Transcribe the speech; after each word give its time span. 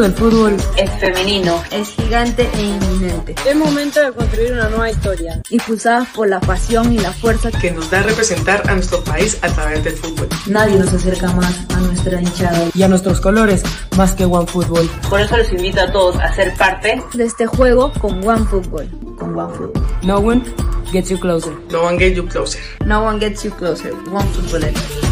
Del 0.00 0.14
fútbol 0.14 0.56
es 0.76 0.90
femenino, 0.98 1.62
es 1.70 1.88
gigante 1.90 2.48
e 2.54 2.62
inminente. 2.62 3.34
Es 3.46 3.56
momento 3.56 4.00
de 4.00 4.12
construir 4.12 4.52
una 4.52 4.68
nueva 4.68 4.90
historia. 4.90 5.40
Impulsadas 5.50 6.08
por 6.08 6.28
la 6.28 6.40
pasión 6.40 6.92
y 6.92 6.98
la 6.98 7.12
fuerza 7.12 7.50
que 7.50 7.70
nos 7.70 7.90
da 7.90 8.02
representar 8.02 8.62
a 8.68 8.74
nuestro 8.74 9.02
país 9.04 9.38
a 9.42 9.48
través 9.48 9.84
del 9.84 9.94
fútbol. 9.94 10.28
Nadie 10.46 10.78
nos 10.78 10.92
acerca 10.92 11.32
más 11.32 11.54
a 11.74 11.80
nuestra 11.80 12.20
hinchada 12.20 12.68
y 12.74 12.82
a 12.82 12.88
nuestros 12.88 13.20
colores 13.20 13.62
más 13.96 14.14
que 14.14 14.24
OneFootball. 14.24 14.88
Por 15.08 15.20
eso 15.20 15.36
los 15.36 15.52
invito 15.52 15.80
a 15.80 15.92
todos 15.92 16.16
a 16.16 16.34
ser 16.34 16.54
parte 16.56 17.02
de 17.12 17.24
este 17.24 17.46
juego 17.46 17.92
con 18.00 18.26
OneFootball. 18.26 18.88
Con 19.18 19.38
OneFootball. 19.38 19.82
No 20.02 20.18
one 20.18 20.42
gets 20.92 21.10
you 21.10 21.18
closer. 21.18 21.52
No 21.70 21.82
one 21.82 21.98
gets 21.98 22.16
you 22.16 22.26
closer. 22.26 22.60
No 22.86 23.02
one 23.04 23.18
gets 23.18 23.44
you 23.44 23.50
closer. 23.50 23.92
OneFootball. 24.10 25.09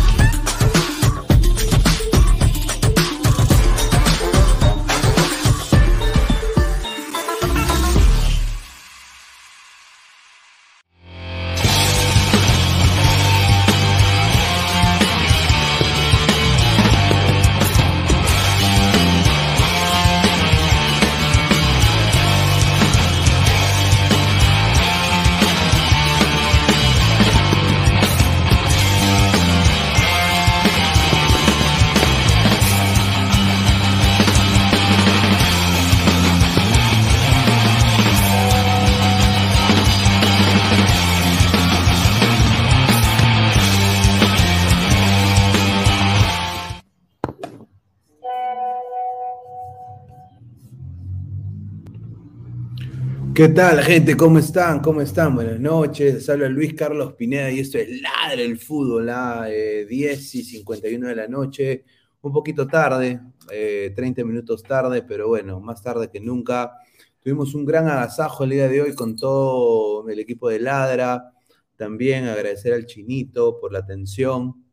¿Qué 53.38 53.48
tal, 53.50 53.80
gente? 53.82 54.16
¿Cómo 54.16 54.40
están? 54.40 54.80
¿Cómo 54.80 55.00
están? 55.00 55.36
Buenas 55.36 55.60
noches. 55.60 56.28
habla 56.28 56.48
Luis 56.48 56.74
Carlos 56.74 57.12
Pineda 57.12 57.48
y 57.52 57.60
esto 57.60 57.78
es 57.78 58.02
Ladre 58.02 58.44
el 58.44 58.58
Fútbol, 58.58 59.08
a 59.10 59.44
10 59.44 60.34
y 60.34 60.42
51 60.42 61.06
de 61.06 61.14
la 61.14 61.28
noche. 61.28 61.84
Un 62.20 62.32
poquito 62.32 62.66
tarde, 62.66 63.20
30 63.46 64.02
eh, 64.02 64.24
minutos 64.24 64.64
tarde, 64.64 65.02
pero 65.02 65.28
bueno, 65.28 65.60
más 65.60 65.80
tarde 65.80 66.10
que 66.10 66.18
nunca. 66.18 66.72
Tuvimos 67.20 67.54
un 67.54 67.64
gran 67.64 67.86
agasajo 67.86 68.42
el 68.42 68.50
día 68.50 68.66
de 68.66 68.82
hoy 68.82 68.94
con 68.96 69.14
todo 69.14 70.08
el 70.08 70.18
equipo 70.18 70.48
de 70.48 70.58
Ladra. 70.58 71.32
También 71.76 72.24
agradecer 72.24 72.74
al 72.74 72.86
Chinito 72.86 73.60
por 73.60 73.72
la 73.72 73.78
atención. 73.78 74.64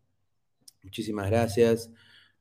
Muchísimas 0.81 1.29
gracias. 1.29 1.91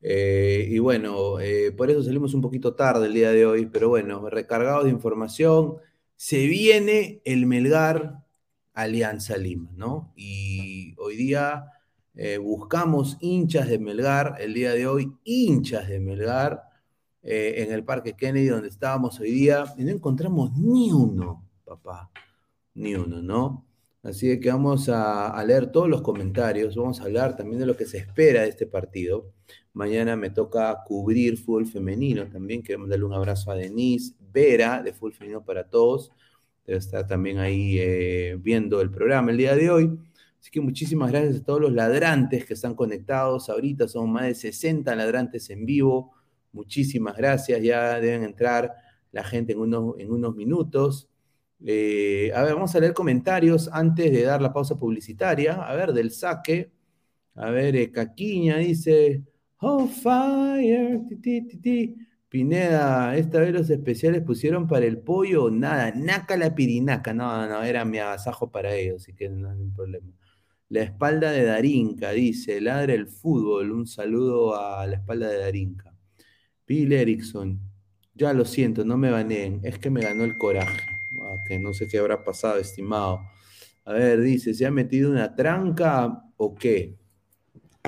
Eh, 0.00 0.68
y 0.70 0.78
bueno, 0.78 1.38
eh, 1.38 1.70
por 1.72 1.90
eso 1.90 2.02
salimos 2.02 2.32
un 2.32 2.40
poquito 2.40 2.74
tarde 2.74 3.08
el 3.08 3.12
día 3.12 3.30
de 3.30 3.44
hoy, 3.44 3.66
pero 3.66 3.90
bueno, 3.90 4.30
recargados 4.30 4.84
de 4.84 4.90
información 4.90 5.76
se 6.16 6.46
viene 6.46 7.20
el 7.24 7.46
Melgar 7.46 8.24
Alianza 8.72 9.36
Lima, 9.36 9.70
¿no? 9.76 10.12
Y 10.16 10.94
hoy 10.98 11.16
día 11.16 11.66
eh, 12.14 12.38
buscamos 12.38 13.16
hinchas 13.20 13.68
de 13.68 13.78
Melgar, 13.78 14.36
el 14.40 14.54
día 14.54 14.72
de 14.72 14.86
hoy, 14.86 15.12
hinchas 15.24 15.88
de 15.88 16.00
Melgar, 16.00 16.62
eh, 17.22 17.54
en 17.58 17.72
el 17.72 17.84
Parque 17.84 18.14
Kennedy, 18.14 18.46
donde 18.46 18.68
estábamos 18.68 19.18
hoy 19.20 19.32
día, 19.32 19.64
y 19.76 19.84
no 19.84 19.90
encontramos 19.90 20.56
ni 20.56 20.92
uno, 20.92 21.48
papá, 21.64 22.10
ni 22.74 22.94
uno, 22.94 23.22
¿no? 23.22 23.66
Así 24.02 24.38
que 24.38 24.50
vamos 24.50 24.88
a, 24.88 25.30
a, 25.30 25.44
leer 25.44 25.72
todos 25.72 25.88
los 25.88 26.02
comentarios, 26.02 26.76
vamos 26.76 27.00
a 27.00 27.04
hablar 27.04 27.36
también 27.36 27.58
de 27.58 27.66
lo 27.66 27.76
que 27.76 27.86
se 27.86 27.98
espera 27.98 28.42
de 28.42 28.48
este 28.48 28.66
partido. 28.66 29.32
Mañana 29.74 30.14
me 30.16 30.30
toca 30.30 30.82
cubrir 30.86 31.36
fútbol 31.36 31.66
femenino 31.66 32.28
también, 32.28 32.62
queremos 32.62 32.88
darle 32.88 33.04
un 33.04 33.12
abrazo 33.12 33.50
a 33.50 33.56
Denise, 33.56 34.14
Vera, 34.32 34.82
de 34.82 34.92
Full 34.92 35.12
Femenino 35.12 35.44
para 35.44 35.68
Todos. 35.68 36.12
Debe 36.64 36.78
estar 36.78 37.06
también 37.06 37.38
ahí 37.40 37.76
eh, 37.80 38.38
viendo 38.40 38.80
el 38.80 38.90
programa 38.90 39.32
el 39.32 39.36
día 39.36 39.56
de 39.56 39.70
hoy. 39.70 39.98
Así 40.40 40.50
que 40.52 40.60
muchísimas 40.60 41.10
gracias 41.10 41.40
a 41.40 41.44
todos 41.44 41.60
los 41.60 41.72
ladrantes 41.72 42.44
que 42.44 42.54
están 42.54 42.74
conectados. 42.76 43.50
Ahorita 43.50 43.88
son 43.88 44.12
más 44.12 44.26
de 44.26 44.34
60 44.36 44.94
ladrantes 44.94 45.50
en 45.50 45.66
vivo. 45.66 46.12
Muchísimas 46.52 47.16
gracias. 47.16 47.60
Ya 47.60 47.98
deben 48.00 48.22
entrar 48.22 48.72
la 49.10 49.24
gente 49.24 49.54
en 49.54 49.58
unos, 49.58 49.94
en 49.98 50.12
unos 50.12 50.36
minutos. 50.36 51.08
Eh, 51.64 52.30
a 52.34 52.42
ver, 52.42 52.54
vamos 52.54 52.74
a 52.76 52.80
leer 52.80 52.94
comentarios 52.94 53.68
antes 53.72 54.12
de 54.12 54.22
dar 54.22 54.40
la 54.40 54.52
pausa 54.52 54.76
publicitaria. 54.78 55.54
A 55.54 55.74
ver, 55.74 55.92
del 55.92 56.12
saque. 56.12 56.70
A 57.34 57.50
ver, 57.50 57.74
eh, 57.76 57.90
Caquiña 57.90 58.58
dice, 58.58 59.24
oh, 59.60 59.86
fire, 59.86 61.00
ti, 61.22 61.42
ti, 61.42 61.96
Pineda, 62.34 63.16
esta 63.16 63.38
vez 63.38 63.52
los 63.52 63.70
especiales 63.70 64.22
pusieron 64.22 64.66
para 64.66 64.86
el 64.86 64.98
pollo, 64.98 65.50
nada, 65.52 65.92
naca 65.94 66.36
la 66.36 66.52
pirinaca, 66.52 67.14
no, 67.14 67.46
no, 67.48 67.62
era 67.62 67.84
mi 67.84 67.98
agasajo 67.98 68.50
para 68.50 68.74
ellos, 68.74 69.02
así 69.02 69.14
que 69.14 69.28
no 69.28 69.50
hay 69.50 69.68
problema. 69.68 70.12
La 70.68 70.82
espalda 70.82 71.30
de 71.30 71.44
Darinka, 71.44 72.10
dice, 72.10 72.60
ladre 72.60 72.94
el 72.94 73.06
fútbol, 73.06 73.70
un 73.70 73.86
saludo 73.86 74.56
a 74.56 74.84
la 74.84 74.96
espalda 74.96 75.28
de 75.28 75.38
Darinka. 75.38 75.94
Bill 76.66 76.92
Erickson, 76.92 77.60
ya 78.14 78.32
lo 78.32 78.44
siento, 78.44 78.84
no 78.84 78.96
me 78.96 79.12
baneen, 79.12 79.60
es 79.62 79.78
que 79.78 79.90
me 79.90 80.00
ganó 80.00 80.24
el 80.24 80.36
coraje. 80.36 80.80
Ah, 81.22 81.36
que 81.46 81.60
no 81.60 81.72
sé 81.72 81.86
qué 81.86 81.98
habrá 81.98 82.24
pasado, 82.24 82.58
estimado. 82.58 83.20
A 83.84 83.92
ver, 83.92 84.20
dice, 84.20 84.54
¿se 84.54 84.66
ha 84.66 84.72
metido 84.72 85.12
una 85.12 85.36
tranca 85.36 86.24
o 86.36 86.52
qué? 86.52 86.98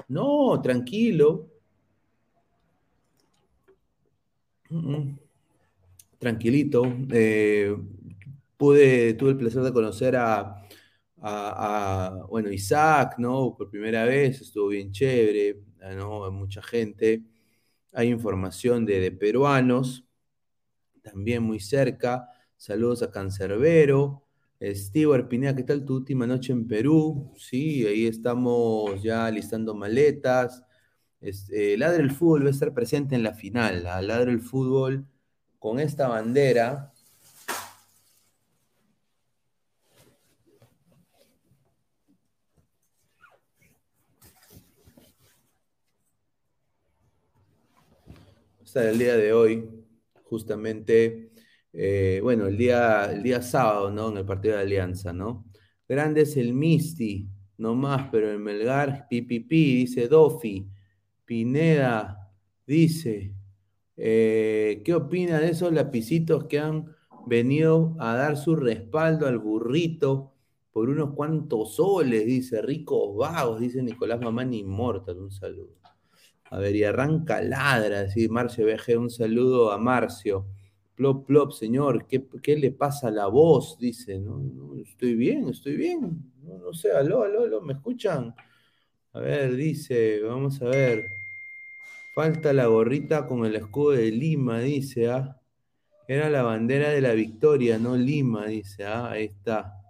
No, 0.07 0.61
tranquilo, 0.63 1.56
Tranquilito. 6.19 6.83
Eh, 7.13 7.77
tuve 8.57 9.11
el 9.11 9.37
placer 9.37 9.63
de 9.63 9.73
conocer 9.73 10.17
a, 10.17 10.63
bueno, 12.29 12.51
Isaac, 12.51 13.17
¿no? 13.19 13.55
Por 13.57 13.71
primera 13.71 14.05
vez, 14.05 14.41
estuvo 14.41 14.69
bien 14.69 14.91
chévere, 14.91 15.63
¿no? 15.97 16.31
Mucha 16.31 16.63
gente. 16.63 17.23
Hay 17.93 18.09
información 18.09 18.85
de, 18.85 19.11
peruanos, 19.13 20.05
también 21.03 21.43
muy 21.43 21.61
cerca. 21.61 22.29
Saludos 22.57 23.03
a 23.03 23.11
Cancerbero. 23.11 24.23
Stewart 24.61 25.29
Pineda, 25.29 25.55
¿qué 25.55 25.63
tal 25.63 25.85
tu 25.85 25.97
última 25.97 26.27
noche 26.27 26.53
en 26.53 26.67
Perú? 26.67 27.33
Sí, 27.37 27.87
ahí 27.87 28.07
estamos 28.07 29.03
ya 29.03 29.31
listando 29.31 29.75
maletas. 29.75 30.63
Este, 31.21 31.77
Ladre 31.77 32.03
el 32.03 32.11
Fútbol 32.11 32.45
va 32.45 32.49
a 32.49 32.51
estar 32.51 32.73
presente 32.75 33.15
en 33.15 33.23
la 33.23 33.35
final. 33.35 33.87
¿ah? 33.87 34.03
Ladre 34.03 34.33
el 34.33 34.41
Fútbol 34.41 35.07
con 35.59 35.81
esta 35.81 36.09
bandera. 36.09 36.93
Hasta 48.63 48.91
el 48.91 48.99
día 48.99 49.17
de 49.17 49.33
hoy, 49.33 49.69
justamente, 50.25 51.31
eh, 51.73 52.21
bueno, 52.23 52.47
el 52.47 52.57
día, 52.57 53.11
el 53.13 53.23
día 53.23 53.41
sábado, 53.41 53.91
¿no? 53.91 54.11
En 54.11 54.19
el 54.19 54.27
partido 54.27 54.57
de 54.57 54.63
Alianza, 54.63 55.13
¿no? 55.13 55.47
Grande 55.89 56.23
es 56.23 56.37
el 56.37 56.53
Misti, 56.53 57.29
no 57.59 57.75
más, 57.75 58.09
pero 58.11 58.31
el 58.31 58.39
Melgar, 58.39 59.07
pipipi, 59.09 59.77
dice 59.77 60.09
Dofi. 60.09 60.69
Pineda 61.27 62.31
dice, 62.67 63.35
eh, 63.97 64.83
¿qué 64.85 64.95
opina 64.95 65.41
de 65.41 65.51
esos 65.51 65.73
lapicitos 65.73 66.45
que 66.45 66.61
han 66.61 66.95
venido 67.27 67.97
a 67.99 68.15
dar 68.15 68.37
su 68.37 68.55
respaldo 68.55 69.27
al 69.27 69.39
burrito 69.39 70.33
por 70.73 70.89
unos 70.89 71.15
cuantos 71.15 71.75
soles? 71.75 72.25
Dice, 72.25 72.63
ricos 72.63 73.17
vagos, 73.17 73.61
dice 73.61 73.83
Nicolás 73.83 74.21
Mamán 74.21 74.55
Inmortal, 74.55 75.19
un 75.19 75.33
saludo. 75.33 75.77
A 76.51 76.59
ver, 76.59 76.77
y 76.77 76.85
arranca 76.85 77.43
ladra, 77.43 78.05
dice 78.05 78.29
Marcio 78.29 78.65
BG, 78.67 78.97
un 78.97 79.11
saludo 79.11 79.73
a 79.73 79.79
Marcio. 79.79 80.47
Plop, 80.95 81.27
plop, 81.27 81.51
señor, 81.53 82.07
¿qué, 82.07 82.25
qué 82.41 82.57
le 82.57 82.71
pasa 82.71 83.09
a 83.09 83.11
la 83.11 83.27
voz? 83.27 83.77
Dice, 83.79 84.19
no, 84.19 84.39
no, 84.39 84.77
estoy 84.77 85.15
bien, 85.15 85.49
estoy 85.49 85.77
bien. 85.77 86.33
No, 86.43 86.57
no 86.59 86.73
sé, 86.73 86.93
aló, 86.93 87.25
aló, 87.25 87.43
aló, 87.43 87.61
¿me 87.61 87.75
escuchan? 87.75 88.33
A 89.17 89.21
ver, 89.21 89.57
dice, 89.57 90.21
vamos 90.21 90.61
a 90.61 90.67
ver. 90.67 91.09
Falta 92.15 92.53
la 92.53 92.67
gorrita 92.67 93.27
con 93.27 93.47
el 93.47 93.57
escudo 93.57 93.93
de 93.93 94.11
Lima, 94.11 94.61
dice, 94.61 95.11
¿ah? 95.11 95.41
Era 96.07 96.29
la 96.29 96.43
bandera 96.43 96.91
de 96.91 97.01
la 97.01 97.15
victoria, 97.15 97.79
no 97.79 97.97
Lima, 97.97 98.47
dice, 98.47 98.85
¿ah? 98.85 99.11
Ahí 99.11 99.25
está. 99.25 99.81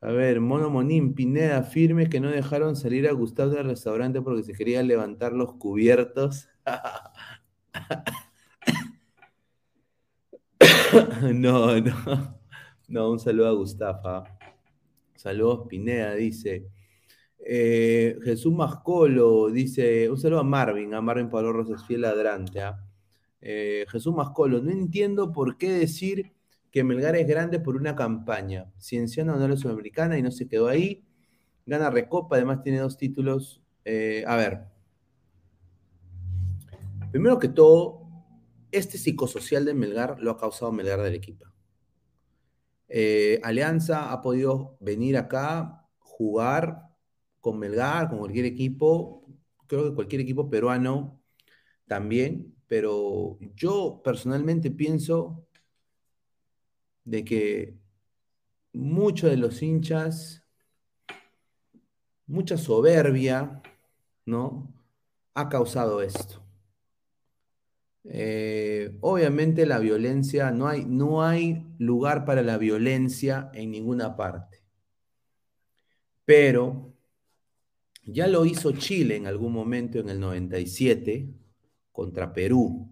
A 0.00 0.10
ver, 0.10 0.40
Mono 0.40 0.70
Monín, 0.70 1.14
Pineda, 1.14 1.62
firme 1.62 2.08
que 2.08 2.18
no 2.18 2.30
dejaron 2.30 2.74
salir 2.74 3.06
a 3.06 3.12
Gustavo 3.12 3.50
del 3.50 3.66
restaurante 3.66 4.20
porque 4.20 4.42
se 4.42 4.54
querían 4.54 4.88
levantar 4.88 5.32
los 5.32 5.54
cubiertos. 5.54 6.48
no, 11.32 11.80
no. 11.80 12.40
No, 12.88 13.10
un 13.12 13.20
saludo 13.20 13.48
a 13.48 13.52
Gustafa. 13.52 14.24
Saludos, 15.14 15.68
Pineda, 15.68 16.16
dice. 16.16 16.81
Eh, 17.44 18.18
Jesús 18.22 18.52
Mascolo 18.52 19.50
dice, 19.50 20.08
un 20.08 20.16
saludo 20.16 20.40
a 20.40 20.44
Marvin, 20.44 20.94
a 20.94 21.00
Marvin 21.00 21.28
Pablo 21.28 21.52
Rosas, 21.52 21.84
fiel 21.84 22.02
ladrante. 22.02 22.60
¿ah? 22.60 22.86
Eh, 23.40 23.84
Jesús 23.88 24.14
Mascolo, 24.14 24.62
no 24.62 24.70
entiendo 24.70 25.32
por 25.32 25.58
qué 25.58 25.72
decir 25.72 26.32
que 26.70 26.84
Melgar 26.84 27.16
es 27.16 27.26
grande 27.26 27.58
por 27.58 27.76
una 27.76 27.96
campaña. 27.96 28.72
Cienciano 28.78 29.36
no 29.36 29.52
es 29.52 29.60
sudamericana 29.60 30.16
y 30.16 30.22
no 30.22 30.30
se 30.30 30.48
quedó 30.48 30.68
ahí. 30.68 31.04
Gana 31.66 31.90
Recopa, 31.90 32.36
además 32.36 32.62
tiene 32.62 32.78
dos 32.78 32.96
títulos. 32.96 33.60
Eh, 33.84 34.24
a 34.26 34.36
ver. 34.36 34.64
Primero 37.10 37.38
que 37.38 37.48
todo, 37.48 38.08
este 38.70 38.96
psicosocial 38.96 39.64
de 39.64 39.74
Melgar 39.74 40.18
lo 40.20 40.30
ha 40.30 40.38
causado 40.38 40.72
Melgar 40.72 41.02
del 41.02 41.14
equipo. 41.14 41.46
Alianza 43.42 44.12
ha 44.12 44.20
podido 44.20 44.76
venir 44.78 45.16
acá, 45.16 45.86
jugar, 45.98 46.91
con 47.42 47.58
Melgar, 47.58 48.08
con 48.08 48.20
cualquier 48.20 48.46
equipo, 48.46 49.26
creo 49.66 49.84
que 49.84 49.94
cualquier 49.94 50.22
equipo 50.22 50.48
peruano 50.48 51.20
también, 51.86 52.54
pero 52.68 53.36
yo 53.56 54.00
personalmente 54.02 54.70
pienso 54.70 55.44
de 57.04 57.24
que 57.24 57.76
muchos 58.72 59.28
de 59.28 59.36
los 59.36 59.60
hinchas, 59.60 60.44
mucha 62.26 62.56
soberbia, 62.56 63.60
¿no? 64.24 64.72
Ha 65.34 65.48
causado 65.48 66.00
esto. 66.00 66.42
Eh, 68.04 68.96
obviamente 69.00 69.66
la 69.66 69.80
violencia, 69.80 70.52
no 70.52 70.68
hay, 70.68 70.84
no 70.84 71.24
hay 71.24 71.66
lugar 71.78 72.24
para 72.24 72.42
la 72.42 72.56
violencia 72.56 73.50
en 73.52 73.72
ninguna 73.72 74.16
parte. 74.16 74.62
Pero 76.24 76.91
ya 78.04 78.26
lo 78.26 78.44
hizo 78.44 78.72
Chile 78.72 79.16
en 79.16 79.26
algún 79.26 79.52
momento 79.52 79.98
en 79.98 80.08
el 80.08 80.18
97 80.18 81.28
contra 81.92 82.32
Perú. 82.32 82.88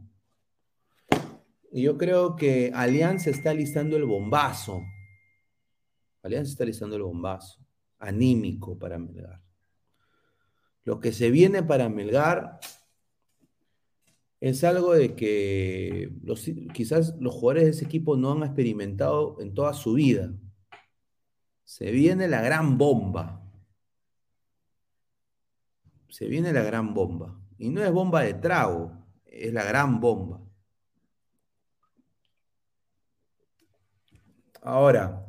Y 1.72 1.82
yo 1.82 1.96
creo 1.96 2.36
que 2.36 2.70
Alianza 2.74 3.30
está 3.30 3.54
listando 3.54 3.96
el 3.96 4.04
bombazo. 4.04 4.82
Alianza 6.22 6.52
está 6.52 6.64
listando 6.64 6.96
el 6.96 7.02
bombazo 7.02 7.60
anímico 7.98 8.78
para 8.78 8.98
Melgar. 8.98 9.40
Lo 10.84 11.00
que 11.00 11.12
se 11.12 11.30
viene 11.30 11.62
para 11.62 11.88
Melgar 11.88 12.58
es 14.40 14.64
algo 14.64 14.94
de 14.94 15.14
que 15.14 16.10
quizás 16.72 17.14
los 17.20 17.34
jugadores 17.34 17.64
de 17.64 17.70
ese 17.70 17.84
equipo 17.84 18.16
no 18.16 18.32
han 18.32 18.42
experimentado 18.42 19.36
en 19.40 19.54
toda 19.54 19.74
su 19.74 19.94
vida. 19.94 20.32
Se 21.64 21.90
viene 21.90 22.26
la 22.26 22.40
gran 22.40 22.78
bomba 22.78 23.49
se 26.10 26.26
viene 26.26 26.52
la 26.52 26.62
gran 26.62 26.92
bomba. 26.92 27.40
Y 27.58 27.70
no 27.70 27.82
es 27.82 27.90
bomba 27.90 28.22
de 28.22 28.34
trago, 28.34 28.92
es 29.24 29.52
la 29.52 29.64
gran 29.64 30.00
bomba. 30.00 30.40
Ahora, 34.62 35.26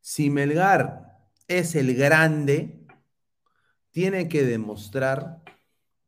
si 0.00 0.30
Melgar 0.30 1.18
es 1.48 1.74
el 1.74 1.94
grande, 1.94 2.86
tiene 3.90 4.28
que 4.28 4.44
demostrar 4.44 5.42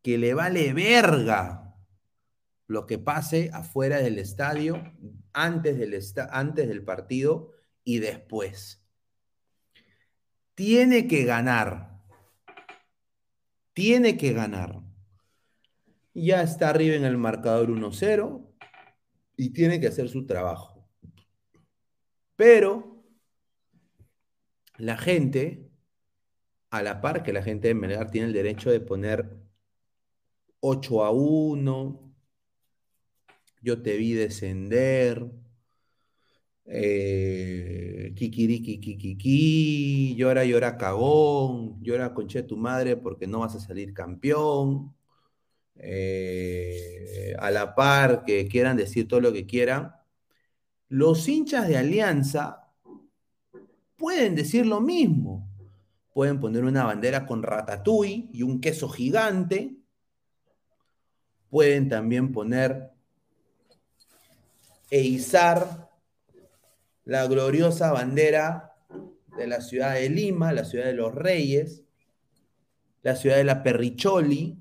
que 0.03 0.17
le 0.19 0.35
vale 0.35 0.73
verga 0.73 1.75
lo 2.67 2.87
que 2.87 2.99
pase 2.99 3.51
afuera 3.53 3.99
del 3.99 4.19
estadio, 4.19 4.83
antes 5.33 5.79
del, 5.79 5.99
antes 6.31 6.69
del 6.69 6.85
partido 6.85 7.53
y 7.83 7.99
después. 7.99 8.83
Tiene 10.55 11.09
que 11.09 11.25
ganar 11.25 11.94
tiene 13.75 14.17
que 14.17 14.33
ganar. 14.33 14.81
Ya 16.15 16.43
está 16.43 16.71
arriba 16.71 16.95
en 16.95 17.05
el 17.05 17.19
marcador 17.19 17.71
1-0 17.71 18.47
y 19.37 19.51
tiene 19.51 19.81
que 19.81 19.89
hacer 19.89 20.09
su 20.09 20.27
trabajo. 20.27 20.89
Pero 22.37 23.05
la 24.77 24.97
gente, 24.97 25.69
a 26.71 26.83
la 26.83 27.01
par 27.01 27.23
que 27.23 27.33
la 27.33 27.43
gente 27.43 27.69
de 27.69 27.75
Melgar 27.75 28.11
tiene 28.11 28.29
el 28.29 28.33
derecho 28.33 28.71
de 28.71 28.81
poner 28.81 29.37
8 30.61 31.05
a 31.05 31.11
1, 31.11 32.15
yo 33.61 33.83
te 33.83 33.97
vi 33.97 34.13
descender, 34.13 35.31
eh, 36.67 38.13
kikiriki, 38.15 38.81
kikiki, 38.81 40.15
llora, 40.17 40.45
llora 40.45 40.77
cagón, 40.77 41.83
llora 41.83 42.15
conche 42.15 42.43
tu 42.43 42.57
madre 42.57 42.97
porque 42.97 43.27
no 43.27 43.41
vas 43.41 43.55
a 43.55 43.61
salir 43.61 43.93
campeón. 43.93 44.95
Eh, 45.77 47.35
a 47.39 47.51
la 47.51 47.75
par 47.75 48.25
que 48.25 48.47
quieran 48.47 48.77
decir 48.77 49.09
todo 49.09 49.21
lo 49.21 49.33
que 49.33 49.45
quieran, 49.45 49.93
los 50.89 51.29
hinchas 51.29 51.67
de 51.67 51.77
Alianza 51.77 52.71
pueden 53.97 54.35
decir 54.35 54.67
lo 54.67 54.81
mismo. 54.81 55.49
Pueden 56.13 56.39
poner 56.39 56.65
una 56.65 56.85
bandera 56.85 57.27
con 57.27 57.43
ratatouille 57.43 58.29
y 58.33 58.43
un 58.43 58.61
queso 58.61 58.89
gigante. 58.89 59.77
Pueden 61.51 61.89
también 61.89 62.31
poner 62.31 62.93
e 64.91 65.01
izar 65.03 65.91
la 67.05 67.27
gloriosa 67.27 67.93
bandera 67.93 68.75
de 69.37 69.47
la 69.47 69.61
ciudad 69.61 69.95
de 69.95 70.09
Lima, 70.09 70.53
la 70.53 70.65
ciudad 70.65 70.87
de 70.87 70.95
los 70.95 71.15
reyes, 71.15 71.83
la 73.03 73.17
ciudad 73.17 73.37
de 73.37 73.45
la 73.45 73.63
Perricholi, 73.63 74.59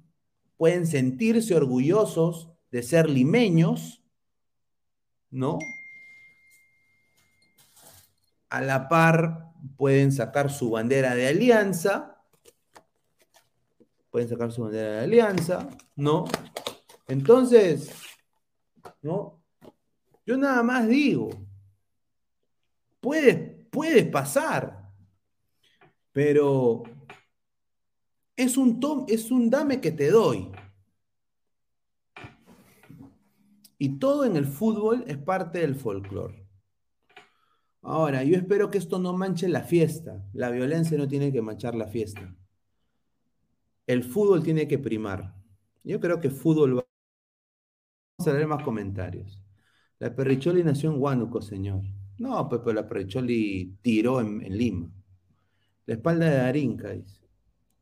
pueden 0.58 0.86
sentirse 0.88 1.56
orgullosos 1.56 2.50
de 2.72 2.84
ser 2.84 3.10
limeños, 3.10 4.04
¿no? 5.30 5.60
A 8.50 8.62
la 8.62 8.88
par 8.90 9.52
pueden 9.78 10.12
sacar 10.12 10.52
su 10.52 10.72
bandera 10.72 11.16
de 11.16 11.28
alianza, 11.28 12.22
pueden 14.12 14.30
sacar 14.30 14.52
su 14.52 14.64
bandera 14.64 14.92
de 14.92 15.00
alianza, 15.00 15.70
¿no? 15.96 16.26
Entonces, 17.08 17.92
¿no? 19.02 19.42
Yo 20.26 20.38
nada 20.38 20.64
más 20.64 20.88
digo, 20.88 21.30
puedes 23.04 23.68
puede 23.70 24.06
pasar. 24.06 24.90
Pero 26.14 26.84
es 28.36 28.56
un, 28.56 28.80
tom, 28.80 29.06
es 29.10 29.30
un 29.30 29.50
dame 29.50 29.82
que 29.82 29.92
te 29.92 30.10
doy. 30.10 30.52
Y 33.78 34.00
todo 34.00 34.24
en 34.24 34.38
el 34.38 34.46
fútbol 34.46 35.04
es 35.08 35.18
parte 35.18 35.60
del 35.60 35.76
folclore. 35.76 36.48
Ahora, 37.82 38.24
yo 38.24 38.38
espero 38.38 38.72
que 38.72 38.78
esto 38.78 39.00
no 39.00 39.12
manche 39.12 39.50
la 39.50 39.64
fiesta. 39.64 40.24
La 40.32 40.50
violencia 40.50 40.98
no 40.98 41.08
tiene 41.08 41.34
que 41.34 41.42
manchar 41.42 41.76
la 41.76 41.88
fiesta. 41.88 42.34
El 43.86 44.06
fútbol 44.06 44.44
tiene 44.44 44.68
que 44.70 44.80
primar. 44.80 45.36
Yo 45.84 46.00
creo 46.00 46.22
que 46.22 46.30
fútbol 46.30 46.78
va. 46.78 46.86
Vamos 48.18 48.32
a 48.32 48.38
leer 48.38 48.48
más 48.48 48.64
comentarios. 48.64 49.44
La 50.00 50.16
Perricholi 50.16 50.64
nació 50.64 50.94
en 50.94 51.02
Huánuco, 51.02 51.42
señor. 51.42 51.84
No, 52.18 52.48
pues, 52.48 52.62
pues 52.64 52.76
la 52.76 52.88
Perricholi 52.88 53.78
tiró 53.82 54.22
en, 54.22 54.40
Lima. 54.56 54.90
La 55.86 55.96
espalda 55.96 56.30
de 56.30 56.40
Arinca, 56.42 56.90
dice. 56.92 57.22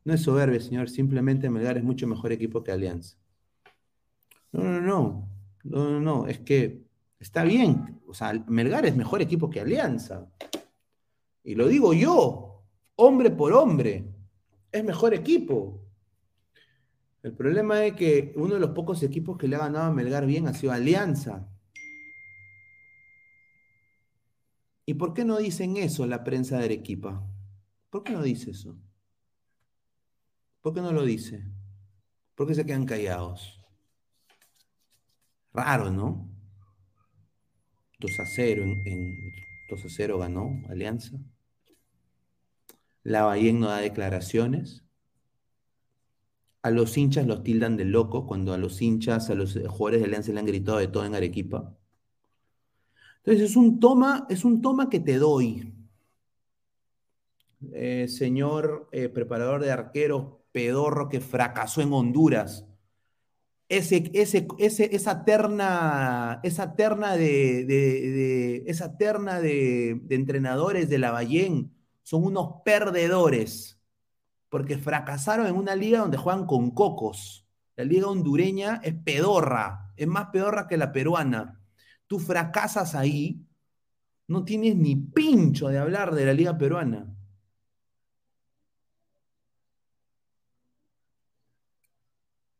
No 0.04 0.14
es 0.14 0.22
soberbia, 0.22 0.60
señor. 0.60 0.88
Simplemente 0.88 1.48
Melgar 1.50 1.76
es 1.76 1.84
mucho 1.84 2.06
mejor 2.06 2.32
equipo 2.32 2.62
que 2.64 2.72
Alianza. 2.72 3.16
No, 4.50 4.62
no, 4.64 4.80
no. 4.80 5.28
No, 5.64 5.90
no, 5.90 6.00
no. 6.00 6.26
Es 6.26 6.40
que 6.40 6.82
está 7.20 7.44
bien. 7.44 8.00
O 8.06 8.14
sea, 8.14 8.32
Melgar 8.48 8.84
es 8.86 8.96
mejor 8.96 9.22
equipo 9.22 9.48
que 9.48 9.60
Alianza. 9.60 10.28
Y 11.44 11.54
lo 11.54 11.68
digo 11.68 11.92
yo, 11.92 12.64
hombre 12.96 13.30
por 13.30 13.52
hombre. 13.52 14.04
Es 14.72 14.84
mejor 14.84 15.14
equipo. 15.14 15.80
El 17.22 17.34
problema 17.34 17.84
es 17.84 17.94
que 17.94 18.32
uno 18.36 18.54
de 18.54 18.60
los 18.60 18.70
pocos 18.70 19.02
equipos 19.04 19.38
que 19.38 19.46
le 19.46 19.54
ha 19.54 19.60
ganado 19.60 19.86
a 19.86 19.94
Melgar 19.94 20.26
bien 20.26 20.48
ha 20.48 20.54
sido 20.54 20.72
Alianza. 20.72 21.48
¿Y 24.84 24.94
por 24.94 25.14
qué 25.14 25.24
no 25.24 25.38
dicen 25.38 25.76
eso 25.76 26.06
la 26.06 26.24
prensa 26.24 26.58
de 26.58 26.64
Arequipa? 26.64 27.24
¿Por 27.90 28.02
qué 28.02 28.12
no 28.12 28.22
dice 28.22 28.50
eso? 28.50 28.76
¿Por 30.60 30.74
qué 30.74 30.80
no 30.80 30.92
lo 30.92 31.04
dice? 31.04 31.44
¿Por 32.34 32.46
qué 32.46 32.54
se 32.54 32.66
quedan 32.66 32.86
callados? 32.86 33.60
Raro, 35.52 35.90
¿no? 35.90 36.28
2 37.98 38.20
a 38.20 38.26
0 38.26 38.62
en, 38.64 38.86
en 38.86 39.32
2 39.68 39.84
a 39.84 39.88
0 39.88 40.18
ganó 40.18 40.62
Alianza. 40.68 41.18
La 43.04 43.22
Bahía 43.22 43.52
no 43.52 43.68
da 43.68 43.78
declaraciones. 43.78 44.84
A 46.62 46.70
los 46.70 46.96
hinchas 46.96 47.26
los 47.26 47.42
tildan 47.42 47.76
de 47.76 47.84
loco 47.84 48.26
cuando 48.26 48.52
a 48.52 48.58
los 48.58 48.80
hinchas, 48.80 49.30
a 49.30 49.34
los 49.34 49.54
jugadores 49.54 50.00
de 50.00 50.06
Alianza 50.06 50.32
le 50.32 50.40
han 50.40 50.46
gritado 50.46 50.78
de 50.78 50.88
todo 50.88 51.04
en 51.04 51.14
Arequipa. 51.14 51.76
Entonces 53.24 53.50
es 53.50 53.56
un 53.56 53.78
toma, 53.78 54.26
es 54.28 54.44
un 54.44 54.60
toma 54.60 54.90
que 54.90 54.98
te 54.98 55.18
doy. 55.18 55.72
Eh, 57.72 58.08
señor 58.08 58.88
eh, 58.90 59.08
preparador 59.08 59.62
de 59.62 59.70
arqueros 59.70 60.42
pedorro 60.50 61.08
que 61.08 61.20
fracasó 61.20 61.80
en 61.80 61.92
Honduras. 61.92 62.66
Ese, 63.68 64.10
ese, 64.12 64.48
ese, 64.58 64.94
esa 64.94 65.24
terna, 65.24 66.40
esa 66.42 66.74
terna 66.74 67.16
de, 67.16 67.64
de, 67.64 68.10
de 68.10 68.64
esa 68.66 68.98
terna 68.98 69.40
de, 69.40 70.00
de, 70.02 70.14
entrenadores 70.14 70.90
de 70.90 70.98
la 70.98 71.10
Ballén 71.10 71.72
son 72.02 72.24
unos 72.24 72.56
perdedores, 72.64 73.80
porque 74.50 74.76
fracasaron 74.76 75.46
en 75.46 75.56
una 75.56 75.74
liga 75.74 76.00
donde 76.00 76.18
juegan 76.18 76.44
con 76.44 76.72
cocos. 76.72 77.46
La 77.76 77.84
liga 77.84 78.08
hondureña 78.08 78.80
es 78.84 78.94
pedorra, 78.94 79.92
es 79.96 80.06
más 80.06 80.26
pedorra 80.26 80.66
que 80.68 80.76
la 80.76 80.92
peruana. 80.92 81.61
Tú 82.12 82.18
fracasas 82.18 82.94
ahí, 82.94 83.42
no 84.28 84.44
tienes 84.44 84.76
ni 84.76 84.96
pincho 84.96 85.68
de 85.68 85.78
hablar 85.78 86.14
de 86.14 86.26
la 86.26 86.34
liga 86.34 86.58
peruana. 86.58 87.10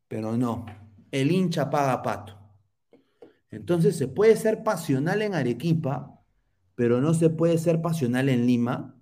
Pero 0.08 0.38
no, 0.38 0.64
el 1.10 1.30
hincha 1.30 1.68
paga 1.68 2.00
pato. 2.00 2.34
Entonces 3.50 3.98
se 3.98 4.08
puede 4.08 4.36
ser 4.36 4.62
pasional 4.62 5.20
en 5.20 5.34
Arequipa, 5.34 6.18
pero 6.74 7.02
no 7.02 7.12
se 7.12 7.28
puede 7.28 7.58
ser 7.58 7.82
pasional 7.82 8.30
en 8.30 8.46
Lima. 8.46 8.98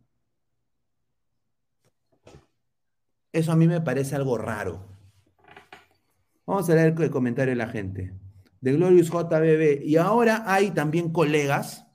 Eso 3.30 3.52
a 3.52 3.56
mí 3.56 3.68
me 3.68 3.80
parece 3.80 4.16
algo 4.16 4.36
raro. 4.36 4.84
Vamos 6.44 6.68
a 6.68 6.74
leer 6.74 7.00
el 7.00 7.10
comentario 7.12 7.52
de 7.52 7.56
la 7.56 7.68
gente. 7.68 8.12
De 8.60 8.72
Glorious 8.72 9.08
JBB. 9.08 9.82
Y 9.84 9.96
ahora 9.96 10.44
hay 10.46 10.70
también 10.70 11.12
colegas 11.12 11.86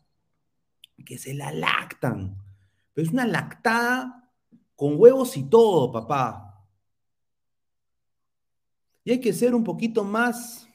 que 1.06 1.18
se 1.18 1.34
la 1.34 1.52
lactan. 1.52 2.38
Pero 2.94 3.08
es 3.08 3.14
una 3.14 3.26
lactada 3.26 4.32
con 4.76 4.96
huevos 5.00 5.38
y 5.38 5.50
todo, 5.50 5.92
papá. 5.92 6.46
Y 9.04 9.12
hay 9.12 9.20
que 9.20 9.34
ser 9.34 9.54
un 9.54 9.64
poquito 9.64 10.04
más, 10.04 10.68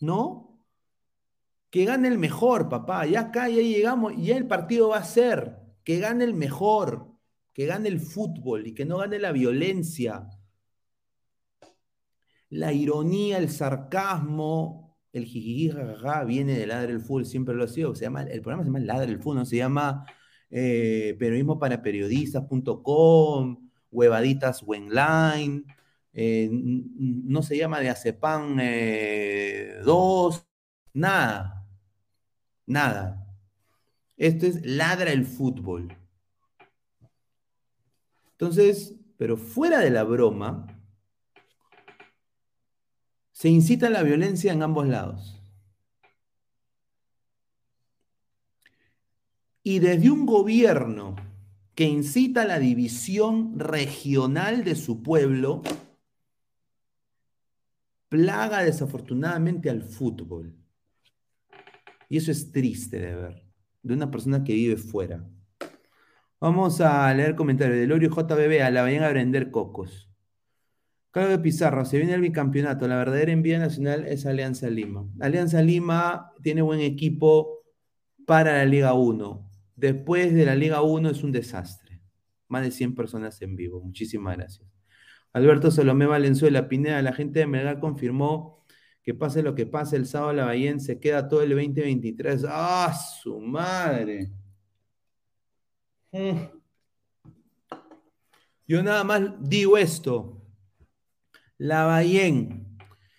¿no? 0.00 0.60
Que 1.70 1.84
gane 1.84 2.08
el 2.08 2.18
mejor, 2.18 2.68
papá. 2.68 3.06
Ya 3.06 3.20
acá 3.20 3.48
ya 3.48 3.62
llegamos, 3.62 4.14
ya 4.16 4.36
el 4.36 4.46
partido 4.46 4.88
va 4.88 4.98
a 4.98 5.04
ser 5.04 5.62
que 5.84 5.98
gane 5.98 6.24
el 6.24 6.34
mejor, 6.34 7.12
que 7.52 7.66
gane 7.66 7.88
el 7.88 8.00
fútbol 8.00 8.66
y 8.66 8.74
que 8.74 8.84
no 8.84 8.98
gane 8.98 9.18
la 9.18 9.32
violencia. 9.32 10.28
La 12.50 12.72
ironía, 12.72 13.38
el 13.38 13.50
sarcasmo, 13.50 14.91
el 15.12 15.24
jijiji, 15.26 15.70
jajaja, 15.70 16.24
viene 16.24 16.58
de 16.58 16.66
Ladre 16.66 16.92
el 16.92 17.00
Fútbol, 17.00 17.26
siempre 17.26 17.54
lo 17.54 17.64
ha 17.64 17.68
sido. 17.68 17.94
Se 17.94 18.04
llama, 18.04 18.22
el 18.22 18.40
programa 18.40 18.62
se 18.64 18.68
llama 18.68 18.80
Ladre 18.80 19.12
el 19.12 19.18
Fútbol, 19.18 19.36
no 19.36 19.44
se 19.44 19.56
llama 19.56 20.06
eh, 20.50 21.16
periodismo 21.18 21.58
para 21.58 21.82
periodistas.com, 21.82 23.70
huevaditas 23.90 24.62
Wenline. 24.62 25.64
Eh, 26.14 26.48
no 26.52 27.42
se 27.42 27.56
llama 27.56 27.80
de 27.80 27.88
Acepan 27.88 28.56
2, 28.56 28.60
eh, 28.60 29.80
nada, 30.94 31.66
nada. 32.66 33.26
Esto 34.16 34.46
es 34.46 34.64
ladra 34.64 35.10
el 35.12 35.24
fútbol. 35.24 35.96
Entonces, 38.32 38.94
pero 39.16 39.36
fuera 39.36 39.80
de 39.80 39.90
la 39.90 40.04
broma, 40.04 40.66
se 43.42 43.48
incita 43.48 43.90
la 43.90 44.04
violencia 44.04 44.52
en 44.52 44.62
ambos 44.62 44.86
lados. 44.86 45.36
Y 49.64 49.80
desde 49.80 50.12
un 50.12 50.26
gobierno 50.26 51.16
que 51.74 51.82
incita 51.82 52.44
la 52.44 52.60
división 52.60 53.58
regional 53.58 54.62
de 54.62 54.76
su 54.76 55.02
pueblo, 55.02 55.60
plaga 58.08 58.62
desafortunadamente 58.62 59.68
al 59.70 59.82
fútbol. 59.82 60.54
Y 62.08 62.18
eso 62.18 62.30
es 62.30 62.52
triste 62.52 63.00
de 63.00 63.16
ver, 63.16 63.44
de 63.82 63.94
una 63.94 64.08
persona 64.08 64.44
que 64.44 64.52
vive 64.52 64.76
fuera. 64.76 65.28
Vamos 66.38 66.80
a 66.80 67.12
leer 67.12 67.34
comentarios 67.34 67.76
de 67.76 67.88
Lorio 67.88 68.08
JBB, 68.08 68.62
a 68.62 68.70
la 68.70 68.82
vayan 68.82 69.02
a 69.02 69.12
vender 69.12 69.50
cocos. 69.50 70.11
De 71.14 71.38
Pizarro, 71.38 71.84
se 71.84 71.98
viene 71.98 72.14
el 72.14 72.22
bicampeonato. 72.22 72.88
La 72.88 72.96
verdadera 72.96 73.32
envía 73.32 73.58
nacional 73.58 74.06
es 74.06 74.24
Alianza 74.24 74.70
Lima. 74.70 75.06
Alianza 75.20 75.60
Lima 75.60 76.32
tiene 76.42 76.62
buen 76.62 76.80
equipo 76.80 77.64
para 78.26 78.56
la 78.56 78.64
Liga 78.64 78.94
1. 78.94 79.50
Después 79.76 80.32
de 80.32 80.46
la 80.46 80.54
Liga 80.54 80.80
1 80.80 81.10
es 81.10 81.22
un 81.22 81.30
desastre. 81.30 82.00
Más 82.48 82.62
de 82.62 82.70
100 82.70 82.94
personas 82.94 83.42
en 83.42 83.56
vivo. 83.56 83.82
Muchísimas 83.82 84.38
gracias. 84.38 84.66
Alberto 85.34 85.70
Salomé 85.70 86.06
Valenzuela, 86.06 86.68
Pineda, 86.68 87.02
la 87.02 87.12
gente 87.12 87.40
de 87.40 87.46
Melgar 87.46 87.78
confirmó 87.78 88.64
que 89.02 89.14
pase 89.14 89.42
lo 89.42 89.54
que 89.54 89.66
pase, 89.66 89.96
el 89.96 90.06
sábado 90.06 90.32
la 90.32 90.46
Bahía 90.46 90.78
se 90.78 90.98
queda 90.98 91.28
todo 91.28 91.42
el 91.42 91.50
2023. 91.50 92.46
¡Ah, 92.48 92.94
su 93.22 93.38
madre! 93.38 94.30
Mm. 96.12 96.38
Yo 98.66 98.82
nada 98.82 99.04
más 99.04 99.22
digo 99.40 99.76
esto. 99.76 100.41
La 101.62 101.84
Bahien, 101.84 102.76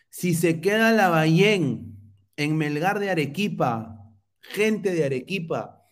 si 0.10 0.34
se 0.34 0.60
queda 0.60 0.92
la 0.92 1.08
Bahien 1.08 1.98
en 2.36 2.58
Melgar 2.58 3.00
de 3.00 3.10
Arequipa, 3.10 4.14
gente 4.42 4.94
de 4.94 5.06
Arequipa, 5.06 5.88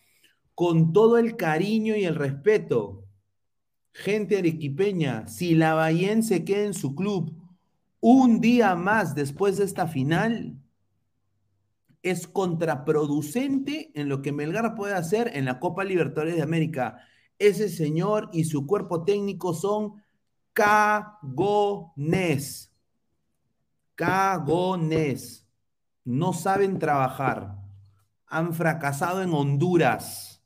con 0.54 0.92
todo 0.92 1.16
el 1.16 1.38
cariño 1.38 1.96
y 1.96 2.04
el 2.04 2.14
respeto, 2.14 3.06
gente 3.94 4.36
arequipeña, 4.36 5.26
si 5.28 5.54
la 5.54 5.72
Bahía 5.72 6.20
se 6.20 6.44
queda 6.44 6.64
en 6.64 6.74
su 6.74 6.94
club 6.94 7.34
un 8.00 8.42
día 8.42 8.74
más 8.74 9.14
después 9.14 9.56
de 9.56 9.64
esta 9.64 9.86
final, 9.86 10.58
es 12.02 12.26
contraproducente 12.26 13.92
en 13.94 14.10
lo 14.10 14.20
que 14.20 14.32
Melgar 14.32 14.74
puede 14.74 14.92
hacer 14.92 15.30
en 15.32 15.46
la 15.46 15.58
Copa 15.58 15.84
Libertadores 15.84 16.36
de 16.36 16.42
América. 16.42 16.98
Ese 17.38 17.70
señor 17.70 18.28
y 18.30 18.44
su 18.44 18.66
cuerpo 18.66 19.04
técnico 19.04 19.54
son 19.54 20.02
cagones. 20.52 21.94
Cagones. 23.94 25.48
No 26.04 26.32
saben 26.32 26.78
trabajar. 26.78 27.58
Han 28.26 28.52
fracasado 28.54 29.22
en 29.22 29.32
Honduras. 29.32 30.42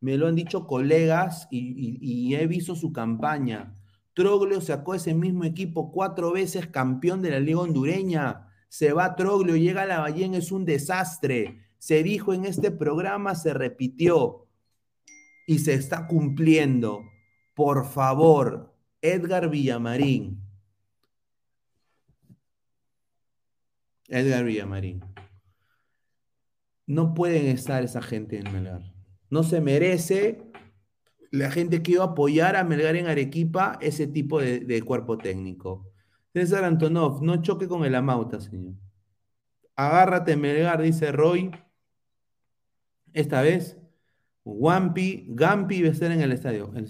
Me 0.00 0.16
lo 0.16 0.26
han 0.28 0.34
dicho 0.34 0.66
colegas 0.66 1.46
y, 1.50 2.34
he 2.34 2.46
visto 2.46 2.74
su 2.74 2.92
campaña. 2.92 3.74
Troglio 4.14 4.60
sacó 4.60 4.94
ese 4.94 5.14
mismo 5.14 5.44
equipo 5.44 5.92
cuatro 5.92 6.32
veces 6.32 6.66
campeón 6.66 7.22
de 7.22 7.30
la 7.30 7.40
Liga 7.40 7.60
Hondureña. 7.60 8.48
Se 8.68 8.92
va 8.92 9.14
Troglio, 9.16 9.56
llega 9.56 9.82
a 9.82 9.86
la 9.86 10.00
Ballén, 10.00 10.34
es 10.34 10.52
un 10.52 10.64
desastre. 10.64 11.60
Se 11.78 12.02
dijo 12.02 12.34
en 12.34 12.44
este 12.44 12.70
programa, 12.70 13.34
se 13.34 13.54
repitió 13.54 14.46
y 15.46 15.60
se 15.60 15.74
está 15.74 16.06
cumpliendo. 16.06 17.02
Por 17.54 17.86
favor, 17.86 18.74
Edgar 19.02 19.48
Villamarín. 19.48 20.40
Edgar 24.08 24.44
Villamarín. 24.44 25.00
No 26.86 27.14
pueden 27.14 27.46
estar 27.46 27.84
esa 27.84 28.02
gente 28.02 28.38
en 28.38 28.52
Melgar. 28.52 28.92
No 29.30 29.44
se 29.44 29.60
merece 29.60 30.42
la 31.30 31.50
gente 31.50 31.82
que 31.82 31.92
iba 31.92 32.02
a 32.02 32.08
apoyar 32.08 32.56
a 32.56 32.64
Melgar 32.64 32.96
en 32.96 33.06
Arequipa 33.06 33.78
ese 33.80 34.08
tipo 34.08 34.40
de, 34.40 34.82
cuerpo 34.82 35.16
técnico. 35.16 35.86
César 36.32 36.64
Antonov, 36.64 37.22
no 37.22 37.42
choque 37.42 37.68
con 37.68 37.84
el 37.84 37.94
Amauta, 37.94 38.40
señor. 38.40 38.74
Agárrate, 39.76 40.36
Melgar, 40.36 40.82
dice 40.82 41.12
Roy. 41.12 41.50
Esta 43.12 43.42
vez, 43.42 43.78
Wampi, 44.44 45.26
Gampi 45.28 45.82
va 45.82 45.88
estar 45.90 46.10
en 46.10 46.20
el 46.20 46.32
estadio. 46.32 46.72
Eh, 46.74 46.84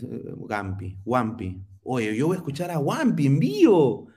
Gampi, 0.48 0.98
Wampi. 1.04 1.69
Oye, 1.82 2.16
yo 2.16 2.26
voy 2.28 2.36
a 2.36 2.38
escuchar 2.38 2.70
a 2.70 2.78
Wampi 2.78 3.26
en 3.26 3.38
vivo. 3.38 4.08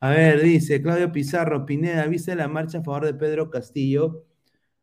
A 0.00 0.10
ver, 0.10 0.42
dice 0.42 0.82
Claudio 0.82 1.12
Pizarro, 1.12 1.64
Pineda, 1.64 2.06
¿viste 2.06 2.34
la 2.34 2.48
marcha 2.48 2.78
a 2.78 2.82
favor 2.82 3.04
de 3.06 3.14
Pedro 3.14 3.50
Castillo? 3.50 4.26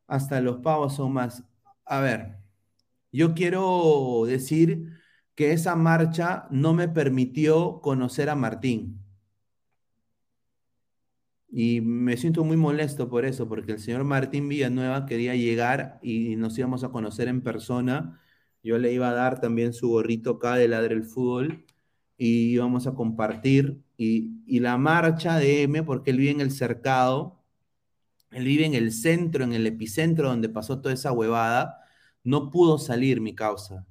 Hasta 0.08 0.42
los 0.42 0.60
pavos 0.60 0.96
son 0.96 1.14
más. 1.14 1.44
A 1.86 2.02
ver, 2.02 2.38
yo 3.12 3.34
quiero 3.36 4.24
decir 4.28 4.90
que 5.36 5.54
esa 5.54 5.76
marcha 5.76 6.48
no 6.52 6.74
me 6.74 6.90
permitió 6.90 7.82
conocer 7.82 8.30
a 8.30 8.36
Martín. 8.36 9.04
Y 11.52 11.82
me 11.82 12.16
siento 12.18 12.44
muy 12.44 12.58
molesto 12.58 13.10
por 13.10 13.26
eso, 13.26 13.48
porque 13.50 13.72
el 13.74 13.80
señor 13.80 14.04
Martín 14.04 14.48
Villanueva 14.50 15.06
quería 15.06 15.36
llegar 15.36 16.00
y 16.04 16.36
nos 16.36 16.58
íbamos 16.58 16.84
a 16.84 16.90
conocer 16.90 17.28
en 17.28 17.42
persona. 17.42 18.22
Yo 18.64 18.78
le 18.78 18.94
iba 18.94 19.10
a 19.10 19.14
dar 19.14 19.42
también 19.42 19.74
su 19.74 19.90
gorrito 19.90 20.32
acá 20.32 20.56
de 20.56 20.68
Ladre 20.68 20.96
el 20.96 21.06
Fútbol 21.06 21.66
y 22.18 22.52
íbamos 22.52 22.88
a 22.88 22.94
compartir. 22.94 23.82
Y, 23.98 24.44
y 24.46 24.60
la 24.60 24.78
marcha 24.78 25.38
de 25.38 25.64
M, 25.64 25.84
porque 25.84 26.12
él 26.12 26.18
vive 26.18 26.32
en 26.32 26.42
el 26.42 26.52
cercado, 26.52 27.44
él 28.32 28.46
vive 28.46 28.66
en 28.66 28.76
el 28.76 28.92
centro, 28.92 29.44
en 29.44 29.54
el 29.54 29.66
epicentro 29.68 30.30
donde 30.30 30.50
pasó 30.50 30.82
toda 30.82 30.94
esa 30.94 31.12
huevada, 31.12 31.80
no 32.24 32.52
pudo 32.52 32.78
salir 32.78 33.22
mi 33.22 33.34
causa. 33.36 33.88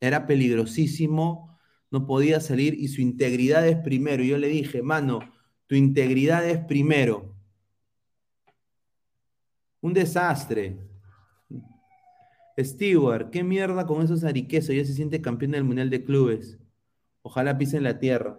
Era 0.00 0.26
peligrosísimo, 0.26 1.58
no 1.90 2.06
podía 2.06 2.40
salir 2.40 2.74
y 2.74 2.88
su 2.88 3.00
integridad 3.00 3.66
es 3.66 3.78
primero. 3.78 4.22
Yo 4.24 4.38
le 4.38 4.48
dije, 4.48 4.82
mano, 4.82 5.20
tu 5.72 5.76
integridad 5.76 6.46
es 6.46 6.58
primero. 6.58 7.34
Un 9.80 9.94
desastre. 9.94 10.76
Stewart, 12.60 13.30
qué 13.30 13.42
mierda 13.42 13.86
con 13.86 14.02
esos 14.02 14.22
ariquesos, 14.22 14.74
ya 14.74 14.84
se 14.84 14.92
siente 14.92 15.22
campeón 15.22 15.52
del 15.52 15.64
Mundial 15.64 15.88
de 15.88 16.04
Clubes. 16.04 16.58
Ojalá 17.22 17.56
pisen 17.56 17.84
la 17.84 17.98
tierra. 17.98 18.38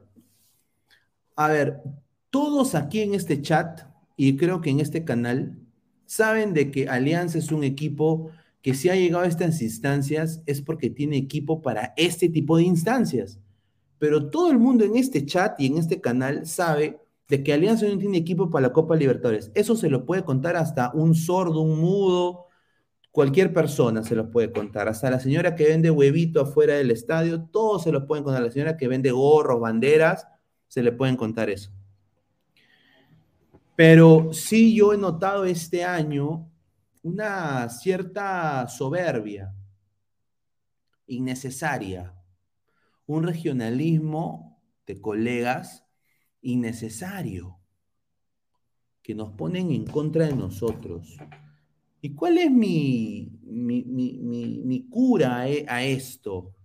A 1.36 1.48
ver, 1.48 1.82
todos 2.30 2.76
aquí 2.76 3.02
en 3.02 3.16
este 3.16 3.42
chat 3.42 3.82
y 4.16 4.38
creo 4.38 4.62
que 4.62 4.70
en 4.70 4.80
este 4.80 5.04
canal 5.04 5.58
saben 6.06 6.54
de 6.54 6.70
que 6.70 6.88
Alianza 6.88 7.40
es 7.40 7.52
un 7.52 7.64
equipo 7.64 8.30
que 8.62 8.76
si 8.76 8.90
ha 8.90 8.96
llegado 8.96 9.24
a 9.24 9.28
estas 9.28 9.60
instancias 9.64 10.44
es 10.46 10.62
porque 10.62 10.92
tiene 10.92 11.18
equipo 11.18 11.64
para 11.64 11.96
este 11.98 12.30
tipo 12.30 12.58
de 12.58 12.64
instancias. 12.66 13.40
Pero 13.98 14.30
todo 14.30 14.52
el 14.52 14.60
mundo 14.60 14.86
en 14.86 14.98
este 14.98 15.26
chat 15.26 15.60
y 15.60 15.66
en 15.66 15.80
este 15.80 16.00
canal 16.00 16.46
sabe 16.46 17.00
de 17.28 17.44
que 17.44 17.54
Alianza 17.54 17.88
no 17.88 17.98
tiene 17.98 18.18
equipo 18.18 18.50
para 18.50 18.68
la 18.68 18.74
Copa 18.74 18.96
Libertadores. 18.96 19.52
Eso 19.56 19.76
se 19.76 19.90
lo 19.90 20.06
puede 20.06 20.24
contar 20.24 20.56
hasta 20.56 20.92
un 20.94 21.16
sordo, 21.16 21.62
un 21.62 21.80
mudo, 21.80 22.48
cualquier 23.12 23.54
persona 23.54 24.04
se 24.04 24.16
lo 24.16 24.30
puede 24.30 24.52
contar. 24.52 24.88
Hasta 24.88 25.10
la 25.10 25.20
señora 25.20 25.56
que 25.56 25.66
vende 25.66 25.92
huevito 25.92 26.42
afuera 26.42 26.76
del 26.76 26.92
estadio, 26.92 27.44
todos 27.44 27.84
se 27.84 27.92
lo 27.92 28.08
pueden 28.08 28.24
contar. 28.24 28.44
La 28.44 28.52
señora 28.52 28.76
que 28.76 28.88
vende 28.88 29.12
gorros, 29.12 29.62
banderas, 29.62 30.28
se 30.68 30.82
le 30.82 30.92
pueden 30.92 31.16
contar 31.16 31.50
eso. 31.50 31.72
Pero 33.76 34.34
sí 34.34 34.76
yo 34.76 34.94
he 34.94 34.98
notado 34.98 35.46
este 35.46 35.84
año 35.84 36.50
una 37.04 37.70
cierta 37.70 38.68
soberbia 38.68 39.54
innecesaria, 41.06 42.16
un 43.06 43.24
regionalismo 43.24 44.60
de 44.86 45.02
colegas 45.02 45.83
innecesario 46.44 47.60
que 49.02 49.16
nos 49.16 49.32
ponen 49.34 49.72
en 49.72 49.86
contra 49.86 50.28
de 50.28 50.36
nosotros. 50.36 51.18
¿Y 52.02 52.14
cuál 52.14 52.38
es 52.38 52.52
mi, 52.52 53.32
cura 54.90 55.42
a, 55.42 55.44
a 55.44 55.84
esto? 55.84 56.56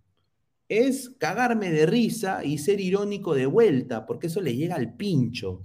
Es 0.68 1.10
cagarme 1.10 1.70
de 1.70 1.86
risa 1.86 2.44
y 2.44 2.58
ser 2.58 2.80
irónico 2.80 3.34
de 3.34 3.46
vuelta, 3.46 4.04
porque 4.06 4.26
eso 4.26 4.40
le 4.40 4.54
llega 4.54 4.76
al 4.76 4.94
pincho. 4.94 5.62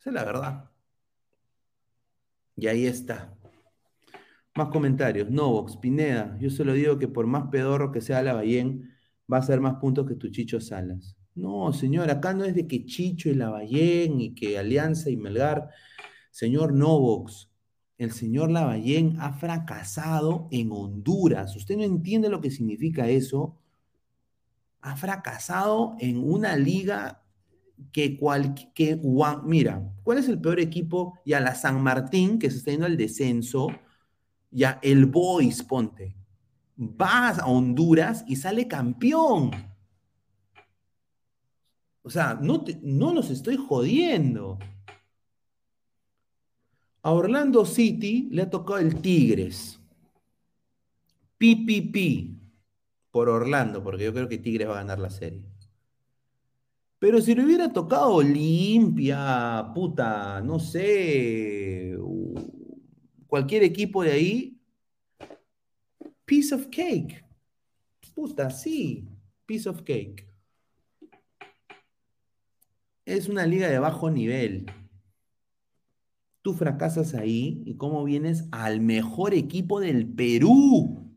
Esa 0.00 0.10
es 0.10 0.14
la 0.14 0.24
verdad. 0.24 0.70
Y 2.56 2.66
ahí 2.66 2.86
está. 2.86 3.34
Más 4.54 4.68
comentarios. 4.68 5.30
Novox, 5.30 5.76
Pineda, 5.76 6.36
yo 6.40 6.50
solo 6.50 6.72
digo 6.74 6.98
que 6.98 7.08
por 7.08 7.26
más 7.26 7.48
pedorro 7.50 7.92
que 7.92 8.00
sea 8.00 8.22
Lavallén, 8.22 8.90
va 9.32 9.38
a 9.38 9.40
hacer 9.40 9.60
más 9.60 9.76
puntos 9.76 10.06
que 10.06 10.14
tu 10.14 10.28
Chicho 10.28 10.60
Salas. 10.60 11.16
No, 11.34 11.72
señor, 11.72 12.10
acá 12.10 12.34
no 12.34 12.44
es 12.44 12.54
de 12.54 12.66
que 12.66 12.84
Chicho 12.84 13.30
y 13.30 13.34
Lavallén 13.34 14.20
y 14.20 14.34
que 14.34 14.58
Alianza 14.58 15.10
y 15.10 15.16
Melgar. 15.16 15.70
Señor 16.30 16.72
Novox, 16.72 17.50
el 17.98 18.12
señor 18.12 18.50
Lavallén 18.50 19.16
ha 19.20 19.32
fracasado 19.32 20.48
en 20.50 20.72
Honduras. 20.72 21.56
¿Usted 21.56 21.76
no 21.76 21.84
entiende 21.84 22.28
lo 22.28 22.40
que 22.40 22.50
significa 22.50 23.08
eso? 23.08 23.58
Ha 24.80 24.96
fracasado 24.96 25.96
en 26.00 26.18
una 26.18 26.56
liga 26.56 27.22
que 27.92 28.16
cual, 28.16 28.54
mira, 29.44 29.82
¿cuál 30.02 30.18
es 30.18 30.28
el 30.28 30.40
peor 30.40 30.60
equipo? 30.60 31.18
Ya 31.24 31.40
la 31.40 31.54
San 31.54 31.82
Martín, 31.82 32.38
que 32.38 32.50
se 32.50 32.58
está 32.58 32.70
yendo 32.70 32.86
al 32.86 32.96
descenso, 32.96 33.68
ya 34.50 34.78
el 34.82 35.06
Boys, 35.06 35.62
ponte, 35.62 36.14
vas 36.76 37.38
a 37.38 37.46
Honduras 37.46 38.24
y 38.26 38.36
sale 38.36 38.68
campeón. 38.68 39.50
O 42.02 42.10
sea, 42.10 42.34
no, 42.40 42.64
te, 42.64 42.78
no 42.82 43.12
nos 43.12 43.30
estoy 43.30 43.56
jodiendo. 43.56 44.58
A 47.02 47.12
Orlando 47.12 47.64
City 47.64 48.28
le 48.30 48.42
ha 48.42 48.50
tocado 48.50 48.78
el 48.78 49.00
Tigres. 49.00 49.80
PPP 51.38 52.30
por 53.10 53.28
Orlando, 53.28 53.82
porque 53.82 54.04
yo 54.04 54.12
creo 54.12 54.28
que 54.28 54.38
Tigres 54.38 54.68
va 54.68 54.74
a 54.74 54.82
ganar 54.82 54.98
la 54.98 55.10
serie. 55.10 55.42
Pero 56.98 57.20
si 57.20 57.34
le 57.34 57.44
hubiera 57.44 57.72
tocado 57.72 58.14
Olimpia, 58.14 59.72
puta, 59.74 60.40
no 60.40 60.60
sé, 60.60 61.98
cualquier 63.26 63.64
equipo 63.64 64.04
de 64.04 64.12
ahí, 64.12 64.60
piece 66.24 66.54
of 66.54 66.68
cake. 66.68 67.24
Puta, 68.14 68.50
sí, 68.50 69.08
piece 69.44 69.68
of 69.68 69.82
cake. 69.82 70.31
Es 73.04 73.28
una 73.28 73.46
liga 73.46 73.68
de 73.68 73.78
bajo 73.78 74.10
nivel. 74.10 74.66
Tú 76.40 76.54
fracasas 76.54 77.14
ahí 77.14 77.62
y 77.66 77.76
cómo 77.76 78.04
vienes 78.04 78.46
al 78.52 78.80
mejor 78.80 79.34
equipo 79.34 79.80
del 79.80 80.06
Perú. 80.06 81.16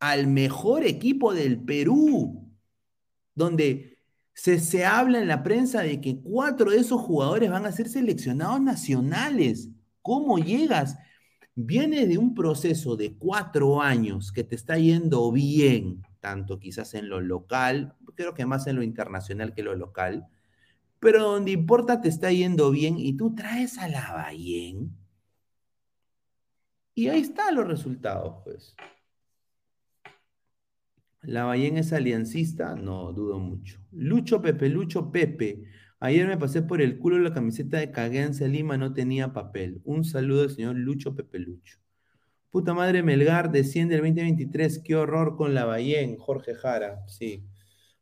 Al 0.00 0.26
mejor 0.26 0.84
equipo 0.84 1.34
del 1.34 1.58
Perú. 1.60 2.50
Donde 3.34 3.98
se, 4.32 4.60
se, 4.60 4.84
habla 4.84 5.20
en 5.20 5.28
la 5.28 5.42
prensa 5.42 5.82
de 5.82 6.00
que 6.00 6.20
cuatro 6.20 6.70
de 6.70 6.78
esos 6.78 7.00
jugadores 7.00 7.50
van 7.50 7.66
a 7.66 7.72
ser 7.72 7.88
seleccionados 7.88 8.60
nacionales. 8.60 9.70
¿Cómo 10.02 10.38
llegas? 10.38 10.96
Vienes 11.54 12.08
de 12.08 12.18
un 12.18 12.34
proceso 12.34 12.96
de 12.96 13.16
cuatro 13.16 13.80
años 13.80 14.30
que 14.30 14.44
te 14.44 14.54
está 14.54 14.78
yendo 14.78 15.32
bien, 15.32 16.02
tanto 16.20 16.58
quizás 16.58 16.92
en 16.92 17.08
lo 17.08 17.20
local, 17.20 17.94
creo 18.14 18.34
que 18.34 18.44
más 18.44 18.66
en 18.66 18.76
lo 18.76 18.82
internacional 18.82 19.54
que 19.54 19.62
lo 19.62 19.74
local, 19.74 20.28
pero 21.00 21.22
donde 21.22 21.52
importa 21.52 22.00
te 22.00 22.08
está 22.08 22.30
yendo 22.32 22.70
bien 22.70 22.98
y 22.98 23.16
tú 23.16 23.34
traes 23.34 23.78
a 23.78 23.88
la 23.88 24.12
Bayén. 24.12 24.96
Y 26.94 27.08
ahí 27.08 27.20
están 27.20 27.54
los 27.54 27.66
resultados, 27.66 28.42
pues. 28.44 28.74
¿La 31.22 31.44
Bayén 31.44 31.76
es 31.76 31.92
aliancista? 31.92 32.74
No, 32.74 33.12
dudo 33.12 33.38
mucho. 33.38 33.80
Lucho 33.92 34.40
Pepe, 34.40 34.68
Lucho 34.68 35.10
Pepe. 35.10 35.64
Ayer 35.98 36.26
me 36.26 36.38
pasé 36.38 36.62
por 36.62 36.80
el 36.80 36.98
culo 36.98 37.18
la 37.18 37.34
camiseta 37.34 37.78
de 37.78 37.90
Caguense 37.90 38.48
Lima, 38.48 38.76
no 38.76 38.92
tenía 38.92 39.32
papel. 39.32 39.80
Un 39.84 40.04
saludo 40.04 40.42
al 40.42 40.50
señor 40.50 40.76
Lucho 40.76 41.14
Pepe 41.14 41.38
Lucho. 41.38 41.78
Puta 42.50 42.74
madre 42.74 43.02
Melgar 43.02 43.50
desciende 43.50 43.96
el 43.96 44.02
2023. 44.02 44.78
Qué 44.78 44.94
horror 44.94 45.36
con 45.36 45.54
la 45.54 45.64
Ballén, 45.64 46.16
Jorge 46.16 46.54
Jara. 46.54 47.06
Sí. 47.06 47.44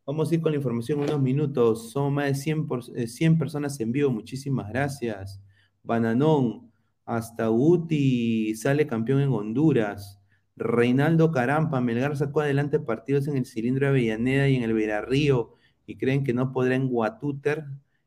Vamos 0.07 0.31
a 0.31 0.35
ir 0.35 0.41
con 0.43 0.53
la 0.53 0.57
información 0.59 0.99
en 1.01 1.05
unos 1.11 1.21
minutos. 1.23 1.91
Son 1.93 2.13
más 2.13 2.27
de 2.27 2.35
100, 2.35 2.67
por- 2.67 2.83
eh, 2.97 3.07
100 3.07 3.39
personas 3.39 3.79
en 3.81 3.93
vivo. 3.93 4.11
Muchísimas 4.11 4.69
gracias. 4.69 5.41
Bananón. 5.83 6.71
Hasta 7.07 7.51
Uti 7.51 8.55
sale 8.55 8.87
campeón 8.87 9.21
en 9.21 9.29
Honduras. 9.31 10.21
Reinaldo 10.57 11.33
Carampa. 11.33 11.81
Melgar 11.81 12.17
sacó 12.17 12.41
adelante 12.41 12.81
partidos 12.81 13.29
en 13.29 13.37
el 13.37 13.47
cilindro 13.47 13.87
de 13.87 13.91
Avellaneda 13.91 14.49
y 14.49 14.57
en 14.57 14.63
el 14.63 14.73
Verarrío. 14.75 15.55
Y 15.87 15.97
creen 15.97 16.25
que 16.25 16.35
no 16.35 16.53
podrá 16.53 16.75
en 16.77 16.89
Guatúter, 16.89 17.65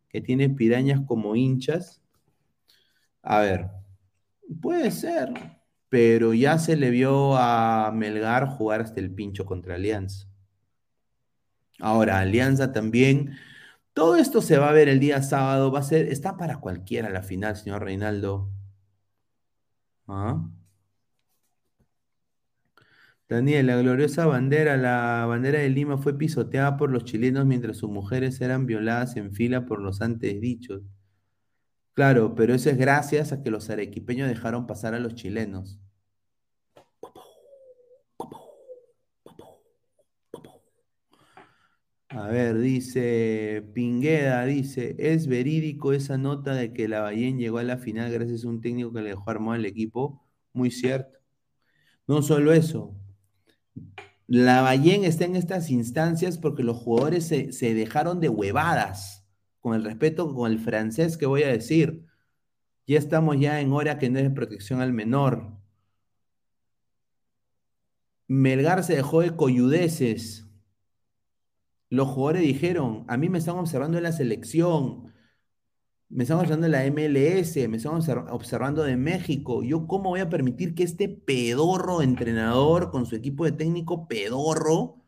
que 0.09 0.21
tiene 0.21 0.49
pirañas 0.49 1.01
como 1.07 1.35
hinchas. 1.35 2.01
A 3.21 3.39
ver, 3.41 3.69
puede 4.61 4.91
ser, 4.91 5.29
pero 5.89 6.33
ya 6.33 6.59
se 6.59 6.75
le 6.77 6.89
vio 6.91 7.37
a 7.37 7.91
Melgar 7.93 8.47
jugar 8.49 8.81
hasta 8.81 8.99
el 8.99 9.11
pincho 9.13 9.45
contra 9.45 9.75
Alianza. 9.75 10.27
Ahora, 11.79 12.19
Alianza 12.19 12.71
también. 12.73 13.37
Todo 13.93 14.15
esto 14.17 14.41
se 14.41 14.57
va 14.57 14.69
a 14.69 14.73
ver 14.73 14.89
el 14.89 14.99
día 14.99 15.21
sábado. 15.23 15.71
Va 15.71 15.79
a 15.79 15.83
ser, 15.83 16.07
está 16.07 16.37
para 16.37 16.59
cualquiera 16.59 17.09
la 17.09 17.23
final, 17.23 17.55
señor 17.57 17.83
Reinaldo. 17.83 18.49
¿Ah? 20.07 20.37
Daniel, 23.29 23.67
la 23.67 23.77
gloriosa 23.77 24.25
bandera, 24.25 24.75
la 24.77 25.25
bandera 25.27 25.59
de 25.59 25.69
Lima 25.69 25.97
fue 25.97 26.17
pisoteada 26.17 26.75
por 26.77 26.91
los 26.91 27.05
chilenos 27.05 27.45
mientras 27.45 27.77
sus 27.77 27.89
mujeres 27.89 28.39
eran 28.41 28.65
violadas 28.65 29.15
en 29.17 29.31
fila 29.33 29.65
por 29.65 29.79
los 29.81 30.01
antes 30.01 30.39
dichos. 30.41 30.81
Claro, 31.93 32.33
pero 32.35 32.53
eso 32.53 32.69
es 32.69 32.77
gracias 32.77 33.33
a 33.33 33.43
que 33.43 33.51
los 33.51 33.69
arequipeños 33.69 34.29
dejaron 34.29 34.67
pasar 34.67 34.93
a 34.93 34.99
los 34.99 35.15
chilenos. 35.15 35.79
A 42.09 42.27
ver, 42.27 42.57
dice 42.57 43.63
Pingueda, 43.73 44.45
dice, 44.45 44.95
es 44.97 45.27
verídico 45.27 45.91
esa 45.91 46.17
nota 46.17 46.53
de 46.53 46.71
que 46.71 46.87
la 46.87 47.01
Ballén 47.01 47.37
llegó 47.37 47.57
a 47.57 47.63
la 47.63 47.77
final 47.77 48.11
gracias 48.11 48.45
a 48.45 48.49
un 48.49 48.61
técnico 48.61 48.93
que 48.93 49.01
le 49.01 49.09
dejó 49.09 49.29
armado 49.29 49.53
al 49.53 49.65
equipo. 49.65 50.25
Muy 50.53 50.71
cierto. 50.71 51.19
No 52.07 52.21
solo 52.21 52.53
eso. 52.53 52.95
La 54.27 54.61
Ballén 54.61 55.03
está 55.03 55.25
en 55.25 55.35
estas 55.35 55.69
instancias 55.69 56.37
porque 56.37 56.63
los 56.63 56.77
jugadores 56.77 57.25
se, 57.27 57.51
se 57.51 57.73
dejaron 57.73 58.19
de 58.19 58.29
huevadas, 58.29 59.25
con 59.59 59.75
el 59.75 59.83
respeto 59.83 60.33
con 60.33 60.51
el 60.51 60.59
francés 60.59 61.17
que 61.17 61.25
voy 61.25 61.43
a 61.43 61.47
decir. 61.49 62.05
Ya 62.87 62.97
estamos 62.99 63.39
ya 63.39 63.59
en 63.61 63.73
hora 63.73 63.99
que 63.99 64.09
no 64.09 64.19
es 64.19 64.31
protección 64.31 64.81
al 64.81 64.93
menor. 64.93 65.57
Melgar 68.27 68.83
se 68.83 68.95
dejó 68.95 69.21
de 69.21 69.35
coyudeces. 69.35 70.46
Los 71.89 72.09
jugadores 72.09 72.41
dijeron, 72.43 73.05
a 73.07 73.17
mí 73.17 73.29
me 73.29 73.37
están 73.37 73.57
observando 73.57 73.97
en 73.97 74.03
la 74.03 74.11
selección, 74.11 75.13
me 76.09 76.23
están 76.23 76.37
observando 76.39 76.67
en 76.67 76.71
la 76.73 76.85
MLS, 76.85 77.67
me 77.67 77.77
están 77.77 77.93
observ- 77.93 78.27
observando 78.31 78.83
de 78.83 78.97
México. 78.97 79.63
Yo, 79.63 79.87
¿cómo 79.87 80.09
voy 80.11 80.21
a 80.21 80.29
permitir 80.29 80.75
que 80.75 80.83
este 80.83 81.09
pedorro 81.09 82.01
entrenador 82.01 82.91
con 82.91 83.05
su 83.05 83.15
equipo 83.15 83.45
de 83.45 83.53
técnico 83.53 84.07
pedorro 84.07 85.03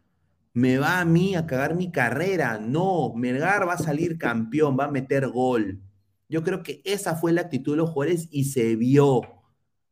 me 0.53 0.77
va 0.77 0.99
a 1.01 1.05
mí 1.05 1.35
a 1.35 1.47
cagar 1.47 1.75
mi 1.75 1.91
carrera? 1.91 2.59
No, 2.59 3.13
Melgar 3.15 3.67
va 3.67 3.73
a 3.73 3.77
salir 3.77 4.17
campeón, 4.17 4.77
va 4.79 4.85
a 4.85 4.91
meter 4.91 5.29
gol. 5.29 5.81
Yo 6.29 6.43
creo 6.43 6.63
que 6.63 6.81
esa 6.85 7.15
fue 7.15 7.33
la 7.33 7.41
actitud 7.41 7.73
de 7.73 7.77
los 7.77 7.89
jugadores 7.91 8.27
y 8.31 8.45
se 8.45 8.75
vio, 8.75 9.21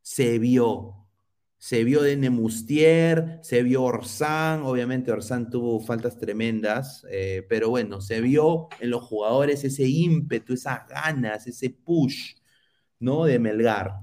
se 0.01 0.39
vio. 0.39 1.06
Se 1.59 1.83
vio 1.83 2.03
de 2.03 2.15
Nemustier, 2.17 3.39
se 3.41 3.63
vio 3.63 3.83
Orsán, 3.83 4.61
obviamente 4.61 5.11
Orsán 5.11 5.49
tuvo 5.49 5.79
faltas 5.79 6.17
tremendas, 6.19 7.05
eh, 7.09 7.45
pero 7.49 7.69
bueno, 7.69 7.99
se 7.99 8.21
vio 8.21 8.69
en 8.79 8.91
los 8.91 9.03
jugadores 9.03 9.63
ese 9.63 9.87
ímpetu, 9.87 10.53
esas 10.53 10.87
ganas, 10.87 11.47
ese 11.47 11.71
push, 11.71 12.35
¿no? 12.99 13.25
De 13.25 13.39
Melgar, 13.39 13.95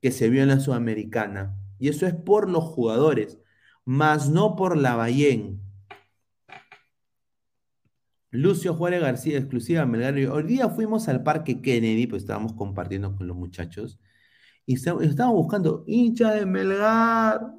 que 0.00 0.10
se 0.10 0.30
vio 0.30 0.42
en 0.42 0.48
la 0.48 0.60
Sudamericana. 0.60 1.56
Y 1.78 1.88
eso 1.88 2.06
es 2.06 2.14
por 2.14 2.50
los 2.50 2.64
jugadores, 2.64 3.38
más 3.84 4.30
no 4.30 4.56
por 4.56 4.76
la 4.76 4.96
Ballén. 4.96 5.60
Lucio 8.30 8.74
Juárez 8.74 9.00
García, 9.00 9.38
exclusiva 9.38 9.86
Melgar. 9.86 10.14
Hoy 10.14 10.42
día 10.44 10.68
fuimos 10.68 11.08
al 11.08 11.22
Parque 11.22 11.60
Kennedy, 11.62 12.06
pues 12.06 12.22
estábamos 12.22 12.52
compartiendo 12.54 13.16
con 13.16 13.26
los 13.26 13.36
muchachos. 13.36 13.98
Y 14.66 14.74
estábamos 14.74 15.36
buscando 15.36 15.84
hincha 15.86 16.32
de 16.32 16.44
Melgar. 16.44 17.54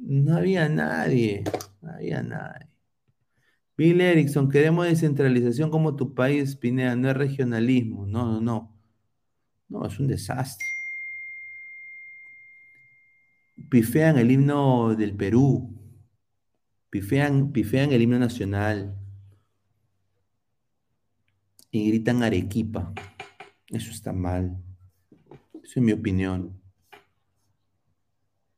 No 0.00 0.36
había 0.36 0.68
nadie. 0.68 1.42
No 1.82 1.92
había 1.92 2.22
nadie. 2.22 2.68
Bill 3.76 4.00
Erickson, 4.00 4.48
queremos 4.48 4.86
descentralización 4.86 5.70
como 5.70 5.94
tu 5.94 6.14
país, 6.14 6.56
Pineda, 6.56 6.96
no 6.96 7.10
es 7.10 7.16
regionalismo. 7.16 8.06
No, 8.06 8.32
no, 8.32 8.40
no. 8.40 8.76
No, 9.68 9.86
es 9.86 9.98
un 10.00 10.06
desastre. 10.06 10.66
Pifean 13.68 14.18
el 14.18 14.30
himno 14.30 14.94
del 14.94 15.14
Perú. 15.14 15.76
Pifean, 16.90 17.52
pifean 17.52 17.92
el 17.92 18.02
himno 18.02 18.18
nacional. 18.18 18.96
Y 21.70 21.88
gritan 21.88 22.22
Arequipa. 22.22 22.92
Eso 23.68 23.90
está 23.90 24.12
mal. 24.12 24.56
Eso 25.68 25.80
es 25.80 25.84
mi 25.84 25.92
opinión. 25.92 26.58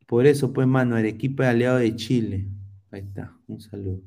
Por 0.06 0.26
eso, 0.26 0.52
pues, 0.52 0.68
mano, 0.68 0.94
Arequipa 0.94 1.42
es 1.42 1.50
aliado 1.50 1.78
de 1.78 1.96
Chile. 1.96 2.46
Ahí 2.92 3.00
está, 3.00 3.36
un 3.48 3.60
saludo. 3.60 4.00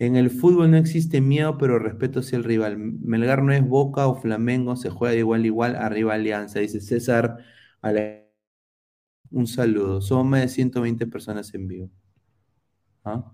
En 0.00 0.16
el 0.16 0.28
fútbol 0.28 0.72
no 0.72 0.76
existe 0.76 1.20
miedo, 1.20 1.56
pero 1.56 1.78
respeto 1.78 2.18
hacia 2.18 2.38
el 2.38 2.42
rival. 2.42 2.78
Melgar 2.78 3.44
no 3.44 3.52
es 3.52 3.64
Boca 3.64 4.08
o 4.08 4.16
Flamengo, 4.16 4.74
se 4.74 4.90
juega 4.90 5.12
de 5.12 5.20
igual 5.20 5.44
a 5.44 5.46
igual, 5.46 5.76
arriba 5.76 6.14
Alianza, 6.14 6.58
dice 6.58 6.80
César. 6.80 7.38
Un 9.30 9.46
saludo. 9.46 10.00
Somos 10.00 10.26
más 10.26 10.40
de 10.40 10.48
120 10.48 11.06
personas 11.06 11.54
en 11.54 11.68
vivo. 11.68 11.90
¿Ah? 13.04 13.32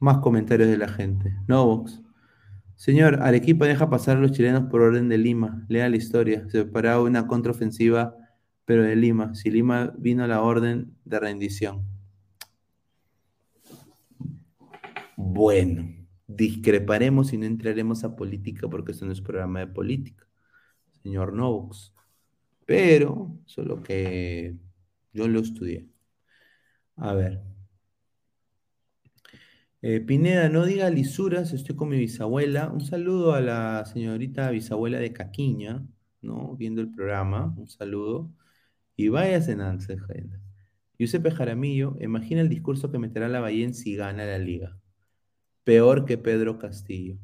Más 0.00 0.18
comentarios 0.18 0.68
de 0.68 0.78
la 0.78 0.88
gente. 0.88 1.36
Novox. 1.46 2.07
Señor, 2.78 3.22
Arequipa 3.22 3.66
deja 3.66 3.90
pasar 3.90 4.18
a 4.18 4.20
los 4.20 4.30
chilenos 4.30 4.70
por 4.70 4.82
orden 4.82 5.08
de 5.08 5.18
Lima. 5.18 5.66
Lea 5.68 5.88
la 5.88 5.96
historia. 5.96 6.48
Se 6.48 6.62
preparaba 6.62 7.02
una 7.02 7.26
contraofensiva, 7.26 8.14
pero 8.64 8.84
de 8.84 8.94
Lima. 8.94 9.34
Si 9.34 9.50
Lima 9.50 9.92
vino 9.98 10.22
a 10.22 10.28
la 10.28 10.42
orden 10.42 10.94
de 11.04 11.18
rendición. 11.18 11.84
Bueno, 15.16 15.92
discreparemos 16.28 17.32
y 17.32 17.38
no 17.38 17.46
entraremos 17.46 18.04
a 18.04 18.14
política 18.14 18.68
porque 18.68 18.92
esto 18.92 19.06
no 19.06 19.12
es 19.12 19.20
programa 19.20 19.58
de 19.58 19.66
política, 19.66 20.28
señor 21.02 21.32
Novox. 21.32 21.92
Pero, 22.64 23.40
solo 23.44 23.82
que 23.82 24.54
yo 25.12 25.26
lo 25.26 25.40
estudié. 25.40 25.88
A 26.94 27.12
ver. 27.14 27.57
Eh, 29.80 30.00
Pineda, 30.00 30.48
no 30.48 30.64
diga 30.64 30.90
lisuras, 30.90 31.52
estoy 31.52 31.76
con 31.76 31.88
mi 31.88 31.98
bisabuela. 31.98 32.68
Un 32.68 32.80
saludo 32.80 33.34
a 33.34 33.40
la 33.40 33.84
señorita 33.86 34.50
bisabuela 34.50 34.98
de 34.98 35.12
Caquiña, 35.12 35.86
¿no? 36.20 36.56
Viendo 36.56 36.80
el 36.80 36.90
programa, 36.90 37.54
un 37.56 37.68
saludo. 37.68 38.32
Y 38.96 39.08
váyase 39.08 39.52
en 39.52 39.60
agenda. 39.62 40.40
Giuseppe 40.98 41.30
Jaramillo, 41.30 41.96
imagina 42.00 42.40
el 42.40 42.48
discurso 42.48 42.90
que 42.90 42.98
meterá 42.98 43.28
la 43.28 43.40
Ballén 43.40 43.74
si 43.74 43.96
gana 43.96 44.24
la 44.26 44.38
liga. 44.38 44.78
Peor 45.64 46.04
que 46.06 46.18
Pedro 46.18 46.58
Castillo. 46.58 47.18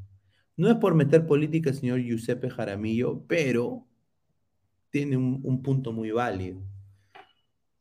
No 0.56 0.70
es 0.70 0.76
por 0.76 0.94
meter 0.94 1.26
política, 1.26 1.72
señor 1.72 2.00
Giuseppe 2.00 2.50
Jaramillo, 2.50 3.24
pero 3.26 3.86
tiene 4.90 5.16
un 5.16 5.62
punto 5.62 5.92
muy 5.92 6.12
válido. 6.12 6.62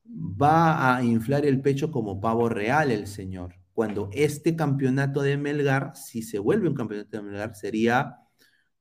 Va 0.05 0.95
a 0.95 1.03
inflar 1.03 1.45
el 1.45 1.61
pecho 1.61 1.91
como 1.91 2.19
pavo 2.21 2.49
real 2.49 2.91
el 2.91 3.07
señor 3.07 3.62
cuando 3.73 4.09
este 4.13 4.55
campeonato 4.55 5.21
de 5.21 5.37
Melgar, 5.37 5.95
si 5.95 6.21
se 6.21 6.39
vuelve 6.39 6.69
un 6.69 6.75
campeonato 6.75 7.17
de 7.17 7.23
Melgar, 7.23 7.55
sería 7.55 8.17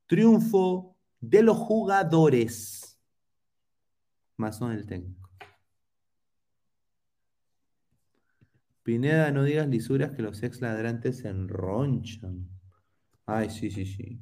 triunfo 0.05 0.95
de 1.19 1.41
los 1.41 1.57
jugadores, 1.57 2.99
más 4.37 4.61
no 4.61 4.69
del 4.69 4.85
técnico. 4.85 5.29
Pineda, 8.83 9.31
no 9.31 9.43
digas 9.43 9.67
lisuras 9.67 10.11
que 10.11 10.21
los 10.21 10.43
ex 10.43 10.59
ladrantes 10.59 11.19
se 11.19 11.29
enronchan. 11.29 12.49
Ay, 13.25 13.49
sí, 13.49 13.71
sí, 13.71 13.85
sí. 13.85 14.19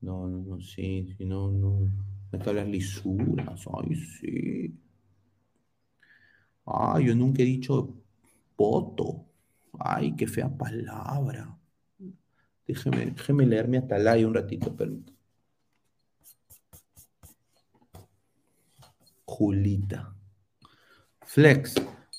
No, 0.00 0.28
no, 0.28 0.42
no, 0.42 0.60
sí, 0.60 1.14
sí, 1.16 1.24
no, 1.24 1.50
no. 1.50 1.90
No 2.30 2.38
hablas 2.46 2.68
lisuras, 2.68 3.64
ay, 3.72 3.94
sí. 3.96 4.78
Ay, 6.64 7.06
yo 7.06 7.14
nunca 7.16 7.42
he 7.42 7.44
dicho 7.44 7.94
poto. 8.56 9.31
Ay, 9.78 10.14
qué 10.16 10.26
fea 10.26 10.48
palabra. 10.48 11.58
Déjeme, 12.66 13.06
déjeme 13.06 13.46
leer 13.46 13.68
mi 13.68 13.76
atalaya 13.76 14.26
un 14.26 14.34
ratito, 14.34 14.74
permítame. 14.76 15.18
Julita. 19.24 20.14
Flex. 21.22 21.74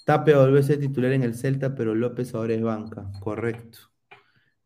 Tape 0.05 0.33
volvió 0.35 0.59
a 0.59 0.63
ser 0.63 0.79
titular 0.79 1.11
en 1.11 1.23
el 1.23 1.35
Celta, 1.35 1.75
pero 1.75 1.95
López 1.95 2.33
ahora 2.33 2.53
es 2.55 2.61
banca. 2.61 3.09
Correcto. 3.19 3.79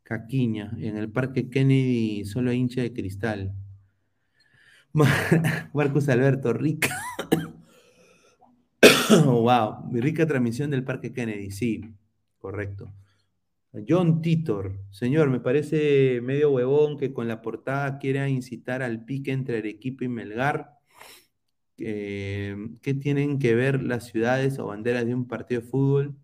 Caquiña. 0.02 0.72
En 0.78 0.96
el 0.96 1.10
Parque 1.10 1.48
Kennedy 1.50 2.24
solo 2.24 2.52
hincha 2.52 2.80
de 2.80 2.92
cristal. 2.92 3.54
Marcos 5.74 6.08
Alberto, 6.08 6.52
rica. 6.52 6.96
wow, 9.24 9.90
rica 9.92 10.26
transmisión 10.26 10.70
del 10.70 10.84
Parque 10.84 11.12
Kennedy, 11.12 11.50
sí, 11.50 11.94
correcto. 12.38 12.92
John 13.86 14.22
Titor, 14.22 14.80
señor, 14.90 15.28
me 15.30 15.40
parece 15.40 16.20
medio 16.22 16.50
huevón 16.50 16.96
que 16.96 17.12
con 17.12 17.28
la 17.28 17.42
portada 17.42 17.98
quiera 17.98 18.28
incitar 18.28 18.82
al 18.82 19.04
pique 19.04 19.30
entre 19.32 19.58
Arequipa 19.58 20.04
y 20.04 20.08
Melgar. 20.08 20.78
Eh, 21.76 22.56
¿Qué 22.82 22.94
tienen 22.94 23.38
que 23.38 23.54
ver 23.54 23.82
las 23.82 24.06
ciudades 24.06 24.58
o 24.58 24.66
banderas 24.66 25.06
de 25.06 25.14
un 25.14 25.28
partido 25.28 25.60
de 25.60 25.66
fútbol? 25.66 26.16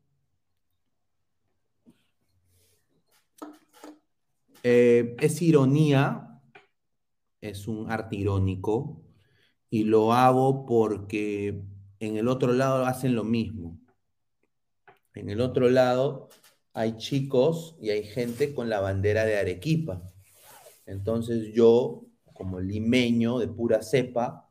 Eh, 4.62 5.14
es 5.20 5.42
ironía, 5.42 6.40
es 7.42 7.68
un 7.68 7.90
arte 7.90 8.16
irónico, 8.16 9.04
y 9.68 9.84
lo 9.84 10.14
hago 10.14 10.64
porque 10.64 11.62
en 12.00 12.16
el 12.16 12.28
otro 12.28 12.52
lado 12.52 12.86
hacen 12.86 13.14
lo 13.14 13.24
mismo. 13.24 13.78
En 15.14 15.30
el 15.30 15.40
otro 15.40 15.70
lado 15.70 16.28
hay 16.72 16.96
chicos 16.96 17.76
y 17.80 17.90
hay 17.90 18.02
gente 18.04 18.52
con 18.52 18.68
la 18.68 18.80
bandera 18.80 19.24
de 19.24 19.38
Arequipa. 19.38 20.02
Entonces 20.86 21.52
yo, 21.54 22.04
como 22.32 22.60
limeño 22.60 23.38
de 23.38 23.48
pura 23.48 23.82
cepa, 23.82 24.50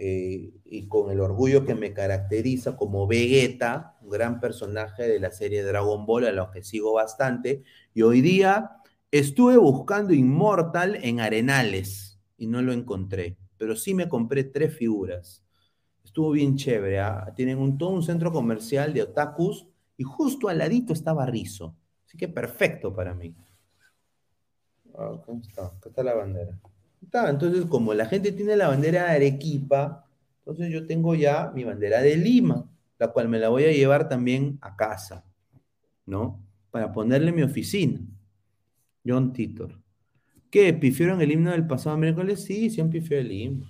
eh, 0.00 0.52
y 0.64 0.86
con 0.86 1.10
el 1.10 1.20
orgullo 1.20 1.64
que 1.64 1.74
me 1.74 1.92
caracteriza 1.92 2.76
como 2.76 3.06
Vegeta, 3.06 3.96
un 4.02 4.10
gran 4.10 4.40
personaje 4.40 5.08
de 5.08 5.18
la 5.18 5.32
serie 5.32 5.64
Dragon 5.64 6.06
Ball, 6.06 6.26
a 6.26 6.32
los 6.32 6.50
que 6.50 6.62
sigo 6.62 6.92
bastante, 6.92 7.64
y 7.94 8.02
hoy 8.02 8.20
día 8.20 8.70
estuve 9.10 9.56
buscando 9.56 10.12
Immortal 10.12 10.98
en 11.02 11.20
Arenales 11.20 12.20
y 12.36 12.46
no 12.46 12.62
lo 12.62 12.72
encontré, 12.72 13.38
pero 13.56 13.74
sí 13.74 13.94
me 13.94 14.08
compré 14.08 14.44
tres 14.44 14.76
figuras. 14.76 15.44
Estuvo 16.04 16.30
bien 16.30 16.56
chévere, 16.56 17.00
¿ah? 17.00 17.32
tienen 17.34 17.58
un, 17.58 17.76
todo 17.76 17.90
un 17.90 18.02
centro 18.02 18.32
comercial 18.32 18.94
de 18.94 19.02
otakus 19.02 19.67
y 19.98 20.04
justo 20.04 20.48
al 20.48 20.58
ladito 20.58 20.94
estaba 20.94 21.26
Rizo. 21.26 21.76
Así 22.06 22.16
que 22.16 22.28
perfecto 22.28 22.94
para 22.94 23.12
mí. 23.12 23.34
Ah, 24.96 25.20
¿Cómo 25.26 25.42
está? 25.42 25.66
Acá 25.66 25.90
está 25.90 26.02
la 26.02 26.14
bandera. 26.14 26.58
Está, 27.02 27.28
entonces, 27.28 27.66
como 27.66 27.92
la 27.92 28.06
gente 28.06 28.32
tiene 28.32 28.56
la 28.56 28.68
bandera 28.68 29.04
de 29.04 29.10
Arequipa, 29.10 30.06
entonces 30.38 30.72
yo 30.72 30.86
tengo 30.86 31.14
ya 31.14 31.50
mi 31.54 31.64
bandera 31.64 32.00
de 32.00 32.16
Lima, 32.16 32.70
la 32.98 33.08
cual 33.08 33.28
me 33.28 33.38
la 33.38 33.48
voy 33.48 33.64
a 33.64 33.72
llevar 33.72 34.08
también 34.08 34.58
a 34.62 34.76
casa, 34.76 35.24
¿no? 36.06 36.40
Para 36.70 36.92
ponerle 36.92 37.30
en 37.30 37.36
mi 37.36 37.42
oficina. 37.42 38.00
John 39.04 39.32
Titor. 39.32 39.80
¿Qué? 40.50 40.72
¿Pifieron 40.72 41.20
el 41.20 41.32
himno 41.32 41.50
del 41.50 41.66
pasado 41.66 41.96
miércoles? 41.96 42.44
Sí, 42.44 42.70
siempre 42.70 43.00
pifió 43.00 43.18
el 43.18 43.32
himno. 43.32 43.66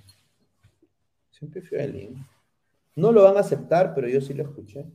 Siempre 1.30 1.62
pifió 1.62 1.78
el 1.80 1.96
himno. 1.96 2.26
No 2.96 3.12
lo 3.12 3.24
van 3.24 3.36
a 3.36 3.40
aceptar, 3.40 3.94
pero 3.94 4.08
yo 4.08 4.20
sí 4.20 4.34
lo 4.34 4.42
escuché. 4.42 4.86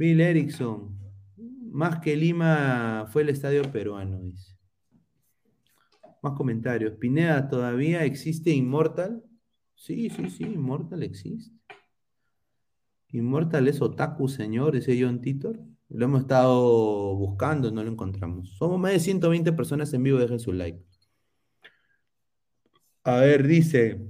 Bill 0.00 0.22
Erickson. 0.22 0.98
Más 1.72 1.98
que 1.98 2.16
Lima 2.16 3.04
fue 3.12 3.20
el 3.20 3.28
estadio 3.28 3.70
peruano, 3.70 4.18
dice. 4.22 4.56
Más 6.22 6.32
comentarios. 6.32 6.94
Pineda, 6.94 7.50
¿todavía 7.50 8.06
existe 8.06 8.48
Immortal? 8.48 9.22
Sí, 9.74 10.08
sí, 10.08 10.30
sí, 10.30 10.44
Immortal 10.44 11.02
existe. 11.02 11.54
Immortal 13.08 13.68
es 13.68 13.82
otaku, 13.82 14.26
señor, 14.28 14.74
ese 14.74 14.98
John 14.98 15.20
Titor. 15.20 15.60
Lo 15.90 16.06
hemos 16.06 16.22
estado 16.22 17.14
buscando, 17.16 17.70
no 17.70 17.84
lo 17.84 17.90
encontramos. 17.90 18.56
Somos 18.56 18.80
más 18.80 18.92
de 18.92 19.00
120 19.00 19.52
personas 19.52 19.92
en 19.92 20.02
vivo, 20.02 20.18
dejen 20.18 20.40
su 20.40 20.54
like. 20.54 20.82
A 23.04 23.16
ver, 23.16 23.46
dice, 23.46 24.00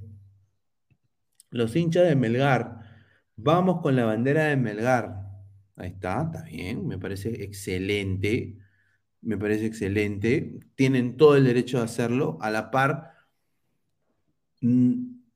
los 1.51 1.75
hinchas 1.75 2.07
de 2.07 2.15
Melgar, 2.15 2.79
vamos 3.35 3.81
con 3.83 3.97
la 3.97 4.05
bandera 4.05 4.45
de 4.45 4.57
Melgar. 4.57 5.20
Ahí 5.81 5.89
está, 5.93 6.25
está 6.25 6.43
bien, 6.43 6.87
me 6.87 6.99
parece 6.99 7.43
excelente. 7.43 8.59
Me 9.23 9.39
parece 9.39 9.65
excelente. 9.65 10.61
Tienen 10.75 11.17
todo 11.17 11.37
el 11.37 11.45
derecho 11.45 11.79
de 11.79 11.85
hacerlo. 11.85 12.37
A 12.43 12.51
la 12.51 12.71
par, 12.71 13.15
mm, 14.61 14.93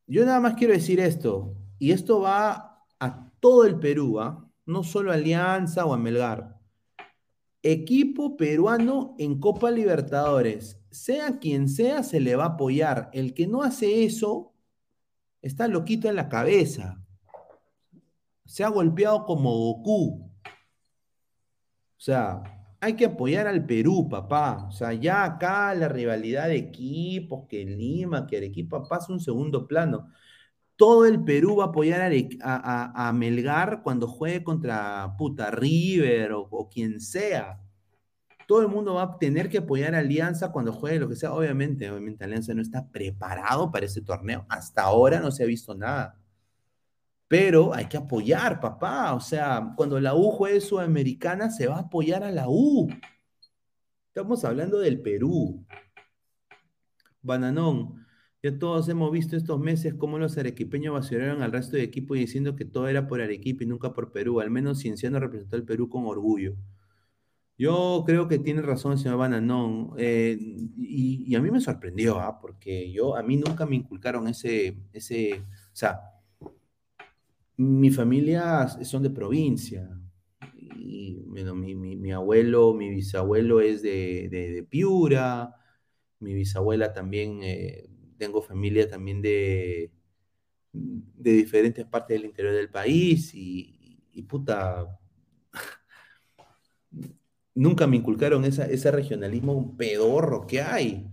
yo 0.06 0.26
nada 0.26 0.40
más 0.40 0.54
quiero 0.54 0.74
decir 0.74 1.00
esto, 1.00 1.56
y 1.78 1.92
esto 1.92 2.20
va 2.20 2.84
a 3.00 3.32
todo 3.40 3.64
el 3.64 3.78
Perú, 3.78 4.20
¿ah? 4.20 4.46
no 4.66 4.84
solo 4.84 5.12
a 5.12 5.14
Alianza 5.14 5.86
o 5.86 5.94
a 5.94 5.98
Melgar. 5.98 6.58
Equipo 7.62 8.36
peruano 8.36 9.14
en 9.18 9.40
Copa 9.40 9.70
Libertadores, 9.70 10.78
sea 10.90 11.38
quien 11.38 11.70
sea, 11.70 12.02
se 12.02 12.20
le 12.20 12.36
va 12.36 12.44
a 12.44 12.48
apoyar. 12.48 13.08
El 13.14 13.32
que 13.32 13.46
no 13.46 13.62
hace 13.62 14.04
eso 14.04 14.52
está 15.40 15.68
loquito 15.68 16.10
en 16.10 16.16
la 16.16 16.28
cabeza. 16.28 17.02
Se 18.44 18.62
ha 18.62 18.68
golpeado 18.68 19.24
como 19.24 19.50
Goku. 19.50 20.33
O 22.04 22.06
sea, 22.06 22.42
hay 22.82 22.96
que 22.96 23.06
apoyar 23.06 23.46
al 23.46 23.64
Perú, 23.64 24.06
papá. 24.10 24.66
O 24.68 24.72
sea, 24.72 24.92
ya 24.92 25.24
acá 25.24 25.74
la 25.74 25.88
rivalidad 25.88 26.48
de 26.48 26.56
equipos, 26.56 27.46
que 27.48 27.64
Lima, 27.64 28.26
que 28.26 28.36
Arequipa 28.36 28.86
pasa 28.86 29.10
un 29.10 29.20
segundo 29.20 29.66
plano. 29.66 30.10
Todo 30.76 31.06
el 31.06 31.24
Perú 31.24 31.56
va 31.56 31.64
a 31.64 31.66
apoyar 31.68 32.02
a, 32.42 33.12
Melgar 33.14 33.82
cuando 33.82 34.06
juegue 34.06 34.44
contra 34.44 35.14
puta 35.16 35.50
River 35.50 36.32
o, 36.32 36.42
o, 36.50 36.68
quien 36.68 37.00
sea. 37.00 37.58
Todo 38.46 38.60
el 38.60 38.68
mundo 38.68 38.94
va 38.94 39.04
a 39.04 39.18
tener 39.18 39.48
que 39.48 39.58
apoyar 39.58 39.94
a 39.94 40.00
Alianza 40.00 40.52
cuando 40.52 40.72
juegue 40.74 41.00
lo 41.00 41.08
que 41.08 41.16
sea. 41.16 41.32
Obviamente, 41.32 41.90
obviamente 41.90 42.24
Alianza 42.24 42.52
no 42.52 42.60
está 42.60 42.86
preparado 42.90 43.70
para 43.72 43.86
ese 43.86 44.02
torneo. 44.02 44.44
Hasta 44.50 44.82
ahora 44.82 45.20
no 45.20 45.30
se 45.30 45.42
ha 45.44 45.46
visto 45.46 45.74
nada. 45.74 46.18
Pero 47.28 47.74
hay 47.74 47.86
que 47.86 47.96
apoyar, 47.96 48.60
papá. 48.60 49.14
O 49.14 49.20
sea, 49.20 49.72
cuando 49.76 49.98
la 50.00 50.14
U 50.14 50.30
juegue 50.30 50.60
sudamericana, 50.60 51.50
se 51.50 51.66
va 51.66 51.76
a 51.76 51.80
apoyar 51.80 52.22
a 52.22 52.30
la 52.30 52.46
U. 52.48 52.88
Estamos 54.08 54.44
hablando 54.44 54.78
del 54.78 55.00
Perú. 55.00 55.64
Bananón. 57.22 58.04
Ya 58.42 58.58
todos 58.58 58.88
hemos 58.90 59.10
visto 59.10 59.36
estos 59.36 59.58
meses 59.58 59.94
cómo 59.94 60.18
los 60.18 60.36
arequipeños 60.36 60.92
basuraron 60.92 61.42
al 61.42 61.50
resto 61.50 61.76
de 61.76 61.82
equipo 61.82 62.14
diciendo 62.14 62.54
que 62.56 62.66
todo 62.66 62.88
era 62.88 63.08
por 63.08 63.22
Arequipa 63.22 63.64
y 63.64 63.66
nunca 63.66 63.94
por 63.94 64.12
Perú. 64.12 64.40
Al 64.40 64.50
menos 64.50 64.80
Cienciano 64.80 65.18
representó 65.18 65.56
al 65.56 65.64
Perú 65.64 65.88
con 65.88 66.04
orgullo. 66.04 66.54
Yo 67.56 68.02
creo 68.04 68.28
que 68.28 68.38
tiene 68.38 68.62
razón 68.62 68.98
señor 68.98 69.18
Bananón. 69.18 69.94
Eh, 69.96 70.36
y, 70.76 71.34
a 71.34 71.40
mí 71.40 71.50
me 71.50 71.60
sorprendió, 71.60 72.20
¿ah? 72.20 72.38
porque 72.40 72.92
yo, 72.92 73.16
a 73.16 73.22
mí 73.22 73.36
nunca 73.36 73.64
me 73.64 73.76
inculcaron 73.76 74.28
ese, 74.28 74.76
ese, 74.92 75.40
o 75.40 75.76
sea, 75.76 76.00
mi 77.56 77.90
familia 77.90 78.68
son 78.68 79.02
de 79.02 79.10
provincia. 79.10 79.88
Y 80.76 81.22
bueno, 81.26 81.54
mi, 81.54 81.74
mi, 81.74 82.12
abuelo, 82.12 82.74
mi 82.74 82.90
bisabuelo 82.90 83.60
es 83.60 83.82
de, 83.82 84.28
de, 84.30 84.62
Piura, 84.62 85.54
mi 86.20 86.34
bisabuela 86.34 86.92
también 86.92 87.40
eh, 87.42 87.88
tengo 88.18 88.42
familia 88.42 88.88
también 88.88 89.22
de, 89.22 89.90
de 90.72 91.32
diferentes 91.32 91.84
partes 91.86 92.18
del 92.18 92.26
interior 92.26 92.54
del 92.54 92.70
país 92.70 93.32
y, 93.34 94.22
puta, 94.28 94.98
nunca 97.54 97.86
me 97.86 97.96
inculcaron 97.96 98.44
ese 98.44 98.90
regionalismo 98.90 99.76
pedorro 99.76 100.46
que 100.46 100.60
hay. 100.60 101.10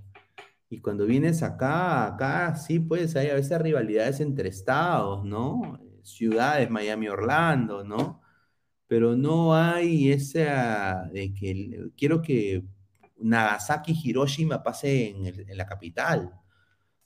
Y 0.70 0.80
cuando 0.80 1.06
vienes 1.06 1.44
acá, 1.44 2.08
acá 2.08 2.56
sí, 2.56 2.80
pues 2.80 3.16
hay 3.16 3.30
a 3.30 3.36
veces 3.36 3.62
rivalidades 3.62 4.22
entre 4.22 4.50
estados, 4.50 5.26
¿no? 5.26 5.80
Ciudades, 6.04 6.70
Miami, 6.70 7.08
Orlando, 7.08 7.84
¿no? 7.84 8.22
Pero 8.88 9.16
no 9.16 9.56
hay 9.56 10.12
esa 10.12 11.10
de 11.14 11.34
que 11.34 11.92
quiero 11.98 12.22
que 12.22 12.64
Nagasaki, 13.18 13.94
Hiroshima 14.04 14.64
pase 14.64 15.10
en 15.10 15.58
la 15.58 15.66
capital. 15.66 16.42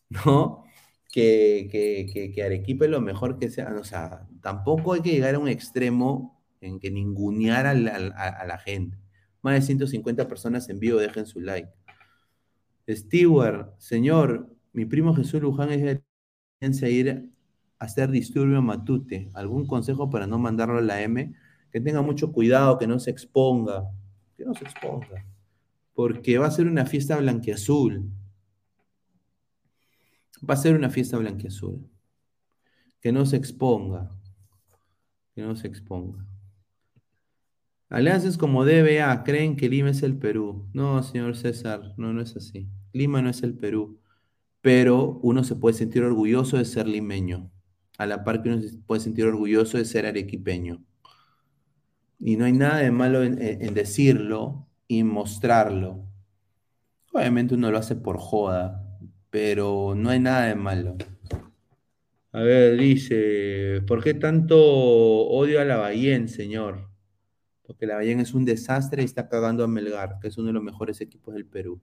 ¿no? 0.25 0.63
Que, 1.11 1.69
que, 1.71 2.31
que, 2.33 2.43
Arequipa 2.43 2.85
es 2.85 2.91
lo 2.91 3.01
mejor 3.01 3.39
que 3.39 3.49
sea. 3.49 3.73
O 3.79 3.83
sea, 3.83 4.27
tampoco 4.41 4.93
hay 4.93 5.01
que 5.01 5.11
llegar 5.11 5.35
a 5.35 5.39
un 5.39 5.47
extremo 5.47 6.43
en 6.61 6.79
que 6.79 6.91
ningunear 6.91 7.65
a 7.67 7.73
la, 7.73 8.57
gente. 8.59 8.97
Más 9.41 9.55
de 9.55 9.61
150 9.61 10.27
personas 10.27 10.67
en 10.69 10.79
vivo, 10.79 10.99
dejen 10.99 11.25
su 11.25 11.39
like. 11.39 11.69
Stewart, 12.89 13.73
señor, 13.79 14.55
mi 14.73 14.85
primo 14.85 15.15
Jesús 15.15 15.41
Luján 15.41 15.71
es 15.71 15.81
de 16.61 16.91
ir 16.91 17.31
hacer 17.79 18.11
disturbio 18.11 18.61
matute. 18.61 19.29
¿Algún 19.33 19.67
consejo 19.67 20.09
para 20.09 20.27
no 20.27 20.39
mandarlo 20.39 20.77
a 20.77 20.81
la 20.81 21.01
M? 21.01 21.33
que 21.75 21.81
tenga 21.81 22.01
mucho 22.01 22.31
cuidado, 22.31 22.77
que 22.77 22.87
no 22.87 22.99
se 22.99 23.11
exponga, 23.11 23.91
que 24.37 24.45
no 24.45 24.53
se 24.53 24.63
exponga, 24.63 25.25
porque 25.93 26.37
va 26.37 26.47
a 26.47 26.51
ser 26.51 26.67
una 26.67 26.85
fiesta 26.85 27.17
blanquiazul. 27.17 28.09
Va 30.49 30.53
a 30.53 30.57
ser 30.57 30.73
una 30.73 30.89
fiesta 30.89 31.17
blanquiazul. 31.17 31.85
Que 33.01 33.11
no 33.11 33.25
se 33.25 33.35
exponga, 33.35 34.09
que 35.33 35.41
no 35.41 35.57
se 35.57 35.67
exponga. 35.67 36.25
Alianzas 37.89 38.37
como 38.37 38.63
DBA 38.63 39.25
creen 39.25 39.57
que 39.57 39.67
Lima 39.67 39.89
es 39.89 40.01
el 40.01 40.17
Perú. 40.17 40.69
No, 40.71 41.03
señor 41.03 41.35
César, 41.35 41.93
no, 41.97 42.13
no 42.13 42.21
es 42.21 42.37
así. 42.37 42.69
Lima 42.93 43.21
no 43.21 43.29
es 43.29 43.43
el 43.43 43.53
Perú, 43.53 43.99
pero 44.61 45.19
uno 45.23 45.43
se 45.43 45.57
puede 45.57 45.75
sentir 45.75 46.03
orgulloso 46.03 46.55
de 46.55 46.63
ser 46.63 46.87
limeño, 46.87 47.51
a 47.97 48.05
la 48.05 48.23
par 48.23 48.41
que 48.41 48.49
uno 48.49 48.61
se 48.61 48.77
puede 48.79 49.01
sentir 49.01 49.25
orgulloso 49.25 49.77
de 49.77 49.85
ser 49.85 50.05
arequipeño. 50.05 50.83
Y 52.19 52.37
no 52.37 52.45
hay 52.45 52.53
nada 52.53 52.77
de 52.79 52.91
malo 52.91 53.23
en, 53.23 53.35
decirlo 53.73 54.67
y 54.87 55.03
mostrarlo. 55.03 56.05
Obviamente 57.13 57.55
uno 57.55 57.71
lo 57.71 57.77
hace 57.77 57.95
por 57.95 58.17
joda, 58.17 58.83
pero 59.29 59.93
no 59.95 60.09
hay 60.09 60.19
nada 60.19 60.45
de 60.45 60.55
malo. 60.55 60.97
A 62.31 62.41
ver, 62.41 62.77
dice, 62.77 63.81
¿por 63.87 64.03
qué 64.03 64.13
tanto 64.13 64.57
odio 64.57 65.61
a 65.61 65.65
la 65.65 65.77
Bahía, 65.77 66.27
señor? 66.27 66.89
Porque 67.63 67.85
la 67.85 67.95
Bahía 67.95 68.19
es 68.21 68.33
un 68.33 68.45
desastre 68.45 69.01
y 69.01 69.05
está 69.05 69.29
cagando 69.29 69.63
a 69.63 69.67
Melgar, 69.67 70.19
que 70.19 70.27
es 70.27 70.37
uno 70.37 70.47
de 70.47 70.53
los 70.53 70.63
mejores 70.63 70.99
equipos 71.01 71.33
del 71.33 71.45
Perú. 71.45 71.81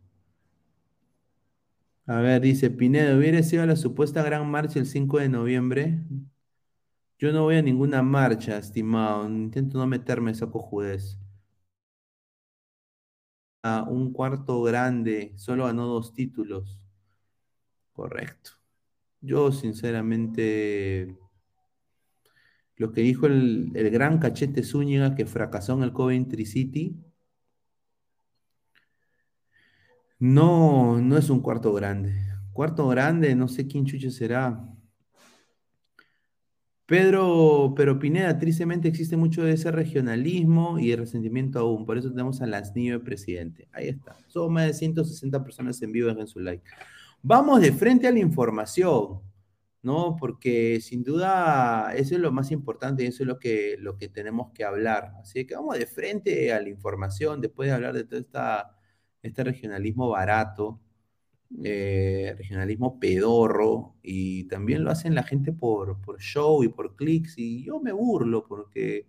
A 2.07 2.21
ver, 2.21 2.41
dice 2.43 2.71
Pinedo, 2.71 3.19
¿hubiera 3.19 3.43
sido 3.43 3.67
la 3.67 3.77
supuesta 3.77 4.23
gran 4.23 4.49
marcha 4.51 4.79
el 4.79 4.87
5 4.87 5.19
de 5.19 5.29
noviembre? 5.29 6.01
Yo 7.19 7.33
no 7.33 7.45
voy 7.45 7.57
a 7.57 7.63
ninguna 7.63 8.03
marcha, 8.03 8.59
estimado. 8.59 9.27
Intento 9.29 9.79
no 9.79 9.87
meterme 9.87 10.33
esa 10.33 10.51
cojudez. 10.51 11.19
A 13.65 13.83
un 13.89 14.13
cuarto 14.13 14.63
grande, 14.63 15.33
solo 15.37 15.65
ganó 15.65 15.87
dos 15.87 16.13
títulos. 16.15 16.79
Correcto. 17.93 18.53
Yo, 19.21 19.53
sinceramente, 19.53 21.17
lo 22.77 22.93
que 22.93 23.03
dijo 23.03 23.27
el, 23.27 23.71
gran 23.93 24.19
cachete 24.19 24.63
Zúñiga 24.65 25.15
que 25.15 25.27
fracasó 25.27 25.75
en 25.75 25.85
el 25.85 25.93
Coventry 25.93 26.47
City, 26.47 26.97
no, 30.23 31.01
no 31.01 31.19
es 31.19 31.31
un 31.31 31.41
cuarto 31.41 31.73
grande. 31.73 32.15
Cuarto 32.53 32.87
grande, 32.87 33.35
no 33.35 33.49
sé 33.49 33.67
quién 33.67 33.85
chuche 33.85 34.09
será. 34.13 34.65
Pedro, 36.87 37.75
pero 37.77 37.99
Pineda, 37.99 38.39
tristemente 38.39 38.87
existe 38.87 39.17
mucho 39.17 39.43
de 39.43 39.55
ese 39.55 39.73
regionalismo 39.73 40.79
y 40.79 40.93
el 40.93 41.01
resentimiento 41.01 41.59
aún. 41.59 41.85
Por 41.85 41.99
eso 41.99 42.11
tenemos 42.11 42.41
a 42.41 42.47
de 42.47 43.01
presidente. 43.01 43.69
Ahí 43.73 43.89
está. 43.89 44.17
Son 44.29 44.53
más 44.53 44.67
de 44.67 44.75
160 44.75 45.43
personas 45.43 45.83
en 45.83 45.91
vivo, 45.91 46.09
dejen 46.09 46.29
su 46.29 46.39
like. 46.39 46.71
Vamos 47.21 47.61
de 47.61 47.73
frente 47.73 48.07
a 48.07 48.13
la 48.13 48.21
información. 48.21 49.23
¿no? 49.83 50.15
Porque 50.17 50.81
sin 50.81 51.03
duda 51.03 51.93
eso 51.97 52.15
es 52.15 52.21
lo 52.21 52.31
más 52.31 52.53
importante 52.53 53.03
y 53.03 53.07
eso 53.09 53.25
es 53.25 53.27
lo 53.27 53.41
que, 53.41 53.75
lo 53.81 53.97
que 53.97 54.07
tenemos 54.07 54.53
que 54.53 54.63
hablar. 54.63 55.15
Así 55.21 55.45
que 55.49 55.57
vamos 55.57 55.77
de 55.77 55.87
frente 55.87 56.53
a 56.53 56.61
la 56.61 56.69
información, 56.69 57.41
después 57.41 57.69
de 57.69 57.75
hablar 57.75 57.93
de 57.93 58.05
todo 58.05 58.21
esta, 58.21 58.77
este 59.23 59.45
regionalismo 59.45 60.09
barato, 60.11 60.81
eh, 61.65 62.35
regionalismo 62.37 62.99
pedorro, 62.99 63.97
y 64.03 64.45
también 64.45 64.85
lo 64.85 64.91
hacen 64.91 65.15
la 65.15 65.23
gente 65.23 65.53
por, 65.53 66.01
por 66.01 66.21
show 66.21 66.65
y 66.65 66.69
por 66.69 66.97
clics, 66.97 67.39
y 67.39 67.65
yo 67.65 67.81
me 67.81 67.93
burlo 67.93 68.47
porque 68.47 69.07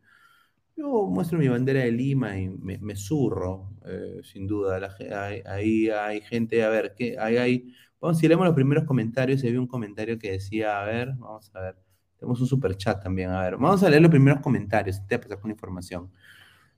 yo 0.76 1.07
muestro 1.07 1.38
mi 1.39 1.47
bandera 1.47 1.82
de 1.82 1.91
Lima 1.91 2.38
y 2.39 2.49
me, 2.49 2.78
me 2.80 2.95
zurro, 2.95 3.70
eh, 3.86 4.22
sin 4.24 4.47
duda. 4.47 4.95
ahí 5.45 5.89
hay, 5.89 6.22
gente, 6.22 6.64
a 6.64 6.70
ver, 6.70 6.93
que 6.95 7.18
ahí 7.20 7.38
hay 7.38 7.74
Vamos, 8.03 8.18
si 8.18 8.28
leemos 8.28 8.45
los 8.45 8.53
primeros 8.53 8.84
comentarios, 8.84 9.39
se 9.39 9.49
vio 9.49 9.61
un 9.61 9.68
comentario 9.68 10.20
que 10.20 10.32
decía, 10.32 10.82
a 10.82 10.84
ver, 10.84 11.14
vamos 11.18 11.49
a 11.55 11.61
ver. 11.61 11.78
Tenemos 12.18 12.41
un 12.41 12.47
super 12.47 12.76
chat 12.76 13.01
también, 13.01 13.30
a 13.30 13.41
ver. 13.43 13.55
Vamos 13.55 13.82
a 13.82 13.89
leer 13.89 14.01
los 14.01 14.11
primeros 14.11 14.41
comentarios, 14.41 14.97
te 15.07 15.16
voy 15.16 15.22
a 15.22 15.22
pasar 15.22 15.39
con 15.39 15.51
información. 15.51 16.11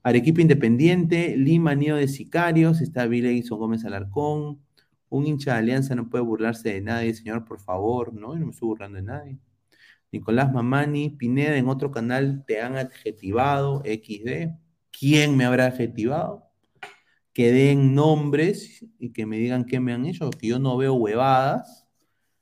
Arequipa 0.02 0.40
Independiente, 0.40 1.36
Lima 1.36 1.74
Nido 1.74 1.96
de 1.96 2.08
Sicarios, 2.08 2.80
está 2.80 3.04
Edison 3.04 3.58
Gómez 3.58 3.84
Alarcón. 3.84 4.60
Un 5.08 5.26
hincha 5.26 5.54
de 5.54 5.58
Alianza 5.58 5.94
no 5.94 6.08
puede 6.08 6.24
burlarse 6.24 6.72
de 6.72 6.80
nadie, 6.80 7.14
señor, 7.14 7.44
por 7.44 7.60
favor. 7.60 8.12
No, 8.14 8.34
yo 8.34 8.40
no 8.40 8.46
me 8.46 8.52
estoy 8.52 8.68
burlando 8.68 8.96
de 8.96 9.02
nadie. 9.02 9.38
Nicolás 10.12 10.52
Mamani, 10.52 11.10
Pineda, 11.10 11.56
en 11.56 11.68
otro 11.68 11.90
canal 11.90 12.44
te 12.46 12.60
han 12.60 12.76
adjetivado, 12.76 13.82
XD. 13.84 14.54
¿Quién 14.90 15.36
me 15.36 15.44
habrá 15.44 15.66
adjetivado? 15.66 16.46
que 17.36 17.52
den 17.52 17.94
nombres 17.94 18.82
y 18.98 19.12
que 19.12 19.26
me 19.26 19.36
digan 19.36 19.66
qué 19.66 19.78
me 19.78 19.92
han 19.92 20.06
hecho, 20.06 20.30
que 20.30 20.46
yo 20.46 20.58
no 20.58 20.78
veo 20.78 20.94
huevadas. 20.94 21.86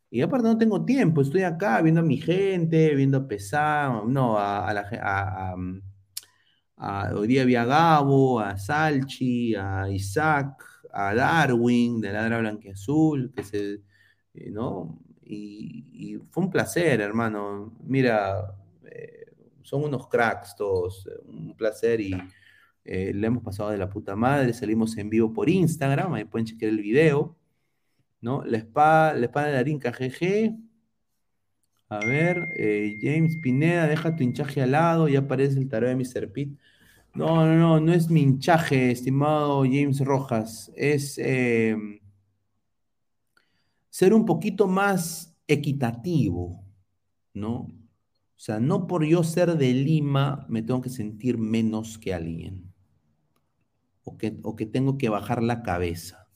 Y 0.08 0.20
aparte 0.20 0.46
no 0.46 0.56
tengo 0.56 0.84
tiempo, 0.84 1.20
estoy 1.20 1.42
acá 1.42 1.82
viendo 1.82 2.00
a 2.00 2.04
mi 2.04 2.16
gente, 2.16 2.94
viendo 2.94 3.18
a 3.18 3.26
Pesán, 3.26 4.12
no, 4.12 4.38
a, 4.38 4.72
la 4.72 4.82
a, 5.02 5.52
a, 5.52 5.56
hoy 6.76 7.26
día 7.26 7.62
a 7.62 7.98
a 7.98 8.58
Salchi, 8.58 9.54
a 9.54 9.88
Isaac, 9.90 10.62
a 10.92 11.14
Darwin 11.14 12.00
de 12.00 12.12
Ladra 12.12 12.38
Blanquiazul, 12.38 13.32
que 13.32 13.42
se, 13.42 13.82
eh, 14.34 14.50
¿no? 14.50 15.00
Y, 15.22 16.18
fue 16.30 16.44
un 16.44 16.50
placer, 16.50 17.00
hermano. 17.00 17.74
Mira, 17.84 18.54
eh, 18.84 19.26
son 19.62 19.84
unos 19.84 20.08
cracks 20.08 20.54
todos, 20.56 21.08
un 21.26 21.56
placer 21.56 22.00
y 22.00 22.14
eh, 22.84 23.12
le 23.14 23.26
hemos 23.26 23.42
pasado 23.42 23.70
de 23.70 23.78
la 23.78 23.88
puta 23.88 24.14
madre, 24.16 24.52
salimos 24.52 24.96
en 24.98 25.08
vivo 25.10 25.32
por 25.32 25.48
Instagram, 25.48 26.14
ahí 26.14 26.24
pueden 26.24 26.46
chequear 26.46 26.70
el 26.70 26.80
video, 26.80 27.36
¿no? 28.20 28.44
La 28.44 28.58
espada, 28.58 29.14
la 29.14 29.26
espada 29.26 29.46
de 29.48 29.52
Darinka 29.54 29.90
GG. 29.90 30.63
A 31.94 32.00
ver, 32.00 32.48
eh, 32.56 32.98
James 33.00 33.36
Pineda, 33.36 33.86
deja 33.86 34.16
tu 34.16 34.24
hinchaje 34.24 34.60
al 34.62 34.72
lado, 34.72 35.08
ya 35.08 35.20
aparece 35.20 35.60
el 35.60 35.68
tarot 35.68 35.90
de 35.90 35.96
Mr. 35.96 36.32
Pete. 36.32 36.56
No, 37.14 37.46
no, 37.46 37.56
no, 37.56 37.80
no 37.80 37.92
es 37.92 38.10
mi 38.10 38.22
hinchaje, 38.22 38.90
estimado 38.90 39.62
James 39.62 40.00
Rojas, 40.00 40.72
es 40.76 41.18
em, 41.18 42.00
ser 43.90 44.12
un 44.12 44.24
poquito 44.24 44.66
más 44.66 45.36
equitativo, 45.46 46.64
¿no? 47.32 47.68
O 48.36 48.40
sea, 48.44 48.58
no 48.58 48.86
por 48.88 49.04
yo 49.04 49.22
ser 49.22 49.56
de 49.56 49.72
Lima 49.72 50.46
me 50.48 50.62
tengo 50.62 50.82
que 50.82 50.90
sentir 50.90 51.38
menos 51.38 51.98
que 51.98 52.12
alguien 52.12 52.72
o 54.02 54.16
que, 54.18 54.66
tengo 54.66 54.98
que 54.98 55.08
bajar 55.08 55.42
la 55.42 55.62
cabeza. 55.62 56.28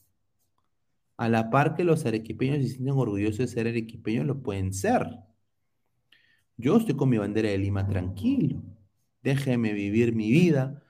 A 1.17 1.27
la 1.29 1.49
par 1.49 1.75
que 1.75 1.83
los 1.83 2.05
arequipeños 2.05 2.59
se 2.59 2.69
sienten 2.69 2.93
orgullosos 2.95 3.39
de 3.39 3.47
ser 3.47 3.67
arequipeños, 3.67 4.25
lo 4.25 4.41
pueden 4.41 4.73
ser. 4.73 5.28
Yo 6.59 6.75
estoy 6.75 6.95
con 6.95 7.07
mi 7.07 7.17
bandera 7.17 7.47
de 7.47 7.57
Lima 7.57 7.87
tranquilo. 7.87 8.61
Déjeme 9.23 9.71
vivir 9.71 10.13
mi 10.13 10.29
vida. 10.29 10.83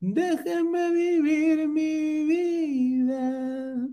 Déjeme 0.00 0.90
vivir 0.90 1.68
mi 1.68 2.24
vida. 2.24 3.86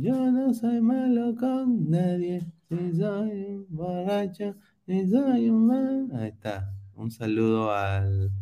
Yo 0.00 0.32
no 0.32 0.54
soy 0.54 0.80
malo 0.80 1.34
con 1.36 1.90
nadie. 1.90 2.40
Si 2.70 2.96
soy 2.96 3.44
un 3.44 3.66
borracho, 3.68 4.56
si 4.86 5.06
soy 5.06 5.50
un. 5.50 6.10
Ahí 6.14 6.28
está. 6.28 6.72
Un 6.94 7.10
saludo 7.10 7.70
al, 7.70 8.32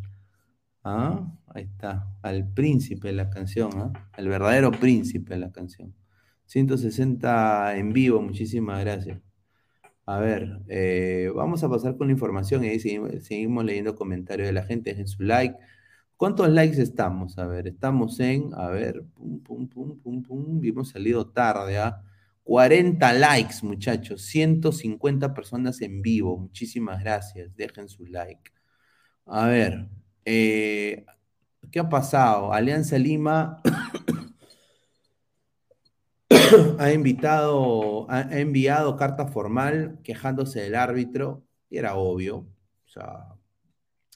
¿Ah? 0.85 1.27
Ahí 1.49 1.65
está, 1.65 2.07
al 2.23 2.49
príncipe 2.49 3.09
de 3.09 3.15
la 3.15 3.29
canción, 3.29 3.71
¿ah? 3.75 3.93
al 4.12 4.29
verdadero 4.29 4.71
príncipe 4.71 5.35
de 5.35 5.41
la 5.41 5.51
canción. 5.51 5.97
160 6.45 7.77
en 7.77 7.93
vivo, 7.93 8.23
muchísimas 8.23 8.79
gracias. 8.85 9.19
A 10.07 10.18
ver, 10.18 10.61
eh, 10.68 11.30
vamos 11.34 11.64
a 11.64 11.68
pasar 11.68 11.96
con 11.96 12.09
la 12.09 12.12
información 12.12 12.64
y 12.64 12.68
ahí 12.68 12.80
seguimos, 12.80 13.64
leyendo 13.64 13.94
comentarios 13.94 14.48
de 14.48 14.52
la 14.52 14.64
gente. 14.64 14.90
Dejen 14.90 15.09
su 15.09 15.22
like. 15.22 15.57
¿Cuántos 16.16 16.48
likes 16.48 16.80
estamos? 16.80 17.38
A 17.38 17.46
ver, 17.46 17.68
estamos 17.68 18.20
en, 18.20 18.52
a 18.55 18.68
ver, 18.68 19.02
pum, 19.14 19.42
pum, 19.42 19.68
pum, 19.68 19.98
pum, 19.98 20.22
pum. 20.22 20.61
Hemos 20.64 20.90
salido 20.90 21.26
tarde, 21.30 21.78
¿ah? 21.78 22.02
40 22.44 23.12
likes, 23.14 23.57
muchachos. 23.62 24.22
150 24.22 25.34
personas 25.34 25.80
en 25.80 26.02
vivo. 26.02 26.36
Muchísimas 26.38 27.02
gracias. 27.02 27.55
Dejen 27.57 27.88
su 27.88 28.07
like. 28.07 28.52
A 29.26 29.46
ver, 29.48 29.88
eh, 30.24 31.05
¿Qué 31.70 31.80
ha 31.80 31.88
pasado? 31.88 32.52
Alianza 32.52 32.98
Lima 32.98 33.61
ha 36.78 36.92
invitado, 36.92 38.11
ha 38.11 38.22
enviado 38.38 38.97
carta 38.97 39.26
formal 39.26 39.99
quejándose 40.03 40.61
del 40.61 40.74
árbitro, 40.74 41.45
y 41.70 41.78
era 41.78 41.97
obvio. 41.97 42.36
O 42.38 42.88
sea, 42.88 43.34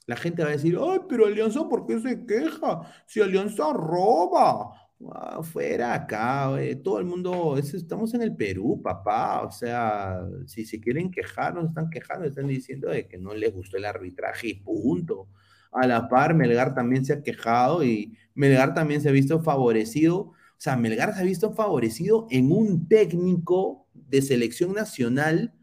la 0.07 0.17
gente 0.17 0.43
va 0.43 0.49
a 0.49 0.53
decir, 0.53 0.79
ay, 0.81 1.01
pero 1.09 1.27
Alianza, 1.27 1.69
¿por 1.69 1.87
qué 1.87 2.01
se 2.01 2.25
queja? 2.25 2.81
Si 3.07 3.21
Alianza 3.21 3.73
roba. 3.73 4.73
Ah, 5.13 5.43
fuera 5.45 5.95
acá, 5.95 6.51
todo 6.83 6.99
el 6.99 7.05
mundo, 7.05 7.57
estamos 7.57 8.15
en 8.15 8.23
el 8.23 8.35
Perú, 8.35 8.81
papá. 8.83 9.43
O 9.43 9.51
sea, 9.53 10.21
si 10.47 10.65
se 10.65 10.81
quieren 10.81 11.11
quejar, 11.11 11.55
nos 11.55 11.67
están 11.67 11.89
quejando, 11.89 12.27
están 12.27 12.49
diciendo 12.49 12.89
de 12.89 13.07
que 13.07 13.17
no 13.19 13.33
les 13.35 13.55
gustó 13.55 13.77
el 13.77 13.85
arbitraje 13.85 14.49
y 14.49 14.55
punto. 14.55 15.29
A 15.71 15.87
la 15.87 16.09
par, 16.09 16.35
Melgar 16.35 16.75
también 16.75 17.05
se 17.05 17.13
ha 17.13 17.23
quejado 17.23 17.85
y 17.85 18.17
Melgar 18.35 18.75
también 18.75 19.01
se 19.01 19.09
ha 19.09 19.13
visto 19.13 19.41
favorecido. 19.41 20.33
O 20.59 20.61
sea, 20.61 20.77
Melgar 20.77 21.15
se 21.15 21.21
ha 21.21 21.25
visto 21.25 21.53
favorecido 21.53 22.27
en 22.31 22.51
un 22.51 22.89
técnico 22.89 23.87
de 23.95 24.21
selección 24.23 24.73
nacional 24.73 25.55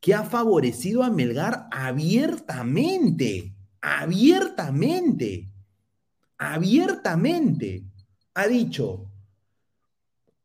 que 0.00 0.14
ha 0.14 0.22
favorecido 0.22 1.02
a 1.02 1.10
Melgar 1.10 1.66
abiertamente, 1.72 3.54
abiertamente, 3.80 5.50
abiertamente. 6.38 7.84
Ha 8.34 8.46
dicho, 8.46 9.10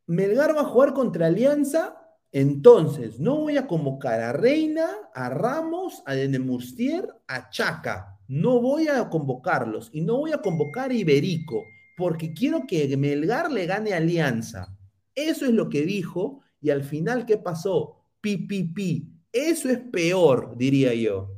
Melgar 0.07 0.57
va 0.57 0.61
a 0.61 0.65
jugar 0.65 0.93
contra 0.93 1.27
Alianza 1.27 1.99
entonces, 2.31 3.19
no 3.19 3.37
voy 3.37 3.57
a 3.57 3.65
convocar 3.65 4.21
a 4.21 4.33
Reina, 4.33 4.87
a 5.15 5.29
Ramos, 5.29 6.03
a 6.05 6.13
Denemustier, 6.13 7.07
a 7.27 7.49
Chaca. 7.49 8.19
No 8.27 8.61
voy 8.61 8.87
a 8.87 9.09
convocarlos 9.09 9.89
y 9.91 10.01
no 10.01 10.17
voy 10.17 10.31
a 10.31 10.41
convocar 10.41 10.91
a 10.91 10.93
Iberico, 10.93 11.63
porque 11.99 12.33
quiero 12.33 12.65
que 12.65 12.95
Melgar 12.95 13.51
le 13.51 13.65
gane 13.65 13.93
Alianza. 13.93 14.73
Eso 15.13 15.45
es 15.45 15.51
lo 15.51 15.67
que 15.67 15.83
dijo 15.83 16.39
y 16.61 16.69
al 16.69 16.83
final, 16.83 17.25
¿qué 17.25 17.37
pasó? 17.37 17.97
Pi, 18.21 18.37
pi. 18.37 19.11
Eso 19.33 19.69
es 19.69 19.79
peor, 19.79 20.55
diría 20.57 20.93
yo, 20.93 21.29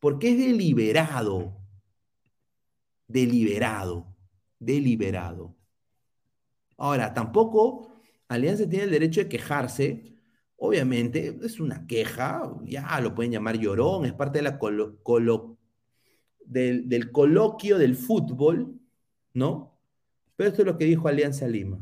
porque 0.00 0.32
es 0.32 0.38
deliberado. 0.38 1.56
Deliberado. 3.08 4.14
Deliberado. 4.58 5.56
Ahora, 6.76 7.14
tampoco 7.14 8.02
Alianza 8.28 8.68
tiene 8.68 8.84
el 8.84 8.90
derecho 8.90 9.22
de 9.22 9.28
quejarse. 9.30 10.14
Obviamente, 10.56 11.38
es 11.42 11.58
una 11.58 11.86
queja, 11.86 12.54
ya 12.64 13.00
lo 13.00 13.14
pueden 13.14 13.32
llamar 13.32 13.56
llorón, 13.58 14.04
es 14.04 14.12
parte 14.12 14.38
de 14.38 14.42
la 14.42 14.58
del, 16.44 17.10
coloquio 17.12 17.78
del 17.78 17.96
fútbol, 17.96 18.78
¿no? 19.34 19.76
Pero 20.36 20.48
esto 20.48 20.62
es 20.62 20.66
lo 20.66 20.78
que 20.78 20.86
dijo 20.86 21.08
Alianza 21.08 21.46
Lima. 21.46 21.78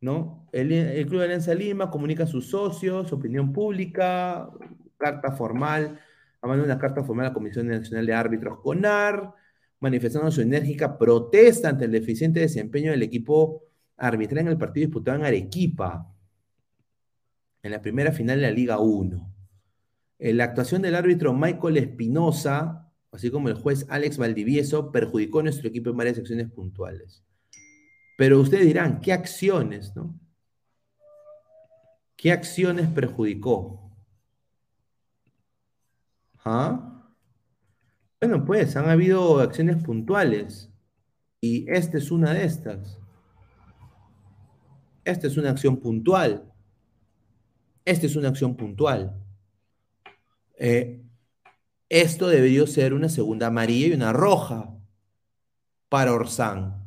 ¿No? 0.00 0.48
El, 0.52 1.06
Club 1.06 1.20
de 1.20 1.24
Alianza 1.26 1.54
Lima 1.54 1.90
comunica 1.90 2.24
a 2.24 2.26
sus 2.26 2.48
socios, 2.48 3.12
opinión 3.12 3.52
pública, 3.52 4.48
carta 4.96 5.32
formal, 5.32 6.00
mandado 6.42 6.64
una 6.64 6.78
carta 6.78 7.04
formal 7.04 7.26
a 7.26 7.28
la 7.28 7.34
Comisión 7.34 7.68
Nacional 7.68 8.06
de 8.06 8.14
Árbitros 8.14 8.60
CONAR, 8.60 9.34
manifestando 9.78 10.30
su 10.30 10.40
enérgica 10.40 10.98
protesta 10.98 11.68
ante 11.68 11.84
el 11.84 11.92
deficiente 11.92 12.40
desempeño 12.40 12.90
del 12.90 13.02
equipo 13.02 13.62
arbitrar 13.96 14.40
en 14.40 14.48
el 14.48 14.58
partido 14.58 14.86
disputado 14.86 15.18
en 15.18 15.24
Arequipa, 15.24 16.10
en 17.62 17.70
la 17.70 17.82
primera 17.82 18.12
final 18.12 18.40
de 18.40 18.46
la 18.46 18.50
Liga 18.50 18.78
1. 18.78 19.34
Eh, 20.18 20.32
la 20.32 20.44
actuación 20.44 20.82
del 20.82 20.94
árbitro 20.94 21.34
Michael 21.34 21.76
Espinosa, 21.76 22.79
así 23.12 23.30
como 23.30 23.48
el 23.48 23.54
juez 23.54 23.86
Alex 23.88 24.18
Valdivieso, 24.18 24.92
perjudicó 24.92 25.40
a 25.40 25.44
nuestro 25.44 25.68
equipo 25.68 25.90
en 25.90 25.96
varias 25.96 26.16
secciones 26.16 26.50
puntuales. 26.50 27.24
Pero 28.16 28.38
ustedes 28.40 28.66
dirán, 28.66 29.00
¿qué 29.00 29.12
acciones, 29.12 29.94
no? 29.96 30.18
¿Qué 32.16 32.32
acciones 32.32 32.88
perjudicó? 32.88 33.90
¿Ah? 36.44 37.02
Bueno, 38.20 38.44
pues 38.44 38.76
han 38.76 38.90
habido 38.90 39.40
acciones 39.40 39.82
puntuales 39.82 40.70
y 41.40 41.70
esta 41.70 41.96
es 41.96 42.10
una 42.10 42.34
de 42.34 42.44
estas. 42.44 42.98
Esta 45.04 45.26
es 45.26 45.36
una 45.38 45.50
acción 45.50 45.78
puntual. 45.78 46.52
Esta 47.84 48.06
es 48.06 48.16
una 48.16 48.28
acción 48.28 48.54
puntual. 48.54 49.16
Eh, 50.58 50.99
esto 51.90 52.28
debería 52.28 52.66
ser 52.66 52.94
una 52.94 53.08
segunda 53.08 53.48
amarilla 53.48 53.88
y 53.88 53.92
una 53.92 54.12
roja 54.12 54.74
para 55.88 56.14
Orsán. 56.14 56.86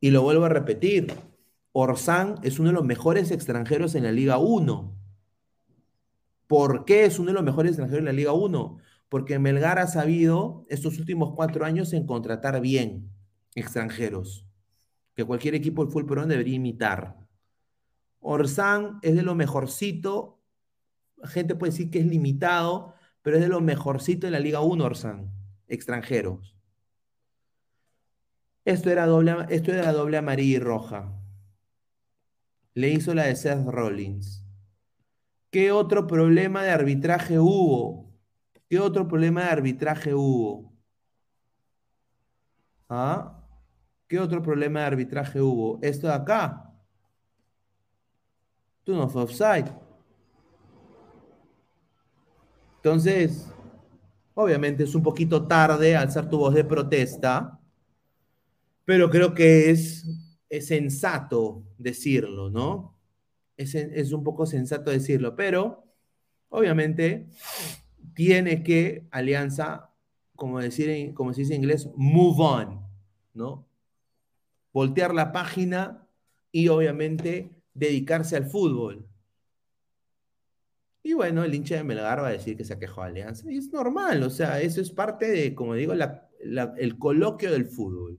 Y 0.00 0.10
lo 0.10 0.22
vuelvo 0.22 0.44
a 0.44 0.48
repetir. 0.48 1.12
Orsán 1.72 2.36
es 2.42 2.58
uno 2.58 2.70
de 2.70 2.74
los 2.74 2.84
mejores 2.84 3.30
extranjeros 3.30 3.94
en 3.94 4.04
la 4.04 4.12
Liga 4.12 4.38
1. 4.38 4.96
¿Por 6.46 6.84
qué 6.84 7.04
es 7.04 7.18
uno 7.18 7.28
de 7.28 7.34
los 7.34 7.42
mejores 7.42 7.72
extranjeros 7.72 7.98
en 8.00 8.06
la 8.06 8.12
Liga 8.12 8.32
1? 8.32 8.78
Porque 9.08 9.38
Melgar 9.38 9.78
ha 9.78 9.88
sabido 9.88 10.64
estos 10.68 10.98
últimos 10.98 11.34
cuatro 11.34 11.64
años 11.64 11.92
en 11.92 12.06
contratar 12.06 12.60
bien 12.60 13.10
extranjeros 13.54 14.46
que 15.16 15.24
cualquier 15.24 15.54
equipo 15.54 15.82
del 15.82 15.90
fútbol 15.90 16.06
peruano 16.06 16.28
debería 16.28 16.54
imitar. 16.54 17.16
Orsán 18.20 18.98
es 19.02 19.16
de 19.16 19.22
lo 19.22 19.34
mejorcito, 19.34 20.35
gente 21.24 21.54
puede 21.54 21.72
decir 21.72 21.90
que 21.90 22.00
es 22.00 22.06
limitado, 22.06 22.94
pero 23.22 23.36
es 23.36 23.42
de 23.42 23.48
lo 23.48 23.60
mejorcito 23.60 24.26
en 24.26 24.32
la 24.32 24.40
Liga 24.40 24.60
1 24.60 24.84
Orsán, 24.84 25.32
extranjeros. 25.68 26.56
Esto 28.64 28.90
era 28.90 29.06
doble, 29.06 29.46
esto 29.50 29.72
era 29.72 29.92
doble 29.92 30.16
amarilla 30.16 30.56
y 30.56 30.60
roja. 30.60 31.12
Le 32.74 32.90
hizo 32.90 33.14
la 33.14 33.24
de 33.24 33.36
Seth 33.36 33.66
Rollins. 33.66 34.44
¿Qué 35.50 35.72
otro 35.72 36.06
problema 36.06 36.62
de 36.62 36.70
arbitraje 36.70 37.38
hubo? 37.38 38.12
¿Qué 38.68 38.80
otro 38.80 39.06
problema 39.08 39.44
de 39.44 39.50
arbitraje 39.50 40.14
hubo? 40.14 40.72
¿Ah? 42.88 43.42
¿Qué 44.08 44.18
otro 44.20 44.42
problema 44.42 44.80
de 44.80 44.86
arbitraje 44.86 45.40
hubo? 45.40 45.78
Esto 45.82 46.08
de 46.08 46.14
acá. 46.14 46.72
Tú 48.84 48.94
no 48.94 49.04
offside. 49.04 49.85
Entonces, 52.86 53.52
obviamente 54.34 54.84
es 54.84 54.94
un 54.94 55.02
poquito 55.02 55.48
tarde 55.48 55.96
alzar 55.96 56.30
tu 56.30 56.38
voz 56.38 56.54
de 56.54 56.62
protesta, 56.62 57.58
pero 58.84 59.10
creo 59.10 59.34
que 59.34 59.70
es, 59.70 60.06
sensato 60.60 61.64
decirlo, 61.78 62.48
¿no? 62.48 62.96
Es, 63.56 63.74
es 63.74 64.12
un 64.12 64.22
poco 64.22 64.46
sensato 64.46 64.92
decirlo, 64.92 65.34
pero 65.34 65.82
obviamente 66.48 67.26
tiene 68.14 68.62
que 68.62 69.08
Alianza, 69.10 69.90
como, 70.36 70.60
decir, 70.60 71.12
como 71.12 71.34
se 71.34 71.40
dice 71.40 71.56
en 71.56 71.62
inglés, 71.62 71.90
move 71.96 72.36
on, 72.38 72.86
¿no? 73.34 73.66
voltear 74.72 75.12
la 75.12 75.32
página 75.32 76.06
y 76.52 76.68
obviamente 76.68 77.50
dedicarse 77.74 78.36
al 78.36 78.46
fútbol. 78.46 79.08
Y 81.06 81.12
bueno, 81.12 81.44
el 81.44 81.54
hincha 81.54 81.76
de 81.76 81.84
Melgar 81.84 82.20
va 82.20 82.28
a 82.28 82.32
decir 82.32 82.56
que 82.56 82.64
se 82.64 82.80
quejó 82.80 83.00
a 83.00 83.06
Alianza. 83.06 83.48
Y 83.48 83.58
es 83.58 83.72
normal, 83.72 84.24
o 84.24 84.30
sea, 84.30 84.60
eso 84.60 84.80
es 84.80 84.90
parte 84.90 85.28
de, 85.28 85.54
como 85.54 85.74
digo, 85.74 85.92
el 85.92 86.98
coloquio 86.98 87.52
del 87.52 87.66
fútbol. 87.66 88.18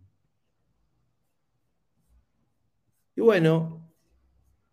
Y 3.13 3.19
bueno, 3.19 3.91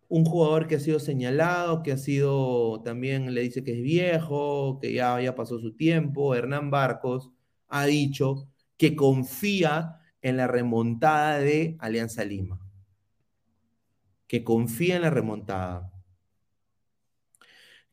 un 0.07 0.23
jugador 0.23 0.67
que 0.67 0.75
ha 0.75 0.79
sido 0.79 0.99
señalado, 0.99 1.83
que 1.83 1.91
ha 1.91 1.97
sido, 1.97 2.81
también 2.83 3.33
le 3.33 3.41
dice 3.41 3.65
que 3.65 3.73
es 3.73 3.81
viejo, 3.81 4.79
que 4.79 4.93
ya, 4.93 5.19
ya 5.19 5.35
pasó 5.35 5.59
su 5.59 5.75
tiempo, 5.75 6.35
Hernán 6.35 6.71
Barcos, 6.71 7.31
ha 7.67 7.85
dicho 7.85 8.47
que 8.77 8.95
confía 8.95 9.99
en 10.21 10.37
la 10.37 10.47
remontada 10.47 11.39
de 11.39 11.75
Alianza 11.79 12.23
Lima, 12.23 12.61
que 14.27 14.45
confía 14.45 14.95
en 14.95 15.01
la 15.01 15.09
remontada, 15.09 15.91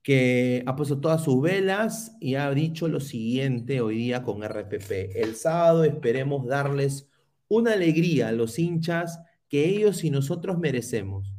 que 0.03 0.65
ha 0.67 0.75
puesto 0.75 1.01
todas 1.01 1.23
sus 1.23 1.41
velas 1.41 2.17
y 2.21 2.35
ha 2.35 2.51
dicho 2.51 2.89
lo 2.89 3.01
siguiente 3.01 3.81
hoy 3.81 3.97
día 3.97 4.23
con 4.25 4.43
RPP. 4.43 5.15
El 5.15 5.37
sábado 5.37 5.85
esperemos 5.85 6.47
darles 6.47 7.09
una 7.49 7.75
alegría 7.75 8.29
a 8.29 8.33
los 8.33 8.59
hinchas 8.59 9.21
que 9.49 9.69
ellos 9.69 10.03
y 10.03 10.11
nosotros 10.11 10.59
merecemos. 10.59 11.33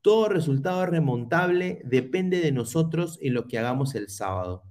Todo 0.00 0.28
resultado 0.28 0.86
remontable 0.86 1.80
depende 1.84 2.40
de 2.40 2.50
nosotros 2.50 3.18
y 3.20 3.30
lo 3.30 3.46
que 3.46 3.58
hagamos 3.58 3.94
el 3.94 4.08
sábado. 4.08 4.64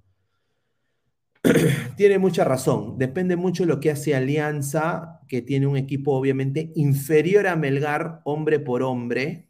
tiene 1.97 2.17
mucha 2.19 2.43
razón. 2.43 2.97
Depende 2.97 3.35
mucho 3.35 3.63
de 3.63 3.67
lo 3.67 3.79
que 3.79 3.91
hace 3.91 4.15
Alianza, 4.15 5.21
que 5.27 5.41
tiene 5.41 5.67
un 5.67 5.77
equipo 5.77 6.13
obviamente 6.13 6.71
inferior 6.75 7.47
a 7.47 7.55
Melgar, 7.55 8.21
hombre 8.25 8.59
por 8.59 8.83
hombre, 8.83 9.49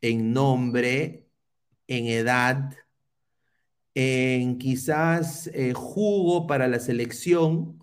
en 0.00 0.32
nombre, 0.32 1.28
en 1.88 2.06
edad, 2.06 2.70
en 3.96 4.58
quizás 4.58 5.48
eh, 5.54 5.72
jugo 5.74 6.46
para 6.46 6.68
la 6.68 6.78
selección. 6.78 7.82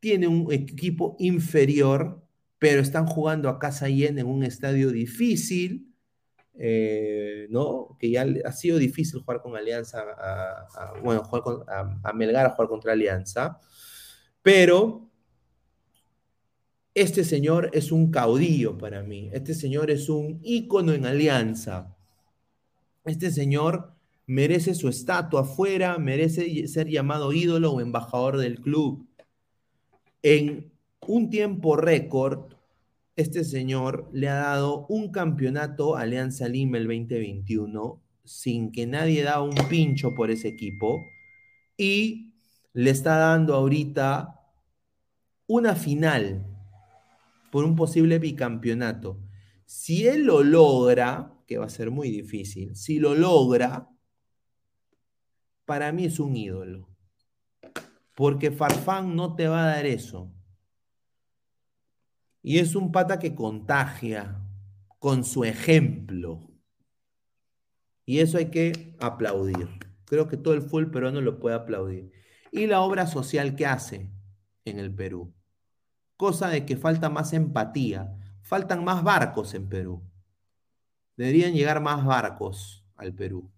Tiene 0.00 0.28
un 0.28 0.52
equipo 0.52 1.16
inferior, 1.18 2.22
pero 2.58 2.82
están 2.82 3.06
jugando 3.06 3.48
a 3.48 3.58
casa 3.58 3.88
llena 3.88 4.20
en 4.20 4.26
un 4.26 4.42
estadio 4.42 4.90
difícil 4.90 5.94
eh, 6.56 7.48
¿no? 7.50 7.96
Que 7.98 8.10
ya 8.10 8.24
ha 8.44 8.52
sido 8.52 8.78
difícil 8.78 9.20
jugar 9.20 9.42
con 9.42 9.56
Alianza, 9.56 10.04
bueno, 11.02 11.24
jugar 11.24 11.64
a, 12.02 12.12
Melgar 12.12 12.46
a 12.46 12.50
jugar 12.50 12.68
contra 12.68 12.92
Alianza, 12.92 13.58
pero 14.40 15.10
este 16.94 17.24
señor 17.24 17.70
es 17.72 17.90
un 17.90 18.12
caudillo 18.12 18.78
para 18.78 19.02
mí, 19.02 19.30
este 19.32 19.52
señor 19.52 19.90
es 19.90 20.08
un 20.08 20.38
ícono 20.44 20.92
en 20.92 21.06
Alianza, 21.06 21.96
este 23.04 23.32
señor 23.32 23.93
merece 24.26 24.74
su 24.74 24.88
estatua 24.88 25.42
afuera, 25.42 25.98
merece 25.98 26.66
ser 26.68 26.88
llamado 26.88 27.32
ídolo 27.32 27.72
o 27.72 27.80
embajador 27.80 28.38
del 28.38 28.60
club. 28.60 29.06
En 30.22 30.72
un 31.06 31.30
tiempo 31.30 31.76
récord, 31.76 32.54
este 33.16 33.44
señor 33.44 34.08
le 34.12 34.28
ha 34.28 34.36
dado 34.36 34.86
un 34.88 35.12
campeonato 35.12 35.96
a 35.96 36.02
Alianza 36.02 36.48
Lima 36.48 36.78
el 36.78 36.86
2021 36.86 38.02
sin 38.24 38.72
que 38.72 38.86
nadie 38.86 39.22
da 39.22 39.42
un 39.42 39.54
pincho 39.68 40.14
por 40.14 40.30
ese 40.30 40.48
equipo 40.48 41.04
y 41.76 42.32
le 42.72 42.90
está 42.90 43.18
dando 43.18 43.54
ahorita 43.54 44.40
una 45.46 45.74
final 45.74 46.46
por 47.52 47.64
un 47.64 47.76
posible 47.76 48.18
bicampeonato. 48.18 49.20
Si 49.66 50.06
él 50.06 50.24
lo 50.24 50.42
logra, 50.42 51.34
que 51.46 51.58
va 51.58 51.66
a 51.66 51.70
ser 51.70 51.90
muy 51.90 52.10
difícil, 52.10 52.74
si 52.74 52.98
lo 52.98 53.14
logra, 53.14 53.88
para 55.64 55.92
mí 55.92 56.04
es 56.04 56.20
un 56.20 56.36
ídolo. 56.36 56.88
Porque 58.14 58.50
Farfán 58.50 59.16
no 59.16 59.34
te 59.34 59.48
va 59.48 59.64
a 59.64 59.68
dar 59.68 59.86
eso. 59.86 60.32
Y 62.42 62.58
es 62.58 62.74
un 62.74 62.92
pata 62.92 63.18
que 63.18 63.34
contagia 63.34 64.40
con 64.98 65.24
su 65.24 65.44
ejemplo. 65.44 66.40
Y 68.04 68.18
eso 68.18 68.38
hay 68.38 68.50
que 68.50 68.96
aplaudir. 69.00 69.68
Creo 70.04 70.28
que 70.28 70.36
todo 70.36 70.54
el 70.54 70.62
full 70.62 70.86
peruano 70.86 71.20
lo 71.20 71.40
puede 71.40 71.56
aplaudir. 71.56 72.12
Y 72.52 72.66
la 72.66 72.82
obra 72.82 73.06
social 73.06 73.56
que 73.56 73.66
hace 73.66 74.10
en 74.64 74.78
el 74.78 74.94
Perú. 74.94 75.34
Cosa 76.16 76.48
de 76.48 76.66
que 76.66 76.76
falta 76.76 77.08
más 77.08 77.32
empatía. 77.32 78.14
Faltan 78.42 78.84
más 78.84 79.02
barcos 79.02 79.54
en 79.54 79.68
Perú. 79.68 80.02
Deberían 81.16 81.54
llegar 81.54 81.80
más 81.80 82.04
barcos 82.04 82.84
al 82.96 83.14
Perú. 83.14 83.53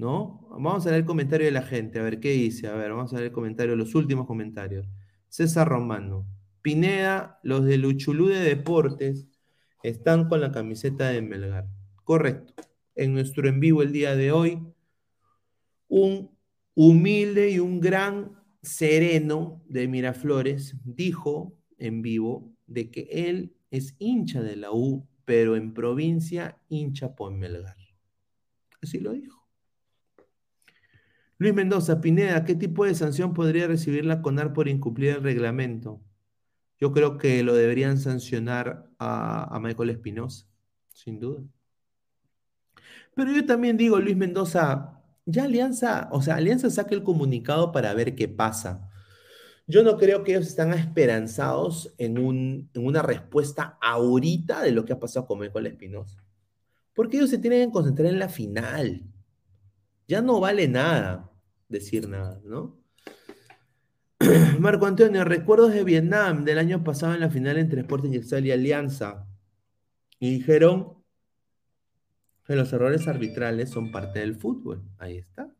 ¿No? 0.00 0.48
Vamos 0.48 0.86
a 0.86 0.88
leer 0.88 1.02
el 1.02 1.06
comentario 1.06 1.44
de 1.44 1.52
la 1.52 1.60
gente, 1.60 1.98
a 1.98 2.02
ver 2.02 2.20
qué 2.20 2.30
dice. 2.30 2.68
A 2.68 2.74
ver, 2.74 2.90
vamos 2.90 3.12
a 3.12 3.16
leer 3.16 3.26
el 3.26 3.32
comentario, 3.32 3.76
los 3.76 3.94
últimos 3.94 4.26
comentarios. 4.26 4.88
César 5.28 5.68
Romano. 5.68 6.26
Pineda, 6.62 7.38
los 7.42 7.66
de 7.66 7.76
Luchulú 7.76 8.28
de 8.28 8.40
Deportes 8.40 9.28
están 9.82 10.26
con 10.30 10.40
la 10.40 10.52
camiseta 10.52 11.10
de 11.10 11.20
Melgar. 11.20 11.68
Correcto. 12.02 12.54
En 12.94 13.12
nuestro 13.12 13.46
en 13.46 13.60
vivo 13.60 13.82
el 13.82 13.92
día 13.92 14.16
de 14.16 14.32
hoy, 14.32 14.62
un 15.88 16.30
humilde 16.74 17.50
y 17.50 17.58
un 17.58 17.78
gran 17.78 18.32
sereno 18.62 19.62
de 19.68 19.86
Miraflores 19.86 20.76
dijo 20.82 21.52
en 21.76 22.00
vivo 22.00 22.50
de 22.66 22.90
que 22.90 23.06
él 23.10 23.54
es 23.70 23.96
hincha 23.98 24.40
de 24.40 24.56
la 24.56 24.72
U, 24.72 25.06
pero 25.26 25.56
en 25.56 25.74
provincia 25.74 26.58
hincha 26.70 27.14
por 27.14 27.32
Melgar. 27.34 27.76
Así 28.80 28.98
lo 28.98 29.12
dijo. 29.12 29.39
Luis 31.40 31.54
Mendoza, 31.54 32.02
Pineda, 32.02 32.44
¿qué 32.44 32.54
tipo 32.54 32.84
de 32.84 32.94
sanción 32.94 33.32
podría 33.32 33.66
recibir 33.66 34.04
la 34.04 34.20
CONAR 34.20 34.52
por 34.52 34.68
incumplir 34.68 35.12
el 35.16 35.22
reglamento? 35.22 36.02
Yo 36.78 36.92
creo 36.92 37.16
que 37.16 37.42
lo 37.42 37.54
deberían 37.54 37.96
sancionar 37.96 38.90
a, 38.98 39.58
Michael 39.58 39.88
Espinosa, 39.88 40.44
sin 40.92 41.18
duda. 41.18 41.42
Pero 43.14 43.32
yo 43.32 43.46
también 43.46 43.78
digo, 43.78 43.98
Luis 43.98 44.18
Mendoza, 44.18 45.00
ya 45.24 45.44
Alianza, 45.44 46.10
o 46.12 46.20
sea, 46.20 46.34
Alianza 46.34 46.68
saca 46.68 46.94
el 46.94 47.02
comunicado 47.02 47.72
para 47.72 47.94
ver 47.94 48.14
qué 48.14 48.28
pasa. 48.28 48.90
Yo 49.66 49.82
no 49.82 49.96
creo 49.96 50.22
que 50.24 50.32
ellos 50.32 50.46
están 50.46 50.74
esperanzados 50.74 51.94
en, 51.96 52.18
en 52.18 52.86
una 52.86 53.00
respuesta 53.00 53.78
ahorita 53.80 54.60
de 54.60 54.72
lo 54.72 54.84
que 54.84 54.92
ha 54.92 55.00
pasado 55.00 55.26
con 55.26 55.38
Michael 55.38 55.68
Espinosa. 55.68 56.22
Porque 56.92 57.16
ellos 57.16 57.30
se 57.30 57.38
tienen 57.38 57.70
que 57.70 57.72
concentrar 57.72 58.08
en 58.08 58.18
la 58.18 58.28
final. 58.28 59.04
Ya 60.06 60.20
no 60.20 60.38
vale 60.38 60.68
nada 60.68 61.29
decir 61.70 62.08
nada, 62.08 62.40
¿no? 62.44 62.78
Marco 64.58 64.86
Antonio, 64.86 65.24
recuerdos 65.24 65.72
de 65.72 65.84
Vietnam 65.84 66.44
del 66.44 66.58
año 66.58 66.84
pasado 66.84 67.14
en 67.14 67.20
la 67.20 67.30
final 67.30 67.56
entre 67.56 67.80
Sporting 67.80 68.10
Cristal 68.10 68.44
y 68.46 68.52
Alianza. 68.52 69.26
Y 70.18 70.30
dijeron 70.30 71.02
que 72.46 72.54
los 72.56 72.72
errores 72.72 73.08
arbitrales 73.08 73.70
son 73.70 73.90
parte 73.90 74.18
del 74.18 74.36
fútbol. 74.36 74.82
Ahí 74.98 75.16
está. 75.16 75.54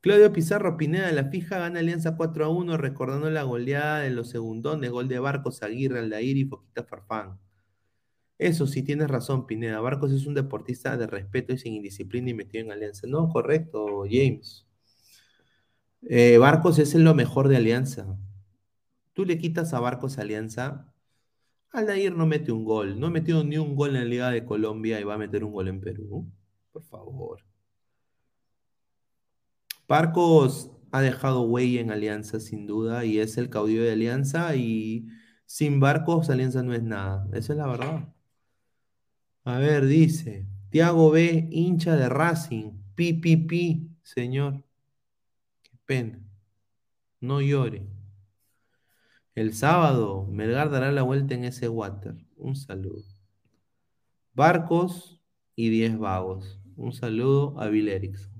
Claudio 0.00 0.32
Pizarro 0.32 0.76
Pineda 0.76 1.10
la 1.12 1.24
fija 1.24 1.58
gana 1.58 1.80
Alianza 1.80 2.16
4 2.16 2.44
a 2.44 2.48
1, 2.48 2.76
recordando 2.76 3.30
la 3.30 3.42
goleada 3.42 4.00
de 4.00 4.10
los 4.10 4.30
segundones, 4.30 4.90
gol 4.90 5.08
de 5.08 5.18
Barcos, 5.18 5.62
Aguirre, 5.62 5.98
Aldair 5.98 6.36
y 6.36 6.44
Foquita 6.44 6.84
Farfán. 6.84 7.38
Eso 8.38 8.68
sí, 8.68 8.84
tienes 8.84 9.08
razón, 9.08 9.46
Pineda. 9.46 9.80
Barcos 9.80 10.12
es 10.12 10.26
un 10.26 10.34
deportista 10.34 10.96
de 10.96 11.08
respeto 11.08 11.52
y 11.52 11.58
sin 11.58 11.74
indisciplina 11.74 12.30
y 12.30 12.34
metido 12.34 12.64
en 12.64 12.72
Alianza. 12.72 13.08
No, 13.08 13.28
correcto, 13.28 14.04
James. 14.08 14.67
Eh, 16.02 16.38
Barcos 16.38 16.78
es 16.78 16.94
lo 16.94 17.14
mejor 17.14 17.48
de 17.48 17.56
Alianza. 17.56 18.18
Tú 19.12 19.24
le 19.24 19.38
quitas 19.38 19.74
a 19.74 19.80
Barcos 19.80 20.18
Alianza. 20.18 20.92
Aldair 21.70 22.14
no 22.14 22.26
mete 22.26 22.52
un 22.52 22.64
gol. 22.64 22.98
No 22.98 23.08
ha 23.08 23.10
metido 23.10 23.44
ni 23.44 23.58
un 23.58 23.74
gol 23.74 23.90
en 23.90 24.02
la 24.02 24.04
Liga 24.04 24.30
de 24.30 24.44
Colombia 24.44 25.00
y 25.00 25.04
va 25.04 25.14
a 25.14 25.18
meter 25.18 25.44
un 25.44 25.52
gol 25.52 25.68
en 25.68 25.80
Perú. 25.80 26.30
Por 26.72 26.84
favor. 26.84 27.44
Barcos 29.88 30.70
ha 30.92 31.00
dejado 31.00 31.42
huella 31.42 31.80
en 31.80 31.90
Alianza 31.90 32.40
sin 32.40 32.66
duda 32.66 33.04
y 33.04 33.18
es 33.18 33.36
el 33.38 33.50
caudillo 33.50 33.82
de 33.82 33.92
Alianza 33.92 34.54
y 34.54 35.08
sin 35.46 35.80
Barcos 35.80 36.30
Alianza 36.30 36.62
no 36.62 36.74
es 36.74 36.82
nada. 36.82 37.26
Esa 37.32 37.54
es 37.54 37.58
la 37.58 37.66
verdad. 37.66 38.14
A 39.44 39.58
ver, 39.58 39.86
dice. 39.86 40.46
Tiago 40.70 41.10
B, 41.10 41.48
hincha 41.50 41.96
de 41.96 42.08
Racing. 42.08 42.72
Pi, 42.94 43.90
señor 44.02 44.67
pena. 45.88 46.20
No 47.20 47.40
llore. 47.40 47.88
El 49.34 49.54
sábado, 49.54 50.26
Melgar 50.30 50.70
dará 50.70 50.92
la 50.92 51.02
vuelta 51.02 51.34
en 51.34 51.44
ese 51.44 51.68
water. 51.68 52.14
Un 52.36 52.56
saludo. 52.56 53.02
Barcos 54.34 55.22
y 55.56 55.70
10 55.70 55.98
vagos. 55.98 56.60
Un 56.76 56.92
saludo 56.92 57.58
a 57.58 57.68
Bill 57.68 57.88
Erickson. 57.88 58.30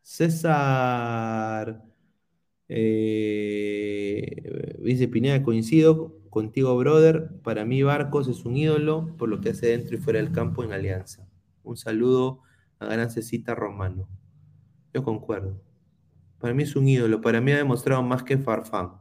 César 0.00 1.84
eh, 2.68 4.78
dice 4.80 5.08
Pineda, 5.08 5.42
coincido 5.42 6.18
contigo, 6.30 6.74
brother. 6.78 7.30
Para 7.42 7.66
mí, 7.66 7.82
Barcos 7.82 8.26
es 8.28 8.46
un 8.46 8.56
ídolo 8.56 9.14
por 9.18 9.28
lo 9.28 9.42
que 9.42 9.50
hace 9.50 9.66
dentro 9.66 9.96
y 9.96 10.00
fuera 10.00 10.18
del 10.18 10.32
campo 10.32 10.64
en 10.64 10.72
Alianza. 10.72 11.28
Un 11.62 11.76
saludo 11.76 12.40
a 12.78 12.86
Gran 12.86 13.10
Cecita 13.10 13.54
Romano. 13.54 14.08
Yo 14.94 15.04
concuerdo. 15.04 15.71
Para 16.42 16.54
mí 16.54 16.64
es 16.64 16.74
un 16.74 16.88
ídolo. 16.88 17.20
Para 17.20 17.40
mí 17.40 17.52
ha 17.52 17.56
demostrado 17.56 18.02
más 18.02 18.24
que 18.24 18.36
Farfán. 18.36 18.94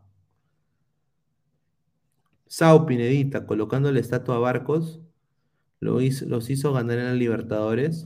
Sao 2.46 2.86
Pinedita, 2.86 3.48
colocando 3.48 3.92
la 3.92 4.00
estatua 4.00 4.36
a 4.36 4.40
Barcos, 4.40 5.02
los 5.80 6.50
hizo 6.52 6.72
ganar 6.72 7.00
en 7.00 7.06
la 7.06 7.14
Libertadores. 7.16 8.06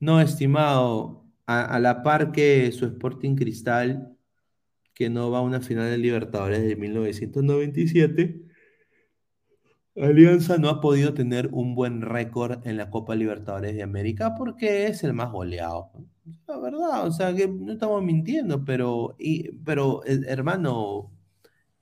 No, 0.00 0.20
estimado, 0.20 1.24
a, 1.46 1.78
la 1.78 2.02
par 2.02 2.32
que 2.32 2.72
su 2.72 2.86
Sporting 2.86 3.36
Cristal, 3.36 4.16
que 4.92 5.08
no 5.08 5.30
va 5.30 5.38
a 5.38 5.42
una 5.42 5.60
final 5.60 5.90
de 5.90 5.98
Libertadores 5.98 6.62
de 6.64 6.74
1997, 6.74 8.42
Alianza 9.94 10.58
no 10.58 10.70
ha 10.70 10.80
podido 10.80 11.14
tener 11.14 11.50
un 11.52 11.76
buen 11.76 12.00
récord 12.00 12.66
en 12.66 12.78
la 12.78 12.90
Copa 12.90 13.14
Libertadores 13.14 13.76
de 13.76 13.84
América 13.84 14.34
porque 14.36 14.86
es 14.88 15.04
el 15.04 15.12
más 15.12 15.30
goleado. 15.30 15.92
La 16.46 16.58
verdad, 16.58 17.06
o 17.06 17.12
sea, 17.12 17.34
que 17.34 17.48
no 17.48 17.72
estamos 17.72 18.02
mintiendo, 18.02 18.64
pero, 18.64 19.16
pero 19.64 20.04
eh, 20.04 20.20
hermano, 20.26 21.10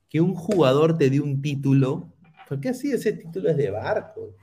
que 0.09 0.21
un 0.21 0.33
jugador 0.35 0.97
te 0.97 1.09
dé 1.09 1.19
un 1.19 1.41
título, 1.41 2.13
porque 2.49 2.69
así 2.69 2.91
ese 2.91 3.13
título 3.13 3.49
es 3.49 3.57
de 3.57 3.69
barco. 3.69 4.35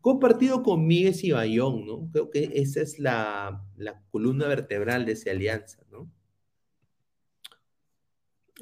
Compartido 0.00 0.62
con 0.62 0.86
Miguel 0.86 1.14
y 1.22 1.30
Bayón, 1.32 1.86
¿no? 1.86 2.10
Creo 2.12 2.30
que 2.30 2.50
esa 2.54 2.82
es 2.82 2.98
la, 2.98 3.64
la 3.76 4.02
columna 4.10 4.48
vertebral 4.48 5.06
de 5.06 5.12
esa 5.12 5.30
alianza, 5.30 5.78
¿no? 5.90 6.10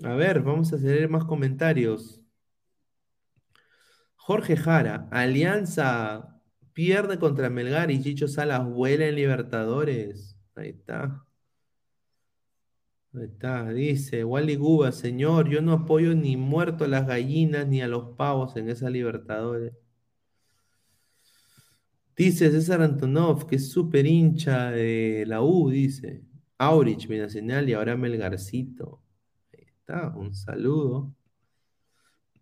A 0.03 0.14
ver, 0.14 0.41
vamos 0.41 0.73
a 0.73 0.77
hacer 0.77 1.09
más 1.09 1.25
comentarios. 1.25 2.23
Jorge 4.16 4.57
Jara, 4.57 5.09
Alianza 5.11 6.41
pierde 6.73 7.18
contra 7.18 7.51
Melgar 7.51 7.91
y 7.91 8.01
Chicho 8.03 8.29
Salas 8.29 8.64
vuela 8.64 9.07
en 9.07 9.16
Libertadores. 9.16 10.30
Ahí 10.61 10.71
está. 10.71 11.25
Ahí 13.15 13.25
está, 13.25 13.71
dice 13.71 14.25
Wally 14.25 14.57
Guba, 14.57 14.93
señor, 14.93 15.49
yo 15.49 15.63
no 15.63 15.73
apoyo 15.73 16.15
ni 16.15 16.37
muerto 16.37 16.85
a 16.85 16.89
las 16.89 17.07
gallinas 17.07 17.67
ni 17.67 17.81
a 17.83 17.89
los 17.89 18.15
pavos 18.17 18.57
en 18.57 18.69
esa 18.69 18.91
Libertadores. 18.91 19.73
Dice 22.15 22.51
César 22.51 22.83
Antonov, 22.83 23.47
que 23.47 23.57
es 23.57 23.71
súper 23.71 24.07
hincha 24.07 24.71
de 24.71 25.25
la 25.27 25.43
U, 25.43 25.71
dice. 25.71 26.23
Aurich, 26.59 27.09
Binacional 27.09 27.69
y 27.69 27.73
ahora 27.73 27.97
Melgarcito. 27.97 29.03
Ahí 29.53 29.65
está, 29.65 30.15
un 30.15 30.35
saludo. 30.35 31.15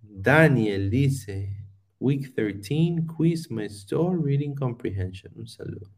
Daniel 0.03 0.91
dice, 0.91 1.64
Week 2.01 2.35
13, 2.35 3.07
Quiz 3.16 3.51
My 3.51 3.66
Store 3.66 4.19
Reading 4.21 4.55
Comprehension. 4.55 5.33
Un 5.37 5.47
saludo. 5.47 5.97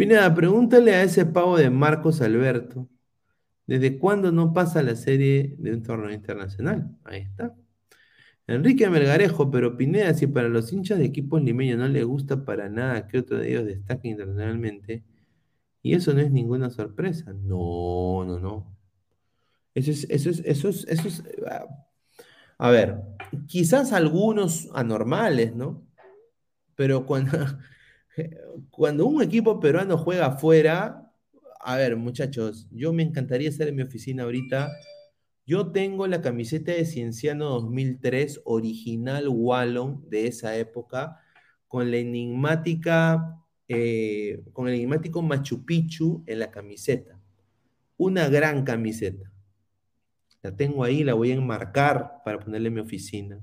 Pineda, 0.00 0.34
pregúntale 0.34 0.94
a 0.94 1.02
ese 1.02 1.26
pavo 1.26 1.58
de 1.58 1.68
Marcos 1.68 2.22
Alberto, 2.22 2.88
¿desde 3.66 3.98
cuándo 3.98 4.32
no 4.32 4.54
pasa 4.54 4.82
la 4.82 4.96
serie 4.96 5.56
de 5.58 5.74
un 5.74 5.82
torneo 5.82 6.10
internacional? 6.10 6.96
Ahí 7.04 7.20
está. 7.20 7.54
Enrique 8.46 8.88
Melgarejo, 8.88 9.50
pero 9.50 9.76
Pineda, 9.76 10.14
si 10.14 10.26
para 10.26 10.48
los 10.48 10.72
hinchas 10.72 10.98
de 10.98 11.04
equipos 11.04 11.42
limeños 11.42 11.78
no 11.78 11.86
le 11.86 12.02
gusta 12.04 12.46
para 12.46 12.70
nada 12.70 13.06
que 13.08 13.18
otro 13.18 13.36
de 13.36 13.50
ellos 13.50 13.66
destaque 13.66 14.08
internacionalmente, 14.08 15.04
y 15.82 15.92
eso 15.92 16.14
no 16.14 16.20
es 16.20 16.30
ninguna 16.30 16.70
sorpresa. 16.70 17.34
No, 17.34 18.24
no, 18.24 18.38
no. 18.38 18.74
Eso 19.74 19.90
es, 19.90 20.04
eso 20.08 20.30
es, 20.30 20.40
eso 20.46 20.70
es, 20.70 20.86
eso 20.88 21.08
es, 21.08 21.24
ah, 21.46 21.66
a 22.56 22.70
ver, 22.70 23.02
quizás 23.46 23.92
algunos 23.92 24.70
anormales, 24.72 25.54
¿no? 25.54 25.86
Pero 26.74 27.04
cuando, 27.04 27.36
cuando 28.70 29.06
un 29.06 29.22
equipo 29.22 29.60
peruano 29.60 29.98
juega 29.98 30.26
afuera, 30.26 31.10
a 31.60 31.76
ver, 31.76 31.96
muchachos, 31.96 32.66
yo 32.70 32.92
me 32.92 33.02
encantaría 33.02 33.48
estar 33.48 33.68
en 33.68 33.76
mi 33.76 33.82
oficina 33.82 34.22
ahorita. 34.22 34.72
Yo 35.46 35.72
tengo 35.72 36.06
la 36.06 36.22
camiseta 36.22 36.72
de 36.72 36.86
Cienciano 36.86 37.50
2003, 37.50 38.42
original 38.44 39.28
Wallon 39.28 40.08
de 40.08 40.26
esa 40.26 40.56
época, 40.56 41.20
con 41.68 41.90
la 41.90 41.98
enigmática, 41.98 43.38
eh, 43.68 44.42
con 44.52 44.68
el 44.68 44.74
enigmático 44.74 45.22
Machu 45.22 45.64
Picchu 45.64 46.24
en 46.26 46.38
la 46.38 46.50
camiseta. 46.50 47.20
Una 47.96 48.28
gran 48.28 48.64
camiseta. 48.64 49.30
La 50.42 50.56
tengo 50.56 50.84
ahí, 50.84 51.04
la 51.04 51.14
voy 51.14 51.32
a 51.32 51.34
enmarcar 51.34 52.22
para 52.24 52.38
ponerle 52.38 52.68
en 52.68 52.74
mi 52.74 52.80
oficina. 52.80 53.40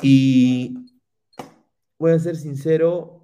Y 0.00 0.76
voy 1.98 2.12
a 2.12 2.18
ser 2.20 2.36
sincero, 2.36 3.17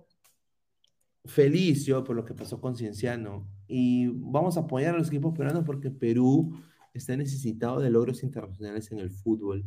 feliz 1.24 1.84
yo 1.86 2.04
por 2.04 2.16
lo 2.16 2.24
que 2.24 2.34
pasó 2.34 2.60
con 2.60 2.76
Cienciano. 2.76 3.48
Y 3.66 4.08
vamos 4.08 4.56
a 4.56 4.60
apoyar 4.60 4.94
a 4.94 4.98
los 4.98 5.08
equipos 5.08 5.36
peruanos 5.36 5.64
porque 5.64 5.90
Perú 5.90 6.54
está 6.92 7.16
necesitado 7.16 7.80
de 7.80 7.90
logros 7.90 8.22
internacionales 8.22 8.90
en 8.92 8.98
el 8.98 9.10
fútbol. 9.10 9.64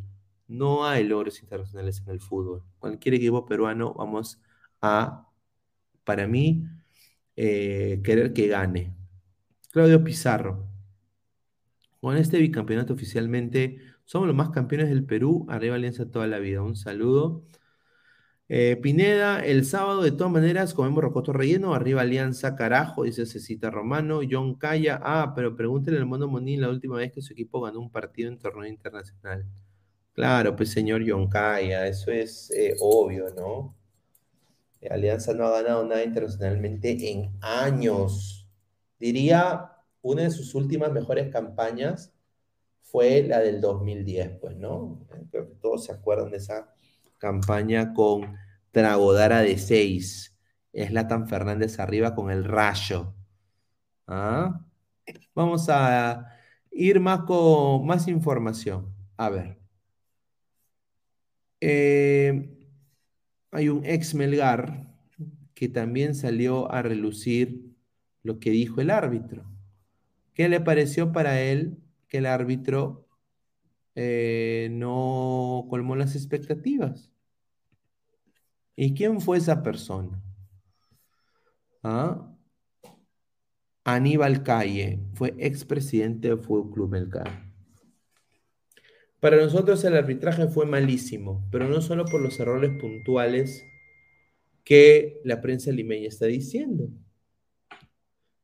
No 0.47 0.86
hay 0.86 1.03
logros 1.03 1.41
internacionales 1.41 2.01
en 2.05 2.14
el 2.14 2.20
fútbol. 2.22 2.64
Cualquier 2.80 3.16
equipo 3.16 3.45
peruano 3.45 3.93
vamos 3.93 4.41
a, 4.82 5.28
para 6.03 6.28
mí, 6.28 6.64
eh, 7.36 8.01
querer 8.03 8.34
que 8.34 8.47
gane. 8.47 8.95
Claudio 9.72 10.03
Pizarro. 10.03 10.66
Con 11.99 12.16
este 12.16 12.38
bicampeonato 12.38 12.93
oficialmente 12.93 13.80
somos 14.05 14.28
los 14.28 14.36
más 14.36 14.51
campeones 14.51 14.88
del 14.89 15.03
Perú. 15.03 15.45
Arriba 15.49 15.76
Alianza 15.76 16.10
toda 16.10 16.28
la 16.28 16.39
vida. 16.39 16.62
Un 16.62 16.76
saludo. 16.78 17.43
Eh, 18.50 18.78
Pineda, 18.82 19.43
el 19.43 19.66
sábado 19.66 20.02
de 20.02 20.12
todas 20.12 20.32
maneras 20.32 20.74
comemos 20.74 21.04
rocoto 21.04 21.34
relleno, 21.34 21.74
arriba 21.74 22.02
Alianza, 22.02 22.56
carajo, 22.56 23.04
dice 23.04 23.26
Cecita 23.26 23.70
Romano, 23.70 24.22
John 24.30 24.56
Calla, 24.56 25.02
ah, 25.04 25.34
pero 25.36 25.54
pregúntele 25.56 25.98
al 25.98 26.06
Mono 26.06 26.30
Monín 26.30 26.62
la 26.62 26.70
última 26.70 26.95
vez 26.95 27.12
que 27.12 27.22
su 27.22 27.34
equipo 27.34 27.60
ganó 27.60 27.80
un 27.80 27.91
partido 27.91 28.30
en 28.30 28.39
torneo 28.39 28.66
internacional. 28.66 29.45
Claro, 30.14 30.56
pues 30.56 30.72
señor 30.72 31.04
John 31.06 31.28
Calla, 31.28 31.88
eso 31.88 32.10
es 32.10 32.50
eh, 32.52 32.76
obvio, 32.80 33.26
¿no? 33.36 33.76
Alianza 34.89 35.34
no 35.34 35.45
ha 35.45 35.62
ganado 35.62 35.86
nada 35.86 36.04
internacionalmente 36.04 37.12
en 37.12 37.32
años. 37.41 38.48
Diría, 38.98 39.74
una 40.02 40.24
de 40.24 40.32
sus 40.32 40.56
últimas 40.56 40.93
mejores 40.93 41.30
campañas 41.32 42.14
fue 42.84 43.24
la 43.24 43.39
del 43.39 43.60
2010, 43.60 44.39
pues, 44.39 44.56
¿no? 44.56 45.06
Creo 45.32 45.50
que 45.50 45.56
todos 45.56 45.86
se 45.86 45.91
acuerdan 45.91 46.32
de 46.32 46.38
esa 46.38 46.74
campaña 47.18 47.93
con 47.93 48.38
Tragodara 48.72 49.41
de 49.41 49.57
6. 49.57 50.36
Latan 50.91 51.28
Fernández 51.28 51.80
arriba 51.80 52.13
con 52.13 52.30
el 52.32 52.43
rayo. 52.43 53.15
¿Ah? 54.07 54.61
Vamos 55.34 55.68
a 55.70 56.28
ir 56.72 56.99
más 56.99 57.22
con 57.22 57.86
más 57.86 58.07
información. 58.07 58.93
A 59.18 59.30
ver. 59.30 59.59
Eh, 61.59 62.49
hay 63.51 63.70
un 63.70 63.84
ex 63.86 64.13
Melgar 64.13 64.93
que 65.55 65.70
también 65.70 66.13
salió 66.13 66.72
a 66.72 66.84
relucir 66.84 67.74
lo 68.22 68.39
que 68.39 68.51
dijo 68.51 68.82
el 68.82 68.91
árbitro. 68.91 69.45
¿Qué 70.36 70.49
le 70.49 70.61
pareció 70.61 71.11
para 71.11 71.41
él 71.41 71.80
que 72.07 72.20
el 72.20 72.28
árbitro 72.28 73.07
eh, 74.00 74.70
no 74.70 75.66
colmó 75.72 75.95
las 75.95 76.16
expectativas. 76.16 77.12
¿Y 78.76 78.93
quién 78.93 79.20
fue 79.20 79.39
esa 79.39 79.64
persona? 79.64 80.22
¿Ah? 81.82 82.32
Aníbal 83.84 84.43
Calle 84.43 85.00
fue 85.16 85.34
expresidente 85.39 86.28
del 86.28 86.38
Fútbol 86.38 86.72
Club 86.72 86.89
Melgar. 86.91 87.52
Para 89.20 89.38
nosotros 89.38 89.84
el 89.84 89.95
arbitraje 89.95 90.48
fue 90.48 90.68
malísimo, 90.68 91.48
pero 91.52 91.68
no 91.68 91.82
solo 91.82 92.06
por 92.06 92.22
los 92.22 92.39
errores 92.39 92.80
puntuales 92.80 93.66
que 94.64 95.22
la 95.24 95.41
prensa 95.41 95.72
limeña 95.72 96.08
está 96.08 96.28
diciendo. 96.28 96.88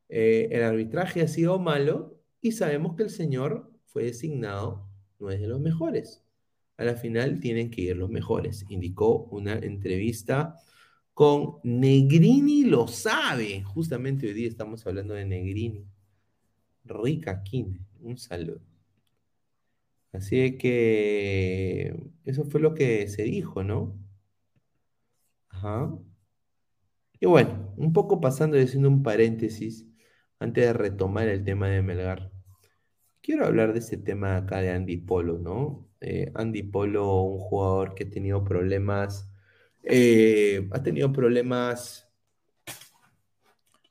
Eh, 0.10 0.50
el 0.52 0.64
arbitraje 0.64 1.22
ha 1.22 1.28
sido 1.28 1.60
malo 1.60 2.20
y 2.42 2.54
sabemos 2.54 2.96
que 2.96 3.04
el 3.04 3.12
señor 3.12 3.72
fue 3.86 4.06
designado 4.06 4.92
no 5.24 5.32
es 5.32 5.40
de 5.42 5.48
los 5.48 5.62
mejores. 5.62 6.24
A 6.78 6.84
la 6.84 6.96
final 6.96 7.40
tienen 7.40 7.72
que 7.72 7.82
ir 7.82 7.98
los 7.98 8.10
mejores, 8.10 8.66
indicó 8.70 9.26
una 9.32 9.54
entrevista 9.54 10.58
con 11.14 11.60
Negrini 11.64 12.64
lo 12.66 12.88
sabe. 12.88 13.64
Justamente 13.64 14.28
hoy 14.28 14.34
día 14.34 14.48
estamos 14.48 14.86
hablando 14.88 15.14
de 15.14 15.26
Negrini. 15.26 15.86
Rica 16.86 17.44
Kine, 17.44 17.80
un 18.02 18.18
saludo. 18.18 18.62
Así 20.12 20.58
que 20.58 21.96
eso 22.26 22.46
fue 22.46 22.62
lo 22.62 22.74
que 22.74 23.08
se 23.08 23.24
dijo, 23.24 23.64
¿no? 23.64 23.98
Ajá. 25.50 25.98
Y 27.20 27.26
bueno, 27.26 27.74
un 27.78 27.94
poco 27.94 28.20
pasando 28.22 28.58
y 28.60 28.64
haciendo 28.64 28.90
un 28.90 29.02
paréntesis 29.04 29.88
antes 30.40 30.66
de 30.66 30.74
retomar 30.74 31.30
el 31.30 31.44
tema 31.44 31.70
de 31.70 31.82
Melgar. 31.82 32.33
Quiero 33.24 33.46
hablar 33.46 33.72
de 33.72 33.80
ese 33.80 33.96
tema 33.96 34.36
acá 34.36 34.60
de 34.60 34.70
Andy 34.72 34.98
Polo, 34.98 35.38
¿no? 35.40 35.88
Eh, 36.02 36.30
Andy 36.36 36.64
Polo, 36.64 37.22
un 37.22 37.40
jugador 37.40 37.96
que 37.96 38.04
ha 38.04 38.10
tenido 38.10 38.44
problemas, 38.44 39.32
eh, 39.84 40.68
ha 40.74 40.84
tenido 40.84 41.14
problemas 41.14 42.12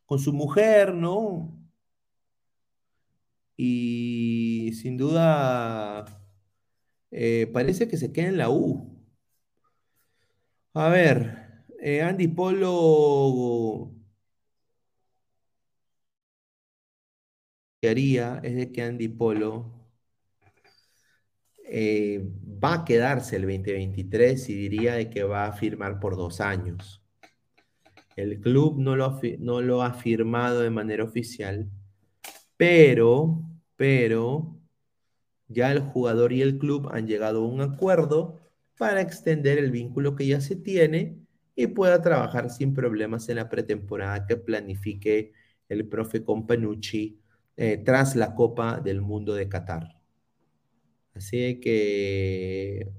con 0.05 0.19
su 0.19 0.35
mujer, 0.35 0.95
¿no? 0.95 1.59
Y 3.57 4.73
sin 4.75 4.99
duda 4.99 6.05
eh, 7.11 7.51
parece 7.55 7.89
que 7.89 7.97
se 7.97 8.13
queda 8.13 8.29
en 8.29 8.37
la 8.37 8.51
U. 8.51 9.03
A 10.75 10.91
ver, 10.91 11.65
Andy 12.05 12.29
Polo 12.29 13.95
haría 17.89 18.41
es 18.43 18.55
de 18.55 18.71
que 18.71 18.83
Andy 18.83 19.09
Polo 19.09 19.83
eh, 21.65 22.23
va 22.63 22.75
a 22.75 22.85
quedarse 22.85 23.37
el 23.37 23.43
2023 23.43 24.49
y 24.51 24.55
diría 24.55 24.95
de 24.95 25.09
que 25.09 25.25
va 25.25 25.47
a 25.47 25.53
firmar 25.53 26.01
por 26.01 26.17
dos 26.17 26.41
años. 26.41 27.03
El 28.15 28.41
club 28.41 28.79
no 28.79 28.95
lo, 28.95 29.19
no 29.39 29.63
lo 29.63 29.83
ha 29.83 29.95
firmado 29.95 30.61
de 30.61 30.71
manera 30.71 31.03
oficial, 31.03 31.71
pero, 32.57 33.43
pero 33.77 34.61
ya 35.49 35.73
el 35.73 35.81
jugador 35.81 36.33
y 36.33 36.43
el 36.43 36.59
club 36.59 36.91
han 36.93 37.07
llegado 37.07 37.43
a 37.43 37.49
un 37.49 37.63
acuerdo 37.63 38.39
para 38.77 39.01
extender 39.01 39.59
el 39.59 39.71
vínculo 39.71 40.15
que 40.15 40.27
ya 40.27 40.41
se 40.41 40.57
tiene 40.57 41.19
y 41.57 41.69
pueda 41.69 42.03
trabajar 42.03 42.51
sin 42.51 42.75
problemas 42.75 43.29
en 43.29 43.37
la 43.37 43.49
pretemporada 43.49 44.27
que 44.27 44.37
planifique 44.37 45.33
el 45.69 45.89
profe 45.89 46.23
Companucci 46.23 47.22
eh, 47.57 47.79
tras 47.85 48.17
la 48.17 48.35
Copa 48.35 48.81
del 48.81 49.01
Mundo 49.03 49.35
de 49.35 49.49
Qatar. 49.49 50.01
Así 51.15 51.61
que 51.61 52.91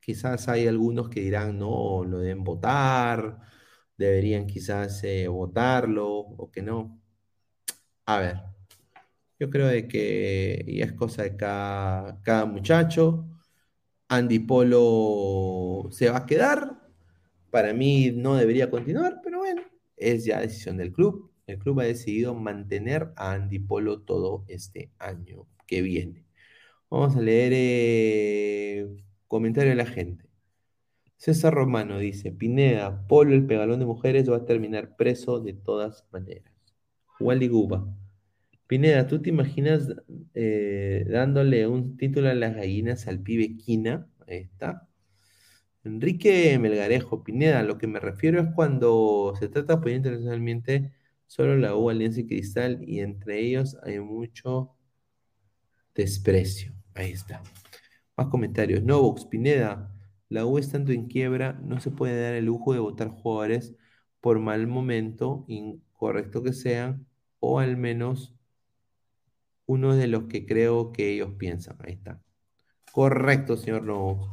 quizás 0.00 0.48
hay 0.48 0.66
algunos 0.66 1.08
que 1.08 1.20
dirán, 1.20 1.58
no, 1.58 2.04
lo 2.04 2.18
deben 2.18 2.44
votar, 2.44 3.38
deberían 3.96 4.46
quizás 4.46 5.02
eh, 5.04 5.28
votarlo 5.28 6.10
o 6.10 6.50
que 6.50 6.62
no. 6.62 7.00
A 8.06 8.18
ver, 8.18 8.42
yo 9.38 9.50
creo 9.50 9.68
de 9.68 9.88
que 9.88 10.64
ya 10.68 10.84
es 10.84 10.92
cosa 10.92 11.22
de 11.24 11.36
cada, 11.36 12.20
cada 12.22 12.44
muchacho. 12.46 13.26
Andy 14.08 14.40
Polo 14.40 15.88
se 15.90 16.10
va 16.10 16.18
a 16.18 16.26
quedar. 16.26 16.80
Para 17.50 17.72
mí 17.74 18.12
no 18.12 18.36
debería 18.36 18.70
continuar, 18.70 19.20
pero 19.24 19.38
bueno, 19.40 19.62
es 19.96 20.24
ya 20.24 20.40
decisión 20.40 20.76
del 20.76 20.92
club. 20.92 21.31
El 21.46 21.58
club 21.58 21.80
ha 21.80 21.84
decidido 21.84 22.34
mantener 22.34 23.12
a 23.16 23.32
Andy 23.32 23.58
Polo 23.58 24.00
todo 24.02 24.44
este 24.48 24.90
año 24.98 25.46
que 25.66 25.82
viene. 25.82 26.24
Vamos 26.90 27.16
a 27.16 27.20
leer 27.20 27.52
eh, 27.54 28.88
comentarios 29.26 29.72
de 29.72 29.76
la 29.76 29.86
gente. 29.86 30.26
César 31.16 31.54
Romano 31.54 31.98
dice, 31.98 32.32
Pineda, 32.32 33.06
Polo, 33.06 33.34
el 33.34 33.46
pegalón 33.46 33.78
de 33.80 33.86
mujeres, 33.86 34.28
va 34.30 34.38
a 34.38 34.44
terminar 34.44 34.96
preso 34.96 35.40
de 35.40 35.54
todas 35.54 36.06
maneras. 36.12 36.52
Wally 37.20 37.48
Guba. 37.48 37.86
Pineda, 38.66 39.06
¿tú 39.06 39.22
te 39.22 39.30
imaginas 39.30 39.88
eh, 40.34 41.04
dándole 41.08 41.66
un 41.66 41.96
título 41.96 42.28
a 42.28 42.34
las 42.34 42.54
gallinas 42.56 43.06
al 43.06 43.20
pibe 43.20 43.56
Quina? 43.56 44.08
Ahí 44.26 44.38
está. 44.38 44.88
Enrique 45.84 46.58
Melgarejo, 46.58 47.24
Pineda, 47.24 47.62
lo 47.62 47.78
que 47.78 47.86
me 47.86 48.00
refiero 48.00 48.40
es 48.40 48.48
cuando 48.54 49.34
se 49.38 49.48
trata 49.48 49.74
de 49.74 49.78
apoyar 49.78 49.96
internacionalmente 49.98 50.92
solo 51.32 51.56
la 51.56 51.74
U, 51.74 51.88
Alianza 51.88 52.20
y 52.20 52.26
Cristal, 52.26 52.84
y 52.86 53.00
entre 53.00 53.40
ellos 53.40 53.78
hay 53.82 53.98
mucho 54.00 54.76
desprecio. 55.94 56.74
Ahí 56.92 57.12
está. 57.12 57.42
Más 58.18 58.26
comentarios. 58.26 58.82
Novox, 58.82 59.24
Pineda, 59.24 59.90
la 60.28 60.44
U 60.44 60.58
estando 60.58 60.92
en 60.92 61.06
quiebra, 61.06 61.54
no 61.64 61.80
se 61.80 61.90
puede 61.90 62.22
dar 62.22 62.34
el 62.34 62.44
lujo 62.44 62.74
de 62.74 62.80
votar 62.80 63.08
jugadores 63.08 63.74
por 64.20 64.40
mal 64.40 64.66
momento, 64.66 65.46
incorrecto 65.48 66.42
que 66.42 66.52
sean, 66.52 67.06
o 67.40 67.60
al 67.60 67.78
menos 67.78 68.34
uno 69.64 69.96
de 69.96 70.08
los 70.08 70.24
que 70.24 70.44
creo 70.44 70.92
que 70.92 71.14
ellos 71.14 71.32
piensan. 71.38 71.78
Ahí 71.80 71.94
está. 71.94 72.20
Correcto, 72.92 73.56
señor 73.56 73.84
Novox. 73.84 74.28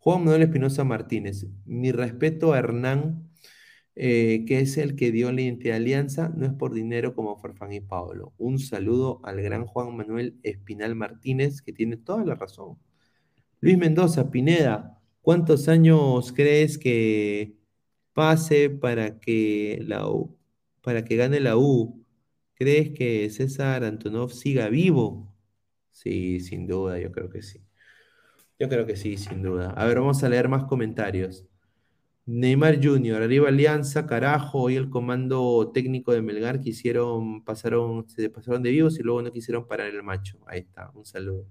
Juan 0.00 0.24
Manuel 0.24 0.42
Espinosa 0.42 0.82
Martínez, 0.82 1.46
mi 1.64 1.92
respeto 1.92 2.54
a 2.54 2.58
Hernán, 2.58 3.29
eh, 4.02 4.46
que 4.46 4.60
es 4.60 4.78
el 4.78 4.96
que 4.96 5.12
dio 5.12 5.30
la 5.30 5.42
identidad 5.42 5.74
de 5.74 5.76
alianza, 5.76 6.30
no 6.34 6.46
es 6.46 6.54
por 6.54 6.72
dinero 6.72 7.14
como 7.14 7.36
Farfán 7.36 7.74
y 7.74 7.80
Pablo. 7.82 8.32
Un 8.38 8.58
saludo 8.58 9.20
al 9.24 9.42
gran 9.42 9.66
Juan 9.66 9.94
Manuel 9.94 10.38
Espinal 10.42 10.94
Martínez, 10.94 11.60
que 11.60 11.74
tiene 11.74 11.98
toda 11.98 12.24
la 12.24 12.34
razón. 12.34 12.78
Luis 13.60 13.78
Mendoza, 13.78 14.30
Pineda, 14.30 14.98
¿cuántos 15.20 15.68
años 15.68 16.32
crees 16.32 16.78
que 16.78 17.56
pase 18.14 18.70
para 18.70 19.20
que, 19.20 19.80
la 19.86 20.08
para 20.82 21.04
que 21.04 21.16
gane 21.16 21.40
la 21.40 21.58
U? 21.58 22.02
¿Crees 22.54 22.92
que 22.92 23.28
César 23.30 23.84
Antonov 23.84 24.32
siga 24.32 24.70
vivo? 24.70 25.34
Sí, 25.90 26.40
sin 26.40 26.66
duda, 26.66 26.98
yo 26.98 27.12
creo 27.12 27.28
que 27.30 27.42
sí. 27.42 27.60
Yo 28.58 28.68
creo 28.70 28.86
que 28.86 28.96
sí, 28.96 29.18
sin 29.18 29.42
duda. 29.42 29.72
A 29.72 29.84
ver, 29.86 30.00
vamos 30.00 30.24
a 30.24 30.28
leer 30.30 30.48
más 30.48 30.64
comentarios. 30.64 31.49
Neymar 32.30 32.78
Jr., 32.80 33.22
arriba 33.22 33.48
Alianza, 33.48 34.06
carajo, 34.06 34.60
hoy 34.62 34.76
el 34.76 34.88
comando 34.88 35.72
técnico 35.74 36.12
de 36.12 36.22
Melgar 36.22 36.60
quisieron, 36.60 37.42
pasaron, 37.44 38.08
se 38.08 38.30
pasaron 38.30 38.62
de 38.62 38.70
vivos 38.70 39.00
y 39.00 39.02
luego 39.02 39.20
no 39.20 39.32
quisieron 39.32 39.66
parar 39.66 39.88
el 39.88 40.02
macho. 40.04 40.38
Ahí 40.46 40.60
está, 40.60 40.90
un 40.94 41.04
saludo. 41.04 41.46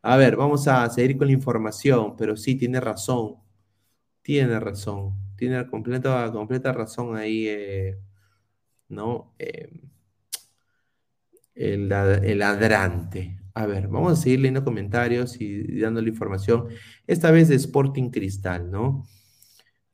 A 0.00 0.16
ver, 0.16 0.36
vamos 0.36 0.68
a 0.68 0.88
seguir 0.90 1.18
con 1.18 1.26
la 1.26 1.32
información, 1.32 2.16
pero 2.16 2.36
sí, 2.36 2.54
tiene 2.54 2.80
razón. 2.80 3.36
Tiene 4.22 4.60
razón. 4.60 5.14
Tiene 5.36 5.66
completa, 5.66 6.30
completa 6.32 6.72
razón 6.72 7.16
ahí, 7.16 7.48
eh, 7.48 7.98
¿no? 8.88 9.34
Eh, 9.38 9.70
el, 11.56 11.90
el. 11.92 12.42
A 13.54 13.66
ver, 13.66 13.88
vamos 13.88 14.12
a 14.12 14.22
seguir 14.22 14.40
leyendo 14.40 14.64
comentarios 14.64 15.40
y, 15.40 15.80
dándole 15.80 16.10
información. 16.10 16.68
Esta 17.08 17.30
vez 17.32 17.48
de 17.48 17.56
Sporting 17.56 18.10
Cristal, 18.10 18.70
¿no? 18.70 19.04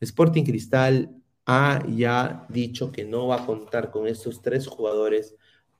Sporting 0.00 0.44
Cristal 0.44 1.14
ha 1.46 1.84
ya 1.88 2.46
dicho 2.48 2.92
que 2.92 3.04
no 3.04 3.28
va 3.28 3.42
a 3.42 3.46
contar 3.46 3.90
con 3.90 4.06
estos 4.06 4.42
tres 4.42 4.66
jugadores 4.66 5.34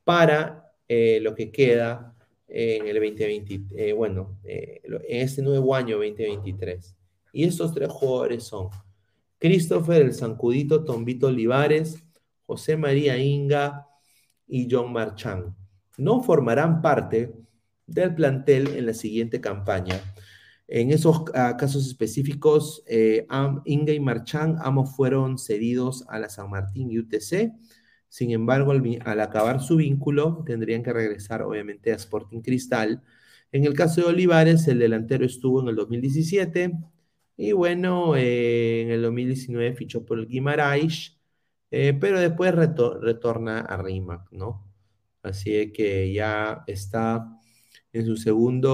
para 0.04 0.72
eh, 0.88 1.20
lo 1.20 1.34
que 1.34 1.50
queda 1.50 2.14
en 2.48 2.86
el 2.86 2.94
2020, 2.94 3.60
eh, 3.76 3.92
bueno, 3.92 4.38
eh, 4.44 4.80
en 4.84 5.20
este 5.20 5.42
nuevo 5.42 5.74
año 5.74 5.96
2023. 5.96 6.96
Y 7.32 7.44
estos 7.44 7.74
tres 7.74 7.90
jugadores 7.90 8.44
son 8.44 8.70
Christopher 9.38 10.02
el 10.02 10.14
Zancudito 10.14 10.84
Tombito 10.84 11.26
Olivares, 11.26 12.02
José 12.46 12.76
María 12.78 13.18
Inga 13.18 13.86
y 14.46 14.66
John 14.70 14.92
Marchán. 14.92 15.54
No 15.98 16.22
formarán 16.22 16.80
parte 16.80 17.34
del 17.86 18.14
plantel 18.14 18.68
en 18.76 18.86
la 18.86 18.94
siguiente 18.94 19.40
campaña. 19.40 20.00
En 20.68 20.90
esos 20.90 21.24
ah, 21.34 21.56
casos 21.58 21.86
específicos, 21.86 22.84
eh, 22.86 23.26
Inga 23.64 23.92
y 23.92 24.00
Marchán 24.00 24.56
ambos 24.60 24.94
fueron 24.94 25.38
cedidos 25.38 26.04
a 26.08 26.18
la 26.18 26.28
San 26.28 26.50
Martín 26.50 26.90
y 26.90 26.98
UTC. 26.98 27.52
Sin 28.08 28.30
embargo, 28.32 28.72
al, 28.72 29.20
acabar 29.20 29.60
su 29.62 29.76
vínculo, 29.76 30.44
tendrían 30.46 30.82
que 30.82 30.92
regresar 30.92 31.42
obviamente 31.42 31.92
a 31.92 31.96
Sporting 31.96 32.42
Cristal. 32.42 33.02
En 33.52 33.64
el 33.64 33.74
caso 33.74 34.02
de 34.02 34.08
Olivares, 34.08 34.68
el 34.68 34.78
delantero 34.78 35.24
estuvo 35.24 35.62
en 35.62 35.68
el 35.68 35.76
2017 35.76 36.72
y 37.36 37.52
bueno, 37.52 38.16
eh, 38.16 38.82
en 38.82 38.90
el 38.90 39.02
2019 39.02 39.74
fichó 39.74 40.04
por 40.04 40.18
el 40.18 40.26
Guimaraes, 40.28 41.18
eh, 41.70 41.94
pero 41.98 42.20
después 42.20 42.54
retorna 42.54 43.60
a 43.60 43.76
Rimac, 43.82 44.30
¿no? 44.32 44.66
Así 45.22 45.72
que 45.72 46.12
ya 46.12 46.64
está 46.66 47.38
en 47.92 48.06
su 48.06 48.16
segundo, 48.16 48.72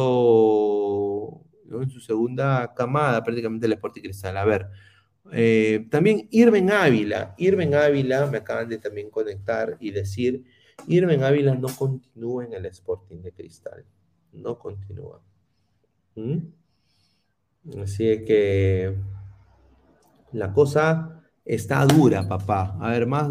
en 1.82 1.90
su 1.90 2.00
segunda 2.00 2.72
camada 2.74 3.22
prácticamente 3.22 3.66
el 3.66 3.72
Sporting 3.72 4.02
Cristal. 4.02 4.36
A 4.36 4.44
ver, 4.44 4.68
eh, 5.32 5.86
también 5.90 6.28
Irving 6.30 6.68
Ávila, 6.70 7.34
Irving 7.38 7.74
Ávila, 7.74 8.26
me 8.26 8.38
acaban 8.38 8.68
de 8.68 8.78
también 8.78 9.10
conectar 9.10 9.76
y 9.80 9.90
decir, 9.90 10.44
Irving 10.86 11.20
Ávila 11.20 11.54
no 11.54 11.68
continúa 11.68 12.44
en 12.44 12.52
el 12.54 12.66
Sporting 12.66 13.22
de 13.22 13.32
Cristal, 13.32 13.84
no 14.32 14.58
continúa. 14.58 15.22
¿Mm? 16.14 16.38
Así 17.82 18.24
que 18.24 18.94
la 20.32 20.52
cosa 20.52 21.22
está 21.44 21.84
dura, 21.86 22.26
papá. 22.28 22.76
A 22.80 22.90
ver, 22.90 23.06
más 23.06 23.28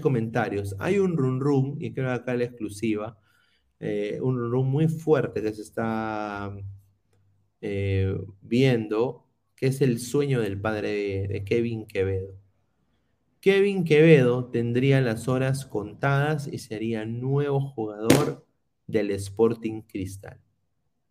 comentarios. 0.00 0.74
Hay 0.78 0.98
un 0.98 1.16
run 1.16 1.40
run, 1.40 1.76
y 1.80 1.92
creo 1.92 2.06
que 2.06 2.12
acá 2.12 2.34
la 2.34 2.44
exclusiva, 2.44 3.18
eh, 3.80 4.18
un 4.20 4.38
rumor 4.50 4.64
muy 4.64 4.88
fuerte 4.88 5.40
que 5.42 5.52
se 5.52 5.62
está 5.62 6.52
eh, 7.60 8.16
viendo, 8.40 9.26
que 9.56 9.66
es 9.66 9.80
el 9.80 9.98
sueño 9.98 10.40
del 10.40 10.60
padre 10.60 11.26
de, 11.28 11.44
Kevin 11.44 11.86
Quevedo. 11.86 12.34
Kevin 13.40 13.84
Quevedo 13.84 14.50
tendría 14.50 15.00
las 15.00 15.28
horas 15.28 15.66
contadas 15.66 16.48
y 16.48 16.58
sería 16.58 17.04
nuevo 17.04 17.60
jugador 17.60 18.46
del 18.86 19.10
Sporting 19.12 19.82
Cristal. 19.82 20.40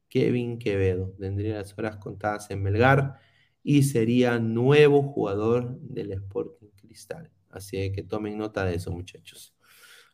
Kevin 0.09 0.59
Quevedo 0.59 1.13
tendría 1.19 1.55
las 1.55 1.77
horas 1.77 1.97
contadas 1.97 2.49
en 2.51 2.63
Melgar 2.63 3.19
y 3.63 3.83
sería 3.83 4.39
nuevo 4.39 5.03
jugador 5.03 5.77
del 5.81 6.11
Sporting 6.13 6.69
Cristal. 6.75 7.31
Así 7.49 7.91
que 7.91 8.03
tomen 8.03 8.37
nota 8.37 8.65
de 8.65 8.75
eso, 8.75 8.91
muchachos. 8.91 9.55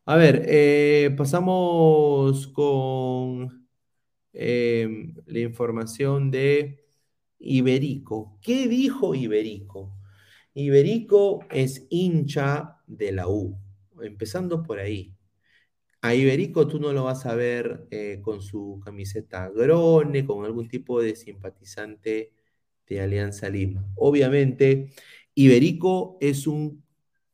A 0.06 0.16
ver, 0.18 0.44
eh, 0.48 1.14
pasamos 1.18 2.48
con 2.48 3.62
em, 4.34 5.16
la 5.26 5.40
información 5.40 6.32
de 6.32 6.84
Iberico. 7.40 8.40
¿Qué 8.42 8.68
dijo 8.68 9.16
Iberico? 9.16 9.94
Iberico 10.54 11.46
es 11.50 11.88
hincha 11.90 12.78
de 12.88 13.12
la 13.12 13.28
U, 13.28 13.58
empezando 14.02 14.64
por 14.64 14.80
ahí. 14.80 15.16
A 16.02 16.16
Iberico 16.16 16.68
tú 16.68 16.80
no 16.80 16.92
lo 16.94 17.06
vas 17.06 17.26
a 17.26 17.36
ver 17.36 17.88
eh, 17.90 18.20
con 18.22 18.42
su 18.42 18.82
camiseta 18.84 19.50
grone, 19.50 20.26
con 20.26 20.46
algún 20.46 20.68
tipo 20.68 21.02
de 21.02 21.16
simpatizante 21.16 22.34
de 22.88 23.02
Alianza 23.02 23.50
Lima. 23.50 23.88
Obviamente, 23.96 24.92
Iberico 25.34 26.18
es 26.22 26.46
un 26.46 26.84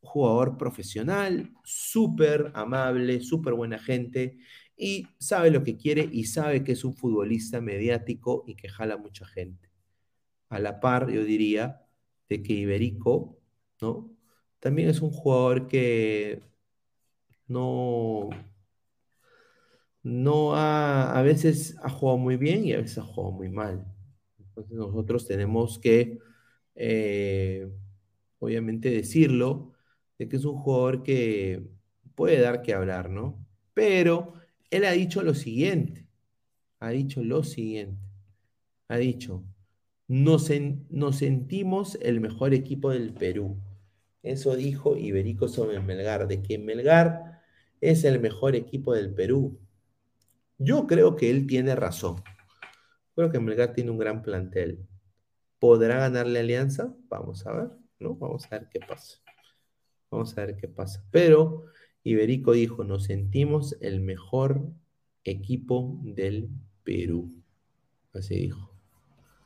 jugador 0.01 0.57
profesional, 0.57 1.51
súper 1.63 2.51
amable, 2.53 3.21
súper 3.21 3.53
buena 3.53 3.79
gente 3.79 4.37
y 4.79 5.07
sabe 5.19 5.51
lo 5.51 5.63
que 5.63 5.75
quiere 5.75 6.07
y 6.09 6.23
sabe 6.23 6.63
que 6.63 6.71
es 6.71 6.85
un 6.85 6.93
futbolista 6.95 7.59
mediático 7.59 8.45
y 8.47 8.55
que 8.55 8.69
jala 8.69 8.95
mucha 8.95 9.25
gente. 9.25 9.69
A 10.49 10.59
la 10.59 10.79
par, 10.79 11.11
yo 11.11 11.25
diría, 11.25 11.85
de 12.29 12.41
que 12.41 12.53
Iberico, 12.53 13.37
¿no? 13.81 14.09
También 14.59 14.89
es 14.89 15.01
un 15.01 15.11
jugador 15.11 15.67
que 15.67 16.41
no, 17.47 18.29
no 20.01 20.55
ha, 20.55 21.17
a 21.17 21.21
veces 21.23 21.75
ha 21.83 21.89
jugado 21.89 22.17
muy 22.17 22.37
bien 22.37 22.65
y 22.65 22.71
a 22.73 22.77
veces 22.77 22.99
ha 22.99 23.03
jugado 23.03 23.33
muy 23.33 23.49
mal. 23.49 23.85
Entonces 24.39 24.77
nosotros 24.77 25.27
tenemos 25.27 25.77
que, 25.79 26.19
eh, 26.75 27.69
obviamente, 28.39 28.89
decirlo 28.91 29.73
de 30.17 30.29
que 30.29 30.37
es 30.37 30.45
un 30.45 30.57
jugador 30.57 31.03
que 31.03 31.67
puede 32.15 32.39
dar 32.39 32.61
que 32.61 32.73
hablar, 32.73 33.09
¿no? 33.09 33.45
Pero 33.73 34.38
él 34.71 34.85
ha 34.85 34.91
dicho 34.91 35.21
lo 35.23 35.33
siguiente, 35.33 36.07
ha 36.79 36.89
dicho 36.89 37.23
lo 37.23 37.43
siguiente, 37.43 38.01
ha 38.87 38.97
dicho, 38.97 39.43
nos, 40.09 40.47
sentimos 41.17 41.97
el 42.01 42.19
mejor 42.19 42.53
equipo 42.53 42.89
del 42.91 43.13
Perú. 43.13 43.57
Eso 44.23 44.55
dijo 44.55 44.97
Iberico 44.97 45.47
sobre 45.47 45.79
Melgar, 45.79 46.27
de 46.27 46.41
que 46.41 46.57
Melgar 46.57 47.41
es 47.79 48.03
el 48.03 48.19
mejor 48.19 48.55
equipo 48.55 48.93
del 48.93 49.13
Perú. 49.13 49.59
Yo 50.57 50.87
creo 50.87 51.15
que 51.15 51.29
él 51.29 51.47
tiene 51.47 51.75
razón. 51.75 52.21
Creo 53.15 53.31
que 53.31 53.39
Melgar 53.39 53.73
tiene 53.73 53.91
un 53.91 53.99
gran 53.99 54.23
plantel. 54.23 54.87
¿Podrá 55.59 55.99
ganarle 55.99 56.39
Alianza? 56.39 56.93
Vamos 57.07 57.45
a 57.45 57.53
ver, 57.53 57.69
¿no? 57.99 58.15
Vamos 58.15 58.45
a 58.45 58.57
ver 58.57 58.67
qué 58.69 58.79
pasa. 58.79 59.19
Vamos 60.09 60.37
a 60.37 60.45
ver 60.45 60.57
qué 60.57 60.67
pasa. 60.67 61.05
Pero 61.11 61.65
Iberico 62.03 62.53
dijo, 62.53 62.83
nos 62.83 63.05
sentimos 63.05 63.75
el 63.81 63.99
mejor 64.01 64.71
equipo 65.23 65.99
del 66.03 66.49
Perú. 66.83 67.31
Así 68.13 68.35
dijo. 68.35 68.71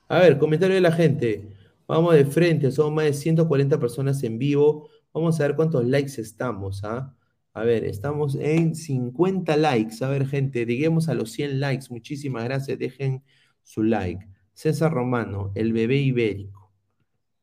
A 0.07 0.19
ver, 0.19 0.37
comentario 0.37 0.75
de 0.75 0.81
la 0.81 0.91
gente. 0.91 1.55
Vamos 1.87 2.13
de 2.15 2.25
frente, 2.25 2.71
somos 2.71 2.93
más 2.93 3.05
de 3.05 3.13
140 3.13 3.79
personas 3.79 4.23
en 4.23 4.37
vivo. 4.37 4.89
Vamos 5.13 5.39
a 5.39 5.47
ver 5.47 5.55
cuántos 5.55 5.85
likes 5.85 6.19
estamos, 6.21 6.83
¿ah? 6.83 7.15
A 7.53 7.63
ver, 7.63 7.83
estamos 7.85 8.35
en 8.35 8.75
50 8.75 9.57
likes. 9.57 10.03
A 10.03 10.09
ver, 10.09 10.25
gente, 10.27 10.65
lleguemos 10.65 11.07
a 11.07 11.13
los 11.13 11.31
100 11.31 11.59
likes. 11.59 11.87
Muchísimas 11.89 12.43
gracias. 12.45 12.79
Dejen 12.79 13.23
su 13.61 13.83
like. 13.83 14.27
César 14.53 14.91
Romano, 14.91 15.51
el 15.55 15.71
bebé 15.73 15.97
ibérico. 15.97 16.71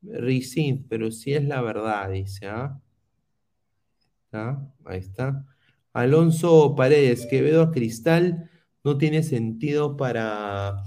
Ricin, 0.02 0.86
pero 0.88 1.10
si 1.12 1.34
es 1.34 1.44
la 1.44 1.60
verdad, 1.62 2.10
dice, 2.10 2.46
¿ah? 2.46 2.80
Ahí 4.32 4.98
está. 4.98 5.46
Alonso 5.92 6.74
Paredes, 6.76 7.26
Quevedo 7.26 7.62
a 7.62 7.70
Cristal 7.70 8.50
no 8.84 8.96
tiene 8.96 9.22
sentido 9.22 9.96
para 9.96 10.84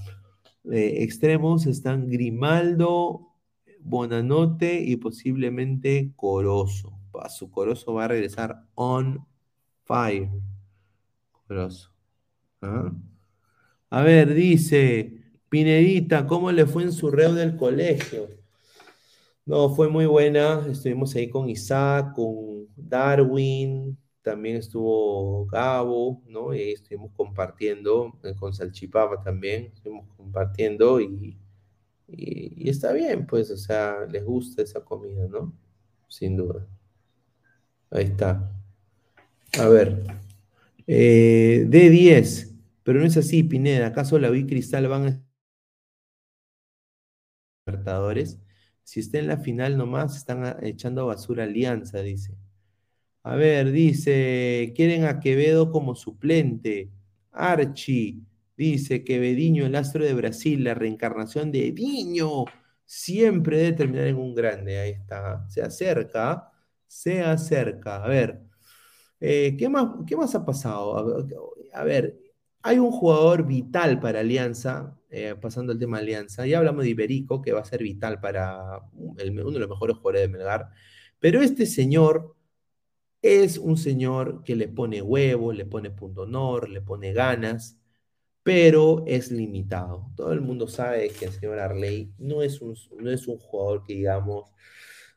eh, 0.71 1.03
extremos. 1.03 1.65
Están 1.65 2.09
Grimaldo, 2.09 3.33
Bonanote 3.79 4.81
y 4.81 4.95
posiblemente 4.95 6.13
Corozo 6.15 7.03
su 7.29 7.51
Corozo 7.51 7.93
va 7.93 8.05
a 8.05 8.07
regresar 8.07 8.63
on 8.75 9.25
fire. 9.83 10.29
Corozo. 11.47 11.91
¿Ah? 12.61 12.91
A 13.89 14.01
ver, 14.01 14.33
dice 14.33 15.21
Pinedita, 15.49 16.25
¿cómo 16.25 16.51
le 16.51 16.65
fue 16.65 16.83
en 16.83 16.91
su 16.91 17.11
reo 17.11 17.33
del 17.33 17.55
colegio? 17.55 18.27
No, 19.45 19.69
fue 19.75 19.89
muy 19.89 20.05
buena. 20.05 20.65
Estuvimos 20.69 21.13
ahí 21.15 21.29
con 21.29 21.49
Isaac, 21.49 22.13
con 22.15 22.62
Darwin, 22.75 23.97
también 24.21 24.57
estuvo 24.57 25.45
Gabo, 25.47 26.21
¿no? 26.27 26.53
Y 26.53 26.71
estuvimos 26.71 27.11
compartiendo, 27.15 28.17
eh, 28.23 28.33
con 28.35 28.53
Salchipapa 28.53 29.21
también, 29.23 29.71
estuvimos 29.73 30.07
compartiendo 30.17 30.99
y, 31.01 31.37
y, 32.07 32.65
y, 32.65 32.69
está 32.69 32.93
bien, 32.93 33.25
pues, 33.27 33.51
o 33.51 33.57
sea, 33.57 34.05
les 34.09 34.23
gusta 34.25 34.61
esa 34.63 34.81
comida, 34.83 35.27
¿no? 35.27 35.53
Sin 36.07 36.37
duda. 36.37 36.67
Ahí 37.91 38.05
está. 38.05 38.51
A 39.59 39.67
ver. 39.67 40.03
Eh, 40.87 41.65
D10. 41.69 42.49
Pero 42.83 42.99
no 42.99 43.05
es 43.05 43.17
así, 43.17 43.43
Pineda. 43.43 43.87
¿Acaso 43.87 44.19
la 44.19 44.29
vi 44.29 44.45
Cristal 44.45 44.87
van 44.87 45.05
a 45.07 45.23
Libertadores? 47.65 48.39
Si 48.83 48.99
está 48.99 49.19
en 49.19 49.27
la 49.27 49.37
final 49.37 49.77
nomás, 49.77 50.17
están 50.17 50.57
echando 50.63 51.05
basura 51.05 51.43
Alianza, 51.45 52.01
dice. 52.01 52.35
A 53.23 53.35
ver, 53.35 53.71
dice, 53.71 54.73
quieren 54.75 55.05
a 55.05 55.19
Quevedo 55.19 55.71
como 55.71 55.95
suplente. 55.95 56.91
Archie, 57.31 58.21
dice, 58.57 59.03
Quevediño, 59.03 59.65
el 59.65 59.75
astro 59.75 60.03
de 60.05 60.13
Brasil, 60.13 60.63
la 60.63 60.73
reencarnación 60.73 61.51
de 61.51 61.71
Diño, 61.71 62.45
siempre 62.85 63.57
debe 63.57 63.73
terminar 63.73 64.07
en 64.07 64.17
un 64.17 64.35
grande. 64.35 64.79
Ahí 64.79 64.91
está, 64.91 65.47
se 65.49 65.61
acerca 65.61 66.53
se 66.93 67.21
acerca. 67.21 68.03
A 68.03 68.07
ver, 68.07 68.41
eh, 69.19 69.55
¿qué, 69.57 69.69
más, 69.69 69.87
¿qué 70.07 70.15
más 70.15 70.35
ha 70.35 70.45
pasado? 70.45 71.25
A, 71.73 71.83
ver, 71.83 72.19
hay 72.61 72.79
un 72.79 72.91
jugador 72.91 73.45
vital 73.47 73.99
para 73.99 74.19
Alianza, 74.21 74.97
eh, 75.09 75.35
pasando 75.41 75.73
el 75.73 75.79
tema 75.79 75.99
Alianza, 75.99 76.45
ya 76.45 76.59
hablamos 76.59 76.83
de 76.83 76.91
Iberico, 76.91 77.41
que 77.41 77.51
va 77.53 77.61
a 77.61 77.65
ser 77.65 77.83
vital 77.83 78.19
para 78.21 78.79
uno 78.93 79.51
de 79.51 79.59
los 79.59 79.69
mejores 79.69 79.97
jugadores 79.97 80.21
de 80.21 80.27
Melgar, 80.29 80.69
pero 81.19 81.41
este 81.41 81.65
señor 81.65 82.35
es 83.23 83.57
un 83.57 83.77
señor 83.77 84.43
que 84.43 84.55
le 84.55 84.67
pone 84.67 85.01
huevo, 85.01 85.53
le 85.53 85.65
pone 85.65 85.91
punto 85.91 86.23
honor, 86.23 86.69
le 86.69 86.81
pone 86.81 87.13
ganas, 87.13 87.79
pero 88.43 89.03
es 89.07 89.31
limitado. 89.31 90.11
Todo 90.15 90.33
el 90.33 90.41
mundo 90.41 90.67
sabe 90.67 91.09
que 91.09 91.25
el 91.25 91.31
señor 91.31 91.59
Arley 91.59 92.13
no 92.19 92.43
es 92.43 92.61
un, 92.61 92.75
no 92.99 93.11
es 93.11 93.27
un 93.27 93.37
jugador 93.39 93.83
que 93.85 93.93
digamos 93.95 94.51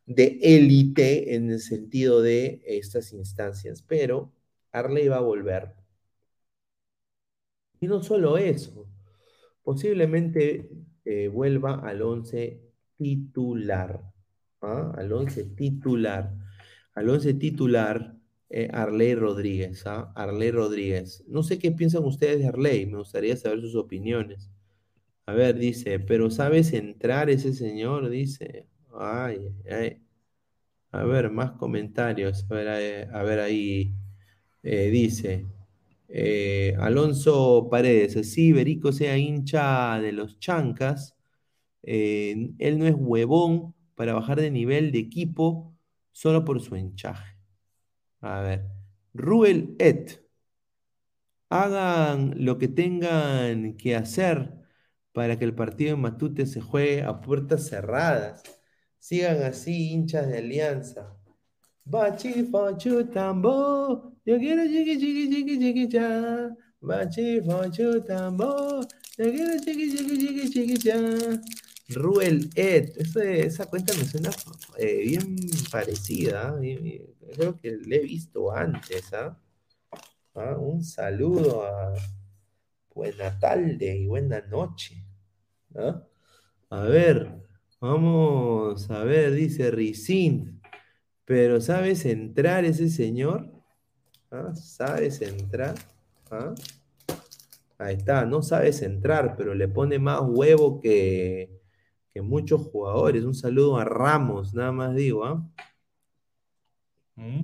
de 0.07 0.39
élite 0.43 1.35
en 1.35 1.51
el 1.51 1.61
sentido 1.61 2.23
de 2.23 2.63
estas 2.67 3.13
instancias, 3.13 3.83
pero 3.83 4.33
Arley 4.73 5.09
va 5.09 5.17
a 5.19 5.21
volver. 5.21 5.75
Y 7.81 7.87
no 7.89 8.03
solo 8.03 8.39
eso, 8.39 8.87
posiblemente 9.63 10.71
eh, 11.05 11.29
vuelva 11.29 11.81
al 11.81 12.03
11 12.03 12.63
titular, 12.97 14.01
¿ah? 14.63 14.93
al 14.97 15.13
11 15.13 15.45
titular, 15.57 16.33
al 16.97 17.09
11 17.11 17.35
titular 17.35 18.17
eh, 18.51 18.69
Arley 18.73 19.15
Rodríguez, 19.15 19.87
¿ah? 19.87 20.13
Arley 20.17 20.51
Rodríguez. 20.51 21.25
No 21.29 21.43
sé 21.45 21.59
qué 21.59 21.73
piensan 21.73 22.05
ustedes 22.05 22.41
de 22.41 22.49
Arley, 22.49 22.87
me 22.87 22.99
gustaría 22.99 23.37
saber 23.37 23.61
sus 23.61 23.77
opiniones. 23.77 24.51
A 25.27 25.35
ver, 25.35 25.59
dice, 25.59 26.01
pero 26.01 26.31
¿sabes 26.31 26.73
entrar 26.73 27.31
ese 27.31 27.53
señor? 27.55 28.09
Dice, 28.11 28.67
Ay, 28.99 29.39
A 30.93 31.05
ver, 31.05 31.31
más 31.31 31.53
comentarios. 31.53 32.47
A 32.51 32.55
ver, 32.55 32.67
eh, 32.81 33.09
a 33.13 33.23
ver 33.23 33.41
ahí. 33.41 33.95
Eh, 34.63 34.91
dice. 34.91 35.47
Eh, 36.09 36.75
Alonso 36.79 37.69
Paredes, 37.71 38.31
sí, 38.33 38.53
Berico 38.53 38.93
sea 38.93 39.19
hincha 39.19 40.01
de 40.01 40.13
los 40.13 40.39
chancas. 40.41 41.17
él 41.83 42.79
no 42.79 42.87
es 42.87 42.95
huevón 42.99 43.75
para 43.97 44.15
bajar 44.15 44.41
de 44.41 44.51
nivel 44.51 44.93
de 44.93 44.99
equipo 45.01 45.76
solo 46.17 46.47
por 46.47 46.63
su 46.63 46.75
hinchaje. 46.77 47.37
A 48.23 48.41
ver. 48.41 48.65
Ruel 49.13 49.77
Et. 49.79 50.27
Hagan 51.51 52.33
lo 52.43 52.57
que 52.57 52.69
tengan 52.69 53.77
que 53.77 53.95
hacer 53.97 54.51
para 55.13 55.39
que 55.39 55.45
el 55.45 55.55
partido 55.55 55.95
en 55.95 56.01
Matute 56.01 56.47
se 56.47 56.63
juegue 56.63 57.03
a 57.03 57.21
puertas 57.21 57.69
cerradas. 57.69 58.43
Sigan 58.99 59.43
así, 59.43 59.91
hinchas 59.91 60.27
de 60.29 60.39
alianza. 60.39 61.15
Bachi, 61.85 62.45
fachu, 62.45 63.05
tambo. 63.11 64.15
Yo 64.25 64.39
quiero 64.39 64.65
chiqui, 64.65 64.99
chiqui, 64.99 65.29
chiqui, 65.31 65.59
chiqui, 65.59 65.89
cha. 65.89 66.49
Bachi, 66.81 67.43
fachu, 67.43 68.03
tambo. 68.05 68.81
Yo 69.19 69.31
quiero 69.31 69.53
chiqui, 69.63 69.95
chiqui, 69.95 70.19
chiqui, 70.19 70.51
chiqui, 70.51 70.77
cha. 70.79 70.97
Ruel 71.89 72.51
Ed. 72.55 72.91
esa 73.17 73.67
cuenta 73.67 73.95
me 73.95 74.05
suena 74.05 74.31
eh, 74.77 75.05
bien 75.07 75.37
parecida. 75.71 76.59
¿eh? 76.63 77.15
Creo 77.35 77.57
que 77.57 77.77
la 77.87 77.97
he 77.97 78.01
visto 78.01 78.51
antes. 78.53 79.13
¿ah? 79.13 79.39
¿Ah? 80.35 80.57
Un 80.59 80.83
saludo 80.83 81.65
a 81.65 81.95
buena 82.95 83.39
tarde 83.39 83.97
y 83.97 84.07
buena 84.07 84.41
noche. 84.41 85.05
¿ah? 85.77 86.03
A 86.71 86.81
ver. 86.83 87.47
Vamos 87.81 88.91
a 88.91 89.05
ver, 89.05 89.33
dice 89.33 89.71
Ricin. 89.71 90.61
Pero 91.25 91.61
¿sabes 91.61 92.05
entrar 92.05 92.65
ese 92.65 92.89
señor? 92.89 93.53
¿Sabes 94.55 95.21
entrar? 95.23 95.75
¿Ah? 96.31 96.55
Ahí 97.79 97.97
está, 97.97 98.25
no 98.25 98.43
sabes 98.43 98.81
entrar, 98.83 99.37
pero 99.37 99.55
le 99.55 99.69
pone 99.69 99.99
más 99.99 100.23
huevo 100.25 100.81
que, 100.81 101.56
que 102.17 102.23
muchos 102.23 102.63
jugadores. 102.63 103.25
Un 103.25 103.35
saludo 103.35 103.77
a 103.77 103.85
Ramos, 103.85 104.55
nada 104.55 104.73
más 104.73 104.95
digo. 104.95 105.27
¿ah? 105.27 105.47
¿Mm? 107.17 107.43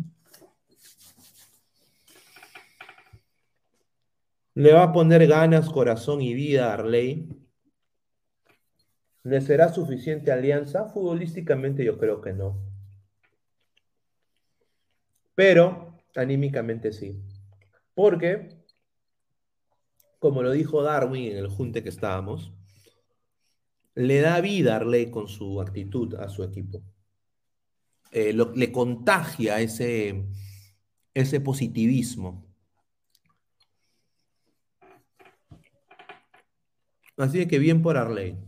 Le 4.55 4.73
va 4.73 4.85
a 4.85 4.93
poner 4.95 5.27
ganas, 5.27 5.69
corazón 5.69 6.23
y 6.23 6.33
vida 6.33 6.71
a 6.71 6.73
Arley. 6.73 7.29
¿Le 9.25 9.43
será 9.43 9.69
suficiente 9.69 10.33
alianza? 10.33 10.87
Futbolísticamente 10.87 11.85
yo 11.85 11.99
creo 11.99 12.23
que 12.23 12.33
no. 12.33 12.59
Pero 15.35 15.99
anímicamente 16.17 16.95
sí. 16.95 17.23
Porque, 17.93 18.49
como 20.19 20.43
lo 20.43 20.51
dijo 20.51 20.83
Darwin 20.83 21.33
en 21.33 21.37
el 21.37 21.49
junte 21.49 21.83
que 21.83 21.91
estábamos, 21.91 22.55
le 23.95 24.21
da 24.21 24.41
vida 24.41 24.75
a 24.75 24.77
Arley 24.77 25.11
con 25.11 25.29
su 25.29 25.61
actitud 25.61 26.15
a 26.15 26.29
su 26.29 26.43
equipo. 26.43 26.83
Eh, 28.11 28.33
le 28.33 28.73
contagia 28.73 29.61
ese, 29.61 30.27
ese 31.15 31.41
positivismo. 31.41 32.47
Así 37.17 37.47
que 37.47 37.59
bien 37.59 37.83
por 37.83 37.97
Arley. 37.97 38.39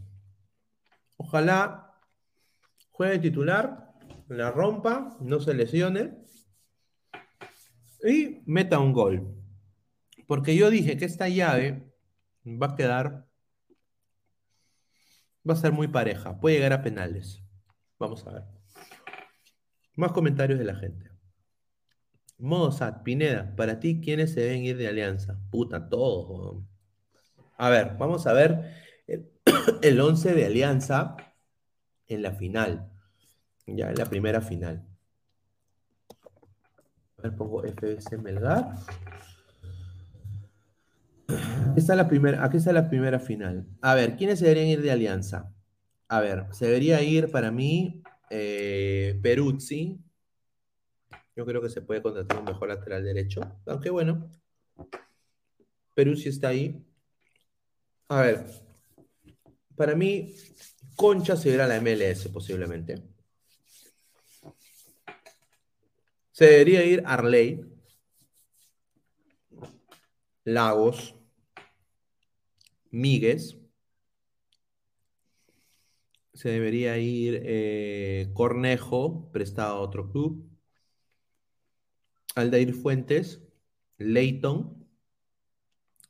Ojalá 1.16 2.00
juegue 2.90 3.18
titular, 3.18 3.92
la 4.28 4.50
rompa, 4.50 5.16
no 5.20 5.40
se 5.40 5.54
lesione 5.54 6.12
y 8.04 8.42
meta 8.46 8.78
un 8.78 8.92
gol. 8.92 9.34
Porque 10.26 10.56
yo 10.56 10.70
dije 10.70 10.96
que 10.96 11.04
esta 11.04 11.28
llave 11.28 11.90
va 12.44 12.68
a 12.68 12.76
quedar 12.76 13.23
Va 15.48 15.54
a 15.54 15.56
ser 15.56 15.72
muy 15.72 15.88
pareja. 15.88 16.40
Puede 16.40 16.56
llegar 16.56 16.72
a 16.72 16.82
penales. 16.82 17.42
Vamos 17.98 18.26
a 18.26 18.32
ver. 18.32 18.42
Más 19.96 20.12
comentarios 20.12 20.58
de 20.58 20.64
la 20.64 20.74
gente. 20.74 21.10
Modo 22.38 22.72
SAT, 22.72 23.02
Pineda, 23.04 23.54
para 23.54 23.78
ti, 23.78 24.00
¿quiénes 24.00 24.32
se 24.32 24.40
deben 24.40 24.64
ir 24.64 24.76
de 24.76 24.88
alianza? 24.88 25.38
Puta, 25.50 25.88
todos. 25.88 26.64
A 27.56 27.68
ver, 27.68 27.96
vamos 27.96 28.26
a 28.26 28.32
ver 28.32 28.74
el 29.06 30.00
11 30.00 30.34
de 30.34 30.46
alianza 30.46 31.16
en 32.08 32.22
la 32.22 32.32
final. 32.32 32.90
Ya 33.66 33.90
en 33.90 33.96
la 33.96 34.06
primera 34.06 34.40
final. 34.40 34.84
A 37.18 37.22
ver, 37.22 37.36
pongo 37.36 37.62
FBC 37.62 38.18
Melgar. 38.18 38.74
Está 41.76 41.94
la 41.96 42.08
primera, 42.08 42.44
aquí 42.44 42.58
está 42.58 42.72
la 42.72 42.88
primera 42.88 43.18
final. 43.18 43.66
A 43.80 43.94
ver, 43.94 44.16
¿quiénes 44.16 44.38
se 44.38 44.46
deberían 44.46 44.68
ir 44.68 44.82
de 44.82 44.90
alianza? 44.90 45.52
A 46.08 46.20
ver, 46.20 46.46
se 46.52 46.66
debería 46.66 47.02
ir 47.02 47.30
para 47.30 47.50
mí 47.50 48.02
eh, 48.30 49.18
Peruzzi. 49.22 49.98
Yo 51.36 51.44
creo 51.44 51.60
que 51.60 51.68
se 51.68 51.82
puede 51.82 52.02
contratar 52.02 52.38
un 52.38 52.44
mejor 52.44 52.68
lateral 52.68 53.02
derecho. 53.02 53.40
Aunque 53.66 53.90
bueno, 53.90 54.30
Peruzzi 55.94 56.28
está 56.28 56.48
ahí. 56.48 56.84
A 58.08 58.20
ver, 58.20 58.46
para 59.76 59.94
mí, 59.96 60.34
Concha 60.94 61.36
se 61.36 61.50
irá 61.50 61.64
a 61.64 61.68
la 61.68 61.80
MLS 61.80 62.28
posiblemente. 62.28 63.02
Se 66.30 66.46
debería 66.46 66.84
ir 66.84 67.02
Arley, 67.06 67.64
Lagos, 70.44 71.14
Míguez. 72.90 73.58
Se 76.32 76.48
debería 76.48 76.98
ir 76.98 77.42
eh, 77.44 78.30
Cornejo, 78.34 79.30
prestado 79.32 79.76
a 79.76 79.80
otro 79.80 80.10
club. 80.10 80.48
Aldair 82.34 82.74
Fuentes, 82.74 83.40
Leighton 83.98 84.86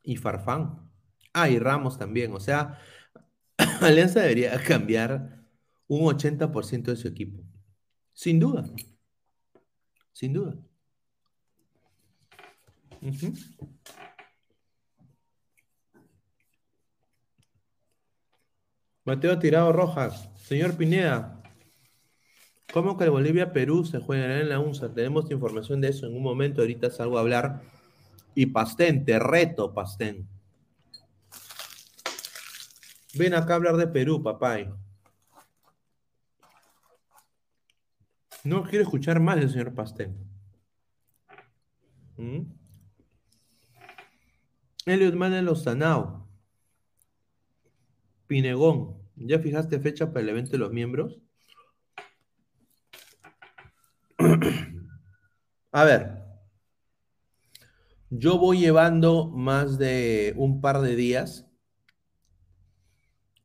y 0.03 0.17
Farfán. 0.17 0.91
Ah, 1.33 1.51
y 1.51 1.59
Ramos 1.59 1.99
también. 1.99 2.33
O 2.33 2.41
sea, 2.41 2.79
Alianza 3.81 4.21
debería 4.21 4.63
cambiar 4.67 5.45
un 5.89 6.01
80% 6.03 6.85
de 6.85 6.97
su 6.97 7.09
equipo. 7.09 7.43
Sin 8.13 8.39
duda. 8.41 8.65
Sin 10.13 10.33
duda. 10.33 10.57
Mateo 19.05 19.39
Tirado 19.39 19.71
Rojas. 19.73 20.31
Señor 20.37 20.77
Pineda, 20.77 21.43
¿cómo 22.73 22.97
que 22.97 23.05
el 23.05 23.11
Bolivia-Perú 23.11 23.85
se 23.85 24.01
juegan 24.01 24.31
en 24.31 24.49
la 24.49 24.61
UNSA? 24.61 24.95
Tenemos 24.95 25.31
información 25.31 25.83
de 25.83 25.89
eso 25.89 26.07
en 26.07 26.17
un 26.17 26.23
momento. 26.23 26.63
Ahorita 26.63 26.91
salgo 26.91 27.19
a 27.19 27.21
hablar. 27.21 27.63
Y 28.35 28.47
Pastén, 28.47 29.05
te 29.05 29.19
reto, 29.19 29.75
Pastén. 29.75 30.27
Ven 33.15 33.35
acá 33.35 33.53
a 33.53 33.57
hablar 33.57 33.77
de 33.77 33.87
Perú, 33.87 34.23
papá. 34.23 34.59
No 38.43 38.65
quiero 38.65 38.85
escuchar 38.85 39.21
más 39.21 39.37
del 39.37 39.51
señor 39.51 39.75
Pastén. 39.75 40.17
¿Mm? 42.17 42.41
Elliot 44.87 45.15
Manuel 45.15 45.45
Lozanao. 45.45 46.24
Pinegón. 48.27 48.97
¿Ya 49.17 49.39
fijaste 49.39 49.79
fecha 49.81 50.13
para 50.13 50.23
el 50.23 50.29
evento 50.31 50.53
de 50.53 50.59
los 50.59 50.73
miembros? 50.73 51.21
A 55.73 55.85
ver. 55.85 56.25
Yo 58.11 58.39
voy 58.39 58.61
llevando 58.61 59.27
más 59.27 59.77
de 59.79 60.35
un 60.37 60.61
par 60.61 60.81
de 60.81 60.95
días 60.95 61.47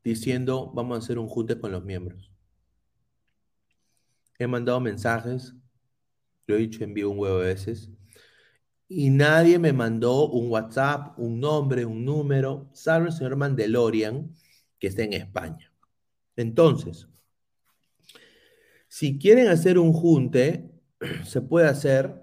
diciendo 0.04 0.72
vamos 0.74 0.96
a 0.96 1.00
hacer 1.00 1.20
un 1.20 1.28
junte 1.28 1.60
con 1.60 1.72
los 1.72 1.84
miembros. 1.84 2.32
He 4.38 4.48
mandado 4.48 4.80
mensajes, 4.80 5.54
lo 6.48 6.56
he 6.56 6.60
dicho 6.60 6.84
en 6.84 6.94
vivo 6.94 7.12
un 7.12 7.20
huevo 7.20 7.40
de 7.40 7.48
veces, 7.48 7.90
y 8.88 9.10
nadie 9.10 9.60
me 9.60 9.74
mandó 9.74 10.30
un 10.30 10.50
WhatsApp, 10.50 11.18
un 11.20 11.40
nombre, 11.40 11.86
un 11.86 12.06
número, 12.06 12.70
salvo 12.74 13.08
el 13.08 13.14
señor 13.14 13.36
Mandelorian, 13.36 14.34
que 14.80 14.88
está 14.88 15.04
en 15.04 15.14
España. 15.14 15.72
Entonces, 16.36 17.08
si 18.88 19.20
quieren 19.20 19.48
hacer 19.48 19.78
un 19.78 19.94
junte, 19.94 20.72
se 21.26 21.42
puede 21.42 21.68
hacer, 21.68 22.16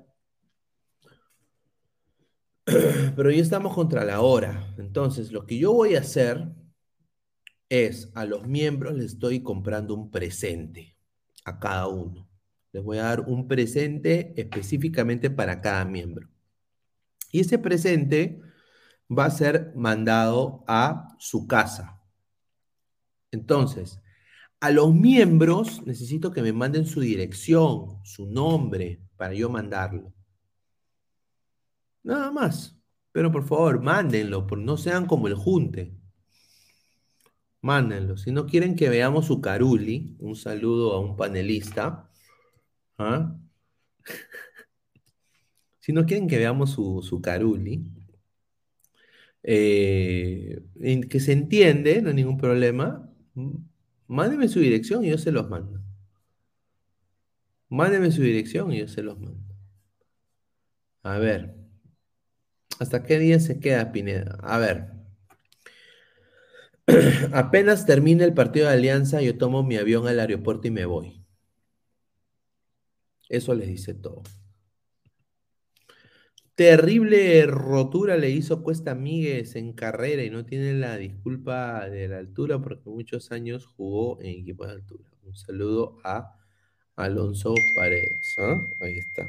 pero 2.65 3.31
ya 3.31 3.43
estamos 3.43 3.75
contra 3.75 4.05
la 4.05 4.21
hora. 4.21 4.75
Entonces, 4.79 5.33
lo 5.33 5.47
que 5.47 5.59
yo 5.59 5.73
voy 5.73 5.95
a 5.95 6.01
hacer 6.01 6.49
es 7.69 8.11
a 8.15 8.25
los 8.25 8.47
miembros 8.47 8.95
les 8.95 9.13
estoy 9.13 9.43
comprando 9.43 9.95
un 9.95 10.11
presente 10.11 10.97
a 11.45 11.59
cada 11.59 11.89
uno. 11.89 12.29
Les 12.73 12.83
voy 12.83 12.99
a 12.99 13.05
dar 13.05 13.21
un 13.23 13.49
presente 13.49 14.35
específicamente 14.37 15.31
para 15.31 15.61
cada 15.61 15.85
miembro. 15.85 16.29
Y 17.33 17.41
ese 17.41 17.59
presente 17.59 18.41
va 19.11 19.27
a 19.27 19.31
ser 19.31 19.73
mandado 19.75 20.65
a 20.67 21.17
su 21.19 21.47
casa. 21.47 21.96
Entonces, 23.33 24.01
a 24.61 24.71
los 24.71 24.95
miembros 24.95 25.85
necesito 25.87 26.33
que 26.33 26.43
me 26.43 26.53
manden 26.53 26.87
su 26.87 27.01
dirección, 27.01 28.01
su 28.05 28.27
nombre, 28.27 29.01
para 29.17 29.35
yo 29.35 29.51
mandarlo. 29.51 30.13
Nada 32.03 32.31
más. 32.31 32.77
Pero 33.13 33.33
por 33.33 33.45
favor, 33.47 33.83
mándenlo, 33.83 34.47
no 34.57 34.77
sean 34.77 35.07
como 35.07 35.27
el 35.29 35.35
junte. 35.35 35.95
Mándenlo. 37.63 38.17
Si 38.17 38.31
no 38.31 38.47
quieren 38.47 38.77
que 38.77 38.89
veamos 38.89 39.27
su 39.27 39.41
caruli, 39.41 40.17
un 40.21 40.37
saludo 40.37 40.93
a 40.93 41.01
un 41.01 41.17
panelista. 41.17 42.11
¿ah? 42.99 43.37
si 45.81 45.93
no 45.93 46.07
quieren 46.07 46.29
que 46.29 46.39
veamos 46.39 46.71
su, 46.71 47.03
su 47.03 47.21
caruli, 47.21 47.91
eh, 49.43 50.61
que 51.09 51.21
se 51.21 51.33
entiende, 51.33 52.03
no 52.03 52.09
hay 52.11 52.15
ningún 52.15 52.37
problema, 52.37 53.09
m- 53.37 53.59
mándenme 54.09 54.49
su 54.49 54.61
dirección 54.61 55.05
y 55.05 55.11
yo 55.11 55.19
se 55.19 55.31
los 55.33 55.49
mando. 55.49 55.81
Mándenme 57.69 58.11
su 58.11 58.23
dirección 58.23 58.73
y 58.73 58.79
yo 58.79 58.89
se 58.89 59.03
los 59.03 59.19
mando. 59.21 59.55
A 61.03 61.19
ver. 61.19 61.55
¿Hasta 62.79 63.03
qué 63.03 63.19
día 63.19 63.41
se 63.41 63.61
queda 63.61 63.93
Pineda? 63.93 64.39
A 64.43 64.59
ver. 64.59 64.93
Apenas 67.33 67.87
termine 67.87 68.25
el 68.25 68.35
partido 68.35 68.69
de 68.69 68.75
Alianza, 68.75 69.21
yo 69.23 69.37
tomo 69.37 69.63
mi 69.63 69.77
avión 69.77 70.07
al 70.07 70.21
aeropuerto 70.21 70.69
y 70.69 70.71
me 70.71 70.85
voy. 70.85 71.25
Eso 73.29 73.55
les 73.55 73.69
dice 73.69 73.95
todo. 73.95 74.23
Terrible 76.57 77.45
rotura 77.45 78.17
le 78.17 78.31
hizo 78.31 78.63
Cuesta 78.63 78.95
Míguez 78.95 79.57
en 79.57 79.75
carrera 79.75 80.23
y 80.23 80.31
no 80.31 80.47
tiene 80.47 80.73
la 80.73 80.97
disculpa 80.97 81.87
de 81.91 82.09
la 82.09 82.17
altura 82.17 82.59
porque 82.59 82.89
muchos 82.89 83.31
años 83.31 83.67
jugó 83.67 84.19
en 84.23 84.41
equipo 84.41 84.65
de 84.65 84.73
altura. 84.73 85.05
Un 85.25 85.37
saludo 85.37 85.99
a 86.03 86.35
Alonso 86.97 87.55
Paredes. 87.75 88.35
¿ah? 88.39 88.59
Ahí 88.81 88.97
está. 88.97 89.29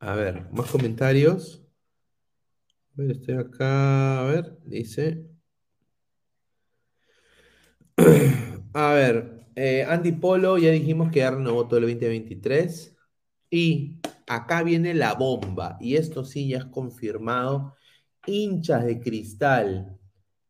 A 0.00 0.14
ver, 0.14 0.50
más 0.52 0.70
comentarios. 0.70 1.62
A 2.92 3.02
ver, 3.02 3.10
estoy 3.10 3.34
acá. 3.34 4.20
A 4.20 4.24
ver, 4.24 4.58
dice. 4.64 5.28
A 8.72 8.92
ver, 8.94 9.48
eh, 9.54 9.84
Andy 9.86 10.12
Polo, 10.12 10.56
ya 10.56 10.70
dijimos 10.70 11.10
que 11.10 11.18
ya 11.18 11.32
renovó 11.32 11.68
todo 11.68 11.78
el 11.78 11.84
2023. 11.84 12.96
Y 13.50 14.00
acá 14.28 14.62
viene 14.62 14.94
la 14.94 15.14
bomba. 15.14 15.76
Y 15.80 15.96
esto 15.96 16.24
sí 16.24 16.48
ya 16.48 16.58
es 16.58 16.66
confirmado. 16.66 17.74
Hinchas 18.26 18.84
de 18.84 19.00
cristal. 19.00 19.98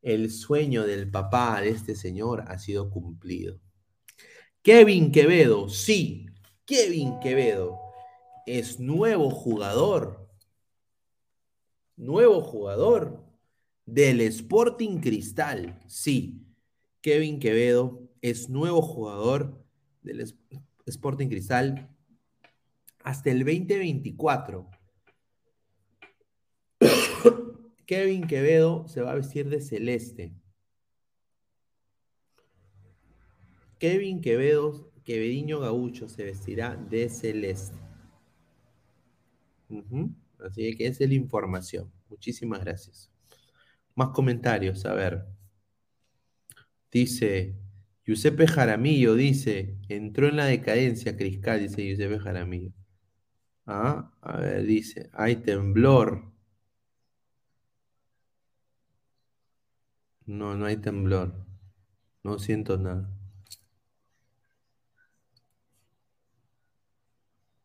El 0.03 0.31
sueño 0.31 0.87
del 0.87 1.11
papá 1.11 1.61
de 1.61 1.71
este 1.71 1.95
señor 1.95 2.45
ha 2.47 2.59
sido 2.59 2.91
cumplido. 2.91 3.61
Kevin 4.63 5.13
Quevedo, 5.13 5.69
sí. 5.69 6.27
Kevin 6.65 7.19
Quevedo 7.21 7.79
es 8.47 8.79
nuevo 8.79 9.31
jugador. 9.31 10.29
Nuevo 11.97 12.41
jugador 12.41 13.25
del 13.87 14.21
Sporting 14.21 14.99
Cristal. 14.99 15.81
Sí. 15.87 16.45
Kevin 17.01 17.39
Quevedo 17.39 18.09
es 18.21 18.49
nuevo 18.49 18.83
jugador 18.83 19.65
del 20.03 20.33
Sporting 20.87 21.29
Cristal 21.29 21.89
hasta 23.09 23.31
el 23.31 23.39
2024. 23.39 24.69
Kevin 27.87 28.27
Quevedo 28.27 28.87
se 28.87 29.01
va 29.01 29.13
a 29.13 29.15
vestir 29.15 29.49
de 29.49 29.63
celeste. 29.63 30.35
Kevin 33.79 34.21
Quevedo, 34.21 34.93
Quevediño 35.05 35.61
Gaucho 35.61 36.11
se 36.11 36.23
vestirá 36.25 36.77
de 36.77 37.09
celeste. 37.09 37.79
Así 40.45 40.77
que 40.77 40.87
esa 40.87 41.05
es 41.05 41.09
la 41.09 41.17
información. 41.17 41.91
Muchísimas 42.11 42.61
gracias. 42.61 43.11
Más 43.95 44.11
comentarios, 44.11 44.85
a 44.85 44.93
ver. 44.93 45.25
Dice, 46.93 47.57
Giuseppe 48.05 48.47
Jaramillo 48.47 49.15
dice, 49.15 49.79
entró 49.89 50.29
en 50.29 50.37
la 50.37 50.45
decadencia 50.45 51.17
Criscal, 51.17 51.61
dice 51.61 51.83
Giuseppe 51.83 52.19
Jaramillo. 52.19 52.75
Ah, 53.69 54.11
a 54.23 54.37
ver, 54.39 54.65
dice, 54.67 55.11
hay 55.13 55.37
temblor. 55.37 56.25
No, 60.27 60.55
no 60.57 60.67
hay 60.67 60.77
temblor. 60.77 61.35
No 62.23 62.39
siento 62.39 62.79
nada. 62.79 63.11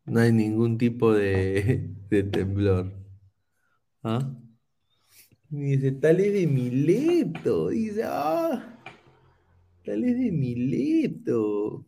No 0.05 0.21
hay 0.21 0.31
ningún 0.31 0.77
tipo 0.77 1.11
de, 1.13 1.89
de 2.09 2.23
temblor. 2.23 2.93
¿Ah? 4.03 4.19
Dice, 5.49 5.91
tal 5.93 6.19
es 6.19 6.33
de 6.33 6.47
Mileto. 6.47 7.69
Dice, 7.69 8.03
ah, 8.05 8.77
tal 9.85 10.03
es 10.03 10.17
de 10.17 10.31
Mileto. 10.31 11.85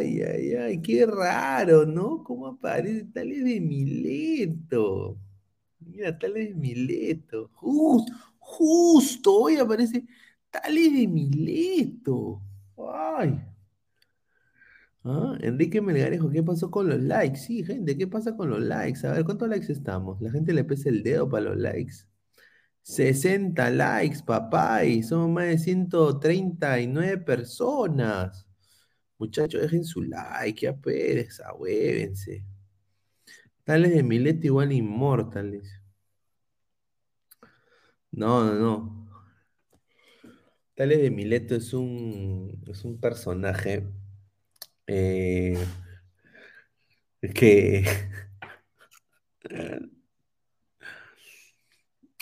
Ay, 0.00 0.22
ay, 0.22 0.54
ay, 0.54 0.82
qué 0.82 1.04
raro, 1.06 1.84
¿no? 1.84 2.24
¿Cómo 2.24 2.46
aparece 2.46 3.04
tal 3.12 3.30
es 3.32 3.44
de 3.44 3.60
Mileto? 3.60 5.18
Mira, 5.80 6.18
tal 6.18 6.36
es 6.38 6.48
de 6.50 6.54
Mileto. 6.54 7.50
Justo, 7.54 8.12
justo 8.38 9.34
hoy 9.34 9.56
aparece 9.56 10.04
tal 10.50 10.78
es 10.78 10.92
de 10.94 11.06
Mileto. 11.06 12.40
Ay. 12.78 13.40
Ah, 15.04 15.36
Enrique 15.40 15.80
Melgarejo, 15.80 16.30
¿qué 16.30 16.42
pasó 16.42 16.70
con 16.70 16.88
los 16.88 17.00
likes? 17.00 17.38
Sí, 17.38 17.64
gente, 17.64 17.96
¿qué 17.96 18.06
pasa 18.06 18.36
con 18.36 18.50
los 18.50 18.60
likes? 18.60 19.06
A 19.06 19.12
ver, 19.12 19.24
¿cuántos 19.24 19.48
likes 19.48 19.72
estamos? 19.72 20.20
La 20.20 20.30
gente 20.30 20.52
le 20.54 20.64
pesa 20.64 20.88
el 20.90 21.02
dedo 21.02 21.28
para 21.28 21.44
los 21.50 21.56
likes. 21.58 21.94
60 22.82 23.70
likes, 23.70 24.22
papá, 24.24 24.84
y 24.84 25.02
somos 25.02 25.30
más 25.30 25.46
de 25.46 25.58
139 25.58 27.18
personas. 27.18 28.49
Muchachos, 29.20 29.60
dejen 29.60 29.84
su 29.84 30.02
like, 30.02 30.62
ya 30.62 30.74
pereza, 30.74 31.48
ahuévense. 31.48 32.42
Tales 33.64 33.92
de 33.94 34.02
Mileto 34.02 34.46
igual 34.46 34.72
inmortales. 34.72 35.70
No, 38.12 38.44
no, 38.44 38.54
no. 38.54 39.06
Tales 40.74 41.02
de 41.02 41.10
Mileto 41.10 41.54
es 41.54 41.74
un, 41.74 42.62
es 42.66 42.82
un 42.84 42.98
personaje 42.98 43.86
eh, 44.86 45.58
que 47.34 47.84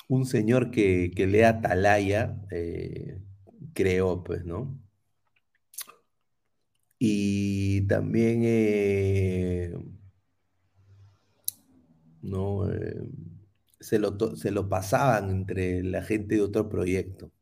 un 0.09 0.27
señor 0.27 0.71
que, 0.73 1.13
que 1.15 1.27
lee 1.29 1.43
Atalaya 1.43 2.37
eh, 2.51 3.21
creó, 3.75 4.25
pues, 4.25 4.45
¿no? 4.45 4.88
Y 7.01 7.83
también 7.89 8.43
eh, 8.45 9.73
no, 12.23 12.69
eh, 12.71 13.09
se 13.81 13.99
lo, 13.99 14.17
se 14.37 14.51
lo 14.51 14.69
pasaban 14.69 15.31
entre 15.31 15.83
la 15.83 16.03
gente 16.03 16.37
de 16.37 16.43
otro 16.43 16.69
proyecto, 16.69 17.33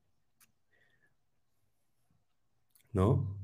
¿no? 2.92 3.36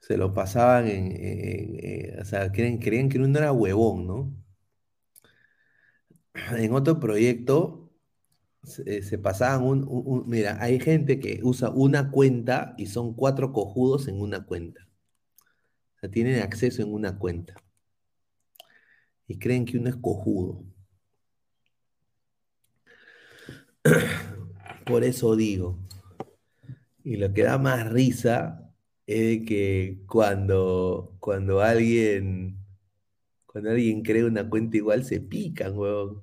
Se 0.00 0.16
lo 0.16 0.32
pasaban 0.32 0.86
en, 0.88 2.20
o 2.20 2.24
sea, 2.24 2.50
creen, 2.52 2.78
creían 2.78 3.08
que 3.08 3.18
uno 3.18 3.38
era 3.38 3.52
huevón, 3.52 4.06
¿no? 4.06 4.32
En 6.56 6.72
otro 6.72 6.98
proyecto 7.00 7.90
se, 8.64 9.18
pasaban 9.18 9.64
un- 9.64 10.24
mira, 10.28 10.58
hay 10.62 10.80
gente 10.80 11.20
que 11.20 11.40
usa 11.44 11.70
una 11.70 12.10
cuenta 12.12 12.74
y 12.78 12.86
son 12.86 13.14
cuatro 13.14 13.52
cojudos 13.52 14.08
en 14.08 14.20
una 14.22 14.44
cuenta. 14.46 14.85
Tienen 16.10 16.42
acceso 16.42 16.82
en 16.82 16.92
una 16.92 17.18
cuenta 17.18 17.54
y 19.28 19.38
creen 19.38 19.64
que 19.64 19.78
uno 19.78 19.88
es 19.88 19.96
cojudo. 19.96 20.64
Por 24.86 25.04
eso 25.04 25.36
digo, 25.36 25.78
y 27.04 27.16
lo 27.16 27.32
que 27.32 27.44
da 27.44 27.58
más 27.58 27.88
risa 27.90 28.72
es 29.06 29.46
que 29.46 30.00
cuando, 30.08 31.16
cuando 31.20 31.60
alguien, 31.60 32.58
cuando 33.46 33.70
alguien 33.70 34.02
crea 34.02 34.26
una 34.26 34.48
cuenta 34.48 34.76
igual 34.76 35.04
se 35.04 35.20
pican, 35.20 35.78
huevón. 35.78 36.22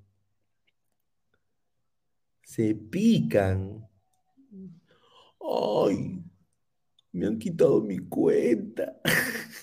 Se 2.43 2.75
pican. 2.75 3.87
Ay, 5.39 6.23
me 7.11 7.27
han 7.27 7.39
quitado 7.39 7.81
mi 7.81 7.99
cuenta. 7.99 8.99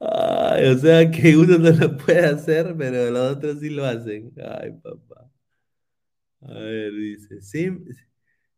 Ay, 0.00 0.66
o 0.70 0.78
sea 0.78 1.10
que 1.10 1.36
uno 1.36 1.58
no 1.58 1.70
lo 1.70 1.96
puede 1.96 2.24
hacer, 2.26 2.74
pero 2.76 3.10
los 3.10 3.36
otros 3.36 3.60
sí 3.60 3.68
lo 3.70 3.84
hacen. 3.84 4.32
Ay, 4.60 4.72
papá. 4.82 5.30
A 6.42 6.52
ver, 6.52 6.92
dice, 6.94 7.40
"Siem- 7.40 7.84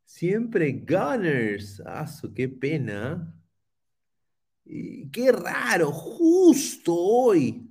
siempre 0.04 0.72
Gunners. 0.88 1.82
Su, 2.20 2.32
qué 2.34 2.48
pena. 2.48 3.34
Y 4.64 5.10
qué 5.10 5.32
raro, 5.32 5.92
justo 5.92 6.94
hoy. 6.96 7.70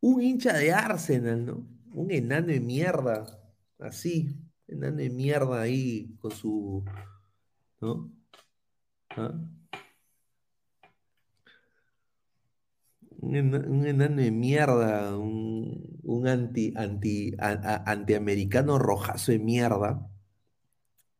Un 0.00 0.20
hincha 0.22 0.52
de 0.52 0.72
Arsenal, 0.72 1.44
¿no? 1.46 1.66
Un 1.94 2.10
enano 2.12 2.46
de 2.48 2.60
mierda. 2.60 3.26
Así, 3.78 4.36
enano 4.68 4.98
de 4.98 5.10
mierda 5.10 5.62
ahí 5.62 6.14
con 6.20 6.30
su, 6.30 6.84
¿no? 7.80 8.10
¿Ah? 9.16 9.32
Un, 13.20 13.36
ena- 13.36 13.64
un 13.66 13.86
enano 13.86 14.16
de 14.22 14.30
mierda, 14.30 15.16
un, 15.16 15.98
un 16.02 16.28
anti, 16.28 16.72
anti, 16.76 17.34
antiamericano 17.38 18.78
rojazo 18.78 19.32
de 19.32 19.38
mierda. 19.38 20.08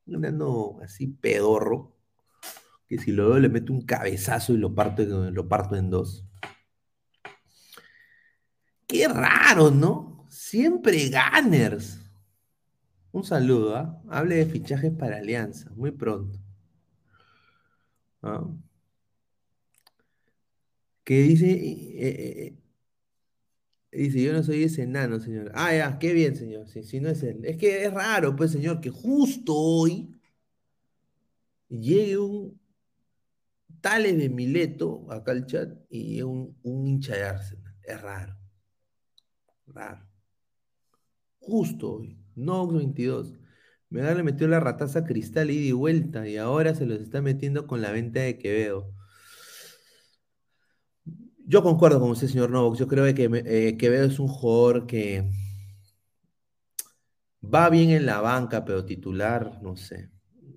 Un 0.06 0.16
enano 0.16 0.78
así 0.82 1.06
pedorro, 1.06 1.96
que 2.88 2.98
si 2.98 3.10
lo 3.12 3.30
veo 3.30 3.38
le 3.38 3.48
meto 3.48 3.72
un 3.72 3.82
cabezazo 3.86 4.52
y 4.52 4.58
lo 4.58 4.74
parto, 4.74 5.02
lo 5.04 5.48
parto 5.48 5.76
en 5.76 5.90
dos. 5.90 6.26
Qué 8.86 9.08
raro, 9.08 9.70
¿no? 9.70 10.26
Siempre 10.28 11.10
Gunners. 11.10 12.00
Un 13.12 13.24
saludo, 13.24 13.76
¿ah? 13.76 14.02
Hable 14.08 14.36
de 14.36 14.46
fichajes 14.46 14.92
para 14.92 15.18
Alianza, 15.18 15.70
muy 15.74 15.90
pronto. 15.92 16.38
¿Ah? 18.22 18.44
Que 21.04 21.20
dice, 21.20 21.50
eh, 21.52 21.98
eh, 21.98 22.58
eh, 23.92 23.98
dice, 23.98 24.22
yo 24.22 24.32
no 24.32 24.42
soy 24.42 24.64
ese 24.64 24.82
enano, 24.82 25.20
señor. 25.20 25.52
Ah, 25.54 25.74
ya, 25.74 25.98
qué 25.98 26.12
bien, 26.12 26.34
señor. 26.36 26.68
Si, 26.68 26.82
si 26.82 27.00
no 27.00 27.08
es 27.10 27.22
él. 27.22 27.44
Es 27.44 27.56
que 27.56 27.84
es 27.84 27.92
raro, 27.92 28.34
pues, 28.36 28.52
señor, 28.52 28.80
que 28.80 28.90
justo 28.90 29.54
hoy 29.54 30.10
llegue 31.68 32.18
un 32.18 32.60
Tales 33.80 34.16
de 34.16 34.30
Mileto 34.30 35.06
acá 35.12 35.32
al 35.32 35.44
chat 35.46 35.76
y 35.90 36.22
un, 36.22 36.56
un 36.62 36.86
hincha 36.86 37.14
de 37.16 37.24
Arsenal. 37.24 37.74
Es 37.82 38.00
raro. 38.00 38.34
Raro. 39.66 40.08
Justo 41.38 41.96
hoy. 41.96 42.18
No 42.34 42.66
22. 42.66 43.34
Melgar 43.90 44.16
le 44.16 44.22
metió 44.22 44.48
la 44.48 44.58
rataza 44.58 45.04
Cristal 45.04 45.50
ida 45.50 45.66
y 45.66 45.72
vuelta 45.72 46.26
y 46.26 46.38
ahora 46.38 46.74
se 46.74 46.86
los 46.86 47.00
está 47.00 47.20
metiendo 47.20 47.66
con 47.66 47.82
la 47.82 47.92
venta 47.92 48.20
de 48.20 48.38
Quevedo. 48.38 48.94
Yo 51.46 51.62
concuerdo 51.62 52.00
con 52.00 52.10
usted, 52.10 52.28
señor 52.28 52.50
Novox. 52.50 52.78
Yo 52.78 52.88
creo 52.88 53.14
que 53.14 53.24
eh, 53.46 53.76
Quevedo 53.76 54.06
es 54.06 54.18
un 54.18 54.28
jugador 54.28 54.86
que 54.86 55.30
va 57.42 57.68
bien 57.70 57.90
en 57.90 58.06
la 58.06 58.20
banca, 58.20 58.64
pero 58.64 58.84
titular, 58.84 59.60
no 59.62 59.76
sé. 59.76 60.10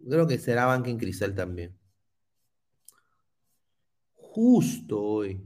Creo 0.09 0.25
que 0.27 0.37
será 0.39 0.65
banca 0.65 0.89
en 0.89 0.97
Cristal 0.97 1.35
también. 1.35 1.77
Justo 4.15 5.01
hoy. 5.01 5.41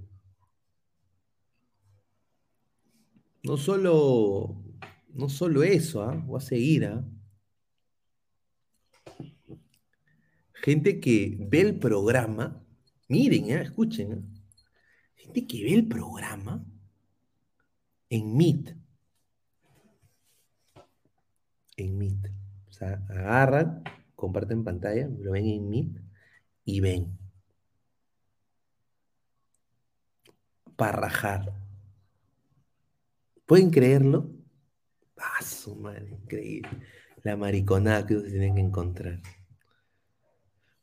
No 3.43 3.57
solo, 3.57 4.63
no 5.13 5.27
solo 5.29 5.63
eso, 5.63 6.03
¿ah? 6.03 6.15
Voy 6.23 6.37
a 6.37 6.41
seguir, 6.41 6.85
¿ah? 6.85 7.03
Gente 10.53 10.99
que 10.99 11.35
ve 11.39 11.61
el 11.61 11.79
programa, 11.79 12.63
miren, 13.07 13.49
¿eh? 13.49 13.61
escuchen, 13.63 14.11
¿eh? 14.11 14.40
Gente 15.31 15.47
que 15.47 15.63
ve 15.63 15.73
el 15.73 15.87
programa 15.87 16.63
en 18.09 18.35
Meet. 18.35 18.75
En 21.77 21.97
Meet. 21.97 22.27
O 22.69 22.73
sea, 22.73 23.01
agarran, 23.09 23.83
comparten 24.15 24.63
pantalla, 24.63 25.07
lo 25.07 25.31
ven 25.31 25.45
en 25.47 25.69
Meet 25.69 26.01
y 26.65 26.79
ven. 26.81 27.17
Para 30.75 30.91
rajar. 30.93 31.53
¿Pueden 33.45 33.69
creerlo? 33.69 34.31
Ah, 35.17 35.39
madre, 35.77 36.09
increíble. 36.09 36.69
La 37.23 37.37
mariconada 37.37 38.05
que 38.05 38.15
ustedes 38.15 38.33
tienen 38.33 38.55
que 38.55 38.61
encontrar. 38.61 39.21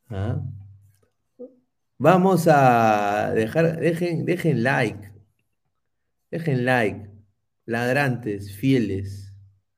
¿Ah? 0.09 0.41
Vamos 1.99 2.47
a 2.47 3.33
dejar, 3.35 3.79
dejen, 3.79 4.25
dejen 4.25 4.63
like. 4.63 5.11
Dejen 6.31 6.65
like. 6.65 7.09
Ladrantes, 7.65 8.55
fieles. 8.55 9.33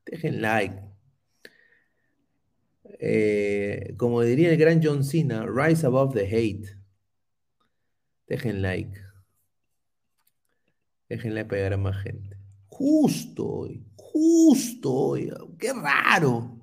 Dejen 0.05 0.41
like. 0.41 0.79
Eh, 2.99 3.95
como 3.97 4.21
diría 4.21 4.51
el 4.51 4.57
gran 4.57 4.81
John 4.83 5.03
Cena, 5.03 5.47
rise 5.47 5.85
above 5.87 6.13
the 6.13 6.25
hate. 6.25 6.77
Dejen 8.27 8.61
like. 8.61 9.01
Dejen 11.09 11.33
like 11.33 11.49
para 11.49 11.57
llegar 11.57 11.73
a 11.73 11.77
más 11.77 11.97
gente. 12.03 12.37
Justo 12.67 13.67
justo 13.95 14.93
hoy. 14.93 15.31
Qué 15.57 15.73
raro. 15.73 16.57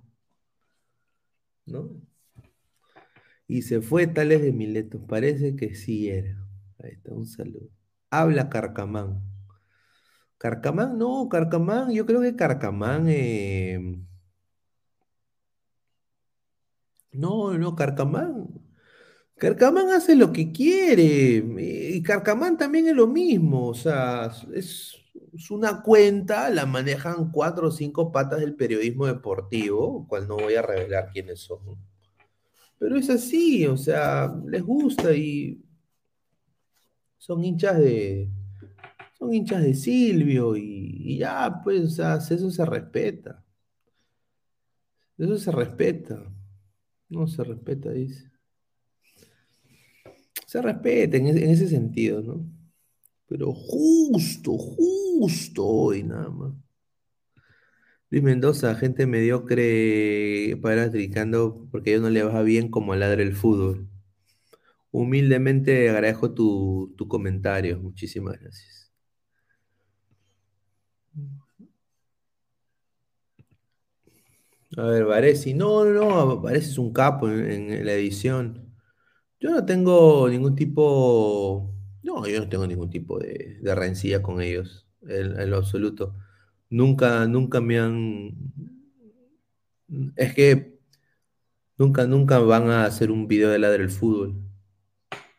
¿No? 1.67 2.08
Y 3.49 3.63
se 3.63 3.81
fue 3.83 4.07
Tales 4.07 4.43
de 4.43 4.53
Mileto. 4.53 5.05
Parece 5.07 5.57
que 5.57 5.75
sí 5.75 6.09
era. 6.11 6.37
Ahí 6.83 6.93
está, 6.93 7.13
un 7.15 7.27
saludo. 7.27 7.69
Habla 8.11 8.49
Carcamán. 8.51 9.23
Carcamán, 10.39 10.99
no, 10.99 11.29
Carcamán, 11.29 11.93
yo 11.93 12.07
creo 12.07 12.21
que 12.23 12.37
Carcamán. 12.37 13.07
Eh... 13.09 13.99
No, 17.13 17.57
no, 17.59 17.75
Carcamán. 17.75 18.49
Carcamán 19.37 19.91
hace 19.91 20.15
lo 20.17 20.33
que 20.33 20.53
quiere. 20.53 21.43
Y 21.95 22.03
Carcamán 22.03 22.57
también 22.59 22.89
es 22.89 22.95
lo 22.95 23.07
mismo. 23.07 23.69
O 23.69 23.75
sea, 23.75 24.31
es, 24.55 24.95
es 25.33 25.51
una 25.51 25.83
cuenta, 25.83 26.51
la 26.51 26.67
manejan 26.67 27.31
cuatro 27.33 27.69
o 27.69 27.71
cinco 27.71 28.13
patas 28.13 28.41
del 28.41 28.55
periodismo 28.57 29.07
deportivo, 29.07 30.07
cual 30.09 30.29
no 30.29 30.37
voy 30.37 30.55
a 30.55 30.63
revelar 30.63 31.11
quiénes 31.13 31.41
son. 31.41 31.61
Pero 32.79 32.97
es 32.97 33.11
así, 33.11 33.67
o 33.67 33.77
sea, 33.77 34.33
les 34.47 34.63
gusta 34.63 35.15
y 35.15 35.61
son 37.19 37.45
hinchas 37.45 37.79
de. 37.79 38.31
Son 39.19 39.35
hinchas 39.35 39.63
de 39.63 39.75
Silvio 39.75 40.57
y, 40.57 41.19
ya, 41.19 41.61
pues, 41.65 41.83
o 41.83 41.89
sea, 41.89 42.17
eso 42.17 42.51
se 42.51 42.65
respeta. 42.65 43.45
Eso 45.19 45.37
se 45.37 45.51
respeta. 45.51 46.25
No 47.09 47.27
se 47.27 47.43
respeta, 47.43 47.91
dice. 47.91 48.31
Se 50.47 50.63
respeta 50.63 51.17
en 51.17 51.27
en 51.27 51.51
ese 51.51 51.69
sentido, 51.69 52.23
¿no? 52.23 52.49
Pero 53.27 53.53
justo, 53.53 54.57
justo 54.57 55.67
hoy 55.67 56.05
nada 56.05 56.31
más. 56.31 56.55
Luis 58.11 58.23
Mendoza, 58.23 58.75
gente 58.75 59.07
mediocre 59.07 60.59
para 60.63 60.91
tricando 60.91 61.67
porque 61.71 61.91
ellos 61.91 62.03
no 62.03 62.11
le 62.11 62.23
va 62.23 62.43
bien 62.43 62.71
como 62.71 62.95
ladra 62.95 63.23
el 63.23 63.35
fútbol. 63.35 63.89
Humildemente 64.91 65.89
agradezco 65.91 66.33
tu, 66.35 66.95
tu 66.97 67.09
comentario. 67.09 67.79
Muchísimas 67.81 68.39
gracias. 68.41 68.93
A 74.77 74.83
ver, 74.83 75.05
Varesi. 75.05 75.55
No, 75.55 75.85
no, 75.85 75.93
no. 75.93 76.41
Varesi 76.41 76.71
es 76.71 76.79
un 76.79 76.93
capo 76.93 77.29
en, 77.29 77.85
la 77.85 77.93
edición. 77.93 78.75
Yo 79.41 79.51
no 79.51 79.65
tengo 79.67 80.29
ningún 80.31 80.57
tipo. 80.57 81.75
No, 82.03 82.27
yo 82.27 82.41
no 82.41 82.49
tengo 82.49 82.67
ningún 82.67 82.91
tipo 82.91 83.19
de, 83.19 83.59
de 83.63 83.75
rencilla 83.75 84.23
con 84.23 84.41
ellos. 84.43 84.87
En 85.03 85.51
lo 85.51 85.59
absoluto. 85.59 86.15
Nunca, 86.71 87.27
nunca 87.27 87.61
me 87.61 87.79
han. 87.79 88.35
Es 90.17 90.35
que 90.35 90.79
nunca, 91.77 92.07
nunca 92.07 92.39
van 92.39 92.71
a 92.71 92.85
hacer 92.85 93.11
un 93.11 93.27
video 93.27 93.51
de 93.51 93.59
ladra 93.59 93.83
el 93.83 93.91
fútbol. 93.91 94.35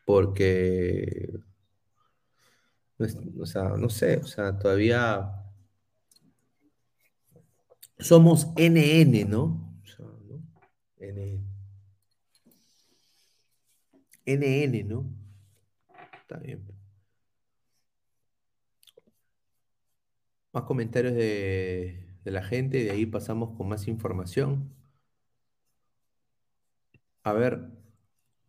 Porque. 0.05 1.39
O 3.39 3.45
sea, 3.45 3.63
no 3.77 3.89
sé, 3.89 4.17
o 4.17 4.25
sea, 4.25 4.57
todavía 4.57 5.31
somos 7.97 8.47
NN, 8.57 9.25
¿no? 9.25 9.79
O 9.83 9.87
sea, 9.87 10.05
¿no? 10.05 10.41
NN. 10.99 11.45
NN, 14.25 14.87
¿no? 14.87 15.05
Está 16.21 16.37
bien. 16.37 16.78
Más 20.51 20.63
comentarios 20.63 21.13
de, 21.13 22.05
la 22.25 22.43
gente, 22.43 22.83
de 22.83 22.91
ahí 22.91 23.05
pasamos 23.05 23.55
con 23.57 23.69
más 23.69 23.87
información. 23.87 24.73
A 27.23 27.33
ver, 27.33 27.69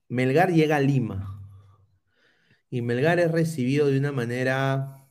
Melgar 0.08 0.52
llega 0.52 0.76
a 0.76 0.80
Lima 0.80 1.40
y 2.70 2.82
Melgar 2.82 3.18
es 3.20 3.30
recibido 3.30 3.88
de 3.88 3.98
una 3.98 4.12
manera 4.12 5.06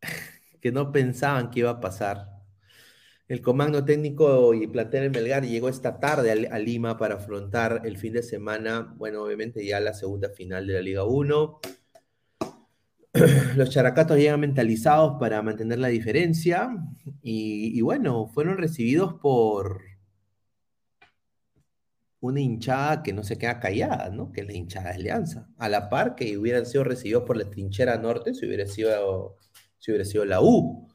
que 0.60 0.72
no 0.72 0.92
pensaban 0.92 1.50
que 1.50 1.60
iba 1.60 1.70
a 1.70 1.80
pasar. 1.80 2.30
El 3.28 3.40
comando 3.42 3.84
técnico 3.84 4.54
y 4.54 4.66
plantel 4.66 5.04
en 5.04 5.12
Melgar 5.12 5.44
llegó 5.44 5.68
esta 5.68 6.00
tarde 6.00 6.48
a, 6.50 6.54
a 6.54 6.58
Lima 6.58 6.96
para 6.98 7.16
afrontar 7.16 7.82
el 7.84 7.98
fin 7.98 8.14
de 8.14 8.22
semana, 8.22 8.94
bueno, 8.96 9.22
obviamente 9.22 9.64
ya 9.66 9.80
la 9.80 9.94
segunda 9.94 10.30
final 10.30 10.66
de 10.66 10.74
la 10.74 10.80
Liga 10.82 11.04
1. 11.04 11.60
Los 13.56 13.68
characatos 13.68 14.16
llegan 14.16 14.40
mentalizados 14.40 15.18
para 15.20 15.42
mantener 15.42 15.78
la 15.78 15.88
diferencia 15.88 16.70
y, 17.22 17.78
bueno, 17.82 18.26
fueron 18.28 18.56
recibidos 18.56 19.14
por 19.20 19.82
una 22.20 22.40
hinchada 22.40 23.02
que 23.02 23.12
no 23.12 23.22
se 23.22 23.36
queda 23.36 23.60
callada, 23.60 24.08
¿no? 24.08 24.32
Que 24.32 24.42
es 24.42 24.46
la 24.46 24.54
hinchada 24.54 24.90
de 24.90 24.94
Alianza. 24.94 25.48
A 25.58 25.68
la 25.68 25.90
par 25.90 26.14
que 26.14 26.38
hubieran 26.38 26.64
sido 26.64 26.84
recibidos 26.84 27.24
por 27.24 27.36
la 27.36 27.50
trinchera 27.50 27.98
norte 27.98 28.32
si 28.32 28.46
hubiera 28.46 28.66
sido, 28.66 29.36
si 29.78 29.90
hubiera 29.90 30.04
sido 30.06 30.24
la 30.24 30.40
U. 30.40 30.88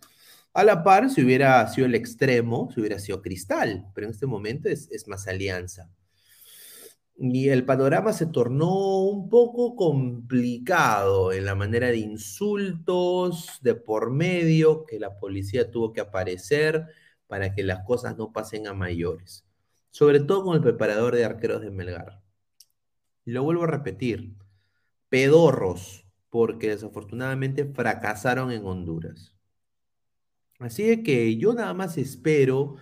A 0.54 0.64
la 0.64 0.84
par, 0.84 1.12
si 1.12 1.24
hubiera 1.24 1.68
sido 1.68 1.86
el 1.86 1.94
extremo, 1.94 2.72
si 2.74 2.80
hubiera 2.80 2.98
sido 2.98 3.22
Cristal, 3.22 3.92
pero 3.94 4.08
en 4.08 4.14
este 4.14 4.26
momento 4.26 4.70
es 4.70 5.08
más 5.08 5.28
Alianza. 5.28 5.92
Y 7.20 7.50
el 7.50 7.66
panorama 7.66 8.14
se 8.14 8.28
tornó 8.28 9.00
un 9.00 9.28
poco 9.28 9.76
complicado 9.76 11.34
en 11.34 11.46
la 11.46 11.56
manera 11.56 11.88
de 11.88 11.98
insultos 11.98 13.60
de 13.62 13.74
por 13.74 14.12
medio, 14.12 14.86
que 14.86 15.00
la 15.00 15.18
policía 15.18 15.72
tuvo 15.72 15.94
que 15.94 16.02
aparecer 16.02 16.86
para 17.26 17.56
que 17.56 17.64
las 17.64 17.84
cosas 17.86 18.18
no 18.18 18.32
pasen 18.32 18.68
a 18.68 18.74
mayores. 18.74 19.46
Sobre 19.90 20.20
todo 20.20 20.44
con 20.44 20.56
el 20.56 20.62
preparador 20.62 21.16
de 21.16 21.26
arqueros 21.26 21.62
de 21.62 21.72
Melgar. 21.72 22.22
Y 23.26 23.32
lo 23.32 23.44
vuelvo 23.44 23.64
a 23.64 23.68
repetir, 23.68 24.36
pedorros, 25.10 26.06
porque 26.30 26.70
desafortunadamente 26.70 27.66
fracasaron 27.66 28.52
en 28.52 28.64
Honduras. 28.64 29.34
Así 30.60 31.04
que 31.04 31.36
yo 31.38 31.54
nada 31.54 31.74
más 31.74 31.98
espero 31.98 32.76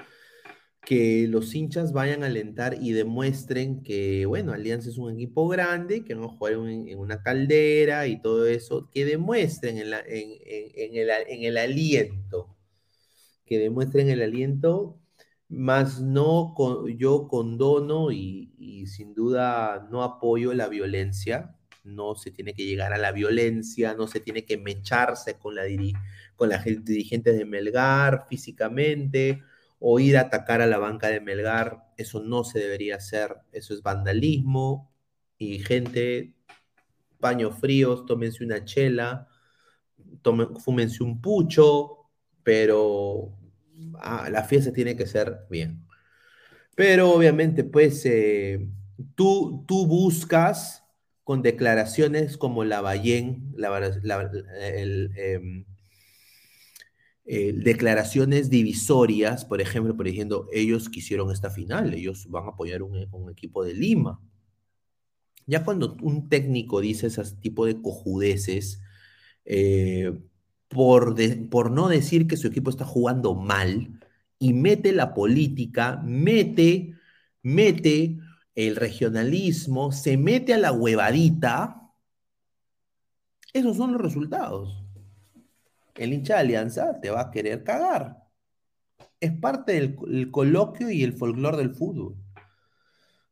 que 0.85 1.27
los 1.27 1.53
hinchas 1.55 1.93
vayan 1.93 2.23
a 2.23 2.27
alentar 2.27 2.77
y 2.81 2.91
demuestren 2.91 3.81
que, 3.83 4.25
bueno, 4.25 4.53
Alianza 4.53 4.89
es 4.89 4.97
un 4.97 5.13
equipo 5.13 5.47
grande, 5.47 6.03
que 6.03 6.13
a 6.13 6.17
jugar 6.27 6.53
en, 6.53 6.97
una 6.97 7.21
caldera 7.21 8.07
y 8.07 8.21
todo 8.21 8.45
eso, 8.47 8.89
que 8.91 9.05
demuestren 9.05 9.77
en, 9.79 9.93
el, 9.93 11.09
en 11.27 11.43
el 11.43 11.57
aliento, 11.57 12.55
que 13.45 13.59
demuestren 13.59 14.09
el 14.09 14.21
aliento, 14.21 14.99
más 15.47 16.01
no 16.01 16.53
con- 16.55 16.87
yo 16.97 17.27
condono 17.27 18.11
y, 18.11 18.51
sin 18.87 19.13
duda 19.15 19.87
no 19.91 20.03
apoyo 20.03 20.53
la 20.53 20.67
violencia, 20.67 21.55
no 21.83 22.15
se 22.15 22.31
tiene 22.31 22.53
que 22.53 22.65
llegar 22.65 22.93
a 22.93 22.97
la 22.97 23.11
violencia, 23.11 23.93
no 23.95 24.07
se 24.07 24.19
tiene 24.19 24.45
que 24.45 24.57
mecharse 24.57 25.35
con 25.39 25.55
la, 25.55 25.65
diri- 25.65 25.93
con 26.35 26.49
la 26.49 26.59
gente 26.59 26.91
dirigentes 26.93 27.37
de 27.37 27.45
Melgar 27.45 28.25
físicamente 28.29 29.41
o 29.87 29.99
ir 29.99 30.17
a 30.17 30.21
atacar 30.21 30.61
a 30.61 30.67
la 30.67 30.79
banca 30.79 31.07
de 31.09 31.21
Melgar, 31.21 31.83
eso 31.97 32.21
no 32.21 32.43
se 32.43 32.59
debería 32.59 32.95
hacer, 32.97 33.37
eso 33.51 33.73
es 33.73 33.83
vandalismo 33.83 34.91
y 35.37 35.59
gente, 35.59 36.33
paños 37.19 37.59
fríos, 37.59 38.05
tómense 38.05 38.43
una 38.45 38.65
chela, 38.65 39.27
fúmense 40.63 41.03
un 41.03 41.21
pucho, 41.21 42.09
pero 42.43 43.33
ah, 43.99 44.29
la 44.31 44.43
fiesta 44.43 44.71
tiene 44.71 44.95
que 44.95 45.05
ser 45.07 45.45
bien. 45.49 45.85
Pero 46.75 47.11
obviamente, 47.11 47.63
pues, 47.63 48.05
eh, 48.05 48.67
tú, 49.15 49.63
tú 49.67 49.87
buscas 49.87 50.83
con 51.23 51.41
declaraciones 51.41 52.37
como 52.37 52.63
la 52.65 52.81
Ballén, 52.81 53.53
la, 53.57 53.79
la- 54.03 54.31
em, 55.17 55.65
eh, 57.27 57.53
declaraciones 57.53 58.51
divisorias, 58.51 59.45
por 59.45 59.59
ejemplo, 59.59 59.97
por 59.97 60.05
diciendo, 60.05 60.47
ellos 60.53 60.89
quisieron 60.89 61.31
esta 61.31 61.49
final, 61.49 61.95
ellos 61.95 62.27
van 62.29 62.45
a 62.45 62.49
apoyar 62.49 62.83
un, 62.83 63.07
un 63.11 63.31
equipo 63.31 63.63
de 63.63 63.73
Lima. 63.73 64.21
Ya 65.47 65.63
cuando 65.63 65.97
un 66.03 66.29
técnico 66.29 66.81
dice 66.81 67.07
ese 67.07 67.23
tipo 67.37 67.65
de 67.65 67.81
cojudeces, 67.81 68.79
eh, 69.43 70.13
por, 70.67 71.15
por 71.49 71.71
no 71.71 71.87
decir 71.87 72.27
que 72.27 72.37
su 72.37 72.47
equipo 72.47 72.69
está 72.69 72.85
jugando 72.85 73.33
mal, 73.33 73.99
y 74.37 74.53
mete 74.53 74.91
la 74.91 75.15
política, 75.15 76.01
mete, 76.05 76.93
mete 77.41 78.19
el 78.53 78.75
regionalismo, 78.75 79.91
se 79.91 80.17
mete 80.17 80.53
a 80.53 80.59
la 80.59 80.71
huevadita, 80.71 81.91
esos 83.53 83.77
son 83.77 83.93
los 83.93 84.01
resultados 84.01 84.84
el 85.95 86.13
hincha 86.13 86.35
de 86.35 86.39
Alianza 86.41 86.99
te 86.99 87.09
va 87.09 87.21
a 87.21 87.31
querer 87.31 87.63
cagar. 87.63 88.23
Es 89.19 89.31
parte 89.33 89.73
del 89.73 90.31
coloquio 90.31 90.89
y 90.89 91.03
el 91.03 91.13
folclore 91.13 91.57
del 91.57 91.73
fútbol. 91.73 92.15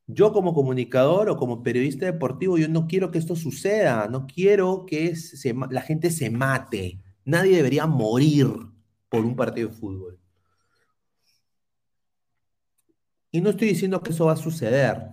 Yo 0.07 0.33
como 0.33 0.53
comunicador 0.53 1.29
o 1.29 1.37
como 1.37 1.63
periodista 1.63 2.05
deportivo, 2.05 2.57
yo 2.57 2.67
no 2.67 2.87
quiero 2.87 3.09
que 3.11 3.19
esto 3.19 3.35
suceda, 3.35 4.07
no 4.07 4.27
quiero 4.27 4.85
que 4.85 5.13
la 5.69 5.81
gente 5.81 6.11
se 6.11 6.29
mate. 6.29 6.99
Nadie 7.25 7.55
debería 7.55 7.85
morir 7.85 8.47
por 9.09 9.25
un 9.25 9.35
partido 9.35 9.69
de 9.69 9.75
fútbol. 9.75 10.19
Y 13.31 13.41
no 13.41 13.49
estoy 13.49 13.69
diciendo 13.69 14.01
que 14.03 14.11
eso 14.11 14.25
va 14.25 14.33
a 14.33 14.37
suceder, 14.37 15.09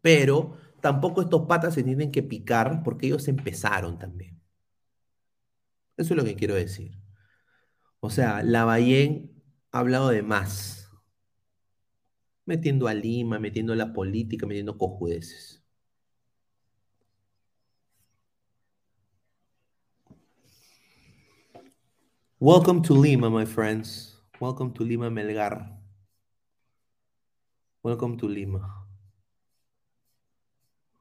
pero 0.00 0.56
tampoco 0.80 1.22
estos 1.22 1.46
patas 1.46 1.74
se 1.74 1.82
tienen 1.82 2.12
que 2.12 2.22
picar 2.22 2.82
porque 2.84 3.06
ellos 3.06 3.26
empezaron 3.28 3.98
también. 3.98 4.38
Eso 5.98 6.14
es 6.14 6.16
lo 6.16 6.24
que 6.24 6.36
quiero 6.36 6.54
decir. 6.54 6.92
O 7.98 8.08
sea, 8.08 8.42
Lavallén 8.44 9.32
ha 9.72 9.80
hablado 9.80 10.10
de 10.10 10.22
más. 10.22 10.88
Metiendo 12.46 12.86
a 12.86 12.94
Lima, 12.94 13.40
metiendo 13.40 13.74
la 13.74 13.92
política, 13.92 14.46
metiendo 14.46 14.78
cojudeces. 14.78 15.62
Welcome 22.38 22.82
to 22.82 23.02
Lima, 23.02 23.28
my 23.28 23.44
friends. 23.44 24.16
Welcome 24.40 24.72
to 24.74 24.84
Lima, 24.84 25.10
Melgar. 25.10 25.82
Welcome 27.82 28.16
to 28.18 28.28
Lima. 28.28 28.86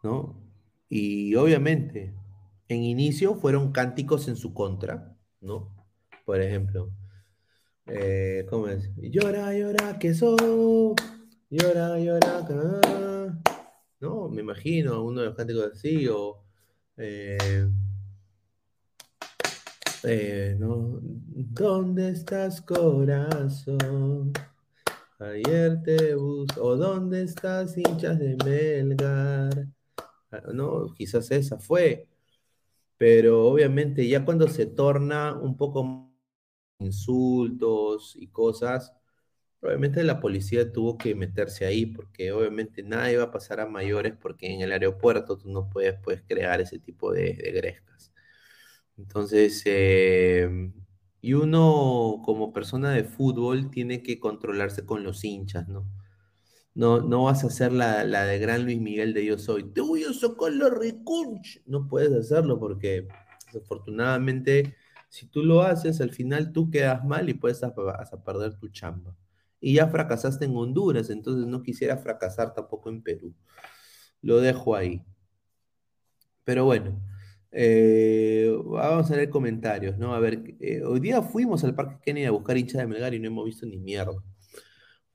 ¿No? 0.02 0.36
Y 0.90 1.36
obviamente, 1.36 2.16
en 2.68 2.84
inicio 2.84 3.36
fueron 3.36 3.72
cánticos 3.72 4.28
en 4.28 4.36
su 4.36 4.54
contra, 4.54 5.16
¿no? 5.42 5.74
Por 6.26 6.42
ejemplo, 6.42 6.92
eh, 7.86 8.46
¿cómo 8.50 8.68
es? 8.68 8.90
Llora, 8.98 9.54
llora, 9.58 9.98
que 10.00 10.14
so, 10.14 10.36
llora, 11.50 12.00
llora, 12.00 12.46
que... 12.46 12.54
¿no? 14.00 14.30
Me 14.30 14.42
imagino 14.42 15.04
uno 15.04 15.22
de 15.22 15.28
los 15.28 15.36
cánticos 15.36 15.72
así, 15.74 16.08
o... 16.08 16.44
Eh, 16.98 17.70
eh, 20.04 20.56
¿no? 20.60 21.00
¿Dónde 21.02 22.10
estás, 22.10 22.62
corazón? 22.62 24.34
Ayer 25.20 25.82
te 25.84 26.16
busco. 26.16 26.62
¿O 26.62 26.76
dónde 26.76 27.24
estás, 27.24 27.76
hinchas 27.78 28.20
de 28.20 28.38
Melgar? 28.46 29.68
Ah, 30.32 30.44
no, 30.54 30.94
quizás 30.94 31.32
esa 31.32 31.58
fue 31.58 32.08
pero 32.98 33.46
obviamente 33.48 34.08
ya 34.08 34.26
cuando 34.26 34.48
se 34.48 34.66
torna 34.66 35.34
un 35.36 35.58
poco 35.58 36.12
insultos 36.80 38.16
y 38.16 38.28
cosas, 38.28 38.94
obviamente 39.62 40.04
la 40.04 40.20
policía 40.20 40.72
tuvo 40.72 40.98
que 40.98 41.16
meterse 41.16 41.66
ahí 41.66 41.86
porque 41.88 42.32
obviamente 42.32 42.84
nada 42.84 43.12
iba 43.12 43.24
a 43.24 43.32
pasar 43.32 43.60
a 43.60 43.68
mayores 43.68 44.16
porque 44.16 44.54
en 44.54 44.62
el 44.62 44.72
aeropuerto 44.72 45.38
tú 45.38 45.50
no 45.50 45.70
puedes, 45.70 45.96
puedes 46.02 46.24
crear 46.24 46.62
ese 46.62 46.80
tipo 46.80 47.12
de, 47.14 47.34
grescas. 47.56 48.14
Entonces, 48.98 49.62
em, 49.66 50.74
y 51.22 51.34
uno 51.34 52.22
como 52.26 52.54
persona 52.54 52.92
de 52.92 53.04
fútbol 53.04 53.70
tiene 53.72 54.04
que 54.04 54.20
controlarse 54.20 54.86
con 54.86 55.04
los 55.04 55.24
hinchas, 55.24 55.68
¿no? 55.68 55.86
No, 56.78 57.02
no 57.02 57.24
vas 57.24 57.44
a 57.44 57.48
hacer 57.48 57.74
la, 57.74 58.06
de 58.06 58.38
gran 58.38 58.64
Luis 58.64 58.80
Miguel 58.80 59.12
de 59.16 59.26
Yo 59.26 59.40
Soy. 59.40 59.64
Te 59.64 59.82
voy 59.82 60.04
a 60.04 60.14
sacar 60.14 60.54
la 60.54 60.70
recunch. 60.70 61.60
No 61.66 61.88
puedes 61.88 62.14
hacerlo 62.14 62.60
porque 62.60 63.08
desafortunadamente 63.48 64.76
si 65.10 65.26
tú 65.28 65.44
lo 65.44 65.64
haces, 65.64 66.02
al 66.02 66.12
final 66.12 66.52
tú 66.54 66.70
quedas 66.70 67.04
mal 67.04 67.30
y 67.30 67.34
puedes 67.34 67.64
a, 67.64 67.74
perder 67.74 68.60
tu 68.60 68.70
chamba. 68.70 69.16
Y 69.60 69.74
ya 69.74 69.88
fracasaste 69.88 70.46
en 70.46 70.56
Honduras, 70.56 71.10
entonces 71.10 71.48
no 71.48 71.64
quisiera 71.64 71.98
fracasar 71.98 72.54
tampoco 72.54 72.90
en 72.90 73.02
Perú. 73.02 73.34
Lo 74.22 74.40
dejo 74.40 74.76
ahí. 74.76 75.04
Pero 76.44 76.66
bueno, 76.66 77.02
eh, 77.52 78.56
vamos 78.66 79.10
a 79.10 79.16
leer 79.16 79.32
comentarios, 79.32 79.98
¿no? 79.98 80.14
A 80.14 80.20
ver, 80.20 80.56
eh, 80.60 80.84
hoy 80.84 81.00
día 81.00 81.24
fuimos 81.24 81.64
al 81.64 81.74
Parque 81.74 81.98
Kennedy 82.04 82.28
a 82.28 82.32
buscar 82.32 82.56
hincha 82.56 82.78
de 82.78 82.86
Melgar 82.86 83.16
y 83.16 83.20
no 83.20 83.28
hemos 83.28 83.46
visto 83.46 83.66
ni 83.66 83.80
mierda. 83.80 84.24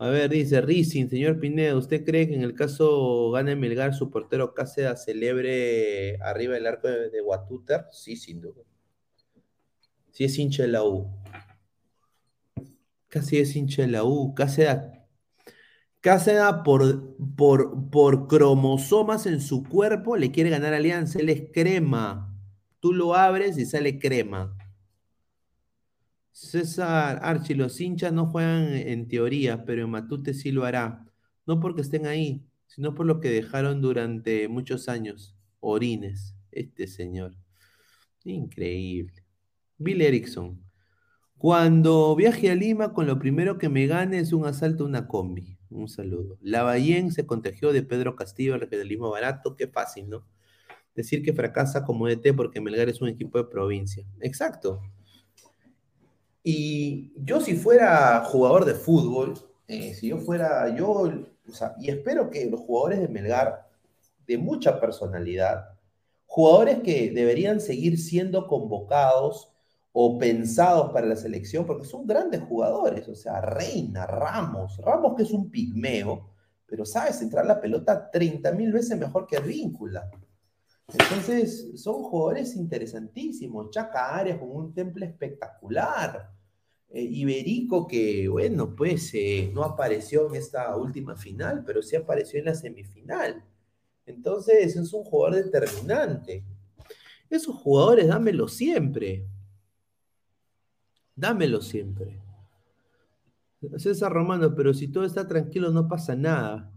A 0.03 0.09
ver, 0.09 0.31
dice 0.31 0.61
Rizin, 0.61 1.09
señor 1.09 1.39
Pineda, 1.39 1.77
¿usted 1.77 2.05
cree 2.05 2.27
que 2.27 2.35
en 2.35 2.43
el 2.43 2.57
caso 2.57 3.31
gane 3.31 3.55
Melgar 3.55 3.95
su 3.95 4.11
portero 4.11 4.53
Cáceres 4.53 5.05
celebre 5.05 6.16
arriba 6.20 6.55
del 6.55 6.66
arco 6.66 6.89
de, 6.89 7.09
de 7.09 7.23
Sí, 7.93 8.16
sin 8.16 8.41
duda. 8.41 8.65
Sí 10.11 10.24
es 10.24 10.37
hincha 10.41 10.65
de 10.65 10.70
la 10.70 10.83
U. 10.83 11.09
Casi 13.07 13.39
es 13.39 13.55
hincha 13.55 13.83
de 13.83 13.89
la 13.89 14.03
U. 14.03 14.35
Cáceres, 14.35 14.79
Cáceres 16.01 16.43
por, 16.65 17.15
por, 17.37 17.89
por 17.89 18.27
cromosomas 18.27 19.27
en 19.27 19.41
su 19.41 19.62
cuerpo 19.62 20.16
le 20.16 20.33
quiere 20.33 20.51
ganar 20.51 20.74
Alianza. 20.74 21.20
Él 21.20 21.29
es 21.29 21.45
crema. 21.53 22.37
Tú 22.81 22.93
lo 22.93 23.15
abres 23.15 23.57
y 23.57 23.66
sale 23.66 24.01
crema. 24.01 24.59
César 26.32 27.20
Archie, 27.22 27.54
los 27.54 27.80
hinchas 27.80 28.12
no 28.12 28.26
juegan 28.26 28.74
en 28.74 29.06
teoría, 29.06 29.64
pero 29.64 29.86
Matute 29.86 30.34
sí 30.34 30.50
lo 30.50 30.64
hará. 30.64 31.06
No 31.46 31.60
porque 31.60 31.82
estén 31.82 32.06
ahí, 32.06 32.44
sino 32.66 32.94
por 32.94 33.06
lo 33.06 33.20
que 33.20 33.30
dejaron 33.30 33.80
durante 33.82 34.48
muchos 34.48 34.88
años. 34.88 35.36
Orines, 35.60 36.34
este 36.50 36.86
señor. 36.86 37.36
Increíble. 38.24 39.24
Bill 39.78 40.00
Erickson. 40.00 40.62
Cuando 41.36 42.14
viaje 42.16 42.50
a 42.50 42.54
Lima, 42.54 42.92
con 42.92 43.06
lo 43.06 43.18
primero 43.18 43.59
que 43.59 43.68
me 43.68 43.86
gane 43.86 44.18
es 44.18 44.32
un 44.32 44.46
asalto 44.46 44.84
a 44.84 44.86
una 44.86 45.09
combi. 45.09 45.59
Un 45.70 45.88
saludo. 45.88 46.38
Lavallén 46.40 47.12
se 47.12 47.26
contagió 47.26 47.72
de 47.72 47.82
Pedro 47.82 48.16
Castillo, 48.16 48.54
el 48.54 48.60
regionalismo 48.60 49.10
barato. 49.10 49.56
Qué 49.56 49.66
fácil, 49.66 50.09
¿no? 50.09 50.26
Decir 50.94 51.22
que 51.22 51.32
fracasa 51.32 51.84
como 51.84 52.09
ET 52.09 52.22
porque 52.36 52.60
Melgar 52.60 52.88
es 52.88 53.00
un 53.00 53.09
equipo 53.09 53.38
de 53.38 53.44
provincia. 53.44 54.06
Exacto. 54.20 54.80
Y 56.43 57.12
yo 57.16 57.40
si 57.40 57.55
fuera 57.55 58.24
jugador 58.24 58.64
de 58.64 58.74
fútbol, 58.74 59.35
eh, 59.69 59.94
si 59.94 60.09
yo 60.09 60.19
fuera, 60.19 60.74
yo, 60.74 60.90
o 60.90 61.52
sea, 61.52 61.74
y 61.78 61.89
espero 61.89 62.31
que 62.31 62.51
los 62.51 62.60
jugadores 62.60 63.01
de 63.01 63.09
Melgar, 63.09 63.69
de 64.27 64.39
mucha 64.39 64.81
personalidad, 64.81 65.69
jugadores 66.27 66.81
que 66.81 67.10
deberían 67.10 67.60
seguir 67.60 67.98
siendo 67.98 68.47
convocados 68.47 69.52
o 69.93 70.19
pensados 70.19 70.90
para 70.93 71.06
la 71.06 71.16
selección, 71.16 71.66
porque 71.66 71.85
son 71.85 72.06
grandes 72.06 72.40
jugadores, 72.43 73.06
o 73.09 73.14
sea, 73.14 73.40
Reina, 73.40 74.06
Ramos, 74.06 74.78
Ramos 74.78 75.14
que 75.14 75.23
es 75.24 75.31
un 75.31 75.51
pigmeo, 75.51 76.31
pero 76.66 76.86
sabe 76.86 77.12
centrar 77.12 77.44
la 77.44 77.60
pelota 77.60 78.10
30 78.10 78.51
mil 78.52 78.73
veces 78.73 78.98
mejor 78.98 79.27
que 79.27 79.39
Víncula. 79.40 80.10
Entonces, 80.88 81.70
son 81.80 82.02
jugadores 82.02 82.56
interesantísimos. 82.56 83.70
Chaca 83.70 84.16
Arias 84.16 84.38
con 84.38 84.50
un 84.50 84.74
temple 84.74 85.06
espectacular. 85.06 86.30
Eh, 86.88 87.02
Iberico, 87.02 87.86
que 87.86 88.28
bueno, 88.28 88.74
pues 88.76 89.10
eh, 89.14 89.50
no 89.54 89.64
apareció 89.64 90.28
en 90.28 90.36
esta 90.36 90.76
última 90.76 91.16
final, 91.16 91.64
pero 91.64 91.82
sí 91.82 91.96
apareció 91.96 92.38
en 92.38 92.46
la 92.46 92.54
semifinal. 92.54 93.42
Entonces, 94.04 94.76
es 94.76 94.92
un 94.92 95.04
jugador 95.04 95.44
determinante. 95.44 96.44
Esos 97.30 97.56
jugadores, 97.56 98.09
dámelos 98.09 98.52
siempre. 98.52 99.26
Dámelos 101.16 101.66
siempre. 101.66 102.20
César 103.78 104.12
Romano, 104.12 104.54
pero 104.54 104.74
si 104.74 104.88
todo 104.88 105.04
está 105.04 105.26
tranquilo 105.26 105.70
no 105.70 105.88
pasa 105.88 106.14
nada. 106.14 106.70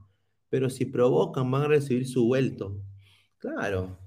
Pero 0.50 0.70
si 0.70 0.86
provocan 0.86 1.50
van 1.52 1.64
a 1.64 1.68
recibir 1.68 2.08
su 2.08 2.26
vuelto. 2.26 2.80
Claro. 3.46 3.98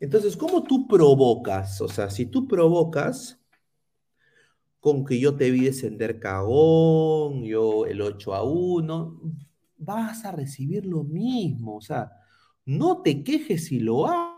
Entonces, 0.00 0.36
¿cómo 0.36 0.64
tú 0.64 0.88
provocas? 0.88 1.80
O 1.80 1.88
sea, 1.88 2.10
si 2.10 2.26
tú 2.26 2.48
provocas, 2.48 3.40
con 4.80 5.04
que 5.04 5.18
yo 5.20 5.36
te 5.36 5.50
vi 5.50 5.64
descender 5.64 6.18
cagón, 6.18 7.44
yo 7.44 7.86
el 7.86 8.00
8 8.00 8.34
a 8.34 8.42
1, 8.42 9.20
vas 9.76 10.24
a 10.24 10.32
recibir 10.32 10.86
lo 10.86 11.04
mismo. 11.04 11.76
O 11.76 11.80
sea, 11.80 12.10
no 12.64 13.02
te 13.02 13.22
quejes 13.22 13.66
si 13.66 13.80
lo 13.80 14.06
haces. 14.06 14.30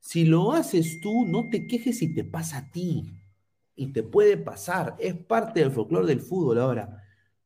Si 0.00 0.24
lo 0.24 0.52
haces 0.52 1.00
tú, 1.00 1.26
no 1.26 1.48
te 1.50 1.66
quejes 1.66 1.98
si 1.98 2.14
te 2.14 2.24
pasa 2.24 2.58
a 2.58 2.70
ti. 2.70 3.16
y 3.76 3.92
te 3.92 4.02
puede 4.02 4.36
pasar, 4.36 4.96
es 5.00 5.14
parte 5.16 5.60
del 5.60 5.70
folclore 5.72 6.06
del 6.06 6.20
fútbol. 6.20 6.58
Ahora, 6.60 7.02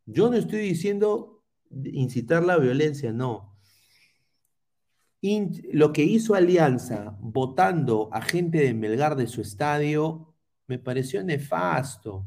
yo 0.06 0.30
no 0.30 0.36
estoy 0.36 0.60
diciendo 0.60 1.44
incitar 1.70 2.44
la 2.44 2.58
violencia, 2.58 3.12
no. 3.12 3.53
Lo 5.72 5.92
que 5.92 6.04
hizo 6.04 6.34
Alianza 6.34 7.16
votando 7.20 8.10
a 8.12 8.20
gente 8.20 8.58
de 8.58 8.74
Melgar 8.74 9.16
de 9.16 9.26
su 9.26 9.40
estadio 9.40 10.34
me 10.66 10.78
pareció 10.78 11.24
nefasto. 11.24 12.26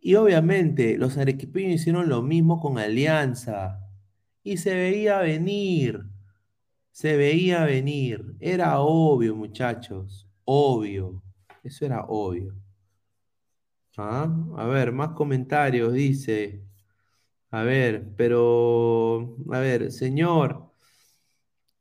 Y 0.00 0.14
obviamente 0.14 0.96
los 0.96 1.16
arequipeños 1.18 1.80
hicieron 1.80 2.08
lo 2.08 2.22
mismo 2.22 2.60
con 2.60 2.78
Alianza. 2.78 3.80
Y 4.44 4.58
se 4.58 4.74
veía 4.74 5.18
venir. 5.18 6.04
Se 6.92 7.16
veía 7.16 7.64
venir. 7.64 8.36
Era 8.38 8.80
obvio, 8.80 9.34
muchachos. 9.34 10.28
Obvio. 10.44 11.22
Eso 11.64 11.84
era 11.84 12.04
obvio. 12.04 12.54
¿Ah? 13.96 14.32
A 14.56 14.66
ver, 14.66 14.92
más 14.92 15.10
comentarios, 15.10 15.92
dice. 15.92 16.62
A 17.50 17.62
ver, 17.62 18.14
pero, 18.16 19.36
a 19.50 19.58
ver, 19.60 19.90
señor, 19.90 20.67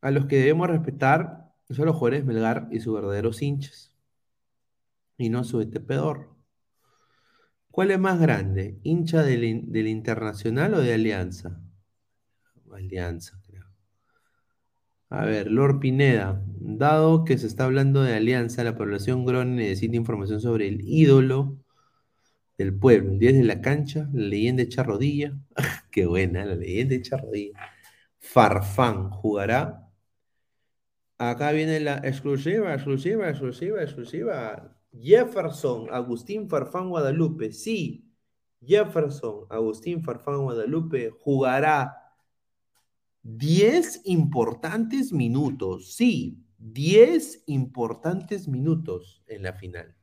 a 0.08 0.12
los 0.12 0.26
que 0.28 0.38
debemos 0.38 0.70
respetar 0.70 1.52
son 1.70 1.86
los 1.86 1.98
jugadores 1.98 2.24
Melgar 2.24 2.70
y 2.72 2.80
sus 2.80 2.96
verdaderos 2.96 3.42
hinchas, 3.42 3.94
y 5.18 5.28
no 5.28 5.44
su 5.44 5.60
etepedor. 5.60 6.34
¿Cuál 7.70 7.92
es 7.92 8.00
más 8.00 8.18
grande? 8.18 8.80
¿Hincha 8.84 9.22
del, 9.22 9.70
del 9.70 9.88
Internacional 9.88 10.76
o 10.76 10.80
de 10.80 10.94
Alianza? 10.94 11.60
Alianza, 12.74 13.38
creo. 13.46 13.66
A 15.10 15.26
ver, 15.26 15.52
Lord 15.52 15.80
Pineda, 15.80 16.42
dado 16.46 17.26
que 17.26 17.38
se 17.38 17.48
está 17.48 17.66
hablando 17.66 18.02
de 18.02 18.16
Alianza, 18.16 18.64
la 18.64 18.78
población 18.78 19.26
Grone 19.26 19.58
necesita 19.58 19.98
información 19.98 20.40
sobre 20.40 20.70
el 20.70 20.80
ídolo 20.88 21.58
del 22.58 22.74
pueblo, 22.74 23.12
el 23.12 23.20
10 23.20 23.34
de 23.40 23.44
la 23.44 23.60
cancha, 23.60 24.10
la 24.14 24.28
leyenda 24.28 24.64
de 24.64 24.84
Rodilla. 24.84 25.38
Qué 25.92 26.06
buena, 26.06 26.46
la 26.46 26.56
leyenda 26.56 26.96
de 26.96 27.18
Rodilla. 27.18 27.60
Farfán 28.20 29.10
jugará. 29.10 29.87
Acá 31.18 31.52
viene 31.52 31.80
la 31.80 31.98
exclusiva, 31.98 32.74
exclusiva, 32.74 33.30
exclusiva, 33.30 33.82
exclusiva. 33.82 34.78
Jefferson, 35.00 35.88
Agustín 35.92 36.48
Farfán 36.48 36.90
Guadalupe. 36.90 37.52
Sí, 37.52 38.08
Jefferson, 38.62 39.46
Agustín 39.50 40.04
Farfán 40.04 40.44
Guadalupe 40.44 41.12
jugará 41.20 41.96
10 43.24 44.02
importantes 44.06 45.12
minutos. 45.12 45.96
Sí, 45.96 46.44
10 46.60 47.44
importantes 47.48 48.48
minutos 48.48 49.24
en 49.28 49.44
la 49.44 49.54
final. 49.54 49.96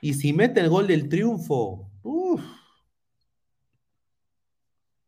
Y 0.00 0.14
si 0.14 0.32
mete 0.32 0.60
el 0.60 0.68
gol 0.68 0.88
del 0.88 1.08
triunfo, 1.08 1.90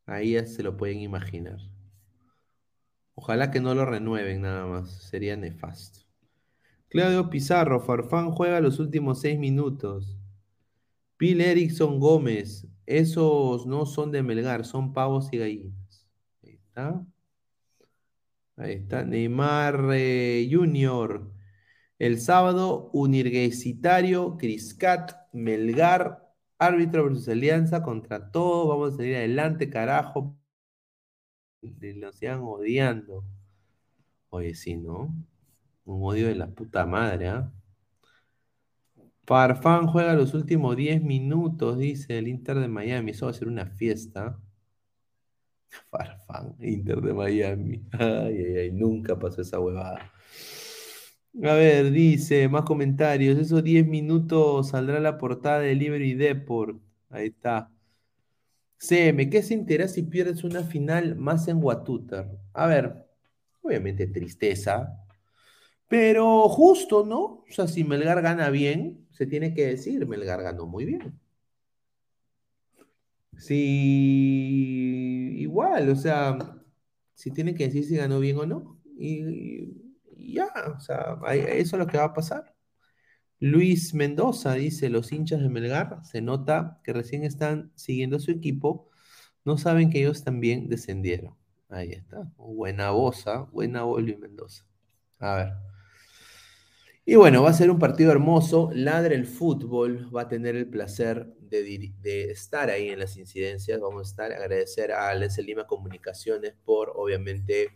ahí 0.07 0.33
ya 0.33 0.47
se 0.47 0.63
lo 0.63 0.77
pueden 0.77 1.01
imaginar. 1.01 1.74
Ojalá 3.15 3.51
que 3.51 3.61
no 3.61 3.75
lo 3.75 3.85
renueven 3.85 4.43
nada 4.43 4.67
más, 4.67 4.91
sería 4.91 5.37
nefasto. 5.37 6.01
Claudio 6.89 7.31
Pizarro, 7.31 7.81
Farfán 7.81 8.31
juega 8.31 8.61
los 8.61 8.79
últimos 8.79 9.21
seis 9.21 9.39
minutos. 9.39 10.17
Bill 11.19 11.41
Erickson 11.41 12.01
Gómez, 12.01 12.67
esos 12.87 13.67
no 13.67 13.87
son 13.87 14.13
de 14.13 14.23
Melgar, 14.23 14.65
son 14.65 14.93
pavos 14.93 15.29
y 15.33 15.39
gallinas. 15.39 16.09
Ahí 16.43 16.55
está. 16.55 17.05
Ahí 18.57 18.73
está. 18.75 19.05
Neymar 19.05 19.91
eh, 19.93 20.49
Junior. 20.51 21.33
El 21.99 22.21
sábado, 22.21 22.91
Universitario, 22.93 24.37
Criscat, 24.37 25.13
Melgar, 25.33 26.33
árbitro 26.59 27.05
versus 27.05 27.29
Alianza 27.29 27.83
contra 27.83 28.31
todo. 28.31 28.69
Vamos 28.69 28.95
a 28.95 28.97
salir 28.99 29.17
adelante, 29.17 29.71
carajo. 29.71 30.37
Lo 31.81 32.13
sigan 32.13 32.41
odiando. 32.43 33.25
Oye, 34.31 34.55
sí, 34.55 34.77
¿no? 34.77 35.15
Un 35.85 36.03
odio 36.05 36.29
de 36.29 36.35
la 36.35 36.49
puta 36.49 36.87
madre, 36.87 37.29
¿ah? 37.29 37.53
Farfán 39.27 39.87
juega 39.87 40.15
los 40.15 40.35
últimos 40.35 40.77
10 40.77 41.03
minutos, 41.03 41.79
dice 41.79 42.19
el 42.19 42.29
Inter 42.29 42.59
de 42.59 42.69
Miami. 42.69 43.13
Eso 43.13 43.27
va 43.27 43.31
a 43.31 43.35
ser 43.35 43.49
una 43.49 43.67
fiesta. 43.67 44.39
Farfán, 45.91 46.57
Inter 46.61 47.01
de 47.01 47.15
Miami. 47.15 47.83
Ay, 47.93 48.37
ay, 48.39 48.57
ay, 48.59 48.73
nunca 48.73 49.19
pasó 49.19 49.41
esa 49.43 49.61
huevada. 49.61 50.13
A 51.43 51.55
ver, 51.55 51.91
dice, 51.91 52.49
más 52.49 52.63
comentarios. 52.65 53.39
Esos 53.39 53.63
10 53.65 53.87
minutos 53.87 54.69
saldrá 54.71 55.01
la 55.01 55.19
portada 55.19 55.61
de 55.61 55.75
Libre 55.75 56.07
y 56.07 56.15
Deport. 56.15 56.81
Ahí 57.11 57.27
está. 57.29 57.74
CM, 58.85 59.31
¿qué 59.31 59.43
se 59.43 59.55
entera 59.55 59.89
si 59.89 60.03
pierdes 60.03 60.45
una 60.45 60.63
final 60.63 61.17
más 61.17 61.49
en 61.49 61.63
Watuter? 61.63 62.27
A 62.53 62.67
ver, 62.67 63.07
obviamente 63.63 64.07
tristeza, 64.07 64.99
pero 65.89 66.49
justo, 66.49 67.05
¿no? 67.05 67.23
O 67.23 67.47
sea, 67.51 67.69
si 67.69 67.85
Melgar 67.85 68.23
gana 68.23 68.51
bien, 68.51 69.07
se 69.13 69.27
tiene 69.27 69.55
que 69.55 69.67
decir, 69.67 70.07
Melgar 70.07 70.43
ganó 70.43 70.67
muy 70.67 70.85
bien. 70.85 71.19
Si 73.39 73.55
igual, 75.41 75.89
o 75.91 75.97
sea, 75.97 76.39
si 77.15 77.31
tiene 77.31 77.55
que 77.55 77.67
decir 77.67 77.85
si 77.85 77.97
ganó 77.97 78.21
bien 78.21 78.39
o 78.39 78.47
no. 78.47 78.81
Y 78.97 79.69
ya, 80.35 80.49
o 80.77 80.81
sea, 80.81 81.19
eso 81.33 81.77
es 81.77 81.81
lo 81.81 81.87
que 81.87 81.99
va 81.99 82.05
a 82.05 82.15
pasar. 82.15 82.54
Luis 83.45 83.93
Mendoza 83.93 84.55
dice, 84.55 84.89
los 84.89 85.13
hinchas 85.13 85.43
de 85.43 85.51
Melgar 85.51 86.03
se 86.03 86.23
nota 86.23 86.81
que 86.83 86.95
recién 86.95 87.25
están 87.25 87.71
siguiendo 87.75 88.17
a 88.17 88.21
su 88.21 88.31
equipo, 88.31 88.89
no 89.45 89.59
saben 89.59 89.91
que 89.91 89.99
ellos 89.99 90.25
también 90.25 90.71
descendieron. 90.71 91.37
Ahí 91.69 91.93
está, 91.93 92.27
buena 92.39 92.93
voz, 92.93 93.27
¿ah? 93.27 93.47
buena 93.53 93.83
voz 93.83 94.03
Luis 94.03 94.19
Mendoza. 94.19 94.65
A 95.19 95.37
ver. 95.37 95.53
Y 97.05 97.17
bueno, 97.17 97.43
va 97.43 97.51
a 97.51 97.53
ser 97.53 97.71
un 97.71 97.79
partido 97.79 98.13
hermoso. 98.13 98.71
Ladre 98.73 99.15
el 99.15 99.27
fútbol, 99.27 100.09
va 100.17 100.23
a 100.23 100.29
tener 100.29 100.57
el 100.57 100.71
placer 100.71 101.27
de, 101.39 102.31
estar 102.31 102.71
ahí 102.71 102.89
en 102.89 102.99
las 102.99 103.19
incidencias. 103.19 103.79
Vamos 103.79 104.09
a 104.09 104.11
estar, 104.11 104.33
agradecer 104.33 104.91
a 104.91 105.15
Lense 105.15 105.43
Lima 105.43 105.67
Comunicaciones 105.67 106.55
por, 106.65 106.95
obviamente, 106.97 107.73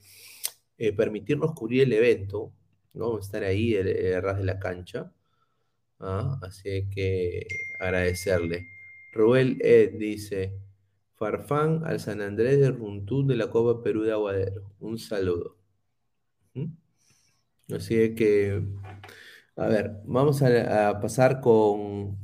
eh, 0.78 0.94
permitirnos 0.94 1.52
cubrir 1.52 1.82
el 1.82 1.92
evento, 1.92 2.54
¿no? 2.94 3.18
estar 3.18 3.44
ahí 3.44 3.74
el, 3.74 3.88
el 3.88 4.22
ras 4.22 4.38
de 4.38 4.44
la 4.44 4.58
cancha. 4.58 5.12
¿Ah? 6.00 6.38
Así 6.42 6.88
que 6.90 7.46
agradecerle. 7.80 8.66
Ruel 9.12 9.58
Ed 9.62 9.98
dice, 9.98 10.52
Farfán 11.16 11.84
al 11.84 12.00
San 12.00 12.20
Andrés 12.20 12.60
de 12.60 12.70
Runtún 12.70 13.26
de 13.28 13.36
la 13.36 13.50
Copa 13.50 13.82
Perú 13.82 14.02
de 14.02 14.12
Aguadero. 14.12 14.72
Un 14.80 14.98
saludo. 14.98 15.56
¿Mm? 16.54 16.66
Así 17.74 18.14
que, 18.14 18.62
a 19.56 19.66
ver, 19.68 20.00
vamos 20.04 20.42
a, 20.42 20.90
a 20.90 21.00
pasar 21.00 21.40
con 21.40 22.16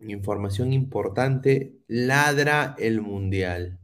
información 0.00 0.72
importante. 0.72 1.78
Ladra 1.86 2.74
el 2.78 3.00
Mundial. 3.00 3.78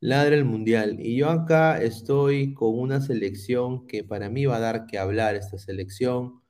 Ladra 0.00 0.34
el 0.36 0.44
Mundial. 0.44 0.98
Y 1.00 1.16
yo 1.16 1.30
acá 1.30 1.82
estoy 1.82 2.54
con 2.54 2.78
una 2.78 3.00
selección 3.00 3.86
que 3.86 4.04
para 4.04 4.30
mí 4.30 4.46
va 4.46 4.56
a 4.56 4.60
dar 4.60 4.86
que 4.86 4.98
hablar 4.98 5.34
esta 5.36 5.58
selección. 5.58 6.42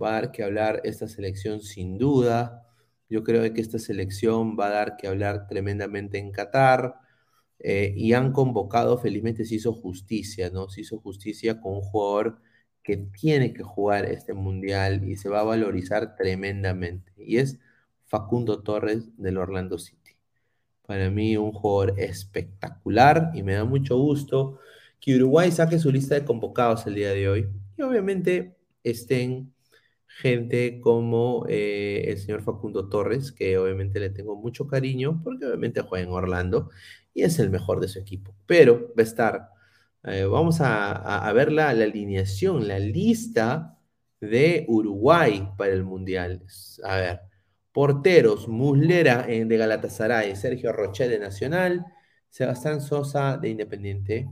Va 0.00 0.10
a 0.10 0.12
dar 0.12 0.32
que 0.32 0.42
hablar 0.42 0.80
esta 0.84 1.08
selección 1.08 1.60
sin 1.60 1.98
duda. 1.98 2.66
Yo 3.08 3.24
creo 3.24 3.52
que 3.52 3.60
esta 3.60 3.78
selección 3.78 4.56
va 4.58 4.68
a 4.68 4.70
dar 4.70 4.96
que 4.96 5.08
hablar 5.08 5.46
tremendamente 5.48 6.18
en 6.18 6.32
Qatar. 6.32 6.94
Eh, 7.58 7.92
y 7.96 8.14
han 8.14 8.32
convocado, 8.32 8.96
felizmente 8.98 9.44
se 9.44 9.56
hizo 9.56 9.72
justicia, 9.74 10.50
¿no? 10.50 10.68
Se 10.70 10.80
hizo 10.80 10.98
justicia 10.98 11.60
con 11.60 11.74
un 11.74 11.82
jugador 11.82 12.40
que 12.82 12.96
tiene 12.96 13.52
que 13.52 13.62
jugar 13.62 14.06
este 14.06 14.32
mundial 14.32 15.04
y 15.06 15.16
se 15.16 15.28
va 15.28 15.40
a 15.40 15.44
valorizar 15.44 16.16
tremendamente. 16.16 17.12
Y 17.18 17.36
es 17.38 17.58
Facundo 18.06 18.62
Torres 18.62 19.10
del 19.18 19.38
Orlando 19.38 19.78
City. 19.78 20.16
Para 20.86 21.10
mí 21.10 21.36
un 21.36 21.52
jugador 21.52 22.00
espectacular 22.00 23.30
y 23.34 23.42
me 23.42 23.54
da 23.54 23.64
mucho 23.64 23.96
gusto 23.98 24.58
que 24.98 25.16
Uruguay 25.16 25.52
saque 25.52 25.78
su 25.78 25.92
lista 25.92 26.14
de 26.14 26.24
convocados 26.24 26.86
el 26.86 26.94
día 26.94 27.10
de 27.10 27.28
hoy. 27.28 27.48
Y 27.76 27.82
obviamente 27.82 28.56
estén 28.82 29.52
gente 30.18 30.80
como 30.80 31.46
eh, 31.48 32.04
el 32.08 32.18
señor 32.18 32.42
Facundo 32.42 32.88
Torres, 32.88 33.32
que 33.32 33.56
obviamente 33.58 34.00
le 34.00 34.10
tengo 34.10 34.36
mucho 34.36 34.66
cariño, 34.66 35.20
porque 35.22 35.46
obviamente 35.46 35.80
juega 35.82 36.06
en 36.06 36.12
Orlando 36.12 36.70
y 37.14 37.22
es 37.22 37.38
el 37.38 37.50
mejor 37.50 37.80
de 37.80 37.88
su 37.88 37.98
equipo. 37.98 38.34
Pero 38.46 38.88
va 38.88 39.00
a 39.00 39.02
estar, 39.02 39.48
eh, 40.04 40.24
vamos 40.24 40.60
a, 40.60 41.32
ver 41.32 41.52
la, 41.52 41.70
alineación, 41.70 42.68
la 42.68 42.78
lista 42.78 43.78
de 44.20 44.66
Uruguay 44.68 45.48
para 45.56 45.72
el 45.72 45.84
Mundial. 45.84 46.42
A 46.84 46.96
ver, 46.96 47.20
Porteros, 47.72 48.48
Muslera 48.48 49.26
eh, 49.28 49.44
de 49.44 49.56
Galatasaray, 49.56 50.36
Sergio 50.36 50.72
Rochet 50.72 51.08
de 51.08 51.18
Nacional, 51.18 51.86
Sebastián 52.28 52.80
Sosa 52.80 53.38
de 53.38 53.48
Independiente. 53.48 54.28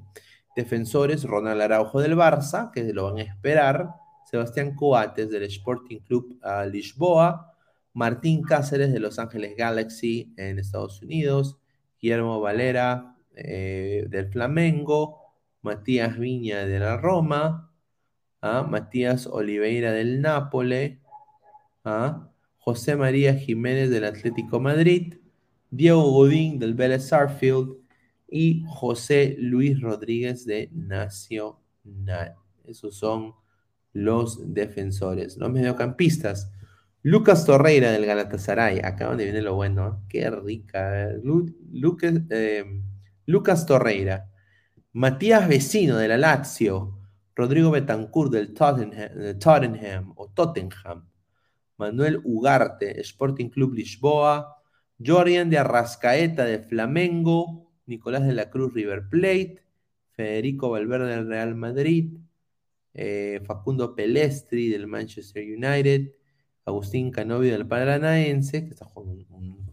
Defensores, 0.56 1.22
Ronald 1.24 1.60
Araujo 1.62 2.00
del 2.00 2.16
Barça, 2.16 2.72
que 2.72 2.92
lo 2.92 3.04
van 3.04 3.18
a 3.18 3.22
esperar. 3.22 3.90
Sebastián 4.30 4.74
Coates 4.74 5.30
del 5.30 5.44
Sporting 5.44 6.00
Club 6.00 6.38
Lisboa, 6.70 7.54
Martín 7.94 8.42
Cáceres 8.42 8.92
de 8.92 9.00
Los 9.00 9.18
Ángeles 9.18 9.56
Galaxy 9.56 10.34
en 10.36 10.58
Estados 10.58 11.00
Unidos, 11.00 11.58
Guillermo 12.00 12.38
Valera 12.40 13.16
eh, 13.34 14.06
del 14.10 14.28
Flamengo, 14.28 15.18
Matías 15.62 16.18
Viña 16.18 16.66
de 16.66 16.78
la 16.78 16.98
Roma, 16.98 17.72
¿ah? 18.42 18.66
Matías 18.68 19.26
Oliveira 19.26 19.92
del 19.92 20.20
Nápoles, 20.20 20.98
¿ah? 21.84 22.28
José 22.58 22.96
María 22.96 23.34
Jiménez 23.34 23.88
del 23.88 24.04
Atlético 24.04 24.60
Madrid, 24.60 25.14
Diego 25.70 26.02
Godín 26.10 26.58
del 26.58 26.74
Vélez 26.74 27.08
Sarfield 27.08 27.76
y 28.30 28.62
José 28.68 29.36
Luis 29.38 29.80
Rodríguez 29.80 30.44
de 30.44 30.68
Nacional. 30.72 32.34
Esos 32.66 32.94
son 32.94 33.34
los 33.98 34.54
defensores. 34.54 35.36
Los 35.36 35.50
mediocampistas. 35.50 36.52
Lucas 37.02 37.44
Torreira 37.44 37.90
del 37.90 38.06
Galatasaray. 38.06 38.78
Acá 38.78 39.06
donde 39.06 39.24
viene 39.24 39.42
lo 39.42 39.54
bueno. 39.54 39.88
¿eh? 39.88 40.06
Qué 40.08 40.30
rica. 40.30 41.10
Lucas, 41.22 42.14
eh, 42.30 42.64
Lucas 43.26 43.66
Torreira. 43.66 44.30
Matías 44.92 45.48
Vecino 45.48 45.96
de 45.96 46.08
la 46.08 46.16
Lazio. 46.16 46.94
Rodrigo 47.34 47.70
Betancourt 47.70 48.32
del 48.32 48.52
Tottenham, 48.52 50.12
o 50.16 50.28
Tottenham. 50.28 51.08
Manuel 51.76 52.20
Ugarte, 52.24 53.00
Sporting 53.00 53.48
Club 53.48 53.74
Lisboa. 53.74 54.56
Jorian 55.04 55.50
de 55.50 55.58
Arrascaeta 55.58 56.44
de 56.44 56.60
Flamengo. 56.60 57.72
Nicolás 57.86 58.26
de 58.26 58.34
la 58.34 58.50
Cruz 58.50 58.72
River 58.74 59.08
Plate. 59.08 59.62
Federico 60.12 60.70
Valverde 60.70 61.16
del 61.16 61.28
Real 61.28 61.54
Madrid. 61.54 62.12
Eh, 62.94 63.40
Facundo 63.44 63.94
Pelestri 63.94 64.68
del 64.68 64.86
Manchester 64.86 65.44
United, 65.44 66.12
Agustín 66.64 67.10
Canovio 67.10 67.52
del 67.52 67.66
Paranaense, 67.66 68.64
que 68.64 68.70
está 68.70 68.84
jugando 68.84 69.24
un, 69.30 69.68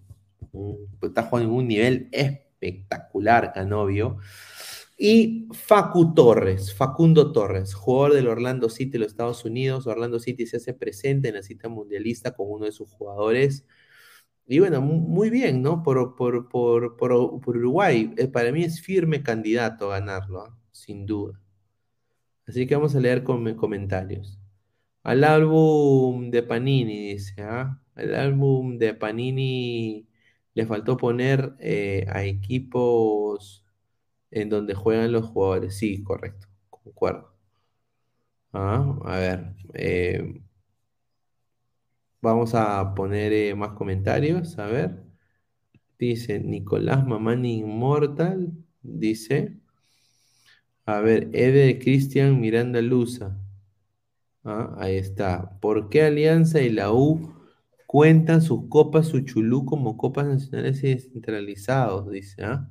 en 0.53 1.49
un 1.49 1.67
nivel 1.67 2.09
espectacular, 2.11 3.51
Canovio, 3.53 4.17
y 4.97 5.49
Facu 5.51 6.13
Torres, 6.13 6.73
Facundo 6.73 7.31
Torres, 7.33 7.73
jugador 7.73 8.13
del 8.13 8.27
Orlando 8.27 8.69
City 8.69 8.91
de 8.91 8.99
los 8.99 9.09
Estados 9.09 9.43
Unidos. 9.43 9.87
Orlando 9.87 10.19
City 10.19 10.45
se 10.47 10.57
hace 10.57 10.73
presente 10.73 11.29
en 11.29 11.35
la 11.35 11.43
cita 11.43 11.67
mundialista 11.67 12.31
como 12.33 12.51
uno 12.51 12.65
de 12.65 12.71
sus 12.71 12.89
jugadores. 12.91 13.65
Y 14.47 14.59
bueno, 14.59 14.81
muy 14.81 15.29
bien, 15.29 15.61
¿no? 15.61 15.83
Por, 15.83 16.15
por, 16.15 16.47
por, 16.49 16.97
por 16.97 17.11
Uruguay. 17.57 18.13
Eh, 18.17 18.27
para 18.27 18.51
mí 18.51 18.63
es 18.63 18.81
firme 18.81 19.23
candidato 19.23 19.91
a 19.91 19.99
ganarlo, 19.99 20.41
¿ah? 20.43 20.57
sin 20.71 21.05
duda. 21.05 21.41
Así 22.47 22.67
que 22.67 22.75
vamos 22.75 22.95
a 22.95 22.99
leer 22.99 23.23
comentarios. 23.23 24.39
Al 25.03 25.23
álbum 25.23 26.31
de 26.31 26.43
Panini, 26.43 27.13
dice, 27.13 27.41
¿ah? 27.43 27.81
Al 27.95 28.15
álbum 28.15 28.77
de 28.79 28.93
Panini 28.95 30.07
le 30.53 30.65
faltó 30.67 30.97
poner 30.97 31.55
eh, 31.59 32.05
a 32.09 32.23
equipos 32.25 33.65
en 34.31 34.49
donde 34.49 34.75
juegan 34.75 35.11
los 35.13 35.25
jugadores. 35.27 35.77
Sí, 35.77 36.03
correcto, 36.03 36.47
concuerdo. 36.69 37.33
Ah, 38.53 38.97
a 39.05 39.17
ver, 39.19 39.53
eh, 39.73 40.41
vamos 42.21 42.53
a 42.55 42.93
poner 42.95 43.31
eh, 43.33 43.55
más 43.55 43.71
comentarios, 43.71 44.57
a 44.59 44.65
ver. 44.67 45.03
Dice 45.99 46.39
Nicolás 46.39 47.05
Mamani 47.05 47.59
Inmortal, 47.59 48.51
dice. 48.81 49.57
A 50.85 50.99
ver, 51.01 51.29
Eder 51.33 51.79
Cristian 51.79 52.39
Miranda 52.39 52.81
Luza. 52.81 53.35
Ah, 54.43 54.75
ahí 54.77 54.97
está. 54.97 55.57
¿Por 55.59 55.89
qué 55.89 56.03
Alianza 56.03 56.61
y 56.61 56.69
la 56.69 56.91
U 56.93 57.33
cuentan 57.87 58.41
sus 58.41 58.69
copas, 58.69 59.07
su 59.07 59.21
chulú 59.21 59.65
como 59.65 59.97
copas 59.97 60.27
nacionales 60.27 60.83
y 60.83 60.93
descentralizados? 60.93 62.09
Dice, 62.11 62.43
¿ah? 62.43 62.69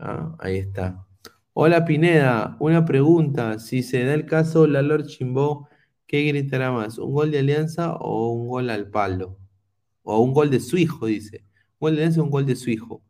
ah 0.00 0.36
ahí 0.40 0.58
está. 0.58 1.06
Hola 1.54 1.86
Pineda, 1.86 2.56
una 2.60 2.84
pregunta. 2.84 3.58
Si 3.58 3.82
se 3.82 4.04
da 4.04 4.14
el 4.14 4.26
caso 4.26 4.66
la 4.66 4.82
Lord 4.82 5.06
Chimbó, 5.06 5.68
¿qué 6.06 6.22
gritará 6.24 6.70
más? 6.72 6.98
¿Un 6.98 7.12
gol 7.14 7.30
de 7.30 7.38
Alianza 7.38 7.94
o 7.96 8.32
un 8.32 8.48
gol 8.48 8.70
al 8.70 8.90
palo? 8.90 9.38
O 10.02 10.20
un 10.20 10.34
gol 10.34 10.50
de 10.50 10.60
su 10.60 10.76
hijo, 10.76 11.06
dice. 11.06 11.44
Un 11.78 11.88
gol 11.88 11.96
de 11.96 12.02
Alianza 12.02 12.20
o 12.20 12.24
un 12.24 12.30
gol 12.30 12.46
de 12.46 12.56
su 12.56 12.70
hijo. 12.70 13.02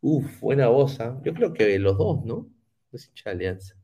Uf, 0.00 0.40
buena 0.40 0.68
voz. 0.68 0.98
¿ah? 1.00 1.20
Yo 1.24 1.34
creo 1.34 1.52
que 1.52 1.78
los 1.78 1.96
dos, 1.96 2.24
¿no? 2.24 2.57
Es 2.92 3.10
alianza. 3.24 3.74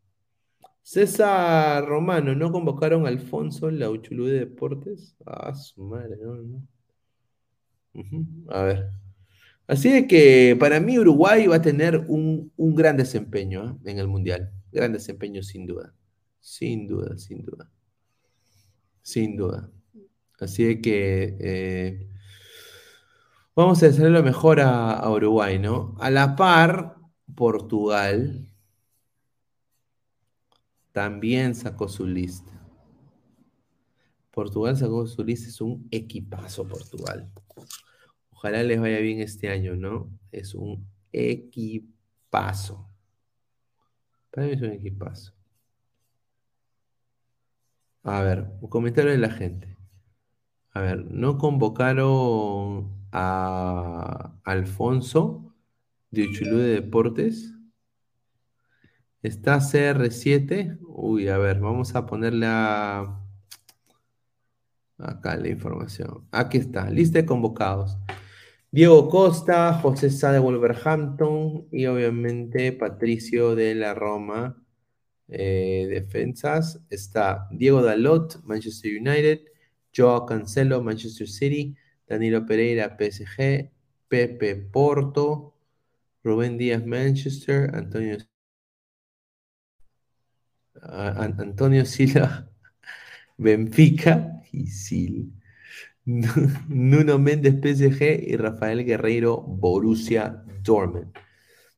César 0.82 1.86
Romano, 1.86 2.35
¿no 2.35 2.52
convocaron 2.52 3.06
a 3.06 3.09
Alfonso 3.09 3.68
en 3.68 3.78
la 3.78 3.90
Uchulú 3.90 4.26
de 4.26 4.40
Deportes? 4.40 5.16
Ah, 5.26 5.55
su 5.55 5.82
madre, 5.82 6.16
no, 6.20 6.36
no. 6.36 6.62
A 8.51 8.62
ver. 8.64 8.90
Así 9.66 9.90
de 9.90 10.06
que 10.06 10.56
para 10.60 10.81
mí 10.81 10.98
Uruguay 10.98 11.47
va 11.47 11.56
a 11.56 11.62
tener 11.62 12.05
un, 12.09 12.52
gran 12.56 12.97
desempeño 12.98 13.81
¿eh? 13.85 13.90
en 13.90 13.98
el 13.98 14.09
Mundial. 14.09 14.52
Gran 14.72 14.93
desempeño 14.93 15.43
sin 15.43 15.66
duda. 15.66 15.94
Sin 16.40 16.86
duda, 16.86 17.16
sin 17.16 17.43
duda. 17.43 17.70
Sin 19.01 19.36
duda. 19.36 19.70
Así 20.39 20.64
de 20.64 20.81
que 20.82 21.36
eh, 21.40 22.09
vamos 23.55 23.82
a 23.82 23.86
hacer 23.86 24.10
lo 24.10 24.22
mejor 24.22 24.60
a 24.60 25.09
Uruguay, 25.10 25.59
¿no? 25.59 25.97
A 25.98 26.10
la 26.10 26.36
par, 26.36 26.97
Portugal 27.35 28.53
también 30.94 31.56
sacó 31.56 31.88
su 31.88 32.06
lista. 32.06 32.52
Portugal 34.30 34.76
sacó 34.76 35.04
su 35.08 35.24
lista, 35.24 35.48
es 35.48 35.60
un 35.60 35.88
equipazo 35.90 36.68
Portugal. 36.68 37.28
Ojalá 38.30 38.62
les 38.62 38.80
vaya 38.80 38.98
bien 39.00 39.18
este 39.18 39.50
año, 39.50 39.74
¿no? 39.74 40.08
Es 40.30 40.54
un 40.54 40.86
equipazo. 41.10 42.88
Para 44.30 44.46
mí 44.46 44.52
es 44.52 44.62
un 44.62 44.70
equipazo. 44.70 45.34
A 48.04 48.22
ver, 48.22 48.52
un 48.60 48.70
comentario 48.70 49.10
de 49.10 49.18
la 49.18 49.30
gente. 49.30 49.76
A 50.70 50.80
ver, 50.80 51.04
no 51.10 51.38
convocaron 51.38 53.08
a 53.10 54.38
Alfonso 54.44 55.52
de 56.12 56.28
Uchulú 56.28 56.58
de 56.58 56.80
Deportes. 56.80 57.52
Está 59.22 59.56
CR7. 59.56 60.84
Uy, 60.96 61.28
a 61.28 61.38
ver, 61.38 61.58
vamos 61.58 61.94
a 61.96 62.06
ponerle 62.06 62.46
a... 62.48 63.20
Acá 64.98 65.36
la 65.36 65.48
información. 65.48 66.28
Aquí 66.30 66.58
está, 66.58 66.88
lista 66.88 67.18
de 67.18 67.26
convocados. 67.26 67.98
Diego 68.70 69.08
Costa, 69.08 69.74
José 69.74 70.10
Sá 70.10 70.30
de 70.30 70.38
Wolverhampton 70.38 71.66
y 71.72 71.86
obviamente 71.86 72.72
Patricio 72.72 73.56
de 73.56 73.74
la 73.74 73.92
Roma. 73.94 74.62
Eh, 75.28 75.86
defensas. 75.90 76.80
Está 76.90 77.48
Diego 77.50 77.82
Dalot, 77.82 78.40
Manchester 78.44 78.92
United. 79.00 79.40
Joao 79.96 80.26
Cancelo, 80.26 80.80
Manchester 80.82 81.28
City. 81.28 81.76
Danilo 82.06 82.46
Pereira, 82.46 82.96
PSG. 82.96 83.70
Pepe 84.08 84.56
Porto. 84.56 85.56
Rubén 86.22 86.56
Díaz, 86.56 86.86
Manchester. 86.86 87.74
Antonio 87.74 88.18
Antonio 90.82 91.84
Silva, 91.84 92.48
Benfica 93.36 94.42
y 94.52 94.66
Sil. 94.68 95.32
Nuno 96.05 97.18
Méndez, 97.18 97.55
PSG 97.55 98.28
y 98.28 98.36
Rafael 98.36 98.84
Guerreiro, 98.84 99.40
Borussia 99.40 100.44
Dortmund. 100.62 101.12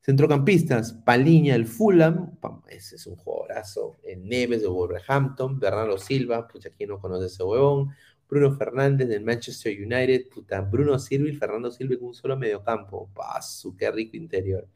Centrocampistas, 0.00 0.92
Paliña, 0.92 1.56
el 1.56 1.66
Fulham, 1.66 2.38
ese 2.68 2.94
es 2.94 3.06
un 3.08 3.16
jugadorazo. 3.16 3.96
Neves 4.18 4.62
de 4.62 4.68
Wolverhampton, 4.68 5.58
Bernardo 5.58 5.98
Silva, 5.98 6.46
pucha, 6.46 6.70
¿quién 6.70 6.90
no 6.90 7.00
conoce 7.00 7.26
ese 7.26 7.42
huevón? 7.42 7.92
Bruno 8.28 8.56
Fernández 8.56 9.08
del 9.08 9.24
Manchester 9.24 9.76
United, 9.76 10.28
puta, 10.28 10.60
Bruno 10.60 10.98
Silva 10.98 11.28
y 11.28 11.34
Fernando 11.34 11.70
Silva 11.70 11.94
en 11.94 12.04
un 12.04 12.14
solo 12.14 12.36
mediocampo. 12.36 13.10
Paso, 13.14 13.74
qué 13.76 13.90
rico 13.90 14.16
interior. 14.16 14.68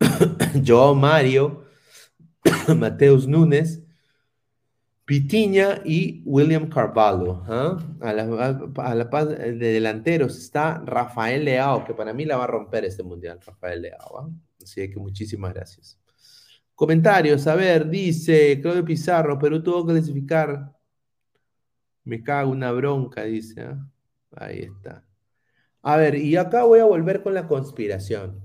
Joao 0.66 0.94
Mario, 0.94 1.64
Mateus 2.76 3.26
Núñez, 3.26 3.82
Pitiña 5.04 5.82
y 5.84 6.22
William 6.24 6.68
Carvalho. 6.68 7.42
¿ah? 7.46 7.78
A, 8.00 8.94
la, 8.94 9.10
paz 9.10 9.28
de 9.28 9.54
delanteros 9.54 10.38
está 10.38 10.82
Rafael 10.84 11.44
Leao, 11.44 11.84
que 11.84 11.94
para 11.94 12.12
mí 12.12 12.24
la 12.24 12.36
va 12.36 12.44
a 12.44 12.48
romper 12.48 12.84
este 12.84 13.02
mundial, 13.02 13.40
Rafael 13.44 13.82
Leao. 13.82 14.18
¿ah? 14.18 14.30
Así 14.62 14.88
que 14.90 14.98
muchísimas 14.98 15.52
gracias. 15.52 15.98
Comentarios, 16.74 17.46
a 17.46 17.54
ver, 17.54 17.88
dice 17.88 18.58
Claudio 18.60 18.84
Pizarro, 18.84 19.38
Perú 19.38 19.62
tuvo 19.62 19.86
que 19.86 19.92
clasificar. 19.92 20.72
Me 22.04 22.22
cago 22.22 22.50
una 22.50 22.72
bronca, 22.72 23.24
dice. 23.24 23.62
¿ah? 23.62 23.86
Ahí 24.36 24.60
está. 24.60 25.04
A 25.82 25.96
ver, 25.96 26.14
y 26.14 26.36
acá 26.36 26.64
voy 26.64 26.80
a 26.80 26.84
volver 26.84 27.22
con 27.22 27.34
la 27.34 27.46
conspiración. 27.46 28.42